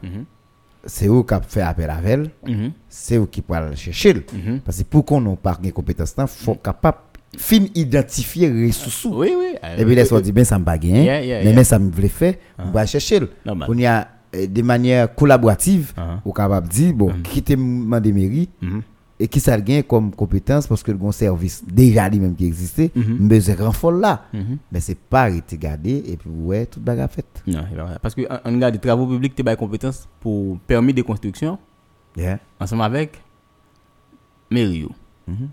Mhm. 0.83 0.87
C'est 0.89 1.07
eux 1.07 1.23
qui 1.23 1.35
fait 1.47 1.61
appel 1.61 1.89
à 1.89 1.99
elle. 2.03 2.29
Mhm. 2.47 2.71
c'est 2.89 3.17
eux 3.17 3.25
qui 3.25 3.41
le 3.69 3.75
chercher. 3.75 4.13
Mhm. 4.33 4.59
Parce 4.65 4.77
que 4.79 4.83
pour 4.83 5.05
qu'on 5.05 5.21
n'ait 5.21 5.35
pas 5.35 5.57
de 5.61 5.69
compétences, 5.71 6.15
il 6.17 6.27
faut 6.45 6.55
capable 6.55 6.97
fin 7.37 7.59
identifier 7.75 8.49
les 8.49 8.67
ressources. 8.67 9.05
Oui, 9.05 9.31
oui. 9.37 9.55
Et 9.77 9.85
puis, 9.85 9.95
les 9.95 10.03
dit, 10.21 10.31
ben, 10.31 10.43
ça 10.43 10.57
me 10.59 10.65
pas 10.65 10.77
gagner, 10.77 11.05
Yeah, 11.05 11.21
yeah, 11.23 11.43
mais 11.43 11.51
yeah. 11.53 11.63
ça 11.63 11.79
me 11.79 11.89
voulait 11.91 12.07
faire, 12.09 12.33
on 12.59 12.71
va 12.71 12.85
chercher. 12.85 13.19
On 13.45 13.77
y 13.77 13.85
a 13.85 14.07
euh, 14.35 14.47
de 14.47 14.61
manière 14.61 15.13
collaborative, 15.13 15.91
Ah. 15.97 16.19
on 16.25 16.31
capable 16.31 16.67
de 16.67 16.73
dire, 16.73 16.93
bon, 16.93 17.11
quitter 17.23 17.55
mon 17.55 17.99
de 17.99 18.11
mairie, 18.11 18.49
Mhm. 18.61 18.81
Et 19.21 19.27
qui 19.27 19.39
ça 19.39 19.59
gagne 19.61 19.83
comme 19.83 20.09
compétence 20.15 20.65
parce 20.65 20.81
que 20.81 20.91
le 20.91 21.11
service 21.11 21.63
déjà 21.65 22.09
lui-même 22.09 22.35
qui 22.35 22.45
existait, 22.47 22.89
Mhm. 22.95 23.27
besoin 23.27 23.55
de 23.55 23.61
renfort 23.63 23.91
là. 23.91 24.25
Mhm. 24.33 24.57
Mais 24.71 24.79
c'est 24.79 24.97
pas 24.97 25.21
arrêté 25.23 25.57
garder 25.57 26.03
et 26.07 26.17
puis 26.17 26.29
ouais, 26.29 26.65
toute 26.65 26.81
bagarre 26.83 27.11
faite. 27.11 27.43
Non, 27.45 27.63
parce 28.01 28.15
que 28.15 28.21
en 28.29 28.51
regarde 28.51 28.73
des 28.73 28.79
travaux 28.79 29.05
publics, 29.05 29.35
tu 29.35 29.47
as 29.47 29.55
compétences 29.55 30.07
pour 30.19 30.57
permis 30.61 30.93
de 30.93 31.01
construction 31.03 31.59
Yeah. 32.17 32.39
ensemble 32.59 32.81
avec 32.83 33.19
mairie. 34.49 34.87
Mhm. 35.27 35.49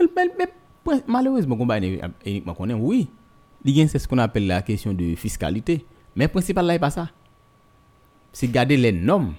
Mais- 0.00 0.06
mais- 0.16 0.30
mais, 0.38 0.48
point- 0.84 1.00
malheureusement, 1.06 1.56
on 1.60 1.66
connaît, 1.66 2.74
oui, 2.74 3.08
c'est 3.64 3.98
ce 3.98 4.08
qu'on 4.08 4.18
appelle 4.18 4.46
la 4.46 4.62
question 4.62 4.92
de 4.92 5.14
fiscalité. 5.14 5.84
Mais 6.16 6.24
le 6.24 6.30
principal 6.30 6.66
là, 6.66 6.72
n'est 6.72 6.78
pas 6.78 6.90
ça. 6.90 7.08
C'est 8.32 8.48
garder 8.48 8.76
les 8.76 8.92
normes. 8.92 9.34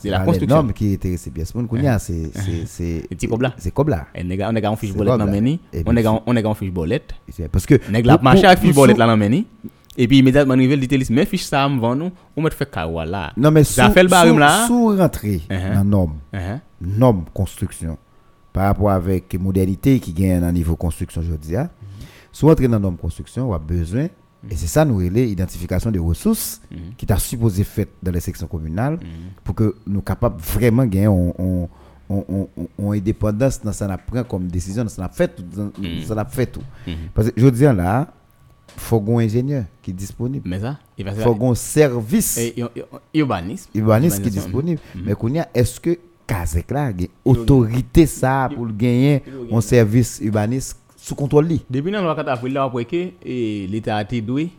C'est 0.00 0.08
la 0.10 0.20
construction. 0.20 0.56
norme 0.56 0.72
qui 0.72 0.94
intéresse 0.94 1.28
bien. 1.28 1.44
Ce 1.44 1.56
monde 1.56 1.68
qu'on 1.68 1.76
y 1.76 1.86
a, 1.86 1.98
c'est 1.98 2.30
c'est 2.66 3.06
c'est 3.18 3.26
coblas. 3.26 3.52
C'est 3.58 3.72
cobla. 3.72 4.06
Et 4.14 4.22
nèg- 4.24 4.46
on 4.50 4.56
est 4.56 4.66
en 4.66 4.76
fiche 4.76 4.94
bolette 4.94 5.18
dans 5.18 5.26
meni. 5.26 5.60
On 5.84 5.96
est 5.96 6.06
on 6.06 6.36
est 6.36 6.44
en 6.46 6.54
fiche 6.54 6.70
bolette. 6.72 7.14
Parce 7.52 7.66
que 7.66 7.74
Nèg 7.90 8.06
la 8.06 8.16
pour- 8.18 8.28
avec 8.28 8.58
fiche 8.58 8.74
bolette 8.74 8.96
là 8.98 9.06
dans 9.06 9.16
meni. 9.16 9.46
Et 9.98 10.06
puis 10.06 10.18
immédiatement 10.18 10.54
arrivé 10.54 10.76
dit 10.76 11.06
mais 11.10 11.24
fiche 11.24 11.44
ça 11.44 11.66
me 11.68 11.80
vend 11.80 11.94
nous, 11.96 12.10
on 12.36 12.42
met 12.42 12.50
fait 12.50 12.70
kawa 12.70 13.06
là. 13.06 13.32
Non 13.36 13.50
mais 13.50 13.64
ça 13.64 13.86
sous, 13.86 13.92
fait 13.92 14.02
le 14.02 14.08
barème 14.10 14.32
sous- 14.34 14.38
là. 14.38 14.66
sous 14.66 14.86
rentrer 14.96 15.40
Uh-huh. 15.48 15.74
dans 15.74 15.84
norme, 15.84 16.12
Uh-huh. 16.34 16.58
norme 16.82 17.24
construction 17.32 17.96
par 18.52 18.64
rapport 18.66 18.90
avec 18.90 19.34
modernité 19.40 19.98
qui 20.00 20.12
gagne 20.12 20.40
dans 20.40 20.52
niveau 20.52 20.76
construction 20.76 21.20
aujourd'hui. 21.22 21.56
hein. 21.56 21.70
Sous 22.30 22.46
rentrer 22.46 22.68
dans 22.68 22.78
norme 22.80 22.96
construction, 22.98 23.50
on 23.50 23.54
a 23.54 23.58
besoin 23.58 24.08
et 24.50 24.56
c'est 24.56 24.66
ça 24.66 24.84
nous 24.84 24.96
relais 24.98 25.28
identification 25.30 25.90
des 25.90 25.98
ressources 25.98 26.60
qui 26.96 27.06
t'a 27.06 27.18
supposé 27.18 27.64
fait 27.64 27.88
dans 28.02 28.12
les 28.12 28.20
sections 28.20 28.46
communales 28.46 28.98
pour 29.44 29.54
que 29.54 29.74
nous 29.86 30.00
capables 30.02 30.40
vraiment 30.40 30.84
gagner 30.84 31.08
on, 31.08 31.68
on, 32.08 32.48
on, 32.78 32.92
indépendance 32.92 33.60
dans 33.62 33.72
ça 33.72 33.86
n'a 33.86 33.98
pris 33.98 34.24
comme 34.28 34.46
décision 34.46 34.84
dans 34.84 34.88
ça 34.90 35.02
n'a 35.02 35.08
fait 35.08 35.28
tout 35.34 35.42
dans- 35.42 36.24
fait 36.24 36.46
tout 36.46 36.62
parce 37.14 37.30
que 37.30 37.40
je 37.40 37.48
dis 37.48 37.62
là 37.64 38.08
faut 38.78 39.02
un 39.08 39.18
ingénieur 39.24 39.64
qui 39.80 39.90
est 39.90 39.94
disponible. 39.94 40.46
Mais 40.46 40.60
ça, 40.60 40.76
il 40.98 41.10
Faut 41.10 41.36
un 41.50 41.54
service 41.54 42.38
urbanisme. 43.14 43.70
urbaniste 43.72 43.72
qui 43.72 43.78
est 43.78 43.80
Urbanisme, 43.80 44.22
disponible. 44.22 44.80
mhm. 44.94 45.02
Mais 45.06 45.14
qu'on 45.14 45.32
est-ce 45.54 45.80
que 45.80 45.98
Kazek 46.26 46.70
là 46.72 46.92
autorité 47.24 48.04
ça 48.06 48.50
pour 48.54 48.66
gagner 48.66 49.22
un 49.50 49.60
service 49.60 50.20
urbaniste 50.22 50.76
sous 51.06 51.14
contrôle 51.14 51.46
li? 51.46 51.64
Depuis 51.70 51.92
dans 51.92 51.98
la 51.98 52.04
loi 52.04 52.16
4 52.16 52.28
avril, 52.28 52.52
là, 52.54 52.64
après 52.64 52.84
que 52.84 53.10
eh, 53.24 53.66
l'État 53.70 53.96
a 53.96 54.02
été 54.02 54.20
doué, 54.20 54.50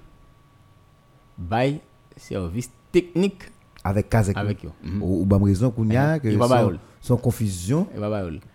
bail 1.37 1.81
service 2.15 2.69
technique 2.89 3.43
avec 3.83 4.09
Kazek. 4.09 4.37
avec 4.37 4.63
eux. 4.63 4.69
Mhm. 4.81 5.03
Ou 5.03 5.21
ou 5.21 5.25
bonne 5.25 5.43
raison 5.43 5.69
qu'on 5.71 5.89
y 5.89 5.95
a 5.97 6.15
Mhm. 6.15 6.19
que 6.21 6.77
son, 7.01 7.17
confusion 7.17 7.85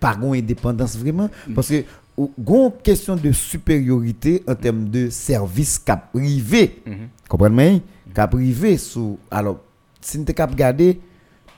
pas 0.01 0.16
une 0.20 0.34
indépendance 0.34 0.97
vraiment 0.97 1.28
Mm. 1.49 1.55
parce 1.55 1.68
que 1.68 1.84
ou 2.16 2.30
gon 2.38 2.70
question 2.70 3.14
de 3.16 3.30
supériorité 3.32 4.43
en 4.49 4.55
termes 4.55 4.88
de 4.88 5.11
service 5.11 5.78
cap 5.78 6.12
privé 6.12 6.82
Mhm. 6.86 7.09
comprenez 7.28 7.82
cap 8.14 8.30
privé 8.30 8.76
sous 8.78 9.18
alors 9.30 9.61
si 10.01 10.18
nous 10.18 10.24
cap 10.24 10.51
regarder 10.51 10.99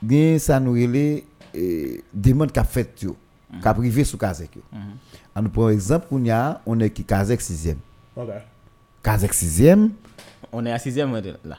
bien 0.01 0.37
ça 0.37 0.59
nous 0.59 0.73
relait 0.73 1.23
euh, 1.55 1.97
demande 2.13 2.51
cap 2.51 2.67
fait 2.69 3.01
yo 3.01 3.15
Mm. 3.51 3.59
cap 3.61 3.77
privé 3.77 4.03
sous 4.03 4.17
Kazek 4.17 4.51
on 5.35 5.41
nous 5.41 5.49
prend 5.49 5.69
exemple 5.69 6.07
qu'on 6.09 6.23
y 6.23 6.31
a 6.31 6.61
on 6.65 6.79
est 6.79 6.89
qui 6.89 7.03
Kazek 7.03 7.41
6e 7.41 7.75
Kazek 9.03 9.33
6e 9.33 9.89
On 10.51 10.65
est 10.65 10.71
à 10.71 10.79
6 10.79 10.95
là. 10.97 11.57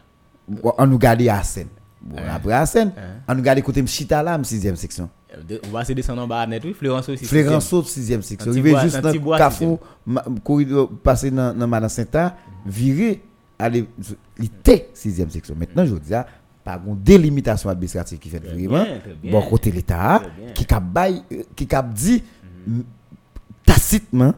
on 0.62 0.86
nous 0.86 0.98
garder 0.98 1.28
à 1.28 1.42
Seine 1.42 1.68
bon 2.00 2.16
Eh. 2.18 2.28
après 2.30 2.52
à 2.52 2.66
Seine 2.66 2.92
Eh. 2.96 3.00
on 3.28 3.34
nous 3.34 3.42
garder 3.42 3.62
côté 3.62 3.82
Mchita 3.82 4.22
là 4.22 4.38
6e 4.38 4.74
section 4.76 5.08
Euh, 5.50 5.58
On 5.68 5.70
va 5.72 5.84
se 5.84 5.92
descendre 5.92 6.22
en 6.22 6.26
bas 6.28 6.46
net, 6.46 6.62
oui. 6.64 6.72
Florence 6.72 7.08
aussi. 7.10 7.24
De 7.24 7.28
6e 7.28 8.22
section. 8.22 8.52
Il 8.52 8.62
va 8.72 8.82
juste 8.82 9.00
dans 9.00 9.10
petit 9.10 9.18
bois, 9.18 9.36
le 9.36 9.40
carrefour, 9.40 9.80
corridor, 10.42 10.88
passer 11.02 11.30
dans 11.30 11.52
dans 11.54 11.66
Madame 11.66 11.90
Saint-A, 11.90 12.34
virer, 12.64 13.22
aller, 13.58 13.86
il 14.38 14.44
était 14.46 14.88
6e 14.94 15.28
section. 15.30 15.54
Maintenant, 15.58 15.84
je 15.84 15.94
dis, 15.96 16.14
ah, 16.14 16.26
par 16.64 16.80
une 16.86 16.96
délimitation 17.02 17.68
administrative 17.68 18.18
qui 18.18 18.28
fait 18.30 18.38
vraiment, 18.38 18.84
bon 19.30 19.42
côté 19.42 19.70
l'État, 19.70 20.22
euh, 20.22 20.52
qui 20.54 20.64
cap 21.66 21.92
dit, 21.92 22.22
tacitement, 23.66 24.34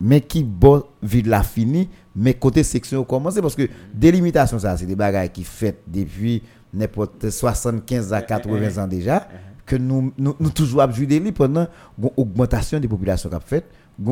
mais 0.00 0.20
qui 0.20 0.44
bon 0.44 0.84
vide 1.02 1.26
la 1.28 1.42
fini, 1.42 1.88
mais 2.14 2.34
côté 2.34 2.62
section 2.62 3.04
commencé 3.04 3.40
parce 3.40 3.54
que 3.54 3.68
délimitation 3.92 4.58
ça 4.58 4.76
c'est 4.76 4.86
des 4.86 4.96
bagages 4.96 5.32
qui 5.32 5.44
fait 5.44 5.78
depuis 5.86 6.42
n'importe 6.72 7.30
75 7.30 8.12
à 8.12 8.20
80 8.20 8.82
ans 8.82 8.86
déjà 8.86 9.26
que 9.66 9.76
nous 9.76 10.12
nous, 10.18 10.36
nous 10.38 10.50
toujours 10.50 10.84
li 10.86 11.32
pendant 11.32 11.66
une 11.98 12.10
augmentation 12.16 12.78
des 12.78 12.88
populations 12.88 13.30
qu'a 13.30 13.40
fait 13.40 13.64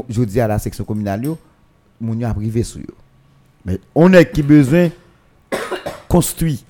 je 0.08 0.22
dis 0.22 0.40
à 0.40 0.46
la 0.48 0.58
section 0.58 0.84
communale 0.84 1.24
yo 1.24 1.38
a 2.24 2.34
privé 2.34 2.62
sur 2.62 2.80
mais 3.64 3.78
on 3.94 4.12
est 4.12 4.30
qui 4.32 4.42
besoin 4.42 4.88
construit. 6.08 6.64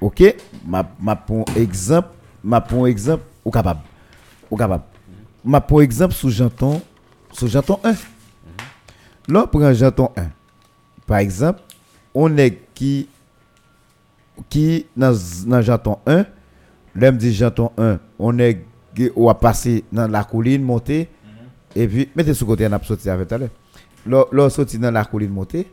OK? 0.00 0.34
Ma 0.66 0.88
ma 1.00 1.16
pour 1.16 1.44
exemple 1.56 2.10
ma 2.44 2.60
pour 2.60 2.86
exemple 2.86 3.24
ou 3.44 3.50
capable. 3.50 3.80
Ou 4.50 4.56
capable 4.56 4.84
ma 5.44 5.60
pour 5.60 5.82
exemple 5.82 6.14
sous 6.14 6.30
janton 6.30 6.80
sous 7.32 7.48
janton 7.48 7.78
1 7.84 7.94
Là, 9.30 9.46
pour 9.46 9.62
un 9.62 9.74
janton 9.74 10.10
1, 10.16 10.22
par 11.06 11.18
exemple, 11.18 11.60
on 12.14 12.34
est 12.38 12.62
qui, 12.74 13.06
qui 14.48 14.86
dans, 14.96 15.14
dans 15.46 15.60
janton 15.60 15.98
1, 16.06 16.24
là, 16.96 17.12
me 17.12 17.18
dit 17.18 17.34
janton 17.34 17.70
1, 17.76 17.98
on 18.18 18.38
est, 18.38 18.64
qui- 18.94 19.10
on 19.14 19.26
va 19.26 19.34
passer 19.34 19.84
dans 19.92 20.08
la 20.08 20.24
colline, 20.24 20.62
monter, 20.62 21.08
et 21.76 21.86
puis, 21.86 22.08
mettez 22.16 22.32
sous 22.32 22.46
côté, 22.46 22.66
on 22.66 22.72
a 22.72 22.82
sorti 22.82 23.10
avec 23.10 23.28
tout. 23.28 23.36
Là, 23.36 23.48
là, 24.06 24.44
on 24.44 24.48
sorti 24.48 24.78
dans 24.78 24.90
la 24.90 25.04
colline, 25.04 25.30
monter, 25.30 25.70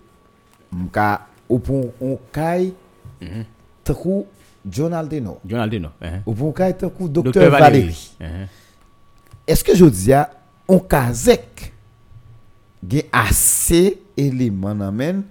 m'ka, 0.74 1.22
au 1.47 1.57
pont, 1.59 1.93
on 2.01 2.20
caille, 2.34 2.74
tant 3.86 3.93
coup, 3.93 4.26
John 4.70 4.93
Aldeno, 4.93 5.39
tant 6.74 6.89
coup, 6.89 7.07
docteur 7.07 7.43
Docteur 7.43 7.51
Valérie. 7.59 8.16
Que 9.64 9.76
je 9.76 9.86
dis 9.86 10.14
à 10.14 10.30
on 10.68 10.80
kazek 10.80 11.72
gen 12.89 13.04
assez 13.12 14.02
éléments 14.18 14.76
nan 14.76 14.91
men 14.96 15.24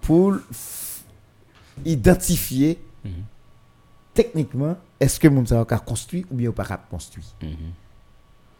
pour 0.00 0.34
f- 0.52 1.02
identifier 1.84 2.78
techniquement 4.14 4.76
est-ce 5.00 5.18
que 5.18 5.28
moun 5.28 5.46
sa 5.46 5.64
ka 5.64 5.78
construit 5.78 6.24
ou 6.30 6.34
bien 6.36 6.50
ou 6.50 6.52
pas 6.52 6.64
ka 6.64 6.76
construit 6.90 7.24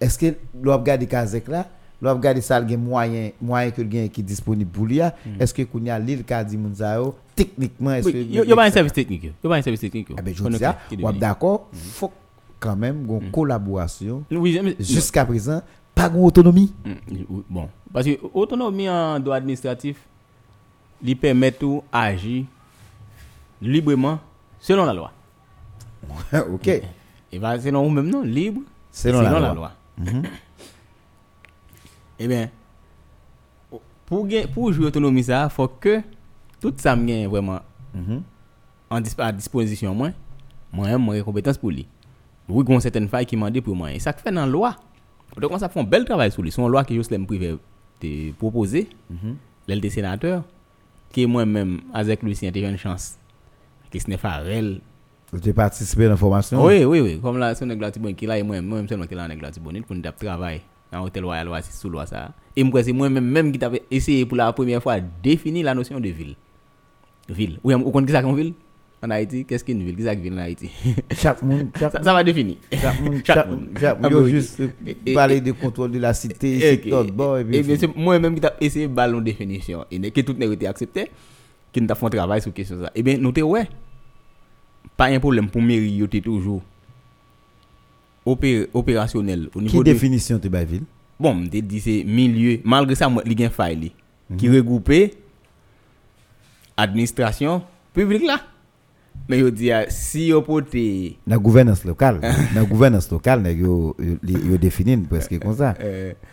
est-ce 0.01 0.19
que 0.19 0.35
l'on 0.63 0.77
regarde 0.79 1.07
kazek 1.07 1.49
là 1.49 1.67
l'on 2.01 2.15
regarde 2.15 2.41
ça 2.41 2.61
gen 2.67 2.81
moyen 2.81 3.31
moyen 3.41 3.71
que 3.71 3.83
gen 3.83 4.09
qui 4.11 4.23
disponible 4.23 4.71
pour 4.71 4.87
lui 4.87 5.01
a, 5.01 5.15
est-ce 5.39 5.55
que 5.55 5.63
kounya 5.63 5.99
l'île 5.99 6.25
ka 6.25 6.43
di 6.45 6.57
moun 6.57 6.75
sa 6.75 6.97
yo 6.97 7.15
techniquement 7.37 7.93
est-ce 7.95 8.09
que 8.11 8.17
Oui, 8.17 8.29
yo 8.33 8.45
yo 8.45 8.57
pas 8.57 8.65
un 8.67 8.71
service 8.71 8.93
technique. 8.93 9.25
yo. 9.25 9.33
Yo 9.45 9.49
pas 9.51 9.57
un 9.57 9.63
service 9.63 9.81
technique. 9.81 10.11
yo. 10.11 10.17
ah 10.19 10.23
ben 10.23 10.35
je 10.35 10.43
On 10.43 10.51
dis 10.51 10.59
quand 12.63 12.77
même 12.77 13.05
une 13.11 13.31
collaboration. 13.31 14.23
Oui, 14.31 14.59
mais- 14.63 14.77
jusqu'à 14.79 15.25
présent 15.25 15.61
pas 15.95 16.09
une 16.09 16.25
autonomie. 16.25 16.73
Mm, 16.85 16.93
Bon, 17.51 17.69
parce 17.93 18.07
que 18.07 18.19
autonomie 18.33 18.89
en 18.89 19.19
droit 19.21 19.37
administratif, 19.37 19.97
lui 21.03 21.15
permet 21.17 21.51
tout 21.53 21.83
agir 21.93 22.45
librement 23.61 24.19
selon 24.61 24.85
la 24.87 24.95
loi. 24.95 25.13
OK. 26.53 26.69
Et 26.69 27.39
va 27.39 27.59
selon 27.61 27.83
vous-même, 27.85 28.09
non, 28.09 28.23
libre 28.23 28.63
Selon 28.91 29.21
la 29.23 29.53
loi. 29.55 29.73
Eh 32.19 32.29
bien, 32.29 32.49
pour, 34.07 34.27
pour 34.55 34.73
jouer 34.73 34.87
autonomie, 34.87 35.25
ça, 35.25 35.49
faut 35.49 35.67
que 35.69 36.01
tout 36.61 36.73
ça 36.77 36.95
me 36.95 37.27
vraiment 37.27 37.61
Mhm. 37.95 38.23
en 38.91 39.01
dis- 39.01 39.15
à 39.19 39.33
disposition 39.33 39.95
moi, 39.95 40.11
moi 40.73 40.97
moi 40.99 41.21
compétence 41.23 41.59
pour 41.59 41.71
lui. 41.71 41.87
Oui, 42.49 42.65
il 42.67 42.73
y 42.73 42.77
a 42.77 42.81
certaines 42.81 43.09
failles 43.09 43.27
qui 43.27 43.37
demandent 43.37 43.61
pour 43.61 43.77
moi. 43.77 43.93
Et 43.93 43.99
ça 43.99 44.13
fait 44.13 44.31
dans 44.31 44.41
la 44.41 44.47
loi. 44.47 44.77
Donc, 45.41 45.59
ça 45.59 45.69
fait 45.69 45.81
un 45.81 45.85
bel 45.85 46.05
travail 46.05 46.31
sur 46.31 46.43
lui. 46.43 46.51
C'est 46.51 46.61
une 46.61 46.69
loi 46.69 46.85
que 46.85 46.95
Jocelyn 46.95 47.25
Privé 47.25 47.51
a 47.53 48.33
proposée, 48.39 48.89
l'aile 49.67 49.81
des 49.81 49.91
sénateurs, 49.91 50.45
qui 51.11 51.27
moi-même, 51.27 51.81
avec 51.93 52.23
lui, 52.23 52.35
j'ai 52.35 52.49
une 52.49 52.77
chance. 52.77 53.19
Que 53.91 53.99
ce 53.99 54.09
n'est 54.09 54.17
pas 54.17 54.39
réel. 54.39 54.81
Vous 55.31 55.39
avez 55.39 55.53
participé 55.53 56.05
dans 56.05 56.11
la 56.11 56.17
formation 56.17 56.65
Oui, 56.65 56.85
oui, 56.85 57.01
oui. 57.01 57.21
Comme 57.21 57.39
là, 57.39 57.55
c'est 57.55 57.65
un 57.65 57.69
nègre 57.69 57.91
qui 58.17 58.27
là, 58.27 58.39
et 58.39 58.43
moi-même, 58.43 58.67
moi-même, 58.67 58.89
seulement 58.89 59.07
qui 59.07 59.15
là, 59.15 59.25
un 59.25 59.61
bonite 59.63 59.87
pour 59.87 59.97
nous 59.97 60.03
travailler 60.03 60.63
dans 60.91 61.01
l'hôtel 61.01 61.25
Royal 61.25 61.49
Oasis 61.49 61.79
sous 61.79 61.89
loi 61.89 62.05
ça. 62.05 62.33
Et 62.55 62.63
moi, 62.63 62.83
c'est 62.83 62.93
moi-même 62.93 63.25
même 63.25 63.51
qui 63.51 63.59
t'avais 63.59 63.83
essayé 63.91 64.27
pour 64.27 64.37
la 64.37 64.53
première 64.53 64.83
fois 64.83 65.01
définir 65.01 65.65
la 65.65 65.75
notion 65.75 65.99
de 65.99 66.09
ville. 66.09 66.37
Ville. 67.29 67.59
Oui, 67.65 67.75
vous 67.75 67.91
connaissez 67.91 68.13
ça 68.13 68.23
comme 68.23 68.37
ville 68.37 68.53
en 69.03 69.11
Haïti 69.11 69.45
Qu'est-ce 69.45 69.65
qu'une 69.65 69.83
ville? 69.83 69.97
Qu'est-ce 69.97 70.13
qu'une 70.13 70.23
ville 70.23 70.33
en 70.35 70.39
Haïti? 70.39 70.71
Chaque 71.17 71.43
monde, 71.43 71.69
chaque 71.79 71.93
ça, 71.93 72.03
ça 72.03 72.13
va 72.15 72.23
définir. 72.23 72.57
chaque 72.73 73.01
monde, 73.01 73.21
Chaque 73.27 73.49
monde. 73.51 73.69
chaque 73.81 73.99
Ah, 74.03 74.11
monde, 74.11 74.27
juste 74.27 74.61
Et- 74.87 74.97
et- 75.07 75.15
parler 75.15 75.41
de 75.41 75.53
contrôle 75.53 75.91
de 75.91 75.99
la 75.99 76.15
cité, 76.15 76.53
Et, 76.59 76.73
et 76.75 76.81
et 77.55 77.63
bien, 77.63 77.77
c'est 77.79 77.97
moi-même 77.97 78.35
qui 78.35 78.41
t'a 78.41 78.55
essayé 78.61 78.87
de 78.89 78.93
ballon 78.95 79.21
définition. 79.21 79.85
Et 79.91 79.99
que 80.11 80.21
tout 80.21 80.35
n'a 80.39 80.47
été 80.47 80.67
accepté, 80.67 81.11
qui 81.73 81.81
nous 81.81 81.89
a 81.91 81.95
fait 81.95 82.07
un 82.07 82.11
travail 82.11 82.41
sur 82.43 82.53
question 82.53 82.81
ça. 82.83 82.91
Eh 82.95 83.03
bien, 83.03 83.17
nous, 83.19 83.33
ouais, 83.43 83.69
pas 84.97 85.07
un 85.07 85.19
problème 85.19 85.49
pour 85.49 85.63
t'es 86.07 86.21
toujours 86.21 86.63
opé- 88.25 88.69
opérationnel 88.73 89.49
au 89.55 89.59
Qui 89.59 89.65
niveau 89.65 89.83
de... 89.83 89.93
définition 89.93 90.39
de 90.39 90.49
la 90.49 90.65
ville? 90.65 90.83
Bon, 91.19 91.43
je 91.53 91.59
dit 91.61 91.81
c'est 91.81 92.05
milieu, 92.05 92.61
malgré 92.65 92.95
ça, 92.95 93.11
il 93.27 93.41
y 93.41 93.45
a 93.45 93.47
un 93.47 93.51
faille 93.51 93.77
li, 93.77 93.93
qui 94.39 94.49
Mhm. 94.49 94.57
regroupe 94.57 94.91
administration 96.77 97.63
publique 97.93 98.25
là. 98.25 98.41
Mais 99.29 99.39
je 99.39 99.47
dis, 99.47 99.71
ah, 99.71 99.85
si 99.89 100.33
vous 100.33 100.43
portez 100.43 101.17
La 101.27 101.39
gouvernance 101.39 101.85
locale, 101.85 102.21
la 102.55 102.65
gouvernance 102.65 103.11
locale, 103.11 103.47
yo 103.57 103.95
définit 104.59 104.97
presque 105.09 105.39
comme 105.39 105.55
ça. 105.57 105.75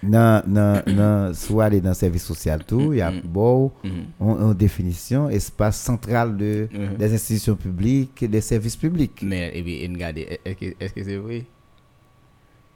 Dans 0.01 0.41
dans 0.47 0.84
dans 0.86 1.34
soit 1.34 1.69
dans 1.69 1.93
service 1.93 2.23
social 2.23 2.63
tout, 2.65 2.91
il 2.93 2.97
y 2.97 3.01
a 3.01 3.11
Mhm. 3.11 3.21
bon 3.23 3.71
mhm. 3.84 4.05
en, 4.19 4.53
définition 4.53 5.30
espace 5.30 5.77
central 5.80 6.36
de 6.36 6.67
Mhm. 6.73 6.97
des 6.97 7.13
institutions 7.13 7.55
publiques, 7.55 8.25
des 8.30 8.41
services 8.41 8.75
publics. 8.75 9.21
Mais, 9.23 9.51
eh 9.53 9.61
bien, 9.61 9.88
regardez, 9.93 10.39
est-ce 10.43 10.55
que 10.55 10.65
est-ce 10.80 10.93
que 10.93 11.03
c'est 11.03 11.17
vrai? 11.17 11.45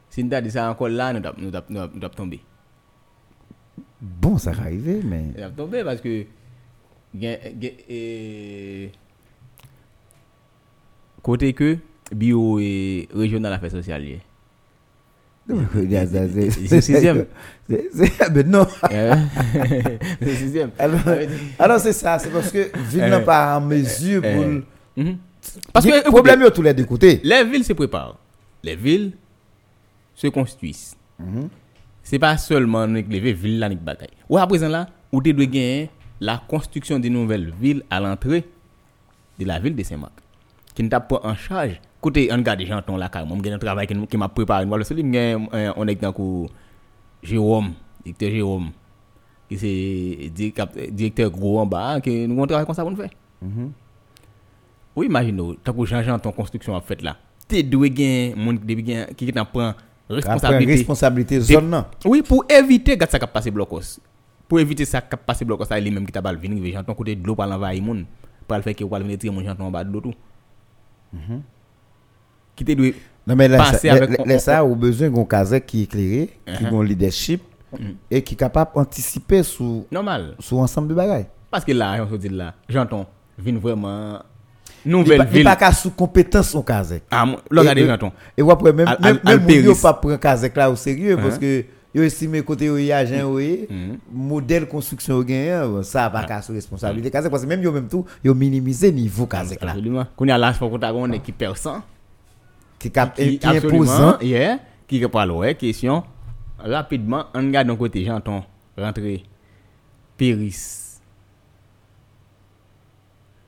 Si 0.10 0.24
nous 0.24 0.32
avons 0.34 0.45
dit 0.45 0.51
ça 0.51 0.70
encore 0.70 0.89
là, 0.89 1.12
nous 1.12 1.56
avons 1.56 2.10
tombé. 2.16 2.39
Bon, 3.99 4.38
ça 4.38 4.51
va 4.51 4.64
arriver, 4.64 5.01
mais 5.04 5.24
Nous 5.36 5.43
avons 5.43 5.56
tombé 5.56 5.84
parce 5.84 6.01
que. 6.01 6.26
Eh, 11.24 11.26
Côté 11.26 11.53
que, 11.53 11.78
bio 12.13 12.59
et 12.59 13.07
régional 13.13 13.53
affaires 13.53 13.71
sociales. 13.71 14.01
liées. 14.03 14.19
c'est 15.47 16.49
C'est 16.67 16.82
sixième. 16.82 17.26
c'est- 17.69 17.89
c'est- 17.93 18.30
mais 18.34 18.43
non. 18.43 18.65
Euh, 18.91 19.15
C'est 20.19 20.26
le 20.26 20.36
sixième. 20.36 20.71
Alors, 20.80 20.99
alors 21.59 21.80
c'est 21.80 21.93
ça, 21.93 22.17
c'est 22.19 22.30
parce 22.32 22.51
que 22.51 22.69
ville 22.89 23.01
n'a 23.09 23.19
Eh. 23.21 23.26
pas 23.26 23.57
en 23.57 23.61
mesure 23.61 24.21
pour. 24.21 24.32
Eh. 24.32 25.01
Mhm. 25.01 25.17
Parce 25.74 25.86
que, 25.86 25.91
le 26.05 26.09
problème 26.09 26.41
est 26.43 26.51
tous 26.51 26.61
les 26.61 26.74
deux 26.74 26.86
côtés. 26.86 27.19
les 27.24 27.43
villes 27.43 27.65
se 27.65 27.74
préparent. 27.74 28.17
Les 28.63 28.76
villes 28.78 29.11
se 30.15 30.28
construisent. 30.28 30.95
Mhm. 31.19 31.49
C'est 32.03 32.19
pas 32.19 32.38
seulement 32.38 32.86
les 32.86 33.01
villes 33.34 33.59
là, 33.59 33.67
nous 33.69 33.76
bagaille. 33.78 34.09
Ou 34.30 34.38
à 34.38 34.47
présent 34.47 34.69
là, 34.69 34.88
où 35.11 35.21
tu 35.21 35.34
dois 35.34 35.45
gagner 35.45 35.89
la 36.21 36.41
construction 36.47 36.99
d'une 36.99 37.13
nouvelle 37.13 37.51
ville 37.59 37.84
à 37.89 37.99
l'entrée 37.99 38.45
de 39.39 39.45
la 39.45 39.59
ville 39.59 39.76
de 39.76 39.84
Saint-Marc. 39.84 40.13
Qui 40.76 40.89
t'a 40.89 40.99
pas 40.99 41.19
en 41.24 41.36
charge. 41.36 41.80
Écoutez, 41.99 42.30
on 42.32 42.36
regarde 42.36 42.61
gens 42.61 42.82
là, 42.97 43.09
carrément, 43.09 43.38
j'ai 43.43 43.51
un 43.51 43.57
travail 43.59 43.88
qui, 43.88 44.07
qui 44.07 44.17
m'a 44.17 44.28
préparé. 44.28 44.65
Moi, 44.65 44.78
le 44.78 44.84
seul, 44.84 44.99
euh, 44.99 45.71
on 45.78 45.88
est 45.88 45.95
dans 45.95 46.13
Jérôme, 47.21 47.74
directeur 48.03 48.30
Jérôme, 48.30 48.69
qui 49.47 49.57
c'est 49.57 50.30
directeur- 50.30 50.67
directeur 50.91 51.30
gros 51.32 51.59
en 51.59 51.65
bas, 51.65 52.01
qui 52.01 52.28
nous 52.28 52.34
avons 52.36 52.47
travail 52.47 52.65
comme 52.65 52.76
ça 52.76 52.82
pour 52.82 52.91
nous 52.91 52.97
faire. 52.97 53.09
Oui, 54.95 55.05
imagine, 55.07 55.55
tant 55.63 55.74
que 55.74 55.86
Jean-Jean, 55.86 56.19
construction 56.19 56.74
en 56.76 56.82
fait 56.82 57.01
là, 57.01 57.17
tu 57.47 57.63
dois 57.63 57.88
gagner 57.89 58.34
monde 58.36 58.59
qui 58.65 59.15
qui 59.15 59.32
t'en 59.32 59.45
prend 59.45 59.74
responsabilité. 60.09 60.74
responsabilité 60.74 61.39
zone 61.39 61.69
non. 61.69 61.86
Oui, 62.05 62.21
pour 62.21 62.45
éviter 62.49 62.97
que 62.97 63.09
ça 63.09 63.17
cap 63.17 63.32
passer 63.32 63.49
blocos. 63.51 63.99
Pour 64.47 64.59
éviter 64.59 64.86
ça 64.86 65.01
cap 65.01 65.26
passer 65.26 65.45
blocos, 65.45 65.65
ça 65.65 65.80
lui-même 65.80 66.05
qui 66.05 66.11
t'a 66.11 66.21
pas 66.21 66.34
venir 66.34 66.74
janton 66.74 66.93
côté 66.93 67.15
de 67.15 67.26
l'eau 67.26 67.36
pour 67.36 67.45
l'envahir 67.45 67.82
moun. 67.82 68.05
Pour 68.47 68.57
le 68.57 68.61
faire 68.63 68.76
que 68.76 68.84
va 68.84 68.99
venir 68.99 69.17
tirer 69.17 69.34
mon 69.34 69.43
janton 69.43 69.63
en 69.65 69.71
bas 69.71 69.84
de 69.84 69.91
l'eau 69.91 70.01
tout. 70.01 70.13
Qui 72.55 72.66
te 72.66 72.72
doit 72.74 72.88
Non, 73.26 73.36
mais 73.36 73.49
ça, 73.49 73.91
avec- 73.93 74.26
là, 74.26 74.39
ça, 74.39 74.64
au 74.66 74.76
besoin 74.76 75.09
d'un 75.09 75.24
kazek 75.26 75.66
qui 75.66 75.82
est 75.82 75.84
éclairé, 75.84 76.30
qui 76.45 76.64
Uh-huh. 76.64 76.76
a 76.76 76.80
un 76.80 76.84
leadership 76.84 77.41
et 78.11 78.22
qui 78.22 78.34
est 78.36 78.38
capable 78.38 78.72
d'anticiper 78.76 79.41
sur, 79.43 79.84
normal. 79.91 80.36
sur 80.39 80.59
ensemble 80.59 80.89
de 80.89 80.93
bagages. 80.93 81.26
Parce 81.49 81.66
que 81.66 81.72
là, 81.72 82.05
on 82.05 82.11
se 82.11 82.16
dit 82.18 82.30
là, 82.30 82.53
janton 82.70 83.05
vient 83.38 83.57
vraiment 83.57 84.20
Il 84.86 84.91
nouvelle 84.91 85.26
ville. 85.28 85.43
pas 85.43 85.55
qu'à 85.55 85.72
sous 85.72 85.91
compétence 85.91 86.49
son 86.49 86.61
kazek. 86.61 87.03
Ah, 87.09 87.26
regardez 87.49 87.88
janton. 87.88 88.11
Et 88.38 88.41
ou 88.41 88.51
après, 88.51 88.74
même, 88.74 88.89
même, 89.01 89.20
même 89.24 89.74
pas 89.82 89.93
prendre 89.93 90.18
kazek 90.18 90.55
là 90.55 90.70
au 90.70 90.76
sérieux 90.76 91.16
parce 91.18 91.36
Hein? 91.36 91.39
que 91.39 91.66
yo 91.94 92.04
estime 92.04 92.41
côté 92.44 92.66
yo 92.66 92.76
agent 92.94 93.24
oui, 93.26 93.68
Mhm. 93.70 93.98
modèle 94.12 94.68
construction 94.68 95.18
yo 95.18 95.24
gagne, 95.24 95.84
ça 95.84 96.10
pas 96.10 96.24
qu'à 96.24 96.41
sous 96.41 96.54
responsabilité 96.54 97.12
kazek 97.12 97.30
parce 97.32 97.44
que 97.44 97.48
même 97.48 97.62
yo 97.62 97.72
même 97.72 97.88
tout, 97.88 98.06
yo 98.24 98.34
minimiser 98.34 98.91
niveau 98.91 99.26
kazek 99.28 99.62
là. 99.64 99.72
Absolument. 99.72 100.06
Qu'on 100.16 100.28
a 100.28 100.38
là, 100.38 100.54
faut 100.54 100.70
qu'on 100.70 100.80
t'a 100.80 100.89
une 100.91 101.14
équipe 101.14 101.38
persan. 101.38 101.82
Qui 102.80 102.91
cap 102.91 103.16
qui 103.16 103.39
imposant. 103.44 104.18
yeah, 104.22 104.60
qui 104.88 105.00
répond 105.00 105.30
ouais, 105.30 105.56
question 105.56 106.04
rapidement 106.60 107.26
on 107.34 107.39
regarde 107.39 107.68
d'un 107.68 107.76
côté 107.76 108.04
j'entends 108.06 108.46
rentrer 108.78 109.24
Péris 110.18 111.00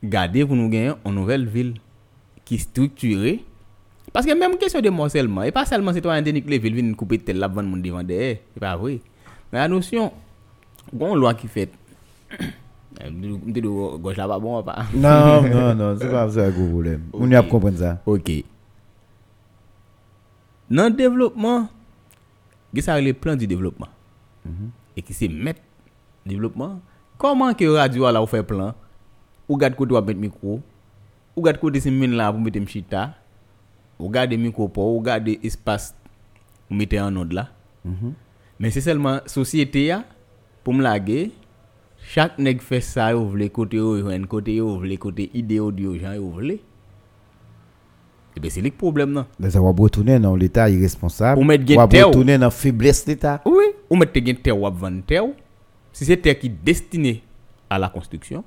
garder 0.04 0.46
pour 0.46 0.56
nous 0.56 0.70
gagner 0.70 0.93
une 1.06 1.16
nouvelle 1.16 1.46
ville 1.48 1.76
qui 2.43 2.56
est 2.56 2.60
structurée 2.60 3.43
parce 4.16 4.26
que 4.26 4.32
même 4.34 4.55
question 4.57 4.80
de 4.80 4.89
morcellement 4.89 5.43
et 5.43 5.51
pas 5.51 5.66
seulement 5.66 5.91
citoyen 5.91 6.22
Denis 6.22 6.41
les 6.47 6.57
villes 6.57 6.74
viennent 6.74 6.95
couper 6.95 7.20
tel 7.20 7.38
la 7.38 7.49
monde 7.49 7.82
devant 7.82 8.01
derrière 8.01 8.38
c'est 8.53 8.61
pas 8.61 8.78
vrai 8.78 9.01
mais 9.51 9.59
la 9.59 9.68
notion 9.68 10.09
bon 10.93 11.16
loi 11.16 11.34
qui 11.34 11.49
fait 11.49 11.70
de 12.95 13.97
gauche 13.97 14.16
là 14.16 14.26
pas 14.26 14.39
bon 14.39 14.63
pas 14.63 14.86
Non, 14.95 15.41
non, 15.41 15.76
non, 15.76 15.97
c'est 15.99 16.09
pas 16.09 16.30
ça 16.30 16.45
un 16.45 16.49
gros 16.49 16.66
problème. 16.66 17.01
On 17.11 17.30
y 17.30 17.36
a 17.36 17.41
Ok. 17.41 17.49
comprendre 17.49 17.78
ça. 17.78 18.01
Ok. 18.05 18.32
Dans 20.72 20.86
le 20.86 20.91
développement, 20.91 21.68
il 22.74 22.82
y 22.86 22.89
a 22.89 23.01
le 23.01 23.11
plan 23.11 23.36
du 23.36 23.47
développement? 23.47 23.89
Et 24.95 25.01
qui 25.01 25.13
c'est 25.13 25.28
mettre 25.28 25.59
développement. 26.26 26.80
Comment 27.18 27.53
que 27.53 27.66
radio 27.66 28.09
là 28.09 28.24
ou 28.24 28.28
fait 28.28 28.43
plan? 28.43 28.74
Ou 29.49 29.57
garde 29.57 29.76
côté 29.76 29.93
ou 29.93 30.01
mettre 30.01 30.20
micro 30.22 30.61
Ou 31.36 31.41
garde 31.41 31.57
côté 31.59 31.82
c'est 31.82 31.91
mine 31.91 32.13
là 32.13 32.32
pour 32.32 32.39
mettre 32.39 32.61
mchita 32.61 33.13
Ou 34.00 34.10
garde 34.10 34.34
micro 34.34 34.68
pour 34.68 34.96
ou 34.96 35.02
garde 35.02 35.30
espace 35.41 35.96
mettre 36.70 36.98
en 36.98 37.16
onde 37.16 37.34
là. 37.34 37.50
Mais 38.60 38.72
c'est 38.72 38.82
seulement 38.82 39.20
société 39.26 39.86
ya 39.86 40.04
pour 40.64 40.74
me 40.74 40.82
laguer 40.82 41.32
chaque 42.04 42.38
nèg 42.39 42.62
fait 42.62 42.82
ça 42.82 43.12
yo 43.12 43.26
vle 43.26 43.50
côté 43.50 43.78
joine 43.78 44.28
côté 44.28 44.60
vle 44.60 44.98
côté 44.98 45.30
idée 45.34 45.60
audio 45.60 45.98
gens 45.98 46.14
yo 46.14 46.30
vle. 46.30 46.60
Et 48.36 48.39
bien 48.39 48.50
c'est 48.50 48.62
le 48.62 48.72
problème 48.72 49.12
non? 49.12 49.26
Mais 49.39 49.50
ça 49.50 49.62
va 49.62 49.72
retourner 49.72 50.20
dans 50.20 50.36
l'état 50.36 50.70
irresponsable. 50.70 51.39
Ou 51.39 51.43
mettre 51.43 51.74
va 51.74 51.86
retourner 51.86 52.38
dans 52.38 52.50
faiblesse 52.50 53.06
d'état. 53.06 53.41
Oui, 53.46 53.64
ou 53.89 53.96
mettre 53.96 54.20
terre 54.41 54.60
ou 54.60 54.70
vendre 54.70 55.04
terre. 55.06 55.24
Si 55.93 56.04
c'est 56.04 56.18
terre 56.18 56.38
qui 56.38 56.48
est 56.48 56.50
destinée 56.50 57.24
à 57.70 57.80
la 57.80 57.88
construction, 57.88 58.43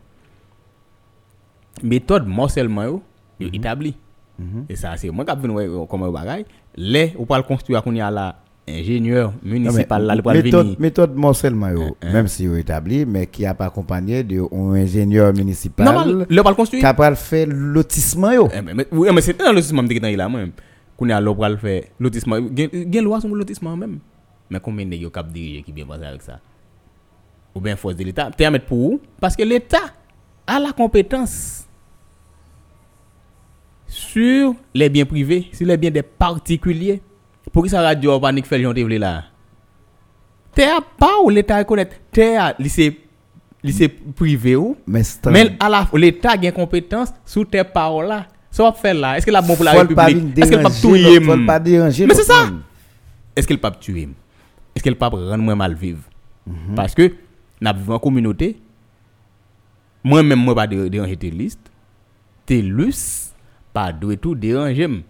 méthode 1.82 2.26
morcellement 2.26 2.84
yo, 2.84 3.02
yo 3.40 3.48
établi. 3.52 3.90
Et 3.90 3.94
ça 4.74 4.96
c'est 4.96 5.10
moi 5.10 5.24
qui 5.24 5.36
vinn 5.36 5.50
ouais 5.50 5.68
comment 5.88 6.10
bagay. 6.10 6.44
Les 6.76 7.14
ou 7.18 7.26
pas 7.26 7.36
le 7.38 7.42
construire 7.42 7.82
qu'on 7.82 7.94
y 7.94 8.00
a 8.00 8.10
là 8.10 8.36
ingénieur 8.68 9.32
Non, 9.42 9.52
municipal 9.52 10.04
là 10.04 10.14
le 10.14 10.22
méthode, 10.22 10.78
méthode 10.78 11.14
yo, 11.16 11.96
Hein, 12.02 12.12
même 12.12 12.28
si 12.28 12.44
yo 12.44 12.56
établi, 12.56 13.06
mais 13.06 13.26
qui 13.26 13.46
a 13.46 13.54
pas 13.54 13.66
accompagné 13.66 14.22
de 14.22 14.40
un 14.54 14.74
ingénieur 14.74 15.32
municipal 15.32 15.86
Normal, 15.86 16.26
le 16.28 16.42
pas 16.42 16.50
le 16.50 16.56
construire. 16.56 16.82
capable 16.82 17.16
de 17.16 17.20
faire 17.20 17.46
lotissement 17.48 18.32
yo. 18.32 18.48
Eh, 18.54 18.62
mais, 18.62 18.74
mais, 18.74 18.86
oui, 18.92 19.08
mais 19.12 19.20
c'est 19.20 19.40
le 19.40 19.52
lotissement 19.54 19.86
que 19.86 19.98
dans 19.98 20.16
là 20.16 20.28
même. 20.28 20.52
Qu'on 20.96 21.08
a 21.10 21.20
l'opéra 21.20 21.48
le 21.48 21.56
fait 21.56 21.92
lotissement, 21.98 22.36
gen 22.36 22.68
gen 22.92 23.04
loi 23.04 23.20
sur 23.20 23.28
le 23.28 23.36
lotissement 23.38 23.76
même. 23.76 23.98
Mais 24.50 24.60
combien 24.60 24.86
de 24.86 24.96
gens 24.96 25.10
qui 25.64 25.72
bien 25.72 25.86
passé 25.86 26.04
avec 26.04 26.22
ça? 26.22 26.40
Ou 27.54 27.60
bien 27.60 27.76
force 27.76 27.96
de 27.96 28.04
l'état, 28.04 28.30
tu 28.36 28.50
mettre 28.50 28.66
pour 28.66 28.78
où? 28.78 29.00
Parce 29.20 29.36
que 29.36 29.42
l'état 29.42 29.78
a 30.46 30.58
la 30.58 30.72
compétence 30.72 31.67
sur 33.88 34.54
les 34.74 34.88
biens 34.88 35.04
privés, 35.06 35.48
sur 35.52 35.66
les 35.66 35.76
biens 35.76 35.90
des 35.90 36.02
particuliers. 36.02 37.02
Pour 37.52 37.62
que 37.64 37.68
ça 37.70 37.80
radio 37.80 38.20
pas 38.20 38.30
nique 38.30 38.46
fait 38.46 38.62
gens 38.62 38.72
vle 38.72 38.98
là? 38.98 39.24
Terre 40.54 40.82
pas 40.98 41.20
ou 41.24 41.30
l'état 41.30 41.58
reconnaître 41.58 41.96
terre 42.12 42.54
lycée 42.58 43.00
lycée 43.62 43.88
privé 43.88 44.54
ou 44.56 44.76
Mais 44.86 45.02
mais 45.30 45.56
à 45.58 45.68
la 45.68 45.88
l'État 45.94 46.32
a 46.32 46.36
une 46.36 46.52
compétence 46.52 47.08
sous 47.24 47.44
tes 47.44 47.64
paroles 47.64 48.06
là. 48.06 48.26
Ça 48.50 48.62
va 48.62 48.72
faire 48.72 48.94
là. 48.94 49.16
Est-ce 49.16 49.26
que 49.26 49.30
la 49.30 49.42
bon 49.42 49.56
pour 49.56 49.64
la 49.64 49.72
le 49.74 49.80
République? 49.80 50.38
Est-ce 50.38 50.50
qu'elle 50.50 50.62
déranger, 50.62 50.80
tuer 50.80 51.20
le. 51.20 52.06
Mais 52.06 52.14
c'est 52.14 52.22
ça. 52.24 52.50
Est-ce 53.34 53.46
qu'elle 53.46 53.58
pas 53.58 53.70
tuer 53.70 54.08
Est-ce 54.74 54.82
qu'elle 54.82 54.96
pas 54.96 55.08
rendre 55.08 55.38
moi 55.38 55.54
mal 55.54 55.74
vivre? 55.74 56.02
Mhm. 56.46 56.74
Parce 56.74 56.94
que 56.94 57.12
n'a 57.60 57.72
vivons 57.72 57.94
en 57.94 57.98
communauté. 57.98 58.60
Moi 60.04 60.22
même 60.22 60.38
moi 60.38 60.54
pas 60.54 60.66
dé- 60.66 60.88
déranger 60.90 61.16
tes 61.16 61.30
listes. 61.30 61.70
Tes 62.46 62.62
lus 62.62 63.32
pas 63.78 63.92
doit 63.92 64.16
tout 64.16 64.34
déranger. 64.34 64.84
m. 64.84 65.02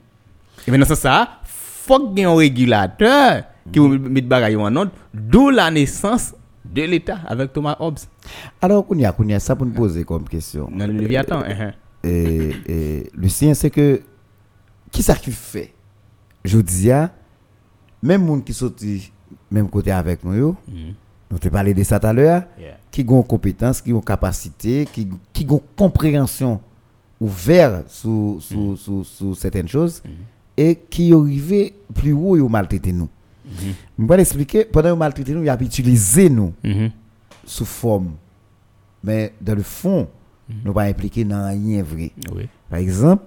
Et 0.67 0.71
maintenant 0.71 0.87
ça 0.87 0.97
ça 0.97 1.29
faut 1.45 2.09
qu'il 2.09 2.19
y 2.19 2.23
ait 2.23 2.25
un 2.25 2.35
régulateur 2.37 3.45
qui 3.73 3.79
vous 3.79 3.89
met 3.89 4.21
bagaille 4.21 4.57
en 4.57 4.75
ordre 4.77 4.93
d'où 5.15 5.51
la 5.51 5.71
naissance 5.71 6.35
de 6.65 6.83
l'État 6.83 7.19
avec 7.27 7.53
Thomas 7.53 7.77
Hobbes. 7.81 7.99
Alors, 8.61 8.85
y 8.95 9.05
a, 9.07 9.15
y 9.19 9.41
ça 9.41 9.57
pour 9.57 9.65
nous 9.67 9.73
poser 9.73 10.05
comme 10.05 10.25
question. 10.29 10.69
Le 10.77 10.87
Léviathan. 10.87 11.39
hein, 11.41 11.57
hein. 11.61 11.73
Et, 12.05 12.51
et 12.67 13.11
Lucien, 13.15 13.55
c'est 13.55 13.71
que, 13.71 14.03
qui 14.93 15.03
ça 15.03 15.15
qui 15.15 15.31
fait? 15.33 15.73
Je 16.45 16.59
dis, 16.59 16.91
ah, 16.91 17.11
même 18.03 18.25
monde 18.25 18.45
qui 18.45 18.53
sorti 18.53 19.11
même 19.51 19.69
côté 19.71 19.91
avec 19.91 20.23
nous, 20.25 20.35
yo, 20.35 20.57
nous 21.31 21.39
te 21.39 21.49
parlé 21.49 21.73
de 21.75 21.83
ça 21.83 21.99
tout 21.99 22.07
à 22.07 22.13
l'heure, 22.13 22.43
Yeah. 22.59 22.77
qui 22.91 23.05
ont 23.09 23.23
compétence, 23.23 23.81
qui 23.81 23.93
ont 23.95 24.01
capacité, 24.03 24.87
ouverte 27.21 27.89
sur, 27.91 28.37
sur, 28.41 28.79
sur, 28.79 29.05
sur 29.05 29.37
certaines 29.37 29.69
choses 29.69 30.03
et 30.57 30.77
qui 30.89 31.13
arrivé 31.13 31.75
plus 31.95 32.13
haut 32.13 32.37
et 32.37 32.41
ont 32.41 32.49
maltraité 32.49 32.93
nous. 32.93 33.09
Je 33.99 34.05
vais 34.05 34.17
l'expliquer, 34.19 34.65
pendant 34.67 34.91
qu'ils 34.91 34.99
maltraité 34.99 35.33
nous, 35.33 35.43
ils 35.43 35.51
ont 35.51 35.59
utilisé 35.59 36.29
nous 36.29 36.53
Mhm. 36.63 36.91
sous 37.45 37.65
forme. 37.65 38.13
Mais 39.03 39.33
dans 39.41 39.55
le 39.55 39.63
fond, 39.63 40.09
nous 40.65 40.73
pas 40.73 40.83
impliqués 40.85 41.25
dans 41.25 41.49
rien 41.49 41.83
vrai. 41.83 42.11
Oui. 42.33 42.49
Par 42.69 42.79
exemple, 42.79 43.23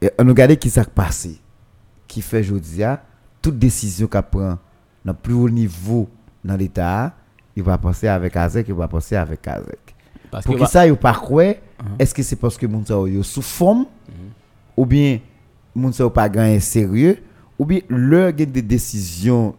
et 0.00 0.10
on 0.18 0.26
regarde 0.26 0.56
qui 0.56 0.70
s'est 0.70 0.84
passé, 0.84 1.38
qui 2.06 2.20
fait 2.22 2.40
aujourd'hui, 2.40 2.82
toute 3.42 3.58
décision 3.58 4.06
qu'on 4.06 4.22
prend 4.22 4.58
dans 5.04 5.12
le 5.12 5.14
plus 5.14 5.34
haut 5.34 5.48
niveau 5.50 6.08
dans 6.44 6.56
l'État, 6.56 7.14
il 7.56 7.62
va 7.62 7.78
passer 7.78 8.06
avec 8.08 8.36
Azek, 8.36 8.68
il 8.68 8.74
va 8.74 8.86
passer 8.88 9.16
avec 9.16 9.46
Azek. 9.48 9.87
Parce 10.30 10.44
Pour 10.44 10.56
que 10.56 10.66
ça, 10.66 10.86
il 10.86 10.94
pas 10.96 11.14
quoi 11.14 11.54
Est-ce 11.98 12.14
que 12.14 12.22
c'est 12.22 12.36
parce 12.36 12.56
que 12.56 12.66
moun 12.66 12.84
sa 12.84 12.94
yo 12.94 13.22
sous 13.22 13.42
forme 13.42 13.86
ou 14.76 14.86
bien 14.86 15.20
moun 15.74 15.92
sa 15.92 16.08
pas 16.10 16.28
gagné 16.28 16.60
sérieux 16.60 17.18
ou 17.58 17.64
bien 17.64 17.80
leur 17.88 18.36
gen 18.36 18.50
des 18.50 18.62
décisions 18.62 19.54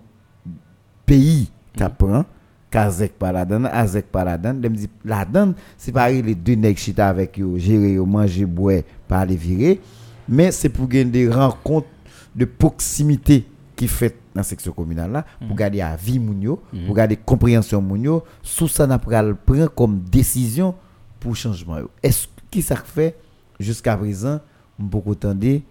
pays 1.06 1.50
t'a 1.76 1.90
prend 1.90 2.26
Kazek 2.70 3.14
pas 3.14 3.32
la 3.32 3.46
donne, 3.46 3.66
Azek 3.66 4.12
pas 4.12 4.24
la 4.24 4.38
donne, 4.38 4.62
dem 4.62 4.74
dit 4.74 4.90
la 5.04 5.26
donne, 5.26 5.56
c'est 5.78 5.92
pas 5.92 6.12
les 6.12 6.36
deux 6.36 6.54
nèg 6.54 6.78
chita 6.78 7.10
avec 7.10 7.38
yo, 7.38 7.58
gérer 7.58 7.94
yo, 7.94 8.06
manger, 8.06 8.46
boire, 8.46 8.82
pas 9.08 9.20
aller 9.20 9.36
virer, 9.36 9.82
mais 10.28 10.52
c'est 10.52 10.70
pour 10.70 10.88
gagner 10.88 11.06
des 11.06 11.30
rencontres 11.30 11.88
de 12.36 12.46
proximité 12.46 13.46
qui 13.80 13.88
fait 13.88 14.10
dans 14.36 14.42
la 14.42 14.44
section 14.44 14.74
communale 14.74 15.10
là 15.12 15.26
pour 15.48 15.56
garder 15.56 15.78
la 15.78 15.96
vie 15.96 16.20
moun 16.20 16.42
yo, 16.42 16.62
pour 16.86 16.94
garder 16.96 17.16
compréhension 17.16 17.82
moun 17.82 18.04
yo, 18.04 18.24
sous 18.44 18.68
ça 18.68 18.86
n'a 18.86 19.00
pral 19.00 19.36
prend 19.36 19.68
comme 19.68 20.02
décision 20.02 20.76
pour 21.20 21.34
changement. 21.36 21.78
Est-ce 22.04 22.28
qui 22.52 22.62
ça 22.62 22.76
fait 22.76 23.16
jusqu'à 23.58 23.96
présent 23.96 24.42
beaucoup 24.78 25.16
tendé 25.16 25.64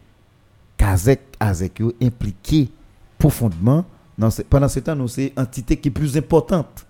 Kazek 0.79 1.21
Azek 1.39 1.83
impliqué 2.01 2.71
profondément 3.19 3.85
dans 4.17 4.31
ce- 4.31 4.43
pendant 4.43 4.69
ce 4.69 4.81
temps 4.81 4.97
nous 4.97 5.09
c'est 5.09 5.33
entité 5.37 5.77
qui 5.77 5.89
est 5.89 5.91
plus 5.93 6.17
importante 6.17 6.87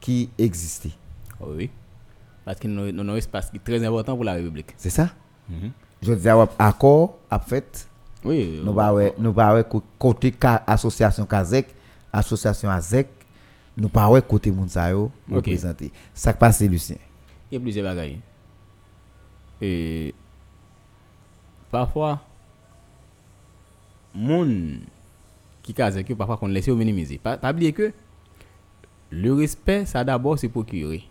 qui 0.00 0.28
existait. 0.38 0.92
Oui. 1.40 1.68
Parce 2.44 2.60
que 2.60 2.68
nous 2.68 2.82
avons 3.00 3.12
un 3.12 3.16
espace 3.16 3.50
qui 3.50 3.56
est 3.56 3.64
très 3.64 3.84
important 3.84 4.14
pour 4.14 4.24
la 4.24 4.34
République. 4.34 4.74
C'est 4.76 4.90
ça? 4.90 5.08
Mhm. 5.48 5.70
Je 6.02 6.12
dis, 6.12 6.28
à 6.28 6.46
accord, 6.58 7.16
à 7.30 7.38
fait, 7.38 7.88
Oui. 8.24 8.60
nous 8.64 9.32
pas 9.32 9.62
cô- 9.64 9.82
côté 9.98 10.32
association 10.66 11.26
Kazek, 11.26 11.74
association 12.12 12.70
Azek, 12.70 13.08
nous 13.76 13.88
pas 13.88 14.08
côté 14.22 14.50
moun 14.50 14.68
sa 14.68 14.90
yo, 14.90 15.10
Ok. 15.28 15.36
représenter. 15.36 15.92
Ça 16.14 16.32
passe, 16.32 16.60
Lucien? 16.62 16.96
Il 17.50 17.54
y 17.54 17.56
a 17.58 17.60
plusieurs 17.60 17.84
bagailles. 17.84 18.20
Et 19.60 20.14
parfois, 21.70 22.20
moun 24.14 24.80
qui 25.62 25.72
que 26.04 26.12
parfois 26.14 26.36
qu'on 26.36 26.46
laisse 26.48 26.68
minimiser. 26.68 27.18
Pas, 27.18 27.38
oublier 27.50 27.72
que 27.72 27.92
le 29.10 29.32
respect, 29.34 29.86
ça 29.86 30.04
d'abord 30.04 30.38
c'est 30.38 30.48
procurer. 30.48 31.04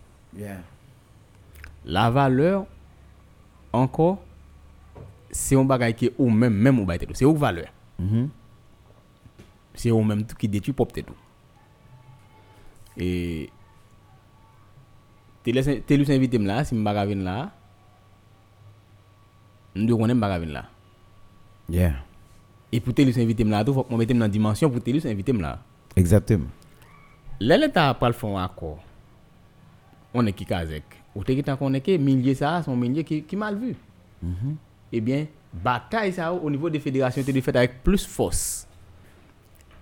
La 1.84 2.10
valeur, 2.10 2.66
encore, 3.72 4.18
c'est 5.34 5.56
un 5.56 5.64
bagage 5.64 5.94
qui 5.94 6.06
est 6.06 6.14
ou 6.16 6.30
même, 6.30 6.54
même 6.54 6.78
ou 6.78 6.84
baïté 6.84 7.06
tout. 7.06 7.14
C'est 7.14 7.24
une 7.24 7.36
valeur. 7.36 7.66
Mhm. 7.98 8.28
C'est 9.74 9.90
ou 9.90 10.02
même 10.02 10.24
tout 10.24 10.36
qui 10.36 10.46
détruit 10.46 10.72
propre 10.72 11.00
tout. 11.00 11.12
Et 12.96 13.50
tu 15.42 15.50
laisses 15.50 15.68
tu 15.84 15.96
laisses 15.96 16.10
inviter 16.10 16.38
là 16.38 16.64
si 16.64 16.76
devons 16.76 16.84
connaître 19.98 20.18
m'baka 20.18 20.38
vinn 20.38 20.52
là. 20.52 20.66
Yeah. 21.68 21.94
Et 22.70 22.78
pour 22.78 22.94
te 22.94 23.02
laisser 23.02 23.22
inviter 23.22 23.42
là, 23.42 23.64
tout 23.64 23.74
faut 23.74 23.82
que 23.82 23.90
moi 23.90 23.98
mette 23.98 24.16
dans 24.16 24.28
dimension 24.28 24.70
pour 24.70 24.80
te 24.80 24.90
laisser 24.90 25.10
inviter 25.10 25.32
là. 25.32 25.58
Exactement. 25.96 26.46
Là 27.40 27.56
l'état 27.56 27.92
pas 27.94 28.06
le 28.06 28.14
fond 28.14 28.38
accord. 28.38 28.78
On 30.14 30.24
est 30.26 30.32
qui 30.32 30.46
kazek? 30.46 30.84
Ou 31.16 31.24
te 31.24 32.34
ça 32.34 32.62
son 32.62 32.76
milieu 32.76 33.02
qui 33.02 33.24
qui 33.24 33.36
mal 33.36 33.58
vu. 33.58 33.74
Eh 34.96 35.00
bien, 35.00 35.26
bataille 35.52 36.12
ça 36.12 36.32
au 36.32 36.48
niveau 36.48 36.70
des 36.70 36.78
fédérations 36.78 37.24
te 37.24 37.40
fait 37.40 37.56
avec 37.56 37.82
plus 37.82 38.06
force. 38.06 38.68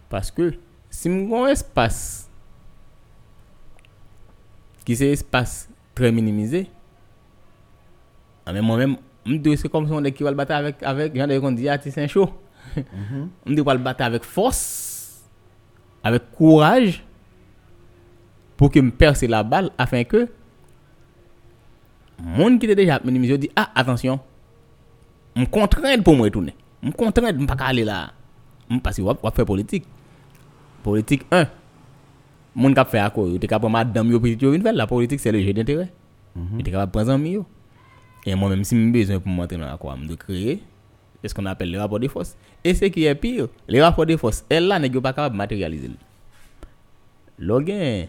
Parce 0.08 0.30
que 0.30 0.54
si 0.88 1.10
mon 1.10 1.46
espace 1.46 2.30
qui 4.86 4.96
c'est 4.96 5.10
espace 5.10 5.68
très 5.94 6.10
minimisé, 6.10 6.66
ah, 8.46 8.54
moi-même, 8.62 8.96
c'est 9.54 9.68
comme 9.68 9.86
si 9.86 9.92
on 9.92 10.02
qui 10.02 10.22
va 10.22 10.30
le 10.30 10.36
battre 10.36 10.54
avec 10.54 10.82
avec 10.82 11.14
genre 11.14 11.28
qu'on 11.42 11.52
dit 11.52 11.68
ah 11.68 11.76
c'est 11.78 12.02
un 12.02 12.06
chaud. 12.06 12.30
On 13.46 13.52
doit 13.52 13.74
le 13.74 13.80
battre 13.80 14.04
avec 14.04 14.24
force, 14.24 15.28
avec 16.02 16.32
courage 16.32 17.04
pour 18.56 18.70
que 18.70 18.80
me 18.80 18.90
perce 18.90 19.20
la 19.24 19.42
balle 19.42 19.70
afin 19.76 20.04
que 20.04 20.26
monde 22.18 22.58
qui 22.58 22.64
était 22.64 22.76
déjà 22.76 22.98
minimisé 23.04 23.36
dit 23.36 23.50
ah 23.54 23.70
attention 23.74 24.18
me 25.36 25.46
contraindre 25.46 26.02
pour 26.02 26.16
me 26.16 26.22
retourner. 26.22 26.54
Me 26.82 26.90
contraindre 26.90 27.40
me 27.40 27.46
pas 27.46 27.56
qu'à 27.56 27.66
aller 27.66 27.84
là. 27.84 28.12
Parce 28.82 28.96
que 28.96 29.02
va 29.02 29.16
faire 29.30 29.44
politique. 29.44 29.84
Politique 30.82 31.24
1 31.30 31.46
monde 32.54 32.74
qui 32.74 32.84
fait 32.90 32.98
à 32.98 33.08
quoi? 33.08 33.28
Tu 33.40 33.46
capable 33.46 33.72
madame 33.72 34.10
yo 34.10 34.20
petit 34.20 34.44
yo 34.44 34.52
faire 34.60 34.72
la 34.72 34.86
politique 34.86 35.20
c'est 35.20 35.32
le 35.32 35.40
jeu 35.40 35.52
d'intérêt. 35.52 35.90
Tu 36.58 36.64
capable 36.64 36.92
prendre 36.92 37.12
ami 37.12 37.30
yo. 37.30 37.46
Et 38.26 38.34
moi 38.34 38.50
même 38.50 38.64
si 38.64 38.76
j'ai 38.76 38.90
besoin 38.90 39.18
pour 39.18 39.32
m'entrer 39.32 39.56
dans 39.56 39.76
quoi 39.78 39.96
de 39.96 40.14
créer 40.14 40.62
c'est 41.22 41.28
ce 41.28 41.34
qu'on 41.34 41.46
appelle 41.46 41.70
le 41.70 41.78
rapport 41.78 42.00
de 42.00 42.08
force. 42.08 42.36
Et 42.64 42.74
ce 42.74 42.84
qui 42.86 43.04
est 43.04 43.14
pire 43.14 43.48
les 43.68 43.80
rapports 43.80 44.06
de 44.06 44.16
force 44.16 44.44
elle 44.48 44.66
là 44.66 44.78
n'est 44.78 44.90
pas 44.90 45.12
capable 45.12 45.34
de 45.34 45.38
matérialiser. 45.38 45.90
Logan 47.38 48.08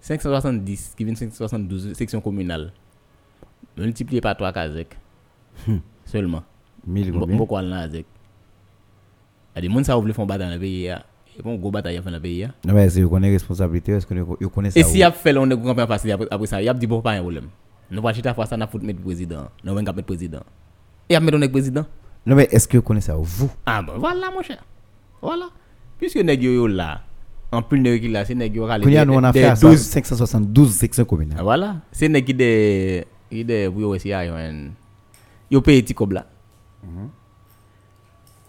570 0.00 0.94
qui 0.96 1.04
vient 1.04 1.14
572 1.14 1.92
section 1.92 2.20
communale. 2.20 2.72
Multiplié 3.76 4.20
par 4.20 4.36
3 4.36 4.52
Kazek 4.52 4.96
seulement 6.12 6.42
Mille 6.86 7.10
Bon, 7.12 7.20
combien? 7.20 7.36
Beaucoup 7.36 7.56
à 7.56 7.62
l'Azek. 7.62 8.06
Il 9.56 9.64
y 9.64 9.66
a 9.66 9.68
des 9.68 9.84
gens 9.84 10.00
qui 10.00 10.04
veulent 10.04 10.14
faire 10.14 10.26
bataille 10.26 10.48
dans 10.48 10.54
le 10.54 10.60
pays. 10.60 10.88
hein. 10.90 11.02
Et 11.38 11.42
bon, 11.42 11.54
gros 11.56 11.70
bataille 11.70 11.96
à 11.96 12.02
faire 12.02 12.10
dans 12.12 12.18
le 12.18 12.22
pays. 12.22 12.44
hein. 12.44 12.52
Non, 12.66 12.74
mais 12.74 12.88
si 12.90 13.02
vous 13.02 13.08
connaissez 13.10 13.32
responsabilité, 13.34 13.92
est-ce 13.92 14.06
que 14.06 14.14
vous 14.14 14.48
connaissez 14.50 14.80
Et 14.80 14.82
ça? 14.82 14.88
si 14.88 14.98
y 14.98 15.02
a 15.02 15.10
fait 15.12 15.36
on 15.36 15.50
est 15.50 15.56
grand 15.56 15.74
facile 15.86 16.12
après, 16.12 16.26
après 16.30 16.46
ça, 16.46 16.60
il 16.62 16.66
y 16.66 16.68
a 16.68 16.74
dit 16.74 16.86
bon 16.86 17.00
pas 17.00 17.12
un 17.12 17.20
problème. 17.20 17.46
Nous 17.90 18.00
pas 18.02 18.12
chita 18.12 18.32
fois 18.34 18.46
ça 18.46 18.56
n'a 18.56 18.66
foutre 18.66 18.84
mettre 18.84 19.00
président. 19.02 19.48
Nous 19.64 19.74
va 19.74 19.82
mettre 19.82 20.02
président. 20.02 20.40
Et 21.08 21.14
après 21.16 21.34
on 21.34 21.42
est 21.42 21.48
président. 21.48 21.84
Non, 22.24 22.36
mais 22.36 22.48
est-ce 22.50 22.66
que 22.68 22.76
vous 22.78 22.82
connaissez 22.82 23.08
ça? 23.08 23.16
Vous? 23.18 23.50
Ah 23.66 23.82
bon, 23.82 23.92
voilà 23.98 24.30
mon 24.34 24.42
cher. 24.42 24.62
Voilà. 25.20 25.46
Puisque 25.98 26.16
nèg 26.18 26.42
yo 26.42 26.52
yo 26.52 26.66
là, 26.66 27.00
en 27.52 27.62
plus 27.62 27.78
nèg 27.80 28.00
qui 28.00 28.08
là, 28.08 28.24
c'est 28.24 28.34
nèg 28.34 28.54
yo 28.56 28.64
râler 28.64 28.84
Quand 28.84 28.90
il 28.90 28.94
y 28.94 28.98
a 28.98 29.04
nous, 29.04 29.14
on 29.14 29.22
a 29.24 29.30
des- 29.32 29.40
fait 29.40 29.46
à 29.46 29.54
des 29.54 29.60
ça, 29.60 29.68
12 29.68 29.80
572 29.80 30.72
sections 30.72 31.04
Ah, 31.06 31.08
communales. 31.08 31.42
Voilà. 31.42 31.76
Qui 31.92 32.34
des 32.34 33.04
pour 33.70 33.80
yo 33.80 33.88
aussi 33.94 34.08
yo 34.08 34.16
en 34.16 34.70
yo 35.52 35.60
paye 35.60 35.82
ti 35.84 35.94
kob 35.94 36.12
là. 36.12 36.26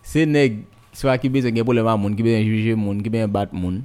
C'est 0.02 0.26
nèg 0.26 0.64
soit 0.92 1.18
qui 1.18 1.30
besoin 1.30 1.54
gen 1.54 1.64
problème 1.64 1.88
à 1.88 1.98
moun, 1.98 2.16
qui 2.16 2.24
besoin 2.24 2.44
juger 2.44 2.76
qui 3.04 3.10
besoin 3.10 3.28
battre 3.28 3.54
moun. 3.54 3.84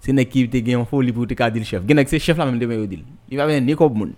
C'est 0.00 0.12
nèg 0.12 0.28
qui 0.28 0.48
te 0.48 0.58
gen 0.58 0.84
folie 0.84 1.12
pour 1.12 1.26
te 1.26 1.50
dire 1.50 1.64
chef. 1.64 1.82
Gen 1.88 2.04
c'est 2.06 2.18
chef 2.18 2.36
là 2.36 2.44
même 2.46 2.58
demain 2.58 2.74
yo 2.74 2.86
dit. 2.86 3.04
Il 3.30 3.38
va 3.38 3.46
venir 3.46 3.62
ni 3.62 3.74
comme. 3.74 4.12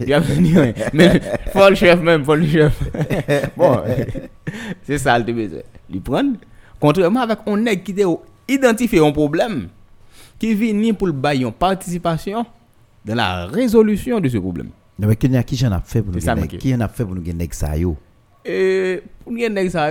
Il 0.00 0.08
va 0.08 0.20
venir 0.20 0.74
mais 0.92 1.20
faut 1.52 1.68
le 1.68 1.74
chef 1.74 2.00
même, 2.00 2.24
faut 2.24 2.34
le 2.34 2.46
chef. 2.46 2.82
bon, 3.56 3.82
c'est 4.82 4.98
ça 4.98 5.18
le 5.18 5.32
besoin. 5.32 5.60
Lui 5.88 6.00
prendre 6.00 6.36
contrairement 6.78 7.20
avec 7.20 7.38
on 7.46 7.56
nèg 7.56 7.82
qui 7.82 7.94
te 7.94 8.02
identifier 8.48 9.00
un 9.00 9.12
problème 9.12 9.68
qui 10.38 10.54
vient 10.54 10.92
pour 10.92 11.06
le 11.06 11.12
bailler 11.12 11.50
participation 11.50 12.44
dans 13.04 13.14
la 13.14 13.46
résolution 13.46 14.20
de 14.20 14.28
ce 14.28 14.36
problème. 14.36 14.70
Mais 14.98 15.16
qui 15.16 15.36
a 15.36 15.42
qui 15.42 15.56
j'en 15.56 15.72
a 15.72 15.80
fait 15.80 16.02
pour 16.02 16.12
nous. 16.12 16.46
Qui 16.46 16.74
en 16.74 16.80
a 16.80 16.88
pour 16.88 17.14
nous 17.14 17.20
gagner 17.22 17.48
ça 17.52 17.72
pour 17.72 19.32
nous 19.32 19.38
gagner 19.38 19.68
ça, 19.70 19.90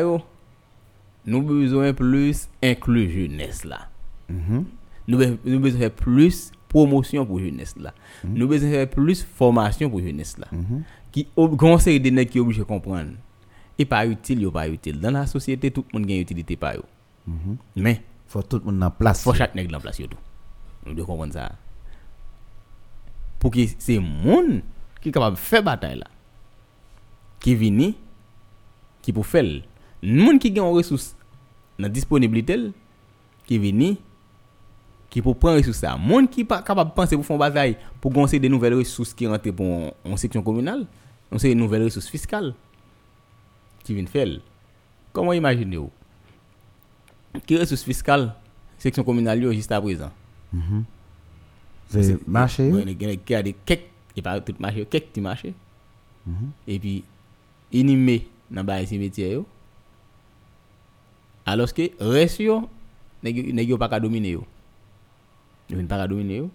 nous 1.28 1.42
besoin 1.42 1.94
plus 1.94 2.48
inclure 2.64 3.10
jeunesse 3.10 3.64
là. 3.66 3.88
Mhm. 4.30 4.66
Nous 5.08 5.20
nous 5.46 5.60
besoin 5.60 5.80
faire 5.82 5.92
plus 5.92 6.52
promotion 6.70 7.26
pour 7.26 7.40
jeunesse 7.40 7.76
là. 7.78 7.94
Nous 8.24 8.48
besoin 8.48 8.70
faire 8.70 8.90
plus 8.90 9.24
formation 9.24 9.90
pour 9.90 10.00
jeunesse 10.02 10.38
là. 10.38 10.48
Qui 11.12 11.28
ob- 11.36 11.56
grand 11.56 11.78
série 11.80 12.00
de 12.00 12.10
nèg 12.10 12.30
qui 12.30 12.40
obligé 12.40 12.60
de 12.60 12.66
comprendre. 12.66 13.12
Et 13.78 13.86
pas 13.86 14.06
utile, 14.06 14.42
yo 14.42 14.52
pas 14.52 14.68
utile. 14.70 15.00
Dans 15.00 15.12
la 15.12 15.26
société 15.28 15.70
tout 15.72 15.86
le 15.94 16.00
monde 16.00 16.08
gagne 16.08 16.20
utilité 16.22 16.56
pas 16.56 16.76
yo. 16.76 16.84
Mais 17.76 18.02
Faut 18.28 18.42
tout 18.42 18.58
le 18.60 18.72
monde 18.72 18.84
en 18.84 18.92
place. 18.92 19.22
faut 19.24 19.34
chaque 19.34 19.54
nèg 19.56 19.74
en 19.74 19.80
place. 19.80 20.00
Nous 20.86 20.94
devons 20.94 21.06
comprendre 21.08 21.34
ça. 21.34 21.52
Pour 23.40 23.52
que 23.52 23.60
c'est 23.80 24.00
monde 24.00 24.62
qui 25.06 25.10
est 25.10 25.12
capable 25.12 25.36
de 25.36 25.40
faire 25.40 25.62
bataille 25.62 26.00
là. 26.00 26.08
Qui 27.40 27.54
vini 27.54 27.96
qui 29.04 29.14
pour 29.14 29.24
faire 29.28 29.46
monde 30.02 30.40
qui 30.40 30.50
gagne 30.50 30.66
ressources 30.66 31.16
dans 31.78 31.88
disponibilité 31.88 32.72
qui 33.46 33.60
vini 33.60 34.00
qui 35.12 35.22
pour 35.22 35.38
prendre 35.38 35.58
ressources 35.58 35.78
ça. 35.78 35.96
Monde 35.96 36.28
qui 36.32 36.44
pas 36.44 36.64
capable 36.64 36.90
de 36.90 36.96
penser 36.96 37.16
pour 37.16 37.24
faire 37.24 37.38
bataille 37.38 37.78
pour 38.02 38.12
goncer 38.12 38.40
des 38.40 38.50
nouvelles 38.50 38.74
ressources 38.74 39.14
qui 39.14 39.28
rentrent 39.28 39.52
pour 39.52 39.94
en 40.04 40.18
section 40.18 40.42
communale, 40.42 40.88
on 41.32 41.38
sait 41.38 41.54
nouvelles 41.54 41.84
ressources 41.84 42.08
fiscales 42.08 42.56
qui 43.84 43.94
viennent 43.94 44.08
faire. 44.08 44.28
Comment 45.14 45.34
imaginez-vous 45.34 45.92
Qui 47.46 47.58
ressources 47.60 47.84
fiscales 47.84 48.34
section 48.80 49.04
communale 49.04 49.44
yo? 49.44 49.52
Juste 49.52 49.72
à 49.72 49.80
présent 49.80 50.12
C'est 51.90 52.28
marché. 52.28 52.72
Ouais, 52.72 52.82
il 52.88 53.02
y 53.02 53.06
a- 53.06 53.12
il 53.14 53.20
y 53.30 53.36
a 53.36 53.44
des 53.44 53.54
quelques, 53.54 53.84
et 54.16 54.22
pas 54.22 54.40
tout 54.40 54.56
marché, 54.60 54.86
quelques 54.86 55.08
petits 55.08 55.22
marchés. 55.22 55.54
Et 56.68 56.80
puis, 56.80 57.04
inimé 57.72 58.28
dans 58.50 58.64
le 58.64 58.86
cimetière. 58.86 59.32
yo. 59.34 59.46
Alors 61.46 61.72
que, 61.74 61.92
reste 62.00 62.40
yo, 62.40 62.68
nèg 63.24 63.38
yo- 63.38 63.54
nèg 63.54 63.70
yo 63.70 63.78
pas 63.78 63.90
qu'à 63.90 64.00
dominer 64.00 64.32
yo. 64.32 64.44
Yo 65.70 65.78
vinn 65.78 65.88
pas 65.88 65.98
qu'à 65.98 66.08
dominer 66.08 66.38
yo. 66.38 66.50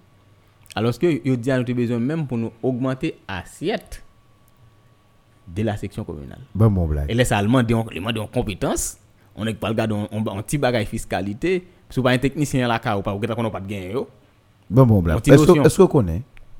Alors 0.75 0.99
que, 0.99 1.21
yo 1.25 1.37
dit 1.37 1.51
à 1.51 1.59
nous 1.59 1.65
te 1.65 1.73
besoin 1.73 1.99
même 1.99 2.27
pour 2.27 2.39
nous 2.39 2.53
augmenter 2.63 3.17
assiette 3.29 4.03
de 5.47 5.63
la 5.63 5.77
section 5.77 6.05
communale. 6.05 6.41
Bon, 6.55 6.71
bon, 6.71 6.87
blague. 6.87 7.11
Et 7.11 7.15
laisse 7.15 7.33
allemand 7.33 7.63
de 7.63 7.75
en 7.75 8.27
compétence. 8.27 8.99
On 9.37 9.47
est 9.47 9.55
pas 9.55 9.69
regarder 9.69 9.95
un 9.95 10.09
un 10.27 10.43
petit 10.43 10.59
bagage 10.59 10.87
fiscalité. 10.87 11.67
Si 11.89 12.01
pas 12.01 12.11
un 12.11 12.19
technicien 12.19 12.67
là, 12.69 12.81
ou 12.99 13.03
pas, 13.03 13.15
ou 13.15 13.21
qu'on 13.21 13.45
a 13.45 13.51
pas 13.51 13.61
de 13.61 13.67
gain 13.69 13.91
yo. 13.93 14.09
Bon, 14.69 14.87
bon, 14.87 15.03
blague. 15.03 15.19
On 15.19 15.21
t'y 15.21 15.31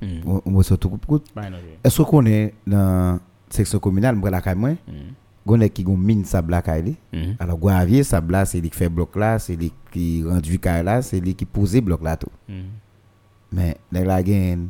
Connaissez? 0.01 0.21
Mm. 0.25 0.29
On- 0.29 0.41
On 0.45 0.51
va 0.57 0.63
surtout 0.63 0.89
couper. 0.89 1.23
Bah, 1.35 1.49
non, 1.49 1.57
je- 1.61 1.87
Est-ce 1.87 1.97
que 1.97 2.01
vous 2.03 2.09
connaissez 2.09 2.53
dans 2.67 2.77
la 3.13 3.19
section 3.49 3.79
communale, 3.79 4.15
moi, 4.15 4.29
la 4.29 4.41
caille, 4.41 4.55
moi, 4.57 4.71
Mm. 4.71 5.13
gon 5.45 5.59
qui 5.69 5.83
gon 5.83 5.97
mine 5.97 6.25
sable 6.25 6.51
la 6.51 6.61
caille 6.61 6.83
li. 7.13 7.35
Alors 7.39 7.57
Guavier 7.57 8.03
sable 8.03 8.31
là, 8.33 8.45
c'est 8.45 8.59
lui 8.61 8.69
qui 8.69 8.77
fait 8.77 8.89
bloc 8.89 9.15
là, 9.15 9.39
c'est 9.39 9.55
lui 9.55 9.71
qui 9.91 10.23
rendu 10.23 10.59
caille 10.59 10.83
là, 10.83 11.01
c'est 11.01 11.19
lui 11.19 11.33
qui 11.35 11.45
pose 11.45 11.75
bloc 11.81 12.01
là 12.03 12.17
tout. 12.17 12.29
Mm. 12.49 12.53
Mais 13.53 13.77
nèg 13.91 14.05
la 14.05 14.23
gen 14.23 14.69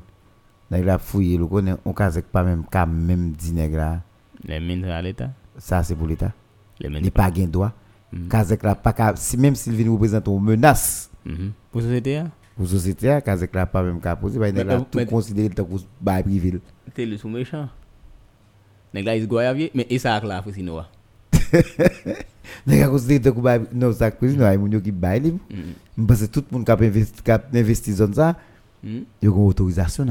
nèg 0.71 0.83
la 0.85 0.97
fouiller 0.97 1.37
le 1.37 1.45
connaît 1.45 1.75
on 1.85 1.93
kazek 1.93 2.25
pas 2.31 2.43
même 2.43 2.63
ka 2.65 2.85
même 2.85 3.31
di 3.33 3.53
Les 3.53 4.59
mines 4.59 4.85
à 4.85 5.01
l'État? 5.03 5.29
ça 5.57 5.83
c'est 5.83 5.93
pour 5.93 6.07
l'état. 6.07 6.31
Les 6.79 6.87
Il 6.87 6.93
mines. 6.95 7.11
pas 7.11 7.31
gen 7.31 7.51
droit. 7.51 7.73
Mhm. 8.11 8.27
Kazek 8.27 8.63
là 8.63 8.73
pas 8.73 8.93
ka 8.93 9.13
si 9.15 9.37
même 9.37 9.53
s'il 9.53 9.73
vient 9.73 9.91
représenter 9.91 10.31
une 10.31 10.41
menace 10.41 11.11
Mhm. 11.25 11.51
Pour 12.55 12.65
la 12.65 12.69
société, 12.71 13.09
hein? 13.09 13.13
Pour 13.15 13.23
société, 13.23 13.25
Kazek 13.25 13.55
là, 13.55 13.65
pas 13.65 13.83
même 13.83 13.99
qu'à 13.99 14.15
poser, 14.15 14.37
bah, 14.39 14.49
il 14.49 14.53
Mais- 14.55 14.61
est 14.61 14.63
là 14.63 14.77
mais- 14.79 15.05
tout 15.05 15.09
considéré 15.11 15.49
comme 15.49 15.67
bail 15.99 16.23
privé. 16.23 16.59
T'es 16.93 17.05
le 17.05 17.17
sous 17.17 17.29
méchant. 17.29 17.67
Nèg 18.93 19.05
là, 19.05 19.15
il 19.15 19.23
se 19.23 19.27
goya 19.27 19.53
vieux, 19.53 19.69
mais 19.73 19.87
et 19.89 19.97
ça 19.99 20.19
là, 20.19 20.41
faut 20.41 20.51
sinon. 20.51 20.83
Nèg 22.67 22.81
a 22.81 22.87
considéré 22.89 23.33
comme 23.33 23.43
bail, 23.43 23.61
non, 23.73 23.91
ça, 23.93 24.11
cause, 24.11 24.35
non, 24.35 24.51
il 24.51 24.73
y 24.73 24.75
a 24.75 24.79
qui 24.81 24.91
bail. 24.91 25.33
Je 25.97 26.03
pense 26.03 26.21
que 26.21 26.25
tout 26.25 26.43
le 26.51 26.57
monde 26.57 26.65
qui 26.65 26.71
a 26.71 26.75
investi, 26.75 27.31
a 27.31 28.05
dans 28.07 28.13
ça, 28.13 28.35
il 28.83 28.93
y 28.95 28.97
a 28.97 29.27
une 29.27 29.29
autorisation. 29.29 30.05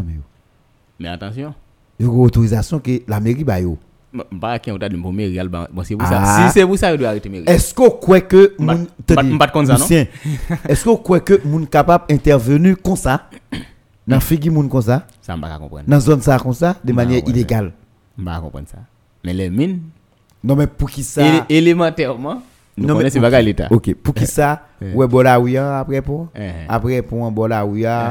Mais 0.99 1.09
attention. 1.09 1.55
Il 1.99 2.07
y 2.07 2.09
a 2.09 2.13
une 2.13 2.19
autorisation 2.21 2.79
que 2.81 3.03
la 3.07 3.21
mairie 3.21 3.45
bail 3.45 3.67
yo. 4.13 4.23
Pas 4.41 4.59
qui 4.59 4.71
on 4.73 4.79
t'a 4.79 4.89
dit 4.89 4.97
pour 4.97 5.13
mairie, 5.13 5.39
bon 5.49 5.83
c'est 5.85 5.95
pour 5.97 6.07
Ah. 6.11 6.25
ça. 6.25 6.49
Si 6.49 6.55
c'est 6.55 6.67
pour 6.67 6.77
ça, 6.79 6.93
il 6.93 6.99
doit 6.99 7.09
arrêter. 7.11 7.31
Est-ce 7.47 7.75
qu'on 7.75 7.91
croit 7.91 8.21
que 8.21 8.55
moun 8.59 8.87
comme 9.53 9.67
ça, 9.67 9.75
non? 9.75 9.79
Lucien, 9.81 10.07
Est-ce 10.69 10.85
qu'on 10.85 10.97
croit 10.97 11.21
que 11.21 11.41
moun 11.47 11.67
capable 11.67 12.05
intervenir 12.11 12.77
comme 12.83 12.97
ça 12.97 13.29
dans 14.07 14.21
figi 14.21 14.51
moun 14.51 14.69
comme 14.69 14.83
ça? 14.83 15.07
Ça 15.23 15.37
m'a 15.37 15.49
pas 15.49 15.59
comprendre. 15.59 15.85
dans 15.87 16.01
zone 16.01 16.21
ça 16.23 16.39
comme 16.39 16.53
ça 16.53 16.77
de 16.83 16.93
manière 16.93 17.23
illégale 17.27 17.73
Je 18.19 18.25
pas 18.25 18.41
comprendre 18.41 18.67
ça. 18.69 18.79
Mais 19.25 19.33
les 19.33 19.49
mines, 19.51 19.81
Non 20.43 20.57
mais 20.57 20.67
pour 20.67 20.91
qui 20.91 21.03
ça 21.05 21.23
élé- 21.23 21.43
élémentairement, 21.51 22.43
Non, 22.77 22.97
mais 22.97 23.05
ok. 23.05 23.11
pas 23.31 23.43
l'État. 23.43 23.69
OK, 23.71 23.95
pour 23.95 24.15
qui 24.15 24.27
ça? 24.27 24.63
Eh. 24.83 24.95
Ouais 24.95 25.07
ouya 25.39 25.79
après 25.81 26.01
pour? 26.01 26.29
Eh. 26.35 26.51
après 26.69 27.03
pour 27.03 27.27
un 27.27 27.31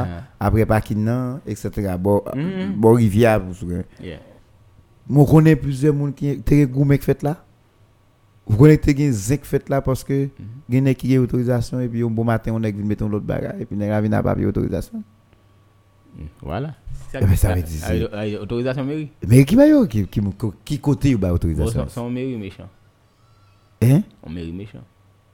Eh. 0.06 0.24
après 0.40 0.66
Pakinan 0.66 1.40
etc. 1.48 1.70
Bon 2.00 2.22
Mhm. 2.36 2.74
bon 2.78 2.94
rivière 2.94 3.42
pour 3.42 3.56
Moi 5.10 5.26
connais 5.26 5.56
plusieurs 5.56 5.94
monde 5.94 6.14
qui 6.14 6.40
te 6.42 6.66
gourmet 6.66 6.98
fait 7.00 7.22
là. 7.24 7.44
Vous 8.46 8.58
connaissez 8.58 8.96
que 8.96 9.12
zinc 9.12 9.44
fait 9.44 9.68
là 9.70 9.82
parce 9.82 10.04
que 10.04 10.24
Mhm. 10.24 10.30
gagne 10.70 10.94
qui 10.96 11.16
a 11.16 11.20
autorisation 11.22 11.80
et 11.80 11.88
puis 11.88 12.04
un 12.04 12.10
bon 12.10 12.24
matin 12.24 12.52
on 12.54 12.64
est 12.64 12.72
vient 12.72 12.84
mettre 12.84 13.06
l'autre 13.08 13.26
bagage 13.26 13.60
et 13.60 13.66
puis 13.66 13.76
nèg 13.76 13.90
vient 14.02 14.10
pas 14.10 14.24
papier 14.24 14.46
autorisation. 14.46 15.04
Mm, 16.18 16.22
Voilà. 16.42 16.74
Eh 17.14 17.20
ben, 17.26 17.36
ça 17.36 17.54
veut 17.56 17.62
dire- 17.64 18.42
Autorisation 18.42 18.84
mairie? 18.86 19.10
Mais 19.28 19.44
qui 19.46 19.56
va 19.56 19.66
qui 19.88 20.06
qui 20.08 20.22
qui 20.66 20.80
côté 20.80 21.16
ou 21.16 21.20
autorisation? 21.34 21.86
c'est 21.88 22.00
un 22.00 22.10
mairie 22.10 22.38
méchant. 22.38 22.70
Hein? 23.82 24.02
Un 24.26 24.30
mairie 24.32 24.52
méchant. 24.54 24.84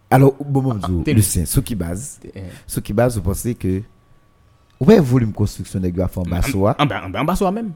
Alors 0.10 0.36
bon 0.40 0.62
bon 0.62 0.80
Ah, 0.82 0.88
Lucien, 1.14 1.46
sous 1.46 1.62
qui 1.62 1.76
base 1.76 2.20
Eh. 2.34 2.44
Sous 2.68 2.82
qui 2.82 2.94
base 2.94 3.16
vous 3.18 3.24
pensez 3.24 3.56
que 3.56 3.82
ouais 4.80 5.00
volume 5.00 5.34
construction 5.34 5.80
nèg 5.80 6.00
a 6.00 6.08
fait 6.08 6.20
en 6.20 6.24
bas, 6.24 6.42
en 7.04 7.10
bas, 7.10 7.22
en 7.22 7.26
bas, 7.26 7.36
soi 7.36 7.52
même. 7.52 7.72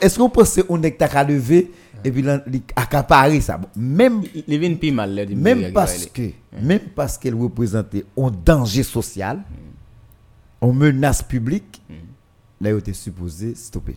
Est-ce 0.00 0.16
que 0.16 0.22
vous 0.22 0.28
pensez 0.28 0.64
on 0.68 0.82
est 0.82 0.92
qu'à 0.92 1.22
lever 1.24 1.70
et 2.04 2.10
puis 2.10 2.24
accaparer 2.74 3.40
ça? 3.40 3.60
Même 3.76 4.22
même 5.36 5.72
parce 5.72 6.06
que 6.06 6.30
même 6.60 6.80
parce 6.94 7.16
qu'elle 7.18 7.34
représentait 7.34 8.04
un 8.16 8.30
danger 8.30 8.82
social 8.82 9.42
une 10.62 10.72
menace 10.74 11.22
publique 11.22 11.80
là 12.60 12.70
il 12.70 12.78
était 12.78 12.92
supposé 12.92 13.54
stopper. 13.54 13.94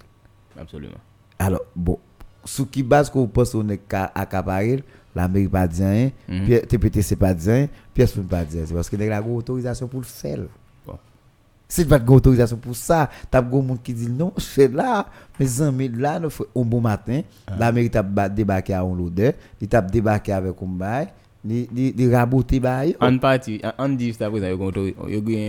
Absolument. 0.60 0.98
alors 1.40 1.62
bon 1.76 1.98
sous 2.46 2.66
qui 2.66 2.84
base 2.84 3.10
que 3.10 3.18
vous 3.18 3.28
pensez 3.28 3.56
on 3.56 3.68
est 3.70 3.82
accaparer 3.92 4.84
la 5.16 5.28
mairie 5.28 5.48
pas 5.48 5.68
dit 5.68 5.84
rien 5.84 6.12
puis 6.28 6.60
TPTC 6.62 7.16
pas 7.16 7.34
dit 7.34 7.50
rien 7.50 7.68
peut 7.94 8.06
pas 8.24 8.44
dire 8.46 8.64
c'est 8.68 8.74
parce 8.74 8.90
que 8.90 9.12
a 9.12 9.22
autorisation 9.22 9.88
pour 9.88 10.02
le 10.02 10.06
faire. 10.06 10.40
Si 11.72 11.84
tu 11.84 11.88
pas 11.90 12.00
de 12.00 12.12
autorisation 12.12 12.58
pour 12.58 12.76
ça, 12.76 13.10
tu 13.32 13.38
as 13.38 13.42
des 13.42 13.62
monde 13.62 13.82
qui 13.82 13.94
dit 13.94 14.10
non, 14.10 14.34
c'est 14.38 14.68
là, 14.72 15.06
mes 15.40 15.62
amis, 15.62 15.88
là, 15.88 16.20
nous 16.20 16.30
faisons 16.30 16.50
un 16.56 16.62
bon 16.66 16.82
matin, 16.82 17.22
Ah. 17.48 17.54
la 17.58 17.72
mairie 17.72 17.90
t'a 17.90 18.04
ba- 18.04 18.28
débarqué 18.28 18.74
à 18.74 18.82
un 18.82 18.94
l'odeur, 18.94 19.34
il 19.62 19.68
t'a 19.70 19.82
débarqué 19.82 20.34
avec 20.34 20.56
un 20.62 20.66
bail, 20.66 21.08
il 21.48 22.14
raboté 22.14 22.60
bail. 22.60 22.96
En 23.00 23.18
partie, 23.18 23.62
en- 23.78 23.88
dit 23.90 24.08
juste 24.08 24.22
après 24.22 24.40
il 24.40 24.44
y 24.44 24.48
a 24.48 24.52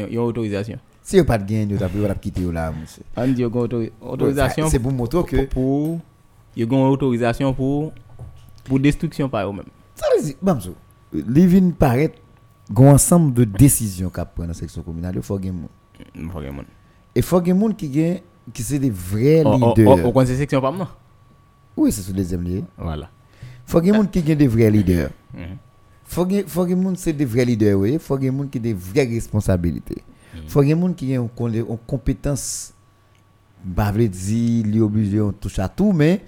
une 0.08 0.18
autorisation. 0.18 0.78
Si 1.02 1.18
vous 1.18 1.24
pas 1.24 1.38
de 1.38 1.44
gain, 1.44 1.66
vous 1.68 1.82
avez 1.82 2.14
quitter 2.20 2.42
là, 2.52 2.70
monsieur. 2.80 3.02
On 3.16 3.26
dit 3.26 3.42
une 3.42 3.90
autorisation 4.00 4.68
C'est 4.68 4.78
pour 4.78 4.92
montrer 4.92 5.24
que 5.24 5.44
pour 5.46 5.98
il 6.54 6.60
y 6.64 6.64
a 6.64 6.72
une 6.72 6.82
autorisation 6.86 7.52
pour 7.52 7.92
pour 8.64 8.78
destruction 8.78 9.28
par 9.28 9.48
eux-mêmes. 9.50 9.64
ça 9.96 10.06
veut 10.16 10.24
dire, 10.24 10.36
Bamzo, 10.40 10.74
Livin 11.12 11.70
paraît 11.76 12.12
un 12.74 12.86
ensemble 12.86 13.34
de 13.34 13.42
décisions 13.44 14.08
qu'a 14.08 14.24
prendre 14.24 14.42
dans 14.46 14.48
la 14.48 14.54
section 14.54 14.82
communale, 14.82 15.14
il 15.16 15.22
faut 15.22 15.36
gagner 15.36 15.58
Mm. 16.14 16.30
Et 17.14 17.22
faut 17.22 17.40
gagner 17.40 17.58
monde 17.58 17.76
qui 17.76 17.88
gagne 17.88 18.20
qui 18.52 18.62
c'est 18.62 18.78
des 18.78 18.90
vrais 18.90 19.44
leaders. 19.76 19.86
on 20.06 20.12
connaît 20.12 20.34
section 20.36 20.60
pas 20.60 20.72
non. 20.72 20.88
Oui, 21.76 21.92
c'est 21.92 22.02
sur 22.02 22.14
les 22.14 22.36
lieu. 22.36 22.62
Voilà. 22.76 23.08
Faut 23.66 23.80
gagner 23.80 23.96
monde 23.96 24.10
qui 24.10 24.22
gagne 24.22 24.38
des 24.38 24.48
vrais 24.48 24.70
leaders. 24.70 25.10
Mhm. 25.34 25.56
faut 26.04 26.26
que 26.26 26.42
faut 26.46 26.66
que 26.66 26.74
monde 26.74 26.98
c'est 26.98 27.12
des 27.14 27.24
vrais 27.24 27.44
leaders 27.44 27.78
oui 27.78 27.96
faut 27.98 28.18
que 28.18 28.28
monde 28.30 28.50
qui 28.50 28.60
des 28.60 28.74
vraies 28.74 29.06
responsabilités 29.06 30.02
faut 30.46 30.60
que 30.62 30.74
monde 30.74 30.94
qui 30.94 31.14
a 31.14 31.20
une 31.20 31.28
con- 31.28 31.48
une 31.50 31.78
compétence 31.86 32.74
pas 33.74 33.90
veut 33.92 34.08
dire 34.08 34.66
li 34.66 34.80
obligé 34.80 35.20
on 35.22 35.32
touche 35.32 35.58
à 35.58 35.68
tout 35.70 35.92
mais 35.92 36.20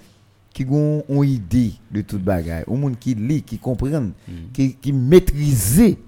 qui 0.51 0.65
ont 0.71 1.03
une 1.09 1.23
idée 1.25 1.73
de 1.91 2.01
toute 2.01 2.23
bagaille 2.23 2.63
un 2.67 2.75
monde 2.75 2.97
qui 2.97 3.13
lit 3.13 3.43
qui 3.43 3.59
comprend 3.59 4.09
qui 4.53 4.73
qui 4.75 4.91
maîtriser 4.91 5.99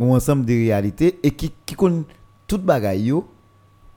un 0.00 0.04
ensemble 0.06 0.46
de 0.46 0.52
réalités 0.54 1.18
et 1.22 1.30
qui 1.30 1.52
qui 1.66 1.74
toute 2.48 2.64
bagaille 2.64 3.04
yo 3.06 3.28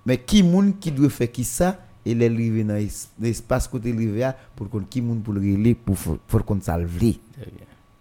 mais 0.05 0.17
qui 0.19 0.43
monde 0.43 0.77
qui 0.79 0.91
doit 0.91 1.09
faire 1.09 1.31
qui 1.31 1.43
ça 1.43 1.79
et 2.05 2.13
les 2.13 2.25
arriver 2.27 2.63
dans 2.63 2.73
l'es- 2.75 3.07
l'espace 3.19 3.67
côté 3.67 3.91
a 4.23 4.35
pour 4.55 4.69
qu'on 4.69 4.81
qui 4.81 5.01
monde 5.01 5.23
pour 5.23 5.33
le 5.33 5.39
relais 5.41 5.73
pour 5.73 5.95
pour 6.27 6.45
qu'on 6.45 6.61
salve 6.61 7.03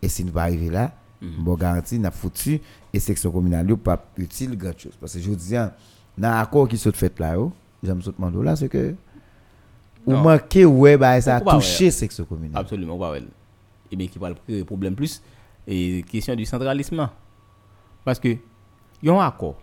et 0.03 0.09
si 0.09 0.25
nous 0.25 0.33
pas 0.33 0.43
arriver 0.43 0.71
là, 0.71 0.93
bon 1.23 1.55
garantie 1.55 1.99
n'a 1.99 2.11
foutu 2.11 2.61
et 2.93 2.99
section 3.01 3.31
communale 3.31 3.69
yo 3.71 3.77
pas 3.77 4.03
utile 4.17 4.57
grand 4.57 4.79
chose 4.79 4.97
parce 5.01 5.15
que 5.15 5.21
je 5.21 5.31
dis 5.31 5.57
hein, 5.57 5.73
dans 6.19 6.33
accord 6.39 6.67
qui 6.69 6.77
se 6.79 6.91
fait 6.91 7.19
là 7.21 7.35
yo, 7.35 7.53
j'aime 7.83 8.03
saute 8.03 8.19
mando 8.19 8.43
là 8.43 8.57
c'est 8.57 8.69
que 8.69 8.95
ou 10.07 10.13
manquer 10.13 10.65
ouais 10.65 10.97
bah 10.97 11.21
ça 11.21 11.37
a 11.37 11.41
touché 11.41 11.91
section 11.91 12.25
communale. 12.25 12.63
Absolument 12.63 12.99
pas. 12.99 13.19
Et 13.93 13.97
bien 13.97 14.07
qui 14.07 14.19
va 14.19 14.31
le 14.49 14.65
problème 14.65 14.95
plus 14.95 15.21
et 15.67 16.03
question 16.11 16.35
du 16.35 16.47
centralisme. 16.47 17.07
Parce 18.03 18.19
que 18.19 18.29
y 19.03 19.11
a 19.11 19.13
un 19.13 19.21
accord. 19.27 19.57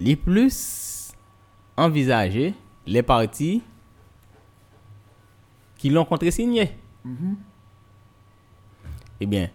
Les 0.00 0.16
plus 0.16 1.12
envisagés 1.76 2.54
les 2.86 3.02
partis 3.02 3.62
qui 5.76 5.90
l'ont 5.90 6.04
contre-signé. 6.04 6.76
Eh 9.20 9.26
bien, 9.26 9.50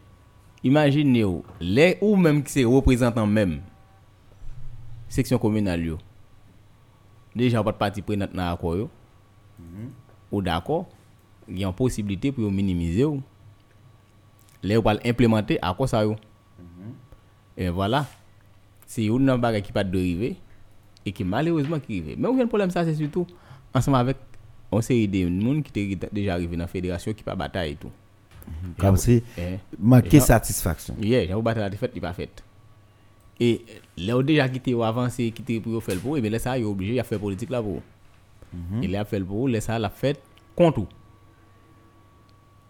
imaginez 0.64 1.26
les 1.60 1.98
ou 2.02 2.16
même 2.16 2.44
qui 2.44 2.52
c'est 2.52 2.64
représentant 2.64 3.28
même 3.28 3.62
section 5.08 5.38
communale 5.38 5.84
yo. 5.84 5.98
Déjà 7.36 7.64
pas 7.64 7.72
de 7.72 7.78
parti 7.78 8.02
prenant 8.02 8.28
dans 8.34 8.52
accord 8.52 8.78
yo? 8.78 8.90
Ou 10.32 10.42
d'accord, 10.42 10.88
il 11.48 11.60
y 11.60 11.64
a 11.64 11.68
une 11.68 11.74
possibilité 11.74 12.32
pour 12.32 12.52
minimiser 12.52 13.06
ou 13.06 13.22
les 14.64 14.78
ou 14.78 14.82
pas 14.82 14.98
implémenter 15.06 15.60
à 15.62 15.74
quoi 15.74 15.88
ça 15.88 16.04
yo? 16.04 16.16
Et 17.58 17.70
voilà. 17.70 18.06
C'est 18.90 19.06
une 19.06 19.24
nan 19.24 19.40
bagay 19.40 19.62
qui 19.62 19.72
pas 19.72 19.84
dérivé 19.84 20.36
et 21.06 21.12
qui 21.12 21.24
malheureusement 21.24 21.80
qui 21.80 22.00
arrive. 22.00 22.18
Mais 22.18 22.28
le 22.28 22.48
problème 22.48 22.72
ça 22.72 22.84
c'est 22.84 22.96
surtout 22.96 23.28
ensemble 23.72 23.98
avec 23.98 24.18
on 24.72 24.82
série 24.82 25.08
de 25.08 25.30
monde 25.30 25.62
qui 25.62 25.92
était 25.92 26.10
déjà 26.12 26.34
arrivé 26.34 26.56
dans 26.58 26.64
la 26.64 26.68
fédération 26.68 27.14
qui 27.14 27.24
pas 27.24 27.36
bataille 27.36 27.74
et 27.74 27.76
tout. 27.76 27.92
Comme 28.80 28.98
si 28.98 29.22
Eh, 29.38 29.58
manquer 29.78 30.20
satisfaction. 30.20 30.96
Yeah, 31.00 31.28
j'ai 31.28 31.40
battu 31.40 31.60
la 31.60 31.70
défaite, 31.70 31.92
il 31.94 32.02
pas 32.02 32.14
fait. 32.14 32.44
Et 33.40 33.64
là 33.96 34.18
où 34.18 34.24
déjà 34.24 34.50
quitté 34.50 34.74
ou 34.74 34.82
avancé, 34.82 35.30
quitté 35.30 35.60
pour 35.60 35.84
faire 35.84 35.94
le 35.94 36.02
pour, 36.02 36.18
et 36.18 36.22
bien 36.22 36.32
là 36.32 36.40
ça 36.40 36.58
il 36.58 36.64
est 36.64 36.66
obligé 36.66 37.00
à 37.00 37.04
faire 37.04 37.20
politique 37.20 37.52
là 37.52 37.62
pour. 37.62 37.84
Il 38.82 38.96
a 38.96 39.06
fait 39.06 39.20
le 39.20 39.26
pour, 39.26 39.48
là 39.48 39.62
ça 39.62 39.78
l'a 39.78 39.92
fait 39.92 40.20
contre. 40.56 40.88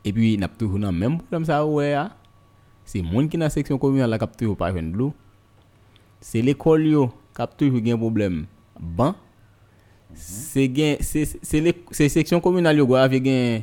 Et 0.04 0.12
puis 0.12 0.38
n'a 0.38 0.50
toujours 0.50 0.80
dans 0.80 0.92
même 0.92 1.18
problème 1.18 1.46
ça 1.46 1.66
ouais. 1.66 1.94
ah. 1.94 2.12
C'est 2.84 3.02
monde 3.02 3.30
qui 3.30 3.38
dans 3.38 3.46
la 3.46 3.50
section 3.50 3.78
communale 3.78 4.10
là 4.10 4.18
qui 4.18 4.26
a 4.26 4.28
toujours 4.28 4.58
pas 4.58 4.74
fait 4.74 4.82
de 4.82 4.98
l'eau. 4.98 5.14
C'est 6.22 6.42
l'école 6.42 6.86
yo 6.88 7.10
qui 7.36 7.42
a 7.42 7.48
toujours 7.48 7.82
un 7.86 7.98
problème. 7.98 8.46
Ban. 8.80 9.16
C'est 10.14 10.98
c'est 11.02 11.26
c'est 11.42 11.76
c'est 11.92 12.10
section 12.10 12.40
communale 12.40 12.78
yo 12.78 12.96
avec 12.96 13.24
gain 13.24 13.62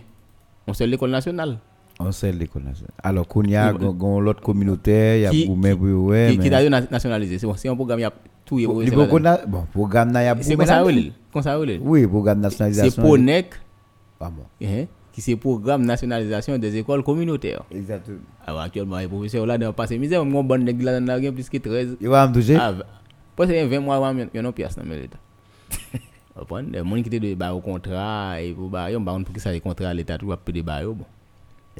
on 0.67 0.73
seul 0.73 0.91
l'école 0.91 1.11
nationale. 1.11 1.59
On 1.99 2.13
sait 2.13 2.33
l'école 2.33 2.63
nationale. 2.65 2.93
Alors 3.03 3.27
qu'on 3.27 3.43
y 3.45 3.57
a 3.57 3.73
l'autre 3.73 4.43
communautaire, 4.43 5.17
il 5.33 5.41
y 5.41 5.45
a 5.45 5.47
Boumé 5.47 5.73
ouais 5.73 6.29
qui, 6.33 6.39
qui 6.39 6.51
d'ailleurs 6.51 6.71
na- 6.71 6.81
nationalisé. 6.91 7.39
C'est 7.39 7.47
c'est 7.57 7.69
un 7.69 7.75
programme 7.75 8.01
il 8.01 8.03
y 8.03 8.05
a 8.05 8.13
tout. 8.45 8.59
il 8.59 8.67
c'est 8.89 8.95
bon 8.95 9.67
programme 9.73 10.13
na 10.13 10.25
y 10.25 10.29
a 10.29 10.37
C'est 10.41 10.57
Boumé 10.57 10.71
oui. 10.85 11.13
Comme 11.33 11.43
ça, 11.43 11.59
oui. 11.61 11.79
Oui, 11.83 12.07
programme 12.07 12.39
C'est 12.39 12.43
nationalisation. 12.43 13.03
pour 13.03 13.19
NEC, 13.19 13.51
Ah 14.21 14.31
bon. 14.31 14.45
Qui 15.17 15.23
c'est 15.23 15.35
programme 15.35 15.87
nationalisation 15.87 16.59
des 16.59 16.77
écoles 16.77 17.03
communautaires. 17.03 17.63
Exactement. 17.71 18.19
Alors 18.47 18.61
actuellement, 18.61 18.99
les 18.99 19.09
professeurs 19.09 19.47
là, 19.47 19.57
dans 19.57 19.69
le 19.69 19.73
passé, 19.73 19.97
misère, 19.97 20.23
mon 20.27 20.45
bon 20.45 20.63
nègre 20.63 20.85
là, 20.85 21.01
dans 21.01 21.07
la 21.07 21.33
plus 21.33 21.49
que 21.49 21.57
13. 21.57 21.97
Il 22.03 22.09
va 22.11 22.29
me 22.29 22.35
toucher. 22.35 22.57
Ah, 22.61 22.75
parce 23.35 23.49
que 23.49 23.65
20 23.65 23.81
mois, 23.81 24.13
il 24.13 24.29
y 24.35 24.39
a 24.39 24.41
une 24.43 24.53
pièce 24.53 24.77
dans 24.77 24.85
l'État. 24.85 25.17
Les 26.71 26.79
gens 26.79 26.95
qui 26.97 27.09
étaient 27.09 27.19
de 27.19 27.35
bah, 27.35 27.55
au 27.55 27.61
contrat, 27.61 28.43
et 28.43 28.53
pour 28.53 28.69
bah, 28.69 28.89
on 28.95 29.01
bah, 29.01 29.15
on 29.15 29.25
pour 29.25 29.35
que 29.35 29.41
ça 29.41 29.53
les 29.53 29.61
contrats, 29.61 29.95
l'État, 29.95 30.19
tout 30.19 30.27
va 30.27 30.37
payer 30.37 30.61
des 30.61 30.63
bah, 30.63 30.85
bon. 30.85 30.99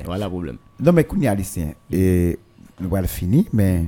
Voilà 0.03 0.25
le 0.25 0.31
problème. 0.31 0.57
Non, 0.81 0.93
mais 0.93 1.05
qu'on 1.05 1.21
y 1.21 1.27
a 1.27 1.35
lycéen, 1.35 1.75
et 1.93 2.39
nous 2.81 2.97
allons 2.97 3.07
finir, 3.07 3.45
mais 3.53 3.85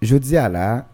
je 0.00 0.16
dis 0.16 0.38
à 0.38 0.48
la 0.48 0.88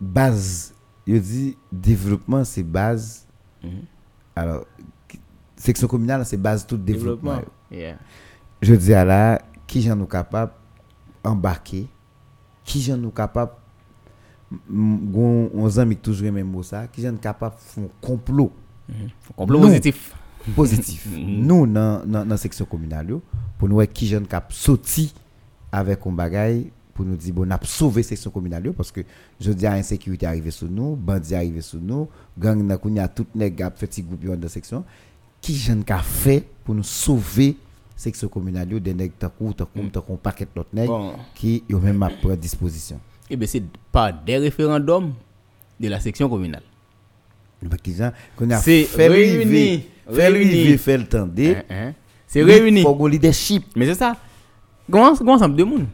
base, 0.00 0.72
je 1.06 1.16
dis 1.16 1.58
développement, 1.70 2.44
c'est 2.44 2.62
base. 2.62 3.26
Mhm. 3.62 3.82
Alors, 4.36 4.64
section 5.56 5.88
communale, 5.88 6.24
c'est 6.24 6.36
base 6.36 6.66
tout 6.66 6.76
développement. 6.76 7.36
Développement. 7.36 7.52
Yeah. 7.70 7.96
Je 8.62 8.74
dis 8.74 8.94
à 8.94 9.04
la, 9.04 9.42
qui 9.66 9.82
j'en 9.82 9.96
nous 9.96 10.06
capable 10.06 10.52
embarquer, 11.24 11.86
qui 12.64 12.80
j'en 12.82 12.96
nous 12.96 13.10
capable, 13.10 13.52
on 14.72 15.78
amis 15.78 15.96
toujours 15.96 16.30
même 16.32 16.46
mot 16.46 16.62
ça, 16.62 16.86
qui 16.86 17.02
j'en 17.02 17.16
capable 17.16 17.56
font 17.58 17.90
complot 18.00 18.52
Complot 19.34 19.58
Non. 19.58 19.66
positif. 19.66 20.14
positif. 20.54 21.08
nous, 21.16 21.66
dans 21.66 22.24
la 22.28 22.36
section 22.36 22.64
communale, 22.64 23.18
pour 23.58 23.68
nous, 23.68 23.84
qui 23.86 24.06
j'en 24.06 24.22
cap 24.22 24.52
sorti 24.52 25.12
avec 25.72 26.06
un 26.06 26.12
bagage 26.12 26.64
pour 26.96 27.04
nous 27.04 27.14
dire, 27.16 27.34
bon, 27.34 27.46
on 27.46 27.50
a 27.50 27.60
sauvé 27.62 28.00
la 28.02 28.08
section 28.08 28.30
communale, 28.30 28.72
parce 28.72 28.90
que 28.90 29.02
je 29.38 29.52
dis, 29.52 29.66
insécurité 29.66 30.26
arrivée 30.26 30.50
sur 30.50 30.68
nous, 30.68 30.96
bandit 30.96 31.34
arrivé 31.34 31.60
sur 31.60 31.78
nous, 31.80 32.08
gang 32.38 32.60
n'a 32.62 32.78
kounya 32.78 33.06
tout 33.06 33.26
les 33.34 33.50
gars, 33.50 33.70
petit 33.70 34.02
groupe 34.02 34.24
dans 34.24 34.40
la 34.40 34.48
section. 34.48 34.82
Qui 35.40 35.54
j'en 35.54 35.82
fait 36.02 36.44
pour 36.64 36.74
nous 36.74 36.82
sauver 36.82 37.56
section 37.94 38.28
communale, 38.28 38.68
des 38.80 38.94
nègres 38.94 39.14
tant 39.18 39.28
kou, 39.28 39.52
tant 39.52 39.66
tant 39.92 40.16
paquet 40.16 40.48
l'autre 40.56 40.70
nègres, 40.72 40.88
Bon. 40.98 41.12
qui 41.34 41.62
yo 41.68 41.78
même 41.78 42.02
à 42.02 42.08
prendre 42.10 42.36
disposition. 42.36 42.98
Eh 43.28 43.36
bien, 43.36 43.46
c'est 43.46 43.62
par 43.92 44.12
des 44.24 44.38
référendums 44.38 45.12
de 45.78 45.88
la 45.88 46.00
section 46.00 46.28
communale. 46.28 46.62
Qu'on 48.36 48.50
a 48.50 48.56
C'est 48.58 48.84
fait 48.84 49.08
réuni, 49.08 49.86
fait 50.10 50.28
réuni. 50.28 50.78
fait 50.78 50.98
le 50.98 51.06
temps 51.06 51.28
Hein, 51.38 51.62
hein. 51.70 51.92
C'est 52.26 52.42
réuni. 52.42 52.82
Faut 52.82 53.04
un 53.06 53.08
leadership. 53.08 53.64
Mais 53.76 53.86
c'est 53.86 53.94
ça. 53.94 54.16
Comment 54.90 55.14
comment 55.16 55.32
ensemble 55.34 55.56
de 55.56 55.64
monde 55.64 55.86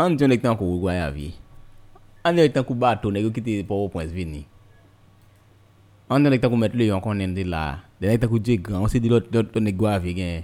On 0.00 0.10
dit 0.10 0.24
on 0.24 0.30
est 0.30 0.46
en 0.46 0.54
cours 0.54 0.80
quoi 0.80 0.92
à 0.92 1.10
vie. 1.10 1.34
On 2.24 2.36
est 2.36 2.56
en 2.56 2.62
cours 2.62 2.76
bateau 2.76 3.10
nèg 3.10 3.32
qui 3.32 3.40
était 3.40 3.64
pour 3.64 3.82
au 3.82 3.88
point 3.88 4.04
vini? 4.04 4.46
On 6.08 6.24
est 6.24 6.44
en 6.44 6.48
cours 6.48 6.56
mettre 6.56 6.76
le 6.76 6.94
on 6.94 7.00
connaît 7.00 7.26
de 7.26 7.42
là. 7.42 7.80
De 8.00 8.06
là 8.06 8.14
en 8.14 8.28
cours 8.28 8.38
Dieu 8.38 8.56
grand, 8.56 8.86
on 8.86 9.72
quoi 9.76 9.90
avec 9.90 10.16
gain. 10.16 10.42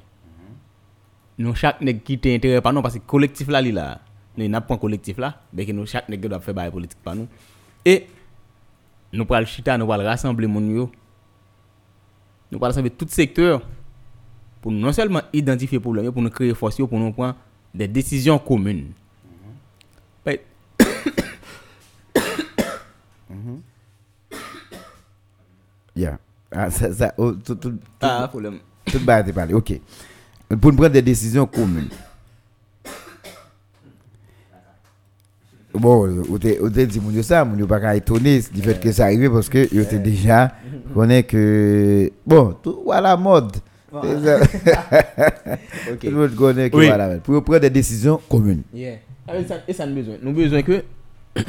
Nous 1.38 1.54
chaque 1.54 1.80
nèg 1.80 2.02
qui 2.02 2.18
t'est 2.18 2.34
intérêt 2.34 2.60
pas 2.60 2.72
non 2.72 2.82
parce 2.82 2.94
que 2.94 3.06
collectif 3.06 3.46
là 3.48 3.62
li 3.62 3.72
un 3.76 4.60
collectif 4.76 5.18
là, 5.18 5.40
mais 5.52 5.64
que 5.64 5.70
nous 5.70 5.86
chaque 5.86 6.08
nèg 6.08 6.26
doit 6.26 6.40
faire 6.40 6.54
bail 6.54 6.72
politique 6.72 7.00
pas 7.00 7.14
nous. 7.14 7.28
Et 7.84 8.08
nous 9.12 9.24
pral 9.24 9.46
chita, 9.46 9.78
nous 9.78 9.86
pral 9.86 10.00
rassembler 10.00 10.48
moun 10.48 10.68
yo. 10.68 10.90
Nous 12.50 12.58
pral 12.58 12.72
rassembler 12.72 12.90
tout 12.90 13.06
pour 14.60 14.72
non 14.72 14.92
seulement 14.92 15.20
identifier 15.32 15.78
le 15.78 15.82
problème, 15.82 16.06
mais 16.06 16.10
pour 16.10 16.22
nous 16.22 16.30
créer 16.30 16.54
force, 16.54 16.76
pour 16.76 16.98
nous 16.98 17.12
prendre 17.12 17.36
des 17.72 17.86
décisions 17.86 18.38
communes. 18.38 18.92
Ben, 21.04 22.22
Yeah. 25.96 26.18
Ah, 26.50 26.70
ça, 26.70 26.92
ça, 26.92 27.14
oh, 27.18 27.32
tout, 27.32 27.54
tout, 27.54 27.70
tout, 27.70 27.78
ah, 28.00 28.26
problème. 28.28 28.58
tout. 28.86 28.98
OK. 29.54 29.80
Pour 30.60 30.70
nous 30.72 30.76
prendre 30.76 30.88
des 30.92 31.02
décisions 31.02 31.46
communes. 31.46 31.88
Bon, 35.72 36.06
vous 36.06 36.36
avez 36.36 36.86
dit 36.86 37.00
mon 37.00 37.20
ça, 37.22 37.44
mon 37.44 37.66
pas 37.66 37.80
qu'à 37.80 37.96
étonner 37.96 38.40
du 38.52 38.62
fait 38.62 38.80
que 38.80 38.92
ça 38.92 39.04
arrive 39.06 39.32
parce 39.32 39.48
que 39.48 39.66
vous 39.72 39.98
déjà 39.98 40.52
connaît 40.94 41.24
que 41.24 42.12
bon, 42.24 42.54
tout 42.62 42.90
à 42.92 43.00
la 43.00 43.16
mode. 43.16 43.56
Tout 43.94 44.00
le 46.02 46.10
monde 46.10 46.34
connaît 46.34 46.68
que 46.70 46.76
Oui. 46.76 46.86
voilà. 46.86 47.16
Pour 47.18 47.42
prendre 47.44 47.60
des 47.60 47.70
décisions 47.70 48.20
communes. 48.28 48.62
Yeah. 48.72 48.98
Ah, 49.26 49.38
Et 49.38 49.44
ça, 49.44 49.56
et 49.66 49.72
ça 49.72 49.86
nous 49.86 49.94
besoin. 49.94 50.16
Nous 50.20 50.32
besoin 50.32 50.62
que 50.62 50.84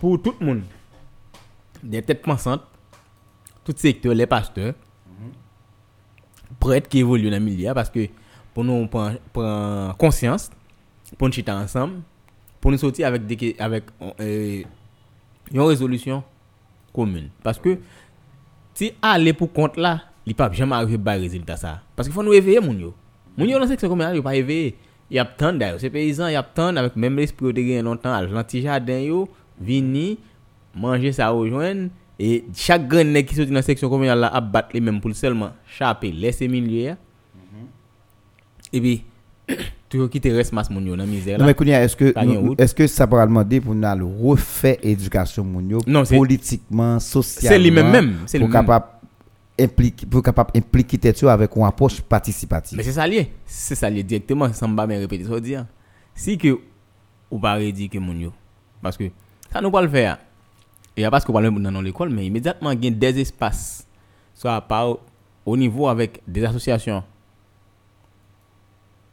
pour 0.00 0.20
tout 0.20 0.34
le 0.40 0.46
monde, 0.46 0.62
des 1.82 2.02
têtes 2.02 2.22
pensantes, 2.22 2.62
tout 3.64 3.74
secteur, 3.76 4.14
les 4.14 4.26
pasteurs, 4.26 4.74
prêtres 6.58 6.88
qui 6.88 6.98
évoluent 7.00 7.30
dans 7.30 7.38
le 7.38 7.44
milieu 7.44 7.72
parce 7.74 7.90
que 7.90 8.08
pour 8.54 8.64
nous 8.64 8.86
prendre, 8.86 9.96
conscience, 9.96 10.50
pour 11.18 11.28
nous 11.28 11.32
chiter 11.34 11.50
ensemble, 11.52 12.00
pour 12.60 12.70
nous 12.70 12.78
sortir 12.78 13.06
avec 13.08 13.26
des 13.26 13.56
avec 13.58 13.84
euh, 14.20 14.62
une 15.52 15.60
résolution 15.60 16.22
commune. 16.92 17.30
Parce 17.42 17.58
que 17.58 17.78
si 18.74 18.92
aller 19.02 19.32
pour 19.32 19.52
compte 19.52 19.76
là, 19.76 20.02
il 20.26 20.34
pas 20.34 20.50
jamais 20.52 20.76
arriver 20.76 20.98
à 21.10 21.12
résultat 21.12 21.56
ça. 21.56 21.80
Parce 21.96 22.08
qu'il 22.08 22.14
faut 22.14 22.22
nous 22.22 22.32
éveiller 22.32 22.60
mon 22.60 22.72
yo. 22.74 22.94
Mon 23.36 23.44
yo 23.44 23.58
dans 23.58 23.66
section 23.66 23.88
communale, 23.88 24.16
il 24.16 24.22
pas 24.22 24.36
éveillé. 24.36 24.76
Il 25.12 25.16
y 25.16 25.18
a 25.18 25.26
tant 25.26 25.52
d'ailleurs, 25.52 25.78
ces 25.78 25.90
paysans, 25.90 26.26
il 26.28 26.32
y 26.32 26.36
a 26.36 26.42
tant 26.42 26.74
avec 26.74 26.96
même 26.96 27.16
l'esprit 27.16 27.52
de 27.52 27.60
gagner 27.60 27.82
longtemps, 27.82 28.14
à 28.14 28.22
l'anti 28.22 28.62
jardin 28.62 28.98
yo, 28.98 29.28
vini 29.60 30.18
manger 30.74 31.12
ça 31.12 31.28
rejoindre 31.28 31.90
et 32.18 32.44
chaque 32.54 32.88
grand 32.88 33.04
nèg 33.04 33.26
qui 33.26 33.34
sorti 33.34 33.50
dans 33.50 33.56
la 33.56 33.62
section 33.62 33.90
communale 33.90 34.20
là 34.20 34.28
abattre 34.28 34.70
les 34.72 34.80
mêmes 34.80 35.02
pour 35.02 35.14
seulement 35.14 35.50
chaper 35.66 36.10
laisser 36.12 36.48
milieu. 36.48 36.94
Et 38.72 38.80
puis 38.80 39.04
toujours 39.90 40.08
quitter 40.08 40.32
reste 40.32 40.52
masse 40.54 40.70
mon 40.70 40.80
yo 40.80 40.96
dans 40.96 41.06
misère 41.06 41.36
Non, 41.38 41.44
là. 41.44 41.50
mais 41.50 41.54
Kounia, 41.54 41.84
est-ce 41.84 41.94
que, 41.94 42.12
Pas 42.12 42.24
gain 42.24 42.32
nous- 42.32 42.40
route. 42.48 42.60
est-ce 42.60 42.74
que 42.74 42.86
ça 42.86 43.04
va 43.04 43.26
demander 43.26 43.60
pour 43.60 43.74
nous 43.74 43.86
aller 43.86 44.02
refaire 44.22 44.76
l'éducation 44.82 45.44
mounio 45.44 45.80
Non, 45.86 46.06
c'est- 46.06 46.16
politiquement, 46.16 46.98
socialement 46.98 47.92
C'est 48.24 48.38
c'est 49.58 50.06
pour 50.06 50.22
capable 50.22 50.50
impliquer 50.56 50.98
tête 50.98 51.22
avec 51.24 51.54
une 51.56 51.64
approche 51.64 52.00
participative. 52.00 52.76
Mais 52.76 52.82
c'est 52.82 52.92
ça 52.92 53.06
lié. 53.06 53.32
C'est 53.46 53.74
ça 53.74 53.88
lié 53.90 54.02
directement 54.02 54.52
sans 54.52 54.74
pas 54.74 54.86
me 54.86 54.96
répéter 54.96 55.24
ça 55.24 55.38
dire. 55.40 55.66
Si 56.14 56.36
que 56.38 56.58
ou 57.30 57.38
pas 57.38 57.54
redit 57.54 57.88
que 57.88 57.98
mon 57.98 58.14
yo 58.14 58.32
parce 58.82 58.96
que 58.96 59.04
ça 59.50 59.60
nous 59.60 59.70
pas 59.70 59.82
le 59.82 59.88
faire. 59.88 60.18
Et 60.96 61.08
parce 61.08 61.24
qu'on 61.24 61.32
parle 61.32 61.62
dans 61.62 61.80
l'école 61.80 62.10
mais 62.10 62.26
immédiatement 62.26 62.70
il 62.72 62.84
y 62.84 62.88
a 62.88 62.90
des 62.90 63.20
espaces 63.20 63.86
soit 64.34 64.54
à 64.54 64.60
part 64.60 64.98
au 65.46 65.56
niveau 65.56 65.88
avec 65.88 66.20
des 66.26 66.44
associations 66.44 67.02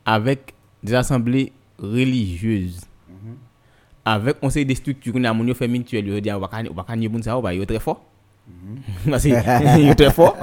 avec 0.05 0.53
des 0.83 0.93
assemblées 0.93 1.53
religieuses 1.77 2.81
avec 4.03 4.39
conseil 4.39 4.65
des 4.65 4.75
structures 4.75 5.13
qu'on 5.13 5.23
a 5.23 5.33
mon 5.33 5.45
yo 5.45 5.53
fait 5.53 5.67
mutuel 5.67 6.19
dire 6.21 6.39
ça 7.21 7.39
va 7.39 7.53
yo 7.53 7.65
très 7.65 7.79
fort 7.79 8.03
parce 9.09 9.23
que 9.23 9.81
yo 9.87 9.93
très 9.93 10.11
fort 10.11 10.37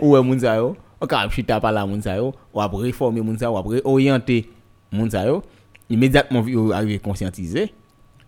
ou 0.00 0.16
est 0.16 0.22
moun 0.22 0.38
sa 0.38 0.56
yo? 0.56 0.76
On 1.00 1.06
ka 1.06 1.28
chita 1.28 1.60
par 1.60 1.72
là 1.72 1.86
moun 1.86 2.00
sa 2.02 2.16
yo? 2.16 2.32
Ou 2.54 2.60
après 2.60 2.78
réformer 2.78 3.20
moun 3.20 3.38
sa 3.38 3.46
yo 3.46 3.52
ou 3.52 3.58
après 3.58 3.80
orienter 3.84 4.50
moun 4.90 5.10
sa 5.10 5.26
yo? 5.26 5.42
Immédiatement 5.88 6.46
yo 6.46 6.72
arriver 6.72 6.98
conscientiser 6.98 7.72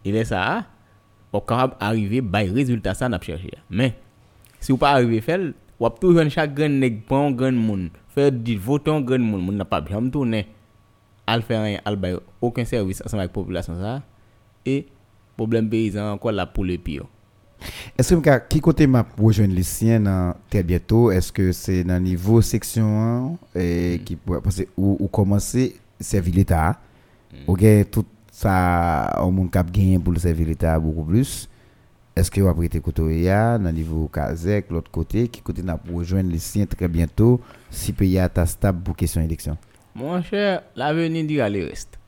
et 0.05 0.13
là 0.13 0.25
ça 0.25 0.65
on 1.33 1.41
capable 1.41 1.75
arriver 1.81 2.21
bay 2.21 2.51
résultat 2.51 2.95
ça 2.95 3.09
n'a 3.09 3.21
chercher 3.21 3.51
mais 3.69 3.95
si 4.61 4.73
ou 4.73 4.77
pas 4.77 4.91
arriver 4.91 5.21
faire 5.21 5.41
ou 5.81 5.87
ap 5.87 5.99
toujours 5.99 6.29
chaque 6.31 6.55
grand 6.55 6.69
nèg 6.69 7.05
prend 7.07 7.31
grand 7.31 7.53
moun 7.53 7.91
faire 8.09 8.31
dit 8.31 8.57
voter 8.57 9.03
grand 9.03 9.19
moun 9.19 9.43
moun 9.43 9.57
n'a 9.57 9.65
pas 9.65 9.81
bien 9.81 10.09
tourner 10.09 10.47
al 11.27 11.43
faire 11.43 11.63
rien 11.63 11.81
al 11.85 11.97
bay 11.97 12.17
aucun 12.41 12.65
service 12.65 13.03
ensemble 13.05 13.23
avec 13.23 13.33
population 13.33 13.75
ça. 13.81 14.03
Et 14.67 14.87
problème 15.37 15.69
paysan 15.69 16.13
encore 16.13 16.33
là 16.33 16.47
pour 16.47 16.65
le 16.65 16.79
pire 16.79 17.05
Eske 18.01 18.19
mka, 18.19 18.37
ki 18.51 18.61
kote 18.65 18.87
map 18.91 19.13
wèjwen 19.21 19.53
lisyen 19.55 20.05
nan 20.09 20.39
tel 20.53 20.67
bieto, 20.69 21.07
eske 21.15 21.51
se 21.57 21.83
nan 21.87 22.03
nivou 22.05 22.43
seksyon 22.45 22.91
an, 22.99 23.27
e, 23.55 23.67
ki, 24.07 24.19
mm. 24.19 24.43
pase, 24.45 24.67
ou, 24.75 24.97
ou 24.97 25.11
komanse 25.15 25.71
servi 26.03 26.35
l'Etat, 26.35 26.81
mm. 27.31 27.45
ou 27.47 27.59
gen 27.61 27.85
tout 27.95 28.09
sa, 28.35 28.55
ou 29.23 29.35
moun 29.35 29.51
kap 29.53 29.71
gen 29.75 30.03
pou 30.03 30.23
servi 30.23 30.49
l'Etat 30.49 30.83
beaucoup 30.83 31.07
plus, 31.13 31.45
eske 32.19 32.43
wap 32.43 32.59
rete 32.63 32.83
koto 32.83 33.07
ya, 33.11 33.57
nan 33.63 33.75
nivou 33.75 34.11
kazek, 34.15 34.71
l'ot 34.75 34.91
kote, 34.95 35.27
ki 35.31 35.45
kote 35.47 35.63
nap 35.67 35.87
wèjwen 35.91 36.31
lisyen 36.31 36.67
tre 36.71 36.91
bientou, 36.91 37.39
si 37.71 37.95
pe 37.95 38.09
ya 38.11 38.27
ta 38.31 38.47
stab 38.51 38.83
pou 38.83 38.99
kesyon 38.99 39.27
eleksyon? 39.29 39.59
Mon 39.95 40.23
chè, 40.27 40.59
la 40.75 40.91
veni 40.95 41.23
di 41.27 41.39
gale 41.39 41.63
reste. 41.69 42.01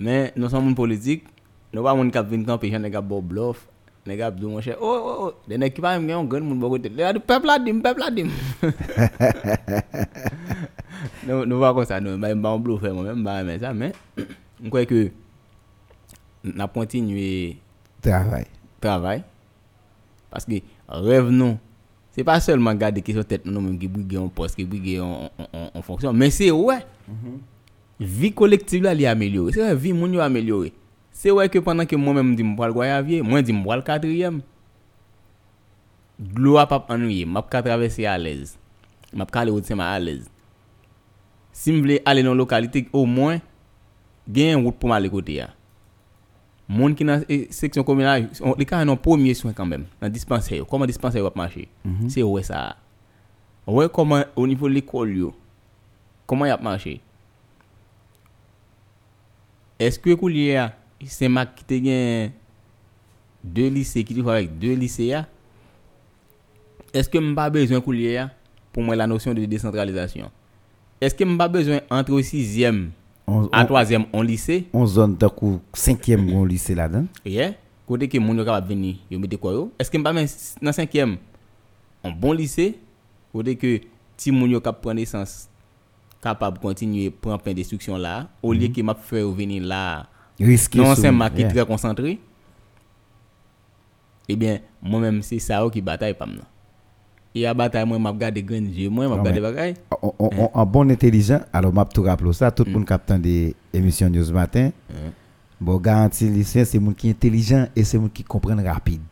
Men, 0.00 0.30
nou 0.36 0.52
san 0.52 0.60
moun 0.64 0.76
politik, 0.76 1.26
nou 1.72 1.84
pa 1.84 1.96
moun 1.96 2.12
kap 2.12 2.28
vin 2.28 2.44
kan 2.44 2.60
pe 2.60 2.68
jan 2.72 2.84
e 2.84 2.92
kap 2.92 3.04
bo 3.08 3.22
blof, 3.24 3.66
bluff, 4.00 4.06
nèg 4.06 4.18
k'ap 4.18 4.40
dou 4.40 4.50
mon 4.50 4.60
cher. 4.60 4.76
Oh 4.80 4.86
oh 4.86 5.16
oh, 5.20 5.32
des 5.48 5.58
nèg 5.58 5.72
qui 5.72 5.80
pas 5.80 5.98
même 5.98 6.18
un 6.18 6.24
grand 6.24 6.40
moun 6.40 6.58
bon 6.58 6.70
côté. 6.70 6.88
Le 6.88 7.18
peuple 7.18 7.46
la 7.46 7.58
dim, 7.58 7.80
peuple 7.80 8.00
la 8.00 8.10
dim. 8.10 8.28
Nous 11.26 11.46
nous 11.46 11.58
va 11.58 11.72
comme 11.72 11.84
ça, 11.84 12.00
nous 12.00 12.16
même 12.16 12.42
pas 12.42 12.56
bluff 12.58 12.82
moi 12.82 13.04
même 13.04 13.24
pas 13.24 13.42
mais 13.42 13.58
ça 13.58 13.72
mais 13.72 13.92
je 14.62 14.68
crois 14.68 14.84
que 14.84 15.10
n'a 16.44 16.66
continuer 16.68 17.56
travail 18.00 18.46
travail 18.80 19.22
parce 20.30 20.44
que 20.44 20.54
rêve 20.88 21.28
non 21.30 21.58
c'est 22.10 22.24
pas 22.24 22.40
seulement 22.40 22.74
garder 22.74 23.02
qui 23.02 23.12
sur 23.12 23.24
tête 23.24 23.44
nous 23.46 23.60
même 23.60 23.78
qui 23.78 23.88
briguer 23.88 24.18
en 24.18 24.28
poste 24.28 24.56
qui 24.56 24.64
briguer 24.64 25.00
en, 25.00 25.30
fonction 25.82 26.12
mais 26.12 26.30
c'est 26.30 26.50
ouais 26.50 26.84
vie 27.98 28.32
collective 28.32 28.82
là 28.82 28.94
li 28.94 29.06
amélioré 29.06 29.52
c'est 29.52 29.60
vrai 29.60 29.74
vie 29.76 29.92
moun 29.92 30.12
yo 30.12 30.20
Se 31.20 31.28
wè 31.36 31.50
ke 31.52 31.60
pandan 31.60 31.84
ke 31.88 31.98
mwen 32.00 32.16
mèm 32.16 32.28
di 32.36 32.44
mbwal 32.48 32.72
gwa 32.72 32.86
yavye, 32.88 33.20
mwen 33.22 33.44
di 33.44 33.52
mbwal 33.52 33.82
katriyem. 33.84 34.38
Glou 36.32 36.56
ap 36.60 36.72
ap 36.72 36.88
anouye, 36.94 37.26
map 37.28 37.50
ka 37.52 37.60
travese 37.64 38.06
alèz. 38.08 38.54
Map 39.12 39.28
ka 39.32 39.42
ale 39.42 39.52
wote 39.52 39.68
sema 39.68 39.90
alèz. 39.92 40.30
Si 41.52 41.74
m 41.74 41.82
vle 41.84 41.98
ale 42.08 42.24
nan 42.24 42.38
lokalite, 42.40 42.86
ou 42.94 43.04
mwen, 43.04 43.42
gen 44.24 44.54
yon 44.54 44.64
wote 44.64 44.80
pou 44.80 44.88
m 44.88 44.96
ale 44.96 45.12
kote 45.12 45.36
ya. 45.36 45.50
Moun 46.70 46.96
ki 46.96 47.04
nan 47.04 47.26
e, 47.28 47.42
seksyon 47.52 47.84
kominaj, 47.84 48.40
li 48.56 48.68
ka 48.68 48.80
nan 48.86 48.96
pwomye 48.96 49.36
swen 49.36 49.52
kanbem, 49.56 49.84
nan 50.00 50.16
dispanser 50.16 50.62
yo. 50.62 50.70
Koman 50.72 50.88
dispanser 50.88 51.20
yo 51.20 51.28
ap 51.28 51.36
mache? 51.36 51.66
Mm 51.84 51.96
-hmm. 51.98 52.08
Se 52.16 52.24
wè 52.24 52.42
sa. 52.48 52.64
Wè 53.68 53.88
koman, 53.92 54.24
o 54.36 54.46
nivou 54.46 54.72
l'ekol 54.72 55.16
yo, 55.18 55.34
koman 56.26 56.48
yap 56.48 56.62
mache? 56.62 57.00
Eske 59.78 60.16
kou 60.16 60.28
liye 60.28 60.52
ya? 60.56 60.79
Se 61.08 61.28
mak 61.32 61.54
ki 61.56 61.64
te 61.70 61.78
gen 61.84 62.32
de 63.40 63.68
lise, 63.72 64.02
ki 64.04 64.18
te 64.18 64.20
fwa 64.24 64.36
vek 64.40 64.52
de 64.60 64.74
lise 64.76 65.06
ya, 65.08 65.22
eske 66.96 67.20
m 67.22 67.32
pa 67.38 67.48
bezwen 67.52 67.80
kou 67.84 67.94
liye 67.96 68.16
ya 68.18 68.26
pou 68.74 68.82
mwen 68.84 68.98
la 69.00 69.06
nosyon 69.10 69.36
de 69.38 69.46
decentralizasyon? 69.50 70.28
Eske 71.00 71.24
m 71.24 71.36
pa 71.40 71.48
bezwen 71.52 71.80
entre 71.88 72.20
6e 72.26 72.72
On, 73.30 73.44
a 73.54 73.62
on, 73.62 73.66
3e 73.70 74.00
on 74.12 74.24
lise? 74.26 74.64
on 74.74 74.86
zone 74.90 75.14
takou 75.16 75.60
5e 75.72 76.16
gon 76.32 76.44
lycée 76.44 76.74
là-dedans. 76.74 77.06
Ye, 77.24 77.52
kote 77.86 78.08
ke 78.10 78.18
moun 78.18 78.40
yo 78.40 78.44
kapap 78.48 78.66
veni, 78.66 78.96
yo 79.10 79.20
mette 79.22 79.38
kwa 79.38 79.52
yo? 79.54 79.68
Eske 79.78 80.00
m 80.00 80.02
pa 80.04 80.10
men 80.16 80.26
s- 80.26 80.56
nan 80.60 80.74
5e, 80.74 81.04
an 82.02 82.16
bon 82.18 82.34
lise, 82.34 82.72
kote 83.30 83.54
ke 83.60 83.76
ti 84.18 84.34
moun 84.34 84.50
yo 84.50 84.58
kap 84.60 84.80
pren 84.82 84.98
esans, 84.98 85.44
kapap 86.24 86.58
kontinye 86.60 87.12
pren 87.22 87.38
pen 87.44 87.54
destruksyon 87.54 88.02
la, 88.02 88.24
ou 88.42 88.50
liye 88.56 88.72
ke 88.74 88.82
map 88.82 88.98
fè 89.06 89.22
yo 89.22 89.30
veni 89.38 89.60
la, 89.62 90.08
Risqué. 90.40 90.78
non 90.78 90.94
sou- 90.94 91.02
sen 91.02 91.14
mak 91.14 91.34
ki 91.34 91.42
yeah. 91.42 91.52
tre 91.52 91.64
konsantre, 91.68 92.18
ebyen, 94.30 94.60
mwen 94.82 95.02
menm 95.02 95.22
se 95.26 95.38
sa 95.42 95.60
yo 95.64 95.70
ki 95.74 95.82
batay 95.84 96.14
pam 96.16 96.30
nan. 96.38 96.46
E 97.34 97.44
a 97.46 97.54
batay 97.54 97.84
mwen 97.86 98.00
map 98.02 98.16
gade 98.18 98.42
grenje, 98.46 98.88
mwen 98.90 99.08
map 99.10 99.18
Non, 99.18 99.24
gade 99.24 99.40
mais- 99.40 99.52
bagay. 99.52 99.74
On, 100.02 100.12
on, 100.18 100.30
on- 100.38 100.50
en 100.54 100.66
bon 100.66 100.90
intelligent, 100.90 101.40
alors 101.52 101.72
m'a 101.72 101.84
tout 101.84 102.02
rappelé 102.02 102.32
ça, 102.32 102.50
tout 102.50 102.64
le 102.64 102.72
monde 102.72 102.86
captant 102.86 103.18
des 103.18 103.54
émissions 103.72 104.08
news 104.08 104.32
matin. 104.32 104.70
Bon, 105.60 105.76
garanti 105.76 106.26
lycéen, 106.28 106.64
c'est 106.64 106.78
monde 106.78 106.96
qui 106.96 107.08
est 107.08 107.10
intelligent 107.10 107.66
et 107.76 107.84
c'est 107.84 107.98
monde 107.98 108.12
qui 108.12 108.24
comprend 108.24 108.56
rapide. 108.64 109.02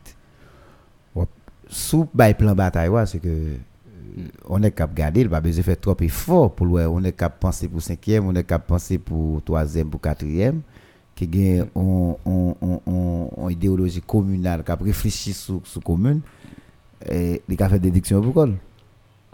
Sous 1.71 2.07
bay 2.11 2.33
plan 2.33 2.55
bataille, 2.55 2.89
c'est 3.05 3.19
que 3.19 3.27
euh, 3.29 3.57
on 4.47 4.63
est 4.63 4.71
cap 4.71 4.91
garder, 4.91 5.21
il 5.21 5.29
pas 5.29 5.39
besoin 5.39 5.59
de 5.59 5.63
faire 5.65 5.79
trop 5.79 5.95
effort 6.01 6.51
pour 6.55 6.65
le 6.65 6.87
on 6.87 7.03
est 7.03 7.11
cap 7.11 7.39
penser 7.39 7.67
pour 7.67 7.79
cinquième, 7.79 8.25
on 8.25 8.33
est 8.33 8.43
cap 8.43 8.65
penser 8.65 8.97
pour 8.97 9.39
troisième, 9.43 9.87
pour 9.87 10.01
quatrième, 10.01 10.61
qui 11.19 11.27
gagne 11.27 11.65
on 11.75 13.49
idéologie 13.49 14.01
communale, 14.01 14.63
cap 14.63 14.81
réfléchir 14.81 15.35
sur 15.35 15.61
sur 15.65 15.83
commune, 15.83 16.21
et 17.09 17.41
il 17.47 17.61
a 17.61 17.69
fait 17.69 17.79
déduction 17.79 18.21
pour. 18.21 18.47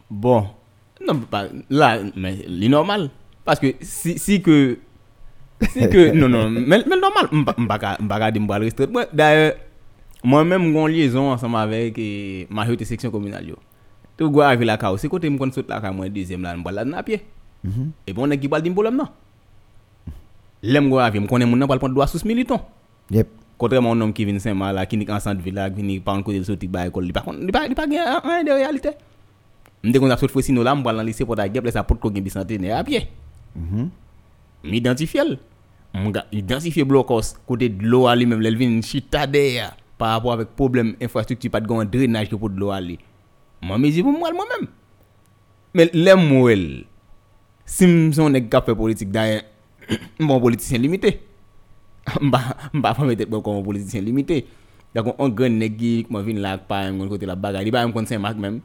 Bon, 0.10 0.48
non, 1.06 1.20
pas, 1.20 1.46
là, 1.70 2.00
mais 2.16 2.46
c'est 2.48 2.70
normal. 2.70 3.10
Parce 3.44 3.60
que 3.60 3.76
si, 3.82 4.18
si 4.18 4.42
que. 4.42 4.80
Si 5.70 5.88
que. 5.90 6.12
non, 6.16 6.28
non, 6.28 6.50
mais, 6.50 6.84
mais 6.88 6.98
normal. 6.98 7.28
Je 7.32 7.36
ne 7.38 7.44
vais 7.44 8.08
pas 8.08 8.32
dire 8.32 8.76
que 8.76 8.84
je 8.84 9.16
D'ailleurs, 9.16 9.54
moi-même, 10.24 10.64
j'ai 10.64 10.80
une 10.80 10.88
liaison 10.88 11.32
ensemble 11.32 11.58
avec 11.58 11.96
eh, 11.98 12.48
majorité 12.50 12.86
section 12.86 13.12
communale. 13.12 13.54
Tout 14.18 14.30
le 14.32 14.42
arrive 14.42 14.64
la 14.64 14.78
chaos. 14.78 14.98
C'est 14.98 15.10
côté 15.10 15.30
je 15.30 15.52
saute 15.52 15.70
la 15.70 15.92
moi 15.92 16.10
deuxième 16.10 16.42
là, 16.42 16.56
je 16.56 16.72
là 16.72 16.98
à 16.98 17.04
pied. 17.04 17.22
Et 18.08 18.14
bon, 18.14 18.28
on 18.28 18.32
a 18.32 18.38
qui 18.38 18.48
parle 18.48 18.64
d'un 18.64 18.74
problème 18.74 18.96
non? 18.96 19.08
L'aime 20.66 20.90
go 20.90 20.98
arrive, 20.98 21.22
je 21.22 21.28
connais 21.28 21.46
mon 21.46 21.56
nom 21.56 21.68
pour 21.68 21.78
prendre 21.78 21.94
droit 21.94 22.08
sous 22.08 22.26
militant. 22.26 22.68
Yep. 23.12 23.28
Contrairement 23.58 23.92
à 23.92 23.96
un 23.96 24.02
homme 24.02 24.14
qui 24.14 24.26
vient 24.26 24.40
Saint-Mal, 24.40 24.76
là, 24.76 24.86
qui 24.86 24.96
est 24.96 25.10
en 25.12 25.20
centre 25.20 25.42
ville, 25.42 25.54
là, 25.54 25.70
qui 25.70 25.82
vient 25.82 26.00
par 26.00 26.16
un 26.16 26.24
côté 26.24 26.40
de 26.40 26.44
sortie 26.44 26.68
de 26.68 26.78
l'école, 26.78 27.06
il 27.06 27.14
pas 27.14 27.24
il 27.40 27.52
pas 27.52 27.68
il 27.68 27.76
pas 27.76 27.88
gain 27.88 28.20
rien 28.24 28.44
de 28.44 28.52
réalité. 28.52 28.90
M'dé 29.84 30.00
qu'on 30.00 30.10
a 30.10 30.18
saute 30.18 30.32
fois 30.32 30.42
sinon 30.42 30.64
là, 30.64 30.74
m'boire 30.74 30.96
dans 30.96 31.02
le 31.02 31.08
lycée 31.08 31.24
pour 31.24 31.36
ta 31.36 31.48
guêpe, 31.48 31.66
là, 31.66 31.72
ça 31.72 31.84
porte 31.84 32.00
qu'on 32.00 32.10
gagne 32.10 32.24
bicentenaire 32.24 32.78
à 32.78 32.84
pied. 32.84 33.08
M'identifier. 34.64 35.38
M'ga 35.94 36.26
identifier 36.32 36.84
blocos 36.84 37.38
côté 37.48 37.70
de 37.70 37.86
l'eau 37.86 38.08
aller 38.08 38.26
même 38.26 38.42
l'elvin 38.42 38.82
chita 38.82 39.28
derrière 39.28 39.78
par 39.98 40.10
rapport 40.10 40.34
avec 40.34 40.50
problème 40.50 40.96
infrastructure 41.02 41.50
pas 41.50 41.62
de 41.62 41.68
gon 41.68 41.86
drainage 41.86 42.30
que 42.30 42.36
pour 42.36 42.50
de 42.50 42.60
l'eau 42.60 42.72
aller. 42.72 43.00
Moi 43.62 43.78
mes 43.78 44.02
pour 44.02 44.12
moi 44.12 44.32
moi-même. 44.34 44.68
Mais 45.74 45.90
l'aime 45.94 46.28
moi 46.28 46.52
si 47.66 47.88
m'son 47.88 48.30
nèg 48.30 48.50
ka 48.50 48.62
fait 48.62 48.76
politique 48.76 49.12
dans 49.12 49.42
Mon 50.20 50.40
politisyen 50.40 50.82
limité. 50.82 51.20
Mba 52.22 52.94
fwa 52.94 53.06
mwen 53.06 53.18
tet 53.18 53.30
mwen 53.30 53.44
kon 53.46 53.64
politisyen 53.66 54.06
limité. 54.06 54.46
Dakon, 54.96 55.18
an 55.20 55.34
gen 55.36 55.58
negik, 55.60 56.10
mwen 56.14 56.24
vin 56.24 56.40
lak 56.44 56.70
pa, 56.70 56.86
mwen 56.92 57.10
kote 57.12 57.28
la 57.28 57.36
bagay. 57.36 57.66
Di 57.68 57.74
ba 57.74 57.84
mwen 57.84 57.94
kon 57.96 58.08
Saint-Marc 58.10 58.40
menm. 58.40 58.62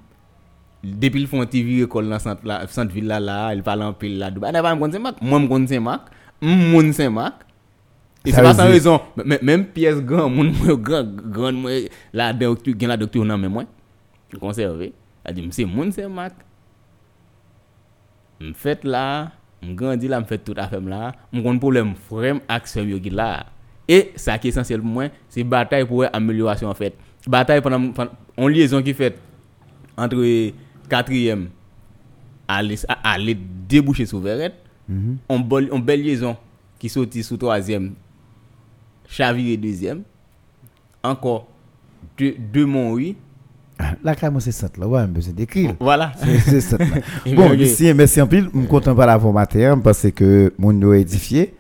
Depi 0.81 1.21
l 1.21 1.27
fon 1.29 1.45
TV 1.51 1.83
rekol 1.83 2.07
nan 2.09 2.21
Sant 2.23 2.93
Villa 2.95 3.19
la, 3.21 3.51
el 3.55 3.65
palan 3.67 3.97
pil 3.99 4.19
la. 4.21 4.31
Di 4.31 4.41
ba 4.41 4.53
mwen 4.53 4.83
kon 4.85 4.95
Saint-Marc. 4.95 5.23
Mwen 5.23 5.47
mwen 5.47 5.49
kon 5.51 5.67
Saint-Marc. 5.71 6.13
Mwen 6.45 6.69
mwen 6.71 6.93
Saint-Marc. 6.97 7.47
E 8.21 8.35
se 8.37 8.45
pa 8.45 8.53
san 8.57 8.71
rezon. 8.71 9.01
Menm 9.17 9.67
piyes 9.75 10.01
gran, 10.07 10.31
moun 10.33 10.53
mwen 10.61 10.79
gran, 10.85 11.11
gran 11.35 11.57
mwen 11.57 11.89
la 12.17 12.31
doktu, 12.37 12.77
gen 12.77 12.93
la 12.93 13.01
doktu 13.01 13.25
nan 13.27 13.41
men 13.41 13.53
mwen. 13.57 13.69
Konserve. 14.39 14.93
A 15.25 15.35
di 15.35 15.43
mse 15.45 15.67
moun 15.69 15.93
Saint-Marc. 15.97 16.39
Mfet 18.41 18.87
la. 18.89 19.05
M 19.63 19.75
grandi 19.77 20.09
la, 20.09 20.19
m 20.21 20.25
fèt 20.27 20.45
tout 20.45 20.57
problem 21.61 21.95
frem 22.09 22.41
ak 22.49 22.67
fem 22.67 22.89
yo 22.89 22.99
ki 23.01 23.11
la. 23.11 23.47
Et 23.89 24.13
ça 24.15 24.39
qui 24.39 24.47
est 24.47 24.51
essentiel 24.51 24.81
pour 24.81 24.89
moi, 24.91 25.09
c'est 25.29 25.43
bataille 25.43 25.85
pour 25.85 26.05
amélioration 26.13 26.69
en 26.69 26.75
fait. 26.75 26.95
Bataille 27.27 27.61
pendant, 27.61 27.93
on 28.37 28.47
liaison 28.47 28.81
qui 28.83 28.95
fait 28.95 29.19
entre 29.97 30.53
quatrième 30.89 31.49
à 32.47 32.57
aller 32.59 32.77
à 32.89 33.13
aller 33.13 33.37
déboucher 33.69 34.07
sur 34.07 34.21
Verrette, 34.21 34.55
on 35.29 35.39
belle 35.41 36.03
liaison 36.03 36.37
qui 36.79 36.89
sorti 36.89 37.23
sous 37.23 37.37
troisième, 37.37 37.95
chaviré 39.09 39.57
deuxième, 39.57 40.03
encore 41.03 41.49
deux 42.17 42.35
deux 42.39 42.67
monts 42.67 42.93
oui. 42.93 43.17
Quand 44.05 44.31
même, 44.31 44.41
c'est 44.41 44.53
ça, 44.53 44.69
là, 44.79 44.87
ouais, 44.87 45.07
besoin 45.07 45.33
d'écrire. 45.33 45.75
Voilà. 45.81 46.13
C'est- 46.45 46.61
ça. 46.61 46.77
bon, 47.27 47.53
ici, 47.55 47.93
merci 47.95 48.21
en 48.21 48.27
pile. 48.27 48.49
Je 48.53 48.59
suis 48.59 48.69
content 48.69 48.95
par 48.95 49.07
la 49.07 49.19
matin 49.19 49.79
parce 49.79 50.11
que 50.11 50.53
mon 50.59 50.73
nom 50.73 50.93
est 50.93 51.03
édifié. 51.03 51.55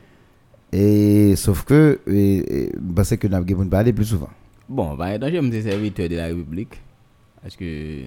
Et 0.72 1.34
sauf 1.36 1.64
que, 1.64 2.00
et, 2.06 2.70
parce 2.94 3.16
que 3.16 3.26
nous 3.26 3.34
avons 3.34 3.66
parler 3.66 3.92
plus 3.92 4.04
souvent. 4.04 4.28
Bon, 4.68 4.94
bah, 4.94 5.18
donc 5.18 5.32
je 5.32 5.38
me 5.38 5.60
serviteur 5.60 6.08
de 6.08 6.16
la 6.16 6.26
République. 6.26 6.80
Parce 7.42 7.56
que. 7.56 8.02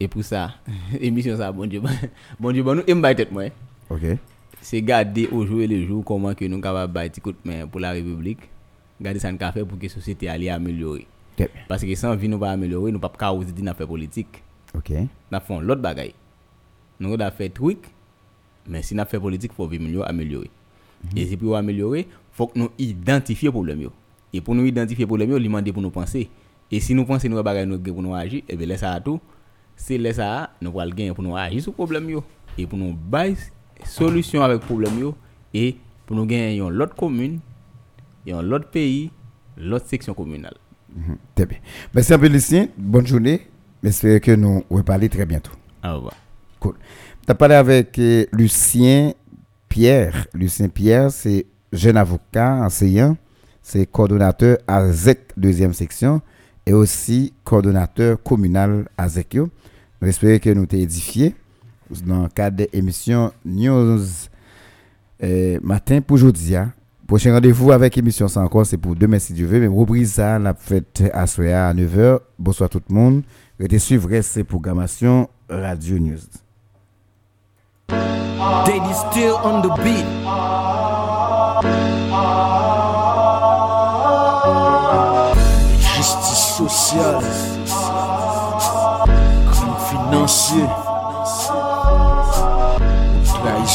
Et 0.00 0.08
pour 0.08 0.24
ça, 0.24 0.54
émission 1.00 1.36
ça, 1.36 1.50
bon 1.52 1.66
Dieu, 1.66 1.80
bon 2.38 2.52
Dieu, 2.52 2.62
bon 2.62 2.76
nous, 2.76 2.82
et 2.86 3.14
tête 3.14 3.32
moi. 3.32 3.44
OK. 3.90 4.00
C'est 4.60 4.82
garder 4.82 5.28
au 5.30 5.46
jour 5.46 5.60
et 5.60 5.66
le 5.66 5.86
jour 5.86 6.04
comment 6.04 6.34
que 6.34 6.44
nous 6.44 6.60
capables 6.60 6.92
de 6.92 7.34
main 7.44 7.66
pour 7.66 7.80
la 7.80 7.92
République. 7.92 8.40
Garder 9.00 9.20
ça 9.20 9.30
nous 9.30 9.38
fait 9.38 9.64
pour 9.64 9.78
que 9.78 9.84
la 9.84 9.88
société 9.88 10.28
aille 10.28 10.48
améliorer. 10.48 11.06
Bien. 11.38 11.48
Parce 11.68 11.84
que 11.84 11.94
sans 11.94 12.16
vie 12.16 12.28
nous 12.28 12.38
pas 12.38 12.50
améliorer, 12.50 12.90
nous 12.90 12.98
pas 12.98 13.08
causer 13.08 13.52
affaire 13.68 13.86
politique. 13.86 14.42
OK. 14.74 14.90
Nous 14.90 15.40
faisons 15.40 15.60
l'autre 15.60 15.80
bagaille. 15.80 16.14
Nous 16.98 17.14
avons 17.14 17.36
fait 17.36 17.48
truc, 17.48 17.78
mais 18.66 18.82
si 18.82 18.94
nous 18.94 19.04
fait 19.04 19.20
politique, 19.20 19.52
il 19.52 19.56
faut 19.56 20.02
améliorer. 20.02 20.50
Et 21.14 21.26
si 21.26 21.36
pour 21.36 21.56
améliorer, 21.56 22.00
il 22.00 22.06
faut 22.32 22.48
que 22.48 22.58
nous 22.58 22.70
identifions 22.76 23.50
le 23.50 23.52
problème. 23.52 23.82
yo. 23.82 23.92
Et 24.32 24.40
pour 24.40 24.54
nous 24.54 24.66
identifier 24.66 25.04
le 25.04 25.06
problème, 25.06 25.30
il 25.36 25.42
demander 25.42 25.72
pour 25.72 25.80
nous 25.80 25.90
penser. 25.90 26.28
Et 26.70 26.80
si 26.80 26.92
nous 26.92 27.04
pensons 27.04 27.28
nous 27.28 27.40
bagaille 27.42 27.66
nous 27.66 27.78
pour 27.78 28.02
nous 28.02 28.14
agir, 28.14 28.42
et 28.48 28.56
bien 28.56 28.66
laisse 28.66 28.80
ça 28.80 28.92
à 28.92 29.00
tout. 29.00 29.20
C'est 29.76 29.96
laisse 29.96 30.16
ça, 30.16 30.50
nous 30.60 30.78
allons 30.80 30.94
gagner 30.94 31.12
pour 31.12 31.22
nous 31.22 31.36
agir 31.36 31.62
sur 31.62 31.70
le 31.70 31.76
problème. 31.76 32.10
yo. 32.10 32.24
Et 32.58 32.66
pour 32.66 32.78
nous 32.78 32.92
bailler 32.92 33.36
solution 33.84 34.42
avec 34.42 34.60
le 34.60 34.66
problème. 34.66 34.98
yo. 34.98 35.14
Et 35.54 35.76
pour 36.04 36.16
nous 36.16 36.26
gagner 36.26 36.56
une 36.56 36.68
l'autre 36.68 36.96
commune, 36.96 37.38
et 38.26 38.32
un 38.32 38.42
l'autre 38.42 38.68
pays, 38.68 39.12
l'autre 39.56 39.86
section 39.86 40.14
communale. 40.14 40.56
Très 41.34 41.46
bien. 41.46 41.58
Merci 41.94 42.14
un 42.14 42.18
peu, 42.18 42.28
Lucien. 42.28 42.68
Bonne 42.76 43.06
journée. 43.06 43.46
J'espère 43.82 44.20
que 44.20 44.32
nous 44.32 44.64
reparler 44.70 45.08
très 45.08 45.26
bientôt. 45.26 45.52
Au 45.84 45.94
revoir. 45.94 46.14
Cool. 46.58 46.74
Tu 47.24 47.30
as 47.30 47.34
parlé 47.34 47.54
avec 47.54 47.98
euh, 47.98 48.24
Lucien 48.32 49.12
Pierre. 49.68 50.26
Lucien 50.34 50.68
Pierre, 50.68 51.10
c'est 51.10 51.46
jeune 51.72 51.96
avocat, 51.96 52.54
enseignant. 52.64 53.16
C'est 53.62 53.86
coordonnateur 53.86 54.58
à 54.66 54.90
ZEC, 54.90 55.32
deuxième 55.36 55.72
section. 55.72 56.20
Et 56.66 56.72
aussi 56.72 57.32
coordonnateur 57.44 58.22
communal 58.22 58.88
à 58.96 59.08
ZEC. 59.08 59.34
yo. 59.34 59.50
J'espère 60.02 60.40
que 60.40 60.50
nous 60.50 60.66
t'ai 60.66 60.80
édifié 60.80 61.34
dans 62.06 62.22
le 62.24 62.28
cadre 62.28 62.56
de 62.56 62.68
l'émission 62.72 63.32
News 63.44 64.00
euh, 65.22 65.58
matin 65.62 66.00
pour 66.00 66.14
aujourd'hui. 66.14 66.54
Prochain 67.08 67.32
rendez-vous 67.32 67.72
avec 67.72 67.96
émission 67.96 68.28
sans 68.28 68.44
encore, 68.44 68.66
c'est 68.66 68.76
pour 68.76 68.94
demain 68.94 69.18
si 69.18 69.32
Dieu 69.32 69.46
veut. 69.46 69.60
Mais 69.60 69.66
reprise 69.66 70.12
ça, 70.12 70.38
la 70.38 70.52
fête 70.52 71.02
à 71.14 71.26
soir 71.26 71.70
à 71.70 71.72
9h. 71.72 72.18
Bonsoir 72.38 72.68
tout 72.68 72.82
le 72.86 72.94
monde. 72.94 73.22
Restez 73.58 73.78
suivre 73.78 74.20
ces 74.20 74.44
programmations 74.44 75.26
Radio 75.48 75.98
News. 75.98 76.20
Daddy 77.88 78.92
still 78.92 79.36
on 79.42 79.62
the 79.62 79.70
beat. 79.82 80.04
Justice 85.96 86.56
sociale. 86.58 87.22
Crime 89.50 89.76
financier. 89.88 90.68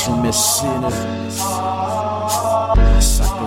from 0.05 0.21
Messina. 0.21 1.82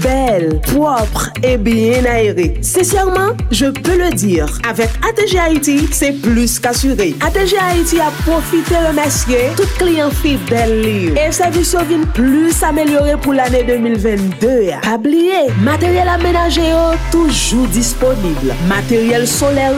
Belle, 0.00 0.60
propre 0.60 1.30
et 1.42 1.56
bien 1.56 2.04
aérée. 2.04 2.54
Sincèrement, 2.62 3.36
je 3.50 3.66
peux 3.66 3.96
le 3.98 4.10
dire. 4.14 4.46
Avec 4.68 4.88
ATG 5.08 5.38
Haïti, 5.38 5.88
c'est 5.92 6.12
plus 6.12 6.58
qu'assuré. 6.58 7.14
ATG 7.20 7.56
Haïti 7.60 8.00
a 8.00 8.10
profité 8.24 8.74
le 8.80 8.88
remercier 8.88 9.50
tout 9.56 9.68
client 9.78 10.10
fidèle. 10.10 11.16
Et 11.18 11.30
service 11.30 11.76
vient 11.88 12.04
plus 12.14 12.62
amélioré 12.62 13.16
pour 13.20 13.34
l'année 13.34 13.64
2022. 13.64 14.70
Pas 14.82 14.94
oublier, 14.96 15.50
matériel 15.60 16.08
aménager 16.08 16.72
toujours 17.10 17.66
disponible. 17.68 18.54
Matériel 18.68 19.26
solaire 19.26 19.72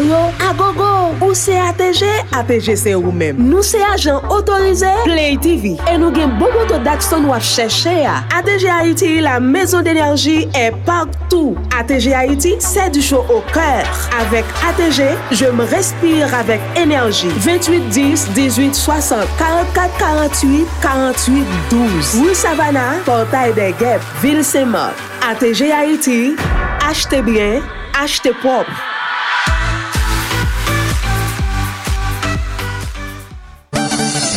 à 0.48 0.54
gogo. 0.54 1.14
Ou 1.20 1.34
c'est 1.34 1.58
ATG, 1.58 2.04
ATG 2.36 2.76
c'est 2.76 2.94
ou 2.94 3.10
même. 3.10 3.36
Nous 3.38 3.62
c'est 3.62 3.82
agent 3.92 4.20
autorisé 4.30 4.86
Play 5.04 5.36
TV. 5.40 5.76
Et 5.92 5.98
nous 5.98 6.10
gagnons 6.10 6.38
beaucoup 6.38 6.72
de 6.72 6.84
d'action 6.84 7.32
à 7.32 7.40
chercher. 7.40 8.04
ATG 8.36 8.68
Haïti, 8.68 9.20
la 9.20 9.40
maison 9.40 9.80
de 9.80 9.90
d'énergie 10.04 10.48
est 10.54 10.72
partout. 10.84 11.56
ATG 11.78 12.12
Haïti, 12.12 12.54
c'est 12.58 12.90
du 12.90 13.00
chaud 13.00 13.24
au 13.30 13.40
cœur. 13.52 13.84
Avec 14.20 14.44
ATG, 14.68 15.02
je 15.32 15.46
me 15.46 15.64
respire 15.64 16.32
avec 16.34 16.60
énergie. 16.76 17.28
28 17.28 17.88
10 17.88 18.28
18 18.34 18.74
60 18.74 19.26
44 19.38 19.98
48 19.98 20.66
48 20.82 21.44
12. 21.70 22.16
Oui, 22.16 22.34
Savannah, 22.34 22.96
portail 23.04 23.52
des 23.54 23.72
guêpes, 23.72 24.02
Ville 24.22 24.44
Saint-Marc. 24.44 24.94
ATG 25.30 25.72
Haïti, 25.72 26.36
achetez 26.86 27.22
bien, 27.22 27.60
achetez 28.02 28.32
propre. 28.32 28.93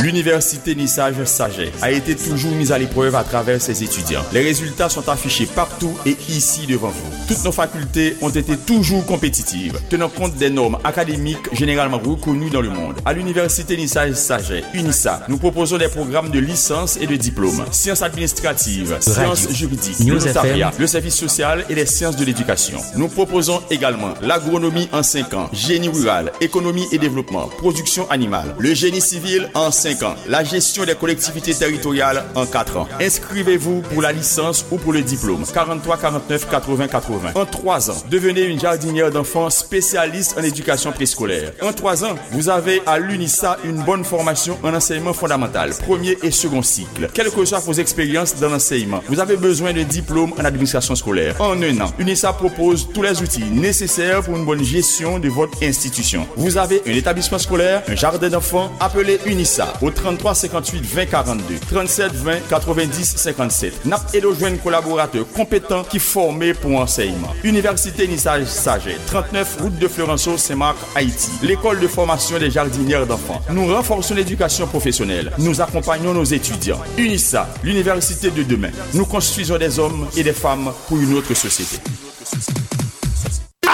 L'université 0.02 0.76
Nissage 0.76 1.24
Saget 1.24 1.72
a 1.82 1.92
été 1.92 2.16
toujours 2.16 2.52
mise 2.52 2.72
à 2.72 2.78
l'épreuve 2.78 3.16
à 3.16 3.24
travers 3.24 3.60
ses 3.60 3.84
étudiants. 3.84 4.24
Les 4.32 4.42
résultats 4.42 4.90
sont 4.90 5.10
affichés 5.10 5.48
partout 5.48 5.98
et 6.06 6.16
ici 6.30 6.68
devant 6.68 6.90
vous. 6.90 7.26
Toutes 7.28 7.44
nos 7.44 7.52
facultés 7.52 8.16
ont 8.22 8.30
été 8.30 8.58
toujours 8.58 9.04
compétitives, 9.08 9.80
tenant 9.90 10.10
compte 10.10 10.36
des 10.36 10.52
normes 10.52 10.78
académiques 10.84 11.52
généralement 11.54 11.98
reconnues 11.98 12.52
dans 12.52 12.62
le 12.62 12.70
monde. 12.70 12.96
À 13.06 13.14
l'université 13.14 13.76
Nissage 13.76 14.14
Saget, 14.14 14.64
UNISA, 14.76 15.24
nous 15.30 15.38
proposons 15.38 15.80
des 15.80 15.88
programmes 15.88 16.30
de 16.30 16.40
licence 16.40 16.98
et 17.02 17.08
de 17.08 17.16
diplôme, 17.16 17.66
sciences 17.72 18.04
administratives, 18.04 18.98
sciences 19.00 19.52
juridiques, 19.52 20.00
le 20.00 20.20
notariat, 20.20 20.72
le 20.78 20.88
service 20.88 21.16
social 21.16 21.66
et 21.70 21.76
les 21.76 21.88
sciences 21.88 22.18
de 22.18 22.26
l'éducation. 22.26 22.78
Nous 22.96 23.08
proposons 23.08 23.62
également 23.72 24.14
l'agronomie 24.22 24.90
en 24.92 25.02
5 25.02 25.34
ans, 25.34 25.50
génie 25.54 25.90
rural, 25.90 26.32
économie 26.40 26.86
et 26.92 27.00
développement, 27.00 27.48
production 27.48 28.08
animale, 28.12 28.56
le 28.60 28.76
génie 28.76 29.02
civil 29.02 29.50
en 29.56 29.72
5 29.72 29.87
la 30.28 30.44
gestion 30.44 30.86
des 30.86 30.96
collectivités 30.96 31.54
territoriales 31.54 32.24
en 32.36 32.46
4 32.46 32.78
ans. 32.78 32.88
Inscrivez-vous 33.00 33.82
pour 33.82 34.02
la 34.02 34.12
licence 34.12 34.66
ou 34.72 34.78
pour 34.78 34.94
le 34.94 35.02
diplôme. 35.02 35.44
43 35.54 35.98
49 35.98 36.50
80 36.50 36.88
80. 36.88 37.32
En 37.36 37.46
3 37.46 37.92
ans, 37.92 38.04
devenez 38.10 38.42
une 38.42 38.60
jardinière 38.60 39.12
d'enfants 39.12 39.50
spécialiste 39.50 40.36
en 40.38 40.44
éducation 40.44 40.92
préscolaire. 40.92 41.52
En 41.62 41.74
3 41.74 42.06
ans, 42.06 42.16
vous 42.32 42.50
avez 42.50 42.82
à 42.86 43.00
l'UNISA 43.00 43.58
une 43.64 43.84
bonne 43.84 44.04
formation 44.04 44.58
en 44.64 44.74
enseignement 44.74 45.14
fondamental, 45.14 45.72
premier 45.86 46.18
et 46.24 46.32
second 46.32 46.62
cycle. 46.62 47.10
Quelles 47.14 47.32
que 47.32 47.46
soient 47.46 47.60
vos 47.60 47.74
expériences 47.74 48.36
dans 48.36 48.50
l'enseignement, 48.50 49.02
vous 49.08 49.20
avez 49.20 49.38
besoin 49.38 49.74
de 49.74 49.84
diplôme 49.84 50.34
en 50.40 50.46
administration 50.46 50.96
scolaire. 50.96 51.40
En 51.40 51.62
un 51.62 51.82
an, 51.82 51.92
UNISA 51.98 52.34
propose 52.34 52.88
tous 52.94 53.02
les 53.02 53.22
outils 53.22 53.46
nécessaires 53.46 54.22
pour 54.24 54.36
une 54.38 54.46
bonne 54.46 54.64
gestion 54.64 55.20
de 55.20 55.30
votre 55.30 55.64
institution. 55.64 56.28
Vous 56.36 56.58
avez 56.58 56.82
un 56.86 56.92
établissement 56.94 57.38
scolaire, 57.40 57.84
un 57.88 57.96
jardin 57.96 58.30
d'enfants, 58.30 58.72
appelez 58.80 59.20
UNISA 59.26 59.74
au 59.82 59.92
33 59.92 60.36
58 60.36 60.84
20 60.86 61.06
42 61.06 61.44
37 61.70 62.12
20 62.14 62.40
90 62.50 63.14
57. 63.18 63.86
N'a 63.86 63.98
et 64.14 64.22
jeunes 64.40 64.58
collaborateurs 64.60 65.26
compétents 65.34 65.84
qui 65.84 66.00
formés 66.00 66.54
pour 66.54 66.80
enseignement. 66.80 67.34
Université 67.44 68.08
Nissage 68.08 68.46
Saget, 68.46 68.98
39 69.08 69.58
route 69.62 69.80
de 69.80 69.88
Florenceau, 69.88 70.38
Saint-Marc, 70.38 70.78
Haïti. 70.96 71.32
L'école 71.44 71.80
de 71.80 71.88
formation 71.88 72.38
des 72.40 72.52
jardinières 72.52 73.06
d'enfants. 73.06 73.42
Nous 73.52 73.68
renforçons 73.68 74.16
l'éducation 74.16 74.68
professionnelle. 74.68 75.32
Nous 75.38 75.62
accompagnons 75.62 76.14
nos 76.14 76.24
étudiants. 76.24 76.80
UNISA, 76.98 77.48
l'université 77.64 78.30
de 78.32 78.44
demain. 78.44 78.72
Nous 78.94 79.06
construisons 79.06 79.58
des 79.58 79.80
hommes 79.80 80.08
et 80.16 80.24
des 80.24 80.34
femmes 80.34 80.72
pour 80.88 80.98
une 80.98 81.14
autre 81.14 81.34
société. 81.34 81.78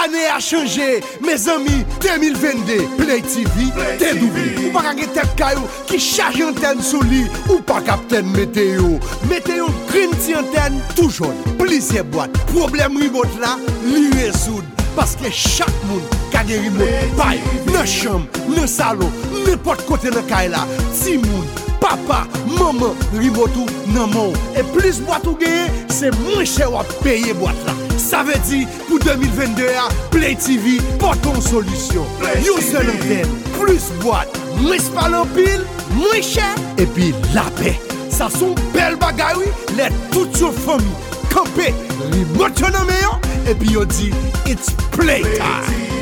Ane 0.04 0.26
a 0.36 0.38
chanje, 0.38 1.00
me 1.22 1.34
zami, 1.34 1.82
2022, 2.00 2.96
Play 2.98 3.22
TV, 3.22 3.70
te 3.96 4.12
doubi. 4.18 4.66
Ou 4.66 4.72
pa 4.74 4.82
kage 4.84 5.06
tet 5.16 5.32
kayou, 5.38 5.64
ki 5.88 5.96
chaje 6.02 6.44
anten 6.44 6.82
sou 6.84 7.00
li, 7.08 7.22
ou 7.46 7.62
pa 7.64 7.78
kapten 7.86 8.28
meteo. 8.34 8.98
Meteo 9.30 9.70
green 9.88 10.12
ti 10.20 10.36
anten, 10.36 10.76
tou 10.92 11.08
joun, 11.08 11.40
plizye 11.56 12.04
boat. 12.12 12.36
Problem 12.52 13.00
remote 13.00 13.40
la, 13.40 13.56
li 13.86 14.10
rezoud, 14.18 14.68
paske 14.92 15.32
chak 15.32 15.72
moun 15.88 16.04
kage 16.34 16.60
remote. 16.66 17.04
Bay, 17.16 17.40
nan 17.72 17.88
chanm, 17.88 18.28
nan 18.52 18.68
salon, 18.68 19.20
nepot 19.46 19.88
kote 19.88 20.12
nan 20.12 20.28
kay 20.28 20.52
la, 20.52 20.66
ti 20.92 21.16
moun. 21.24 21.63
papa, 21.84 22.26
maman, 22.48 22.96
ribotou 23.12 23.68
nan 23.92 24.08
moun. 24.14 24.32
E 24.56 24.64
plis 24.72 25.00
boat 25.04 25.26
ou 25.28 25.36
geye, 25.40 25.68
se 25.92 26.08
mwen 26.22 26.46
chè 26.48 26.66
wap 26.70 26.88
peye 27.04 27.34
boat 27.36 27.58
la. 27.68 27.74
Sa 28.00 28.22
ve 28.24 28.38
di, 28.48 28.62
pou 28.88 29.00
2022 29.04 29.68
a, 29.80 29.88
Play 30.14 30.38
TV 30.40 30.78
poton 31.02 31.36
solusyon. 31.44 32.08
Yo 32.46 32.56
se 32.64 32.80
l'antenne, 32.86 33.42
plus 33.58 33.90
boat, 34.02 34.38
mwen 34.62 34.80
spa 34.80 35.10
l'anpil, 35.12 35.66
mwen 35.92 36.24
chè, 36.24 36.46
epi 36.80 37.12
la 37.36 37.44
pe. 37.60 37.74
Sa 38.14 38.30
son 38.32 38.56
bel 38.72 38.96
bagay 39.02 39.36
wè, 39.42 39.50
lè 39.76 39.90
tout 40.14 40.40
yo 40.40 40.52
fomi, 40.64 40.96
kampe, 41.34 41.68
ribot 42.14 42.64
yo 42.64 42.72
nan 42.72 42.88
meyon, 42.88 43.28
epi 43.50 43.74
yo 43.74 43.84
di, 43.92 44.08
it's 44.48 44.72
play 44.96 45.26
time. 45.36 45.92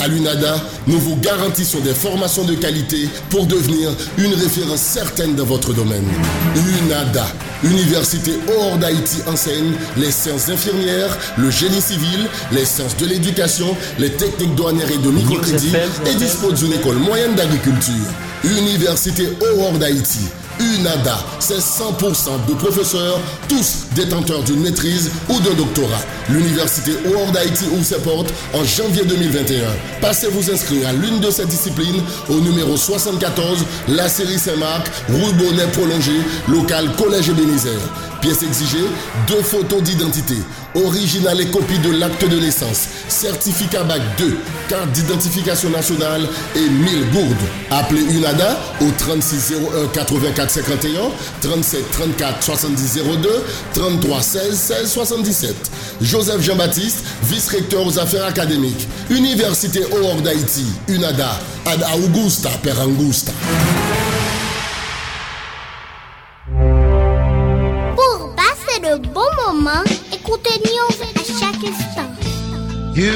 À 0.00 0.08
l'UNADA, 0.08 0.56
nous 0.86 0.98
vous 0.98 1.16
garantissons 1.16 1.80
des 1.80 1.94
formations 1.94 2.44
de 2.44 2.54
qualité 2.54 3.08
pour 3.30 3.46
devenir 3.46 3.90
une 4.18 4.34
référence 4.34 4.80
certaine 4.80 5.34
dans 5.34 5.44
votre 5.44 5.72
domaine. 5.72 6.06
UNADA, 6.54 7.26
Université 7.64 8.32
hors 8.58 8.76
d'Haïti 8.76 9.18
enseigne 9.26 9.72
les 9.96 10.10
sciences 10.10 10.48
infirmières, 10.50 11.16
le 11.38 11.50
génie 11.50 11.80
civil, 11.80 12.28
les 12.52 12.64
sciences 12.64 12.96
de 12.98 13.06
l'éducation, 13.06 13.74
les 13.98 14.10
techniques 14.12 14.54
douanières 14.54 14.90
et 14.90 14.98
de 14.98 15.10
microcrédit 15.10 15.72
et 16.06 16.14
dispose 16.14 16.54
d'une 16.54 16.74
école 16.74 16.96
moyenne 16.96 17.34
d'agriculture. 17.34 17.94
Université 18.44 19.28
hors 19.58 19.72
d'Haïti 19.72 20.20
UNADA, 20.60 21.18
c'est 21.38 21.58
100% 21.58 22.46
de 22.48 22.54
professeurs, 22.54 23.20
tous 23.48 23.86
détenteurs 23.94 24.42
d'une 24.42 24.60
maîtrise 24.60 25.10
ou 25.28 25.40
d'un 25.40 25.54
doctorat. 25.54 26.00
L'Université 26.28 26.92
Howard 27.06 27.32
d'Haïti 27.32 27.64
ouvre 27.72 27.84
ses 27.84 27.98
portes 27.98 28.32
en 28.54 28.64
janvier 28.64 29.04
2021. 29.04 29.64
Passez 30.00 30.28
vous 30.28 30.50
inscrire 30.50 30.88
à 30.88 30.92
l'une 30.92 31.20
de 31.20 31.30
ces 31.30 31.46
disciplines 31.46 32.02
au 32.28 32.40
numéro 32.40 32.76
74, 32.76 33.64
la 33.88 34.08
série 34.08 34.38
Saint-Marc, 34.38 34.88
rue 35.08 35.32
Bonnet 35.34 35.66
prolongé, 35.72 36.12
local 36.48 36.90
Collège 36.96 37.32
Bénézère. 37.32 37.72
Pièces 38.20 38.42
exigées, 38.42 38.86
deux 39.26 39.42
photos 39.42 39.82
d'identité, 39.82 40.34
original 40.74 41.40
et 41.40 41.46
copie 41.46 41.78
de 41.78 41.90
l'acte 41.92 42.28
de 42.28 42.38
naissance, 42.38 42.88
certificat 43.08 43.84
BAC 43.84 44.00
2, 44.18 44.36
carte 44.68 44.90
d'identification 44.92 45.70
nationale 45.70 46.26
et 46.54 46.68
1000 46.68 47.10
gourdes. 47.10 47.36
Appelez 47.70 48.02
UNADA 48.02 48.58
au 48.80 48.90
3601 48.98 49.88
84 49.92 50.50
51, 50.50 51.00
37 51.42 51.90
34 51.92 52.42
70 52.42 52.94
02, 53.22 53.28
33 53.74 54.22
16 54.22 54.54
16 54.54 54.90
77. 54.92 55.54
Joseph 56.00 56.40
Jean-Baptiste, 56.42 57.04
vice-recteur 57.24 57.86
aux 57.86 57.98
affaires 57.98 58.26
académiques. 58.26 58.88
Université 59.10 59.84
Hors 59.92 60.20
d'Haïti, 60.22 60.64
UNADA, 60.88 61.38
ad 61.66 61.84
Augusta 61.94 62.50
per 62.62 62.80
Angusta. 62.80 63.32
You. 72.96 73.12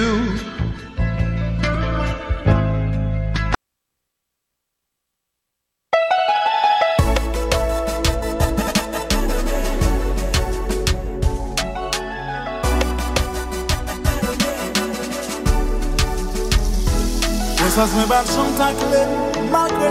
Sas 17.71 17.93
mwen 17.95 18.09
chan 18.29 18.51
takle, 18.59 19.03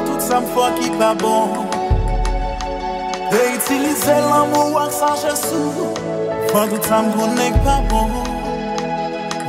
tout 0.06 0.22
sa 0.22 0.38
m 0.38 0.46
fwa 0.54 0.70
ki 0.78 0.94
pa 1.00 1.16
bon 1.18 1.66
itilize 3.34 4.22
l'amou 4.30 4.76
wak 4.78 4.94
sa 4.94 5.16
jesou, 5.18 5.96
fwa 6.52 6.68
tout 6.70 6.84
sa 6.86 7.02
m 7.02 7.16
konek 7.18 7.64
pa 7.66 7.82
bon 7.90 8.29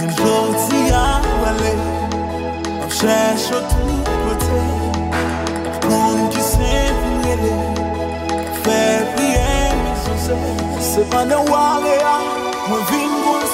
Men 0.01 0.11
jodi 0.17 0.91
a 0.93 1.21
wale, 1.43 1.73
ap 2.83 2.91
chèche 2.99 3.59
tout 3.71 4.09
kote 4.23 4.61
Kon 5.85 6.23
ki 6.33 6.41
se 6.41 6.79
pwede, 7.01 7.53
fè 8.63 8.81
priye 9.13 9.59
mè 9.83 9.93
sou 10.07 10.17
se 10.25 10.39
Se 10.93 11.05
pa 11.13 11.27
ne 11.29 11.43
wale 11.53 11.99
a, 12.15 12.17
mwen 12.71 12.89
vin 12.95 13.13
koun 13.27 13.45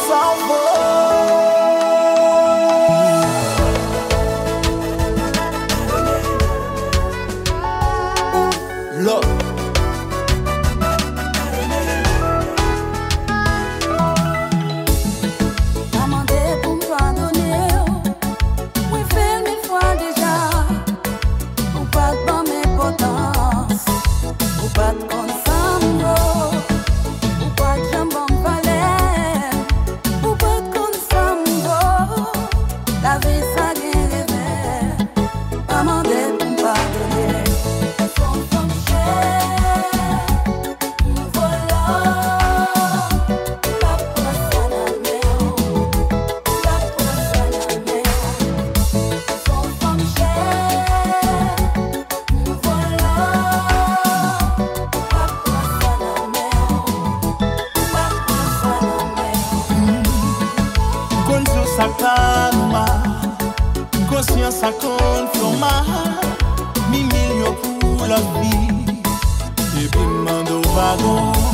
mando 71.07 71.46